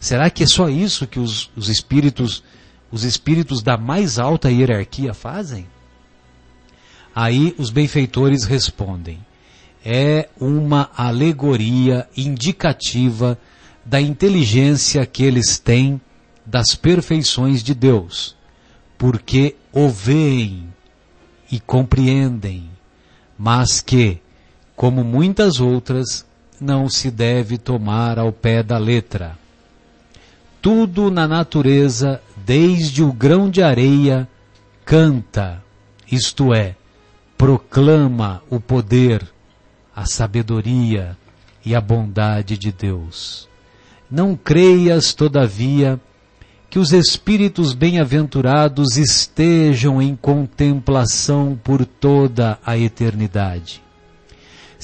Será 0.00 0.30
que 0.30 0.42
é 0.42 0.46
só 0.46 0.68
isso 0.68 1.06
que 1.06 1.20
os, 1.20 1.50
os 1.56 1.68
espíritos, 1.68 2.42
os 2.90 3.04
espíritos 3.04 3.62
da 3.62 3.76
mais 3.76 4.18
alta 4.18 4.50
hierarquia 4.50 5.14
fazem? 5.14 5.66
Aí 7.14 7.54
os 7.58 7.70
benfeitores 7.70 8.44
respondem: 8.44 9.18
é 9.84 10.28
uma 10.40 10.90
alegoria 10.96 12.08
indicativa 12.16 13.38
da 13.84 14.00
inteligência 14.00 15.04
que 15.04 15.24
eles 15.24 15.58
têm 15.58 16.00
das 16.46 16.74
perfeições 16.74 17.62
de 17.62 17.74
Deus, 17.74 18.36
porque 18.96 19.56
o 19.72 19.88
veem 19.88 20.72
e 21.50 21.60
compreendem, 21.60 22.70
mas 23.36 23.80
que, 23.80 24.21
como 24.82 25.04
muitas 25.04 25.60
outras, 25.60 26.26
não 26.60 26.88
se 26.88 27.08
deve 27.08 27.56
tomar 27.56 28.18
ao 28.18 28.32
pé 28.32 28.64
da 28.64 28.78
letra. 28.78 29.38
Tudo 30.60 31.08
na 31.08 31.28
natureza, 31.28 32.20
desde 32.44 33.00
o 33.00 33.12
grão 33.12 33.48
de 33.48 33.62
areia, 33.62 34.26
canta, 34.84 35.62
isto 36.10 36.52
é, 36.52 36.74
proclama 37.38 38.42
o 38.50 38.58
poder, 38.58 39.24
a 39.94 40.04
sabedoria 40.04 41.16
e 41.64 41.76
a 41.76 41.80
bondade 41.80 42.58
de 42.58 42.72
Deus. 42.72 43.48
Não 44.10 44.34
creias, 44.34 45.14
todavia, 45.14 46.00
que 46.68 46.80
os 46.80 46.92
espíritos 46.92 47.72
bem-aventurados 47.72 48.96
estejam 48.96 50.02
em 50.02 50.16
contemplação 50.16 51.56
por 51.62 51.86
toda 51.86 52.58
a 52.66 52.76
eternidade. 52.76 53.80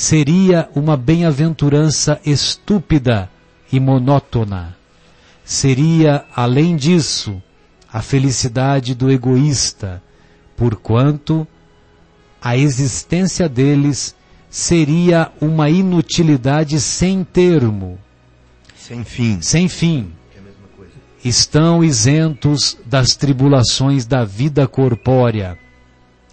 Seria 0.01 0.69
uma 0.77 0.97
bem-aventurança 0.97 2.20
estúpida 2.25 3.29
e 3.73 3.81
monótona. 3.81 4.77
Seria, 5.45 6.25
além 6.37 6.77
disso, 6.77 7.43
a 7.93 8.01
felicidade 8.01 8.95
do 8.95 9.11
egoísta, 9.11 10.01
porquanto 10.57 11.45
a 12.41 12.57
existência 12.57 13.49
deles 13.49 14.15
seria 14.49 15.33
uma 15.41 15.69
inutilidade 15.69 16.81
sem 16.81 17.25
termo, 17.25 17.99
Sem 18.77 19.03
fim. 19.03 19.43
sem 19.43 19.69
fim. 19.69 20.12
É. 20.33 21.29
Estão 21.29 21.83
isentos 21.83 22.79
das 22.87 23.16
tribulações 23.16 24.07
da 24.07 24.25
vida 24.25 24.69
corpórea. 24.69 25.59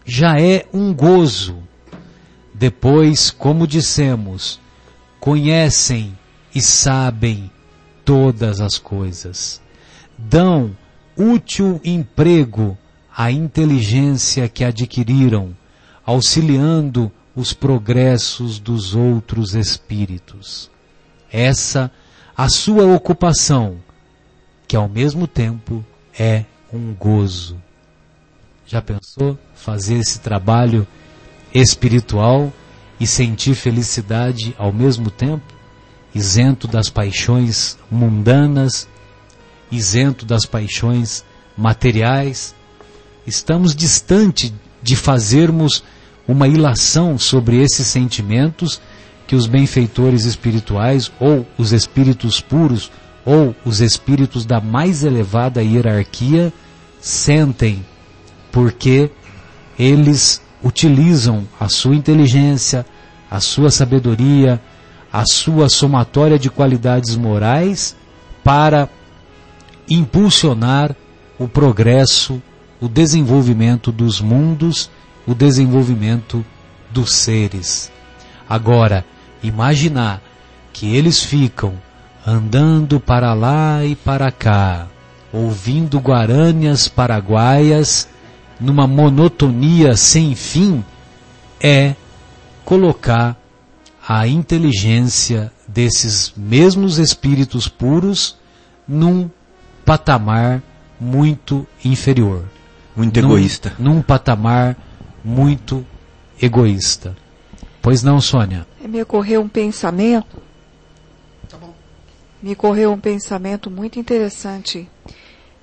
Já 0.06 0.40
é 0.40 0.68
um 0.72 0.94
gozo. 0.94 1.65
Depois, 2.58 3.32
como 3.32 3.68
dissemos, 3.68 4.62
conhecem 5.20 6.18
e 6.54 6.62
sabem 6.62 7.52
todas 8.06 8.62
as 8.62 8.78
coisas. 8.78 9.62
Dão 10.18 10.76
útil 11.18 11.82
emprego 11.84 12.78
à 13.14 13.30
inteligência 13.30 14.48
que 14.48 14.64
adquiriram, 14.64 15.54
auxiliando 16.06 17.12
os 17.36 17.52
progressos 17.52 18.58
dos 18.58 18.96
outros 18.96 19.54
espíritos. 19.54 20.72
Essa 21.30 21.92
a 22.38 22.48
sua 22.48 22.86
ocupação, 22.86 23.80
que 24.66 24.78
ao 24.78 24.88
mesmo 24.88 25.28
tempo 25.28 25.84
é 26.18 26.46
um 26.72 26.94
gozo. 26.94 27.62
Já 28.66 28.82
pensou 28.82 29.38
fazer 29.54 29.96
esse 29.96 30.22
trabalho 30.22 30.88
espiritual 31.56 32.52
e 33.00 33.08
sentir 33.08 33.56
felicidade 33.56 34.54
ao 34.58 34.74
mesmo 34.74 35.10
tempo? 35.10 35.44
Isento 36.14 36.68
das 36.68 36.90
paixões 36.90 37.78
mundanas, 37.90 38.88
isento 39.72 40.26
das 40.26 40.46
paixões 40.46 41.24
materiais. 41.58 42.54
Estamos 43.26 43.76
distante 43.76 44.54
de 44.84 44.96
fazermos 44.96 45.84
uma 46.28 46.48
ilação 46.48 47.18
sobre 47.18 47.62
esses 47.62 47.88
sentimentos 47.88 48.82
que 49.28 49.36
os 49.36 49.48
benfeitores 49.48 50.26
espirituais 50.26 51.12
ou 51.20 51.46
os 51.58 51.72
espíritos 51.72 52.40
puros 52.40 52.92
ou 53.26 53.56
os 53.66 53.82
espíritos 53.82 54.46
da 54.46 54.62
mais 54.62 55.04
elevada 55.04 55.64
hierarquia 55.64 56.54
sentem, 57.02 57.84
porque 58.52 59.10
eles 59.78 60.42
utilizam 60.66 61.48
a 61.60 61.70
sua 61.70 61.96
inteligência, 61.96 62.84
a 63.30 63.40
sua 63.40 63.70
sabedoria, 63.70 64.60
a 65.14 65.24
sua 65.24 65.70
somatória 65.70 66.40
de 66.40 66.50
qualidades 66.50 67.16
morais 67.16 67.96
para 68.44 68.90
impulsionar 69.88 70.96
o 71.38 71.48
progresso, 71.48 72.42
o 72.82 72.88
desenvolvimento 72.88 73.92
dos 73.92 74.20
mundos, 74.20 74.90
o 75.28 75.36
desenvolvimento 75.36 76.44
dos 76.90 77.14
seres. 77.14 77.92
Agora, 78.50 79.06
imaginar 79.44 80.20
que 80.74 80.96
eles 80.96 81.24
ficam 81.24 81.74
andando 82.26 83.00
para 83.00 83.36
lá 83.36 83.86
e 83.86 83.96
para 83.96 84.32
cá, 84.32 84.88
ouvindo 85.32 86.00
guarânias 86.00 86.88
paraguaias 86.88 88.08
numa 88.66 88.88
monotonia 88.88 89.96
sem 89.96 90.34
fim, 90.36 90.84
é 91.62 91.96
colocar 92.66 93.38
a 94.08 94.28
inteligência 94.28 95.52
desses 95.68 96.34
mesmos 96.36 96.98
espíritos 96.98 97.68
puros 97.68 98.38
num 98.88 99.30
patamar 99.86 100.64
muito 101.00 101.66
inferior. 101.84 102.46
Muito 102.96 103.22
num, 103.22 103.30
egoísta. 103.30 103.74
Num 103.78 104.02
patamar 104.02 104.76
muito 105.24 105.86
egoísta. 106.42 107.16
Pois 107.82 108.02
não, 108.02 108.20
Sônia? 108.20 108.66
Me 108.82 109.02
ocorreu 109.02 109.42
um 109.42 109.50
pensamento. 109.50 110.42
Me 112.42 112.54
ocorreu 112.54 112.92
um 112.92 113.00
pensamento 113.00 113.70
muito 113.70 114.00
interessante. 114.00 114.88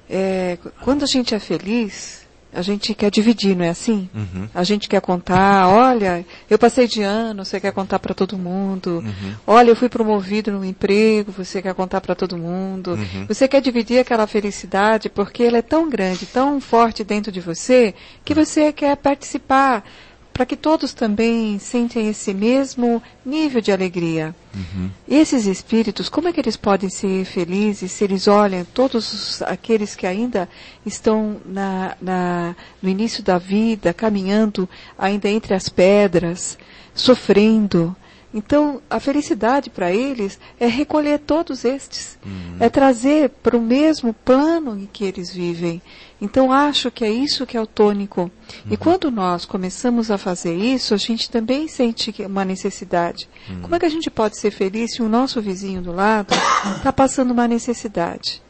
É, 0.09 0.59
quando 0.83 1.05
a 1.05 1.07
gente 1.07 1.35
é 1.35 1.39
feliz, 1.39 2.22
a 2.53 2.61
gente 2.61 2.95
quer 2.95 3.11
dividir, 3.11 3.57
não 3.57 3.65
é 3.65 3.71
assim? 3.71 4.09
Uhum. 4.15 4.49
A 4.55 4.63
gente 4.63 4.89
quer 4.89 5.01
contar, 5.01 5.69
olha, 5.69 6.25
eu 6.51 6.59
passei 6.59 6.87
de 6.87 7.03
ano, 7.03 7.45
você 7.45 7.59
quer 7.59 7.73
contar 7.73 7.99
para 7.99 8.15
todo 8.15 8.37
mundo. 8.37 9.03
Uhum. 9.05 9.35
Olha, 9.47 9.71
eu 9.71 9.77
fui 9.77 9.89
promovido 9.89 10.53
no 10.53 10.65
emprego, 10.65 11.33
você 11.33 11.63
quer 11.63 11.75
contar 11.75 12.01
para 12.03 12.15
todo 12.15 12.37
mundo. 12.37 12.93
Uhum. 12.93 13.27
Você 13.27 13.49
quer 13.49 13.63
dividir 13.63 14.01
aquela 14.01 14.27
felicidade 14.27 15.09
porque 15.09 15.43
ela 15.43 15.59
é 15.59 15.63
tão 15.63 15.89
grande, 15.89 16.27
tão 16.27 16.61
forte 16.61 17.03
dentro 17.03 17.33
de 17.33 17.41
você, 17.41 17.95
que 18.25 18.35
você 18.35 18.71
quer 18.71 18.97
participar 18.97 19.83
para 20.33 20.47
que 20.47 20.57
todos 20.57 20.93
também 20.95 21.59
sentem 21.59 22.09
esse 22.09 22.33
mesmo 22.33 23.03
nível 23.25 23.61
de 23.61 23.71
alegria. 23.71 24.35
Uhum. 24.55 24.91
Esses 25.09 25.47
espíritos, 25.47 26.09
como 26.09 26.29
é 26.29 26.33
que 26.33 26.41
eles 26.41 26.57
podem 26.57 26.89
ser 26.89 27.25
felizes 27.25 27.93
se 27.93 28.03
eles 28.05 28.27
olham 28.27 28.65
todos 28.73 29.13
os- 29.13 29.43
aqueles 29.43 29.95
que 29.95 30.07
ainda 30.07 30.49
estão 30.87 31.37
na, 31.45 31.97
na- 32.01 32.57
no 32.83 32.89
início 32.89 33.23
da 33.23 33.37
vida, 33.39 33.93
caminhando 33.93 34.69
ainda 34.99 35.29
entre 35.29 35.55
as 35.55 35.69
pedras, 35.69 36.57
sofrendo? 36.95 37.95
Então, 38.35 38.81
a 38.89 38.99
felicidade 38.99 39.69
para 39.69 39.93
eles 39.93 40.39
é 40.59 40.67
recolher 40.67 41.19
todos 41.19 41.67
estes, 41.67 42.19
é 42.59 42.71
trazer 42.71 43.29
para 43.29 43.55
o 43.57 43.61
mesmo 43.61 44.15
plano 44.15 44.79
em 44.79 44.89
que 44.91 45.05
eles 45.05 45.31
vivem. 45.31 45.83
Então, 46.25 46.53
acho 46.53 46.89
que 46.89 47.05
é 47.05 47.11
isso 47.11 47.45
que 47.45 47.57
é 47.57 47.61
o 47.61 47.67
tônico. 47.67 48.31
E 48.71 48.77
quando 48.77 49.11
nós 49.11 49.45
começamos 49.45 50.09
a 50.09 50.17
fazer 50.17 50.55
isso, 50.55 50.95
a 50.95 50.97
gente 50.97 51.29
também 51.29 51.67
sente 51.67 52.13
que- 52.13 52.25
uma 52.25 52.45
necessidade. 52.45 53.29
Como 53.61 53.75
é 53.75 53.79
que 53.81 53.87
a 53.87 53.91
gente 53.91 54.09
pode 54.09 54.39
ser 54.39 54.53
feliz 54.53 54.95
se 54.95 55.03
o 55.03 55.09
nosso 55.09 55.43
vizinho 55.43 55.83
do 55.83 55.91
lado 55.93 56.33
está 56.77 56.93
passando 56.93 57.33
uma 57.33 57.49
necessidade? 57.49 58.41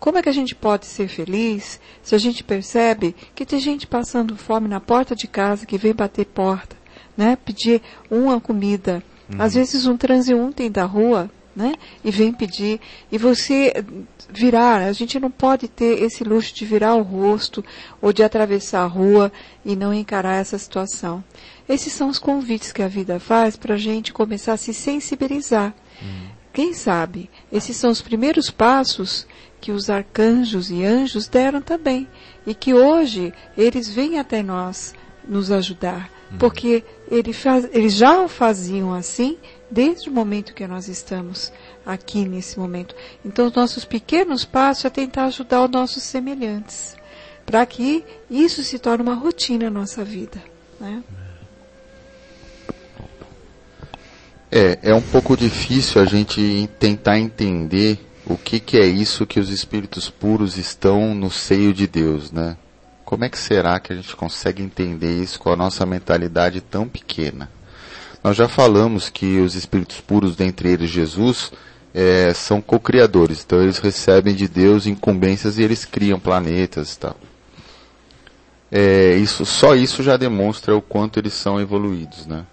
Como 0.00 0.18
é 0.18 0.22
que 0.22 0.28
a 0.28 0.32
gente 0.32 0.52
pode 0.56 0.84
ser 0.86 1.06
feliz 1.06 1.78
se 2.02 2.12
a 2.16 2.18
gente 2.18 2.42
percebe 2.42 3.14
que 3.36 3.46
tem 3.46 3.60
gente 3.60 3.86
passando 3.86 4.36
fome 4.36 4.66
na 4.66 4.80
porta 4.80 5.14
de 5.14 5.28
casa 5.28 5.64
que 5.64 5.78
vem 5.78 5.94
bater 5.94 6.26
porta, 6.26 6.74
né? 7.16 7.36
Pedir 7.44 7.80
uma 8.10 8.40
comida. 8.40 9.00
Às 9.38 9.54
vezes 9.54 9.86
um 9.86 9.96
transeunte 9.96 10.68
da 10.68 10.84
rua, 10.84 11.30
né? 11.54 11.74
E 12.04 12.10
vem 12.10 12.32
pedir. 12.32 12.80
E 13.10 13.18
você 13.18 13.72
virar, 14.30 14.82
a 14.82 14.92
gente 14.92 15.20
não 15.20 15.30
pode 15.30 15.68
ter 15.68 16.02
esse 16.02 16.24
luxo 16.24 16.54
de 16.54 16.64
virar 16.64 16.94
o 16.94 17.02
rosto 17.02 17.64
ou 18.00 18.12
de 18.12 18.22
atravessar 18.22 18.82
a 18.82 18.86
rua 18.86 19.30
e 19.64 19.76
não 19.76 19.92
encarar 19.92 20.36
essa 20.40 20.58
situação. 20.58 21.22
Esses 21.68 21.92
são 21.92 22.08
os 22.08 22.18
convites 22.18 22.72
que 22.72 22.82
a 22.82 22.88
vida 22.88 23.20
faz 23.20 23.56
para 23.56 23.74
a 23.74 23.78
gente 23.78 24.12
começar 24.12 24.54
a 24.54 24.56
se 24.56 24.72
sensibilizar. 24.74 25.74
Quem 26.52 26.74
sabe, 26.74 27.30
esses 27.50 27.76
são 27.76 27.90
os 27.90 28.02
primeiros 28.02 28.50
passos 28.50 29.26
que 29.60 29.70
os 29.72 29.88
arcanjos 29.88 30.70
e 30.70 30.84
anjos 30.84 31.28
deram 31.28 31.62
também. 31.62 32.08
E 32.46 32.54
que 32.54 32.74
hoje 32.74 33.32
eles 33.56 33.88
vêm 33.88 34.18
até 34.18 34.42
nós 34.42 34.94
nos 35.26 35.50
ajudar. 35.52 36.10
Porque 36.38 36.82
ele 37.10 37.32
faz- 37.32 37.68
eles 37.72 37.92
já 37.94 38.20
o 38.22 38.28
faziam 38.28 38.92
assim 38.92 39.36
desde 39.72 40.10
o 40.10 40.12
momento 40.12 40.54
que 40.54 40.66
nós 40.66 40.86
estamos 40.86 41.50
aqui 41.84 42.26
nesse 42.26 42.58
momento. 42.58 42.94
Então, 43.24 43.46
os 43.46 43.54
nossos 43.54 43.84
pequenos 43.84 44.44
passos 44.44 44.84
é 44.84 44.90
tentar 44.90 45.24
ajudar 45.24 45.64
os 45.64 45.70
nossos 45.70 46.02
semelhantes. 46.02 46.94
Para 47.46 47.64
que 47.64 48.04
isso 48.30 48.62
se 48.62 48.78
torne 48.78 49.02
uma 49.02 49.14
rotina 49.14 49.70
na 49.70 49.80
nossa 49.80 50.04
vida. 50.04 50.40
Né? 50.78 51.02
É, 54.50 54.78
é 54.82 54.94
um 54.94 55.00
pouco 55.00 55.36
difícil 55.36 56.00
a 56.00 56.04
gente 56.04 56.68
tentar 56.78 57.18
entender 57.18 57.98
o 58.26 58.36
que, 58.36 58.60
que 58.60 58.76
é 58.76 58.86
isso 58.86 59.26
que 59.26 59.40
os 59.40 59.48
espíritos 59.48 60.10
puros 60.10 60.58
estão 60.58 61.14
no 61.14 61.30
seio 61.30 61.72
de 61.72 61.86
Deus, 61.86 62.30
né? 62.30 62.56
Como 63.04 63.24
é 63.24 63.28
que 63.28 63.38
será 63.38 63.80
que 63.80 63.92
a 63.92 63.96
gente 63.96 64.14
consegue 64.14 64.62
entender 64.62 65.22
isso 65.22 65.40
com 65.40 65.50
a 65.50 65.56
nossa 65.56 65.84
mentalidade 65.84 66.60
tão 66.60 66.88
pequena? 66.88 67.50
Nós 68.22 68.36
já 68.36 68.46
falamos 68.48 69.08
que 69.08 69.40
os 69.40 69.54
espíritos 69.54 70.00
puros, 70.00 70.36
dentre 70.36 70.68
eles 70.70 70.90
Jesus, 70.90 71.50
é, 71.94 72.32
são 72.34 72.60
co-criadores, 72.60 73.42
então 73.44 73.60
eles 73.62 73.78
recebem 73.78 74.34
de 74.34 74.46
Deus 74.48 74.86
incumbências 74.86 75.58
e 75.58 75.62
eles 75.62 75.84
criam 75.84 76.20
planetas 76.20 76.94
e 76.94 76.98
tal. 76.98 77.16
É, 78.70 79.16
isso, 79.16 79.44
só 79.44 79.74
isso 79.74 80.02
já 80.02 80.16
demonstra 80.16 80.74
o 80.74 80.80
quanto 80.80 81.18
eles 81.18 81.34
são 81.34 81.60
evoluídos, 81.60 82.26
né? 82.26 82.46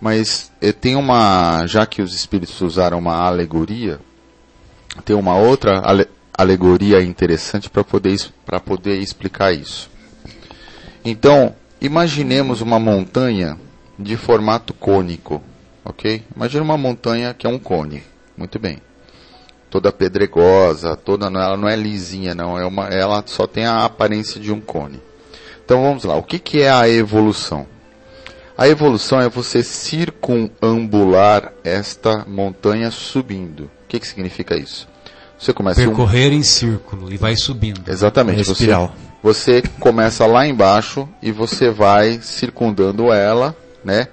Mas 0.00 0.52
eh, 0.60 0.72
tem 0.72 0.94
uma, 0.96 1.64
já 1.66 1.86
que 1.86 2.02
os 2.02 2.14
espíritos 2.14 2.60
usaram 2.60 2.98
uma 2.98 3.16
alegoria, 3.16 4.00
tem 5.04 5.14
uma 5.16 5.36
outra 5.36 5.80
ale- 5.84 6.08
alegoria 6.36 7.02
interessante 7.02 7.70
para 7.70 7.84
poder, 7.84 8.18
para 8.44 8.58
poder 8.60 8.98
explicar 8.98 9.52
isso. 9.52 9.88
Então, 11.04 11.54
imaginemos 11.80 12.60
uma 12.60 12.78
montanha 12.78 13.56
de 13.98 14.16
formato 14.16 14.72
cônico, 14.74 15.42
ok? 15.84 16.22
Imagina 16.34 16.62
uma 16.64 16.76
montanha 16.78 17.34
que 17.34 17.46
é 17.46 17.50
um 17.50 17.58
cone, 17.58 18.02
muito 18.36 18.58
bem. 18.58 18.78
Toda 19.70 19.90
pedregosa, 19.92 20.96
toda, 20.96 21.30
não- 21.30 21.40
ela 21.40 21.56
não 21.56 21.68
é 21.68 21.74
lisinha 21.76 22.34
não, 22.34 22.58
é 22.58 22.66
uma, 22.66 22.88
ela 22.88 23.22
só 23.26 23.46
tem 23.46 23.64
a 23.64 23.84
aparência 23.84 24.40
de 24.40 24.52
um 24.52 24.60
cone. 24.60 25.00
Então 25.64 25.82
vamos 25.82 26.04
lá, 26.04 26.14
o 26.16 26.22
que, 26.22 26.38
que 26.38 26.60
é 26.60 26.70
a 26.70 26.88
evolução? 26.88 27.66
A 28.58 28.68
evolução 28.68 29.18
é 29.20 29.28
você 29.28 29.62
circunambular 29.62 31.52
esta 31.64 32.24
montanha 32.26 32.90
subindo. 32.90 33.64
O 33.64 33.70
que, 33.88 33.98
que 33.98 34.06
significa 34.06 34.56
isso? 34.56 34.88
Você 35.38 35.52
começa 35.52 35.80
um- 35.80 35.86
Percorrer 35.86 36.32
em 36.32 36.42
círculo 36.42 37.12
e 37.12 37.16
vai 37.16 37.34
subindo. 37.36 37.82
Exatamente. 37.90 38.40
É 38.40 38.44
Você, 38.44 38.66
você 39.22 39.62
começa 39.80 40.26
lá 40.26 40.46
embaixo 40.46 41.08
e 41.22 41.32
você 41.32 41.70
vai 41.70 42.20
circundando 42.22 43.12
ela, 43.12 43.56
né? 43.84 44.08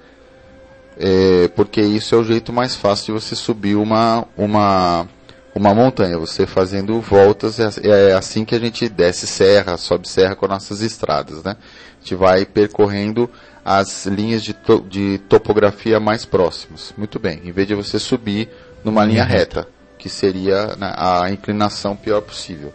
É, 0.97 1.47
porque 1.55 1.81
isso 1.81 2.13
é 2.13 2.17
o 2.17 2.23
jeito 2.23 2.51
mais 2.51 2.75
fácil 2.75 3.15
de 3.15 3.21
você 3.21 3.35
subir 3.35 3.75
uma, 3.75 4.27
uma, 4.35 5.07
uma 5.55 5.73
montanha, 5.73 6.19
você 6.19 6.45
fazendo 6.45 6.99
voltas, 6.99 7.59
é, 7.59 7.69
é 7.83 8.13
assim 8.13 8.43
que 8.43 8.53
a 8.53 8.59
gente 8.59 8.89
desce 8.89 9.25
serra, 9.25 9.77
sobe 9.77 10.09
serra 10.09 10.35
com 10.35 10.47
nossas 10.47 10.81
estradas, 10.81 11.41
né? 11.43 11.55
A 11.55 12.01
gente 12.01 12.15
vai 12.15 12.45
percorrendo 12.45 13.29
as 13.63 14.05
linhas 14.05 14.43
de, 14.43 14.53
to, 14.53 14.81
de 14.89 15.19
topografia 15.29 15.99
mais 15.99 16.25
próximas. 16.25 16.93
Muito 16.97 17.19
bem, 17.19 17.41
em 17.45 17.51
vez 17.51 17.67
de 17.67 17.75
você 17.75 17.97
subir 17.97 18.49
numa 18.83 19.05
linha 19.05 19.23
reta, 19.23 19.67
que 19.97 20.09
seria 20.09 20.75
né, 20.75 20.93
a 20.97 21.29
inclinação 21.29 21.95
pior 21.95 22.21
possível. 22.21 22.73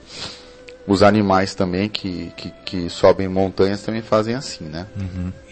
Os 0.86 1.02
animais 1.02 1.54
também 1.54 1.88
que, 1.88 2.30
que, 2.36 2.52
que 2.64 2.90
sobem 2.90 3.26
montanhas 3.26 3.80
também 3.80 4.02
fazem 4.02 4.34
assim, 4.34 4.64
né? 4.64 4.86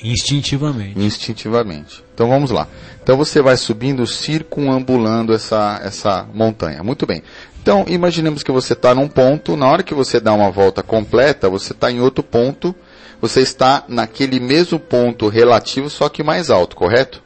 Instintivamente. 0.03 0.99
Instintivamente. 0.99 2.05
Então 2.15 2.29
vamos 2.29 2.51
lá. 2.51 2.69
Então 3.03 3.17
você 3.17 3.41
vai 3.41 3.57
subindo, 3.57 4.07
circunambulando 4.07 5.33
essa, 5.33 5.81
essa 5.83 6.27
montanha. 6.35 6.83
Muito 6.83 7.07
bem. 7.07 7.23
Então 7.63 7.85
imaginemos 7.89 8.43
que 8.43 8.53
você 8.53 8.75
está 8.75 8.95
num 8.95 9.09
ponto, 9.09 9.57
na 9.57 9.67
hora 9.69 9.83
que 9.83 9.95
você 9.95 10.21
dá 10.21 10.35
uma 10.35 10.51
volta 10.51 10.83
completa, 10.83 11.49
você 11.49 11.73
está 11.73 11.91
em 11.91 12.01
outro 12.01 12.23
ponto, 12.23 12.75
você 13.21 13.41
está 13.41 13.85
naquele 13.89 14.41
mesmo 14.41 14.81
ponto 14.81 15.29
relativo, 15.29 15.89
só 15.89 16.09
que 16.09 16.25
mais 16.25 16.51
alto, 16.51 16.75
correto? 16.75 17.23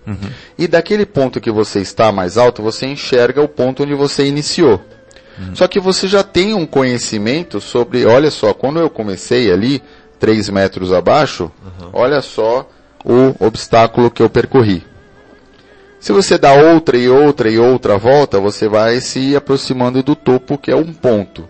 E 0.59 0.69
daquele 0.69 1.07
ponto 1.07 1.41
que 1.41 1.51
você 1.51 1.81
está 1.81 2.13
mais 2.13 2.37
alto, 2.37 2.63
você 2.63 2.87
enxerga 2.87 3.41
o 3.43 3.49
ponto 3.49 3.83
onde 3.83 3.95
você 3.95 4.27
iniciou. 4.27 4.81
Só 5.55 5.69
que 5.69 5.79
você 5.79 6.09
já 6.09 6.23
tem 6.23 6.55
um 6.55 6.67
conhecimento 6.67 7.61
sobre, 7.61 8.07
olha 8.07 8.31
só, 8.31 8.55
quando 8.55 8.81
eu 8.81 8.89
comecei 8.89 9.53
ali, 9.53 9.83
3 10.19 10.49
metros 10.49 10.93
abaixo, 10.93 11.51
olha 11.93 12.23
só 12.23 12.69
o 13.05 13.35
obstáculo 13.45 14.11
que 14.11 14.23
eu 14.23 14.31
percorri. 14.31 14.83
Se 16.01 16.13
você 16.13 16.39
dá 16.39 16.53
outra 16.53 16.97
e 16.97 17.09
outra 17.09 17.51
e 17.51 17.59
outra 17.59 17.99
volta, 17.99 18.39
você 18.39 18.69
vai 18.69 19.01
se 19.01 19.35
aproximando 19.35 20.03
do 20.03 20.15
topo, 20.15 20.57
que 20.57 20.71
é 20.71 20.77
um 20.77 20.93
ponto. 20.93 21.49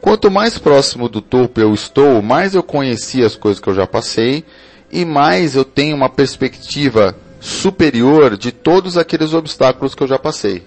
Quanto 0.00 0.30
mais 0.30 0.58
próximo 0.58 1.08
do 1.08 1.22
topo 1.22 1.60
eu 1.60 1.72
estou, 1.72 2.20
mais 2.20 2.54
eu 2.54 2.62
conheci 2.62 3.24
as 3.24 3.36
coisas 3.36 3.60
que 3.60 3.68
eu 3.68 3.74
já 3.74 3.86
passei 3.86 4.44
e 4.92 5.04
mais 5.04 5.56
eu 5.56 5.64
tenho 5.64 5.96
uma 5.96 6.10
perspectiva 6.10 7.16
superior 7.40 8.36
de 8.36 8.52
todos 8.52 8.98
aqueles 8.98 9.32
obstáculos 9.32 9.94
que 9.94 10.02
eu 10.02 10.08
já 10.08 10.18
passei. 10.18 10.66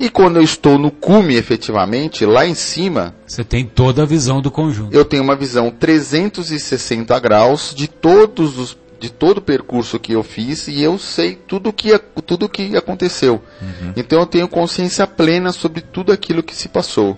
E 0.00 0.08
quando 0.08 0.36
eu 0.36 0.42
estou 0.42 0.78
no 0.78 0.90
cume 0.90 1.34
efetivamente, 1.34 2.24
lá 2.24 2.46
em 2.46 2.54
cima, 2.54 3.14
Você 3.26 3.42
tem 3.42 3.64
toda 3.64 4.02
a 4.02 4.06
visão 4.06 4.40
do 4.40 4.50
conjunto. 4.50 4.94
eu 4.94 5.04
tenho 5.04 5.22
uma 5.24 5.34
visão 5.34 5.70
360 5.70 7.18
graus 7.18 7.74
de 7.74 7.88
todos 7.88 8.58
os 8.58 8.76
de 9.00 9.12
todo 9.12 9.38
o 9.38 9.42
percurso 9.42 9.96
que 10.00 10.12
eu 10.12 10.24
fiz 10.24 10.66
e 10.66 10.82
eu 10.82 10.98
sei 10.98 11.36
tudo 11.36 11.72
que 11.72 11.96
tudo 12.26 12.48
que 12.48 12.76
aconteceu. 12.76 13.40
Então 13.96 14.18
eu 14.18 14.26
tenho 14.26 14.48
consciência 14.48 15.06
plena 15.06 15.52
sobre 15.52 15.80
tudo 15.80 16.10
aquilo 16.12 16.42
que 16.42 16.54
se 16.54 16.68
passou. 16.68 17.16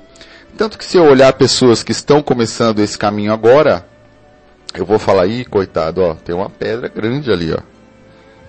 Tanto 0.58 0.76
que 0.76 0.84
se 0.84 0.98
eu 0.98 1.04
olhar 1.04 1.32
pessoas 1.32 1.82
que 1.82 1.92
estão 1.92 2.22
começando 2.22 2.80
esse 2.80 2.98
caminho 2.98 3.32
agora, 3.32 3.86
eu 4.74 4.84
vou 4.84 4.98
falar 4.98 5.22
aí, 5.22 5.42
coitado, 5.44 6.02
ó, 6.02 6.14
tem 6.14 6.34
uma 6.34 6.50
pedra 6.50 6.86
grande 6.88 7.32
ali, 7.32 7.50
ó. 7.50 7.60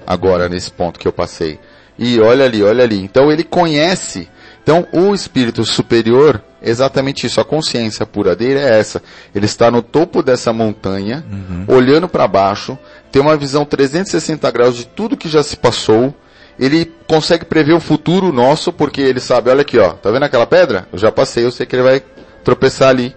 Agora 0.05 0.49
nesse 0.49 0.69
ponto 0.71 0.99
que 0.99 1.07
eu 1.07 1.13
passei. 1.13 1.57
E 2.03 2.19
olha 2.19 2.45
ali, 2.45 2.63
olha 2.63 2.83
ali. 2.83 2.99
Então 2.99 3.31
ele 3.31 3.43
conhece. 3.43 4.27
Então 4.63 4.87
o 4.91 5.13
espírito 5.13 5.63
superior, 5.63 6.41
exatamente 6.59 7.27
isso, 7.27 7.39
a 7.39 7.45
consciência 7.45 8.07
pura 8.07 8.35
dele 8.35 8.59
é 8.59 8.79
essa. 8.79 9.03
Ele 9.35 9.45
está 9.45 9.69
no 9.69 9.83
topo 9.83 10.23
dessa 10.23 10.51
montanha, 10.51 11.23
olhando 11.67 12.09
para 12.09 12.27
baixo, 12.27 12.75
tem 13.11 13.21
uma 13.21 13.37
visão 13.37 13.63
360 13.63 14.49
graus 14.49 14.75
de 14.75 14.85
tudo 14.87 15.15
que 15.15 15.29
já 15.29 15.43
se 15.43 15.55
passou. 15.55 16.11
Ele 16.59 16.91
consegue 17.07 17.45
prever 17.45 17.73
o 17.73 17.79
futuro 17.79 18.33
nosso, 18.33 18.73
porque 18.73 19.01
ele 19.01 19.19
sabe, 19.19 19.51
olha 19.51 19.61
aqui, 19.61 19.77
ó, 19.77 19.91
tá 19.91 20.09
vendo 20.09 20.23
aquela 20.23 20.47
pedra? 20.47 20.87
Eu 20.91 20.97
já 20.97 21.11
passei, 21.11 21.45
eu 21.45 21.51
sei 21.51 21.65
que 21.67 21.75
ele 21.75 21.83
vai 21.83 22.01
tropeçar 22.43 22.89
ali. 22.89 23.15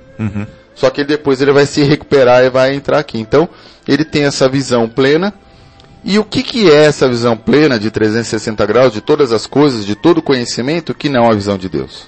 Só 0.75 0.91
que 0.91 1.05
depois 1.05 1.41
ele 1.41 1.53
vai 1.53 1.65
se 1.67 1.83
recuperar 1.83 2.45
e 2.45 2.51
vai 2.51 2.75
entrar 2.75 2.99
aqui. 2.99 3.19
Então, 3.19 3.49
ele 3.89 4.05
tem 4.05 4.25
essa 4.25 4.49
visão 4.49 4.89
plena. 4.89 5.33
E 6.05 6.19
o 6.19 6.25
que, 6.25 6.43
que 6.43 6.71
é 6.71 6.85
essa 6.85 7.09
visão 7.09 7.37
plena 7.37 7.79
de 7.79 7.91
360 7.91 8.67
graus 8.67 8.93
de 8.93 9.01
todas 9.01 9.33
as 9.33 9.47
coisas, 9.47 9.87
de 9.87 9.95
todo 9.95 10.19
o 10.19 10.23
conhecimento, 10.23 10.95
que 10.95 11.09
não 11.09 11.25
é 11.25 11.31
a 11.31 11.35
visão 11.35 11.57
de 11.57 11.69
Deus? 11.69 12.07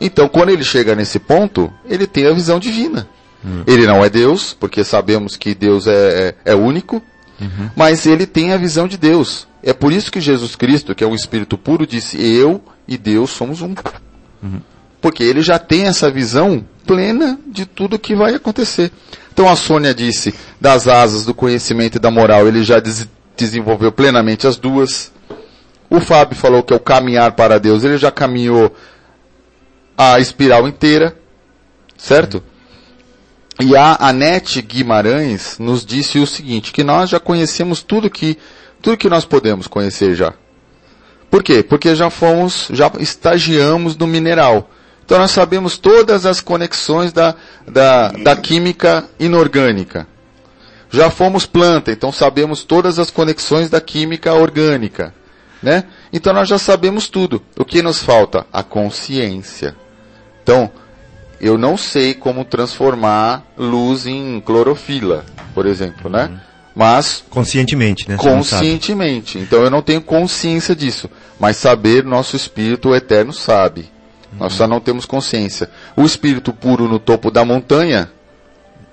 Então, 0.00 0.28
quando 0.28 0.50
ele 0.50 0.64
chega 0.64 0.94
nesse 0.94 1.18
ponto, 1.18 1.72
ele 1.84 2.06
tem 2.06 2.26
a 2.26 2.32
visão 2.32 2.58
divina. 2.58 3.08
Ele 3.66 3.86
não 3.86 4.04
é 4.04 4.08
Deus, 4.08 4.54
porque 4.54 4.82
sabemos 4.82 5.36
que 5.36 5.54
Deus 5.54 5.86
é, 5.86 6.34
é, 6.44 6.52
é 6.52 6.54
único, 6.54 7.02
mas 7.76 8.06
ele 8.06 8.26
tem 8.26 8.52
a 8.52 8.56
visão 8.56 8.88
de 8.88 8.96
Deus. 8.96 9.46
É 9.62 9.72
por 9.72 9.92
isso 9.92 10.10
que 10.10 10.20
Jesus 10.20 10.56
Cristo, 10.56 10.94
que 10.94 11.04
é 11.04 11.06
um 11.06 11.14
espírito 11.14 11.58
puro, 11.58 11.86
disse: 11.86 12.16
Eu 12.16 12.60
e 12.86 12.96
Deus 12.96 13.30
somos 13.30 13.60
um. 13.60 13.74
Porque 15.00 15.22
ele 15.22 15.42
já 15.42 15.58
tem 15.58 15.84
essa 15.86 16.10
visão 16.10 16.64
plena 16.86 17.38
de 17.46 17.66
tudo 17.66 17.98
que 17.98 18.14
vai 18.16 18.34
acontecer. 18.34 18.90
Então 19.32 19.48
a 19.48 19.54
Sônia 19.54 19.94
disse, 19.94 20.34
das 20.60 20.88
asas 20.88 21.24
do 21.24 21.32
conhecimento 21.34 21.96
e 21.96 22.00
da 22.00 22.10
moral, 22.10 22.48
ele 22.48 22.64
já 22.64 22.80
des- 22.80 23.06
desenvolveu 23.36 23.92
plenamente 23.92 24.46
as 24.46 24.56
duas. 24.56 25.12
O 25.88 26.00
Fábio 26.00 26.36
falou 26.36 26.62
que 26.62 26.72
é 26.72 26.76
o 26.76 26.80
caminhar 26.80 27.32
para 27.32 27.58
Deus, 27.58 27.84
ele 27.84 27.96
já 27.96 28.10
caminhou 28.10 28.74
a 29.96 30.18
espiral 30.18 30.66
inteira, 30.66 31.16
certo? 31.96 32.42
E 33.60 33.76
a 33.76 33.96
Anete 34.00 34.62
Guimarães 34.62 35.58
nos 35.58 35.84
disse 35.84 36.18
o 36.18 36.26
seguinte, 36.26 36.72
que 36.72 36.84
nós 36.84 37.10
já 37.10 37.18
conhecemos 37.18 37.82
tudo 37.82 38.08
que, 38.10 38.38
tudo 38.80 38.96
que 38.96 39.08
nós 39.08 39.24
podemos 39.24 39.66
conhecer 39.66 40.14
já. 40.14 40.34
Por 41.30 41.42
quê? 41.42 41.62
Porque 41.62 41.94
já 41.94 42.08
fomos, 42.10 42.68
já 42.72 42.90
estagiamos 43.00 43.96
no 43.96 44.06
mineral. 44.06 44.70
Então 45.08 45.20
nós 45.20 45.30
sabemos 45.30 45.78
todas 45.78 46.26
as 46.26 46.38
conexões 46.42 47.14
da, 47.14 47.34
da, 47.66 48.08
da 48.08 48.36
química 48.36 49.06
inorgânica. 49.18 50.06
Já 50.90 51.08
fomos 51.08 51.46
planta, 51.46 51.90
então 51.90 52.12
sabemos 52.12 52.62
todas 52.62 52.98
as 52.98 53.10
conexões 53.10 53.70
da 53.70 53.80
química 53.80 54.34
orgânica. 54.34 55.14
Né? 55.62 55.84
Então 56.12 56.34
nós 56.34 56.46
já 56.46 56.58
sabemos 56.58 57.08
tudo. 57.08 57.42
O 57.56 57.64
que 57.64 57.80
nos 57.80 58.02
falta? 58.02 58.44
A 58.52 58.62
consciência. 58.62 59.74
Então, 60.42 60.70
eu 61.40 61.56
não 61.56 61.78
sei 61.78 62.12
como 62.12 62.44
transformar 62.44 63.44
luz 63.56 64.04
em 64.04 64.42
clorofila, 64.42 65.24
por 65.54 65.64
exemplo, 65.64 66.10
né? 66.10 66.38
Mas 66.76 67.24
Conscientemente, 67.30 68.06
né? 68.06 68.18
Conscientemente. 68.18 69.38
Então 69.38 69.62
eu 69.62 69.70
não 69.70 69.80
tenho 69.80 70.02
consciência 70.02 70.76
disso, 70.76 71.08
mas 71.40 71.56
saber 71.56 72.04
nosso 72.04 72.36
espírito 72.36 72.94
eterno 72.94 73.32
sabe. 73.32 73.96
Nós 74.38 74.52
só 74.54 74.66
não 74.68 74.80
temos 74.80 75.04
consciência. 75.04 75.68
O 75.96 76.04
espírito 76.04 76.52
puro 76.52 76.88
no 76.88 76.98
topo 76.98 77.30
da 77.30 77.44
montanha 77.44 78.10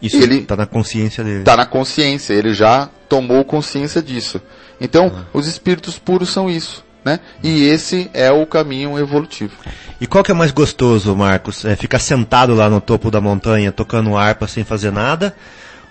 Isso 0.02 0.18
Ele- 0.18 0.40
está 0.40 0.56
na 0.56 0.66
consciência 0.66 1.24
dele. 1.24 1.40
está 1.40 1.56
na 1.56 1.66
consciência, 1.66 2.34
ele 2.34 2.54
já 2.54 2.90
tomou 3.08 3.44
consciência 3.46 4.02
disso. 4.02 4.42
Então, 4.80 5.26
os 5.34 5.48
espíritos 5.48 5.98
puros 5.98 6.30
são 6.30 6.50
isso, 6.50 6.84
né? 7.04 7.20
E 7.42 7.64
esse 7.64 8.10
é 8.14 8.30
o 8.32 8.46
caminho 8.46 9.00
evolutivo. 9.00 9.54
E 10.00 10.06
qual 10.06 10.24
que 10.24 10.32
é 10.32 10.34
mais 10.34 10.52
gostoso, 10.52 11.16
Marcos? 11.16 11.64
É 11.64 11.76
ficar 11.76 12.00
sentado 12.00 12.54
lá 12.54 12.70
no 12.70 12.82
topo 12.82 13.10
da 13.10 13.22
montanha 13.22 13.72
tocando 13.72 14.18
harpa 14.18 14.48
sem 14.48 14.64
fazer 14.66 14.92
nada? 14.92 15.34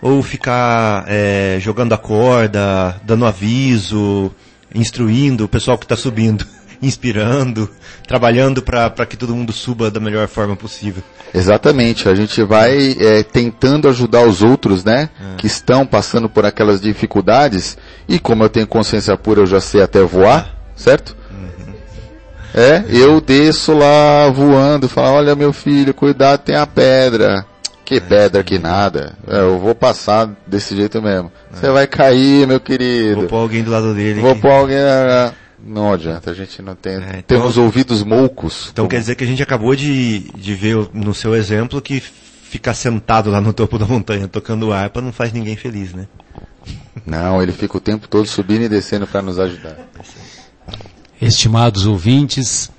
Ou 0.02 0.22
ficar 0.22 1.04
é, 1.08 1.56
jogando 1.60 1.94
a 1.94 1.98
corda, 1.98 3.00
dando 3.02 3.24
aviso, 3.24 4.30
instruindo 4.74 5.44
o 5.44 5.48
pessoal 5.48 5.78
que 5.78 5.86
está 5.86 5.96
subindo, 5.96 6.46
inspirando, 6.86 7.68
trabalhando 8.06 8.62
para 8.62 8.90
que 9.06 9.16
todo 9.16 9.34
mundo 9.34 9.52
suba 9.52 9.90
da 9.90 10.00
melhor 10.00 10.26
forma 10.28 10.54
possível? 10.56 11.02
Exatamente, 11.32 12.08
a 12.08 12.14
gente 12.14 12.42
vai 12.42 12.96
é, 12.98 13.22
tentando 13.22 13.88
ajudar 13.88 14.22
os 14.26 14.42
outros, 14.42 14.84
né? 14.84 15.08
Que 15.36 15.46
estão 15.46 15.84
passando 15.86 16.28
por 16.28 16.44
aquelas 16.46 16.80
dificuldades. 16.80 17.76
E 18.08 18.18
como 18.18 18.44
eu 18.44 18.48
tenho 18.48 18.66
consciência 18.66 19.16
pura, 19.16 19.40
eu 19.40 19.46
já 19.46 19.60
sei 19.60 19.82
até 19.82 20.00
voar, 20.02 20.54
certo? 20.76 21.16
É, 22.54 22.84
eu 22.88 23.20
desço 23.20 23.72
lá 23.76 24.28
voando, 24.30 24.88
falo, 24.88 25.16
olha 25.16 25.34
meu 25.34 25.52
filho, 25.52 25.92
cuidado, 25.92 26.38
tem 26.40 26.54
a 26.54 26.66
pedra. 26.66 27.44
Que 27.84 28.00
pedra, 28.00 28.42
que 28.44 28.58
nada. 28.58 29.12
É, 29.28 29.40
eu 29.40 29.58
vou 29.58 29.74
passar 29.74 30.30
desse 30.46 30.74
jeito 30.74 31.02
mesmo. 31.02 31.30
Você 31.52 31.68
vai 31.68 31.86
cair, 31.86 32.46
meu 32.46 32.58
querido. 32.60 33.16
Vou 33.22 33.26
pôr 33.28 33.36
alguém 33.38 33.62
do 33.62 33.70
lado 33.70 33.92
dele. 33.92 34.20
Vou 34.20 34.34
que- 34.36 34.40
pôr 34.40 34.50
alguém. 34.52 34.76
Não 35.66 35.92
adianta, 35.92 36.30
a 36.30 36.34
gente 36.34 36.60
não 36.60 36.74
tem. 36.74 36.94
É, 36.94 36.96
então- 37.18 37.38
Temos 37.38 37.56
ouvidos 37.56 38.02
moucos. 38.02 38.68
Então 38.72 38.86
quer 38.86 39.00
dizer 39.00 39.14
que 39.14 39.24
a 39.24 39.26
gente 39.26 39.42
acabou 39.42 39.74
de, 39.74 40.30
de 40.36 40.54
ver 40.54 40.88
no 40.92 41.14
seu 41.14 41.34
exemplo 41.34 41.80
que 41.80 42.00
ficar 42.00 42.74
sentado 42.74 43.30
lá 43.30 43.40
no 43.40 43.52
topo 43.52 43.78
da 43.78 43.86
montanha 43.86 44.28
tocando 44.28 44.72
harpa 44.72 45.00
não 45.00 45.12
faz 45.12 45.32
ninguém 45.32 45.56
feliz, 45.56 45.92
né? 45.94 46.06
Não, 47.06 47.42
ele 47.42 47.52
fica 47.52 47.76
o 47.76 47.80
tempo 47.80 48.06
todo 48.06 48.26
subindo 48.26 48.62
e 48.62 48.68
descendo 48.68 49.06
para 49.06 49.22
nos 49.22 49.38
ajudar. 49.38 49.76
Estimados 51.20 51.86
ouvintes, 51.86 52.70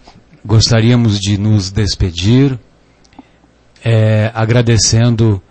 gostaríamos 0.44 1.20
de 1.20 1.38
nos 1.38 1.72
despedir, 1.72 2.58
eh, 3.84 4.32
agradecendo 4.34 5.42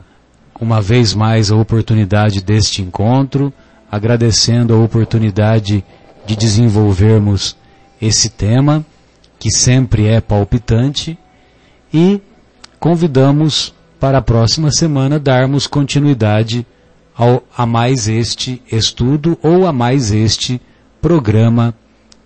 uma 0.61 0.81
vez 0.81 1.15
mais 1.15 1.51
a 1.51 1.57
oportunidade 1.57 2.41
deste 2.43 2.81
encontro, 2.81 3.53
agradecendo 3.91 4.75
a 4.75 4.79
oportunidade 4.79 5.85
de 5.85 5.85
desenvolvermos 6.27 7.57
esse 8.01 8.31
tema 8.31 8.85
que 9.39 9.51
sempre 9.51 10.07
é 10.07 10.21
palpitante, 10.21 11.19
e 11.93 12.21
convidamos 12.81 13.75
para 14.01 14.19
a 14.19 14.23
próxima 14.23 14.71
semana 14.71 15.19
darmos 15.19 15.67
continuidade 15.67 16.67
ao, 17.15 17.43
a 17.57 17.67
mais 17.67 18.09
este 18.09 18.63
estudo 18.73 19.39
ou 19.43 19.67
a 19.67 19.73
mais 19.73 20.13
este 20.13 20.61
programa 21.01 21.75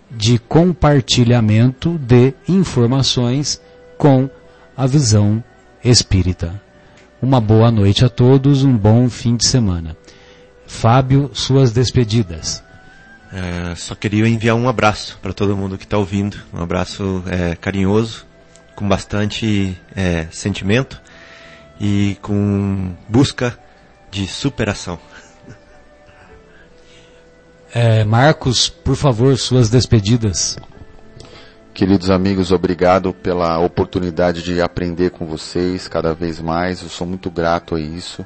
de 0.09 0.39
compartilhamento 0.39 1.97
de 1.99 2.33
informações 2.47 3.61
com 3.97 4.29
a 4.75 4.87
visão 4.87 5.43
espírita. 5.83 6.61
Uma 7.21 7.41
boa 7.41 7.69
noite 7.69 8.05
a 8.05 8.09
todos, 8.09 8.63
um 8.63 8.77
bom 8.77 9.09
fim 9.09 9.35
de 9.35 9.45
semana. 9.45 9.97
Fábio, 10.65 11.29
suas 11.33 11.71
despedidas. 11.73 12.63
É, 13.31 13.75
só 13.75 13.93
queria 13.93 14.27
enviar 14.27 14.55
um 14.55 14.67
abraço 14.67 15.19
para 15.21 15.31
todo 15.31 15.55
mundo 15.55 15.77
que 15.77 15.83
está 15.83 15.97
ouvindo, 15.97 16.37
um 16.51 16.61
abraço 16.61 17.23
é, 17.27 17.55
carinhoso, 17.55 18.25
com 18.75 18.87
bastante 18.87 19.79
é, 19.95 20.27
sentimento 20.31 20.99
e 21.79 22.17
com 22.23 22.95
busca 23.07 23.57
de 24.09 24.27
superação. 24.27 24.99
É, 27.71 28.03
Marcos, 28.03 28.67
por 28.67 28.95
favor, 28.95 29.37
suas 29.37 29.69
despedidas. 29.69 30.57
Queridos 31.71 32.09
amigos, 32.09 32.51
obrigado 32.51 33.13
pela 33.13 33.59
oportunidade 33.59 34.41
de 34.41 34.59
aprender 34.59 35.11
com 35.11 35.27
vocês 35.27 35.87
cada 35.87 36.15
vez 36.15 36.41
mais. 36.41 36.81
Eu 36.81 36.89
sou 36.89 37.05
muito 37.05 37.29
grato 37.29 37.75
a 37.75 37.79
isso. 37.79 38.25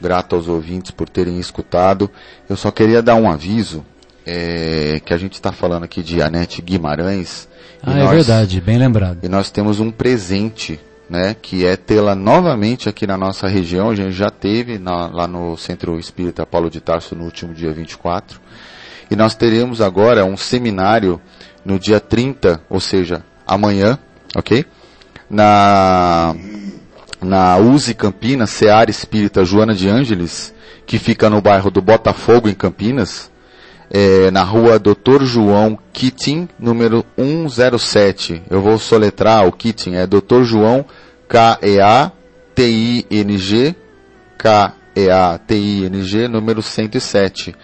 Grato 0.00 0.36
aos 0.36 0.46
ouvintes 0.46 0.92
por 0.92 1.08
terem 1.08 1.40
escutado. 1.40 2.08
Eu 2.48 2.56
só 2.56 2.70
queria 2.70 3.02
dar 3.02 3.16
um 3.16 3.28
aviso 3.28 3.84
é, 4.30 5.00
que 5.00 5.14
a 5.14 5.16
gente 5.16 5.32
está 5.32 5.50
falando 5.52 5.84
aqui 5.84 6.02
de 6.02 6.20
Anete 6.20 6.60
Guimarães. 6.60 7.48
Ah, 7.82 7.98
é 7.98 8.02
nós, 8.02 8.10
verdade, 8.10 8.60
bem 8.60 8.76
lembrado. 8.76 9.20
E 9.22 9.28
nós 9.28 9.50
temos 9.50 9.80
um 9.80 9.90
presente, 9.90 10.78
né, 11.08 11.34
que 11.40 11.64
é 11.64 11.76
tê-la 11.76 12.14
novamente 12.14 12.90
aqui 12.90 13.06
na 13.06 13.16
nossa 13.16 13.48
região. 13.48 13.88
A 13.88 13.94
gente 13.94 14.12
já 14.12 14.28
teve 14.28 14.78
na, 14.78 15.06
lá 15.06 15.26
no 15.26 15.56
Centro 15.56 15.98
Espírita 15.98 16.44
Paulo 16.44 16.68
de 16.68 16.78
Tarso 16.78 17.16
no 17.16 17.24
último 17.24 17.54
dia 17.54 17.72
24. 17.72 18.38
E 19.10 19.16
nós 19.16 19.34
teremos 19.34 19.80
agora 19.80 20.26
um 20.26 20.36
seminário 20.36 21.18
no 21.64 21.78
dia 21.78 21.98
30, 21.98 22.60
ou 22.68 22.80
seja, 22.80 23.24
amanhã, 23.46 23.98
ok? 24.36 24.66
Na, 25.30 26.36
na 27.22 27.56
USE 27.56 27.94
Campinas, 27.94 28.50
Seara 28.50 28.90
Espírita 28.90 29.42
Joana 29.42 29.74
de 29.74 29.88
Ângeles, 29.88 30.54
que 30.84 30.98
fica 30.98 31.30
no 31.30 31.40
bairro 31.40 31.70
do 31.70 31.80
Botafogo, 31.80 32.46
em 32.46 32.54
Campinas, 32.54 33.30
é, 33.90 34.30
na 34.30 34.42
rua 34.42 34.78
Dr. 34.78 35.24
João 35.24 35.78
Kitting, 35.92 36.48
número 36.58 37.04
107. 37.16 38.42
Eu 38.50 38.60
vou 38.60 38.78
soletrar 38.78 39.46
o 39.46 39.52
Kitting, 39.52 39.94
é 39.94 40.06
Dr. 40.06 40.42
João 40.42 40.84
K-E-A-T-I-N-G, 41.28 42.14
K-E-A-T-I-N-G, 44.38 46.28
número 46.28 46.62
107 46.62 47.54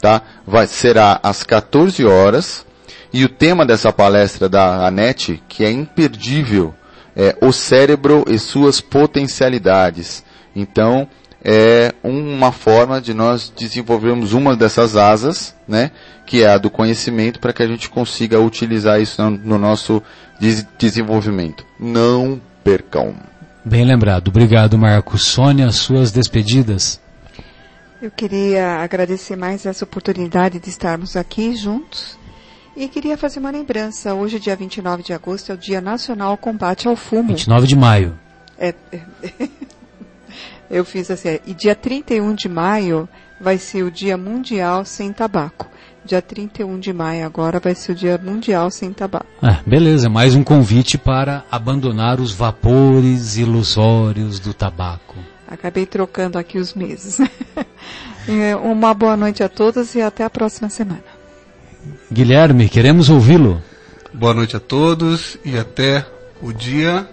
tá? 0.00 0.22
Vai, 0.46 0.66
será 0.66 1.18
às 1.22 1.42
14 1.42 2.04
horas. 2.04 2.64
E 3.12 3.24
o 3.24 3.28
tema 3.28 3.64
dessa 3.64 3.92
palestra 3.92 4.48
da 4.48 4.86
ANET, 4.86 5.42
que 5.48 5.64
é 5.64 5.70
imperdível, 5.70 6.74
é 7.14 7.36
o 7.40 7.52
cérebro 7.52 8.24
e 8.28 8.38
suas 8.38 8.80
potencialidades. 8.80 10.24
Então, 10.54 11.08
é 11.44 11.94
uma 12.02 12.50
forma 12.52 13.00
de 13.00 13.14
nós 13.14 13.52
desenvolvermos 13.56 14.32
uma 14.32 14.56
dessas 14.56 14.96
asas, 14.96 15.54
né, 15.66 15.90
que 16.24 16.42
é 16.42 16.48
a 16.48 16.58
do 16.58 16.70
conhecimento, 16.70 17.38
para 17.38 17.52
que 17.52 17.62
a 17.62 17.66
gente 17.66 17.88
consiga 17.88 18.40
utilizar 18.40 19.00
isso 19.00 19.22
no 19.22 19.58
nosso 19.58 20.02
des 20.40 20.66
desenvolvimento. 20.78 21.64
Não 21.78 22.40
percam. 22.64 23.14
Bem 23.64 23.84
lembrado. 23.84 24.28
Obrigado, 24.28 24.78
Marcos. 24.78 25.26
Sônia, 25.26 25.70
suas 25.70 26.12
despedidas. 26.12 27.00
Eu 28.00 28.10
queria 28.10 28.76
agradecer 28.76 29.36
mais 29.36 29.64
essa 29.64 29.84
oportunidade 29.84 30.60
de 30.60 30.68
estarmos 30.68 31.16
aqui 31.16 31.56
juntos. 31.56 32.18
E 32.76 32.88
queria 32.88 33.16
fazer 33.16 33.40
uma 33.40 33.50
lembrança. 33.50 34.12
Hoje, 34.12 34.38
dia 34.38 34.54
29 34.54 35.02
de 35.02 35.12
agosto, 35.14 35.50
é 35.50 35.54
o 35.54 35.58
Dia 35.58 35.80
Nacional 35.80 36.36
Combate 36.36 36.86
ao 36.86 36.94
Fumo. 36.94 37.28
29 37.28 37.66
de 37.66 37.74
maio. 37.74 38.18
É, 38.58 38.74
é, 38.92 39.00
eu 40.70 40.84
fiz 40.84 41.10
assim. 41.10 41.38
E 41.46 41.54
dia 41.54 41.74
31 41.74 42.34
de 42.34 42.48
maio 42.48 43.08
vai 43.40 43.58
ser 43.58 43.82
o 43.82 43.90
Dia 43.90 44.16
Mundial 44.16 44.84
Sem 44.84 45.12
Tabaco. 45.12 45.68
Dia 46.04 46.22
31 46.22 46.78
de 46.78 46.92
maio 46.92 47.26
agora 47.26 47.58
vai 47.58 47.74
ser 47.74 47.92
o 47.92 47.94
Dia 47.94 48.20
Mundial 48.22 48.70
Sem 48.70 48.92
Tabaco. 48.92 49.26
Ah, 49.42 49.60
beleza, 49.66 50.08
mais 50.08 50.34
um 50.34 50.44
convite 50.44 50.96
para 50.96 51.44
abandonar 51.50 52.20
os 52.20 52.32
vapores 52.32 53.36
ilusórios 53.36 54.38
do 54.38 54.54
tabaco. 54.54 55.16
Acabei 55.48 55.86
trocando 55.86 56.38
aqui 56.38 56.58
os 56.58 56.74
meses. 56.74 57.18
É, 58.28 58.56
uma 58.56 58.92
boa 58.92 59.16
noite 59.16 59.44
a 59.44 59.48
todos 59.48 59.94
e 59.94 60.02
até 60.02 60.24
a 60.24 60.30
próxima 60.30 60.68
semana. 60.68 61.04
Guilherme, 62.10 62.68
queremos 62.68 63.08
ouvi-lo. 63.08 63.62
Boa 64.12 64.34
noite 64.34 64.56
a 64.56 64.60
todos 64.60 65.38
e 65.44 65.56
até 65.56 66.04
o 66.42 66.52
dia. 66.52 67.08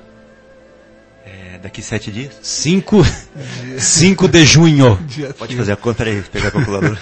Daqui 1.63 1.81
sete 1.81 2.11
dias? 2.11 2.33
5 2.41 3.05
cinco 3.79 4.27
de 4.27 4.43
junho. 4.43 4.99
Pode 5.39 5.55
fazer 5.55 5.71
a 5.71 5.75
conta 5.77 6.03
aí, 6.03 6.21
pegar 6.21 6.49
a 6.49 6.51
calculadora. 6.51 6.99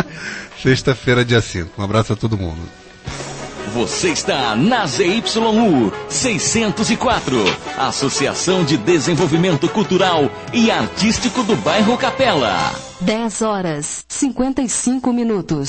Sexta-feira, 0.62 1.24
dia 1.24 1.42
5. 1.42 1.80
Um 1.80 1.84
abraço 1.84 2.14
a 2.14 2.16
todo 2.16 2.36
mundo. 2.36 2.58
Você 3.74 4.08
está 4.08 4.56
na 4.56 4.86
ZYU 4.86 5.92
604, 6.08 7.36
Associação 7.76 8.64
de 8.64 8.78
Desenvolvimento 8.78 9.68
Cultural 9.68 10.30
e 10.54 10.70
Artístico 10.70 11.42
do 11.42 11.54
Bairro 11.56 11.96
Capela. 11.98 12.72
10 13.00 13.42
horas 13.42 14.04
55 14.08 15.12
minutos. 15.12 15.66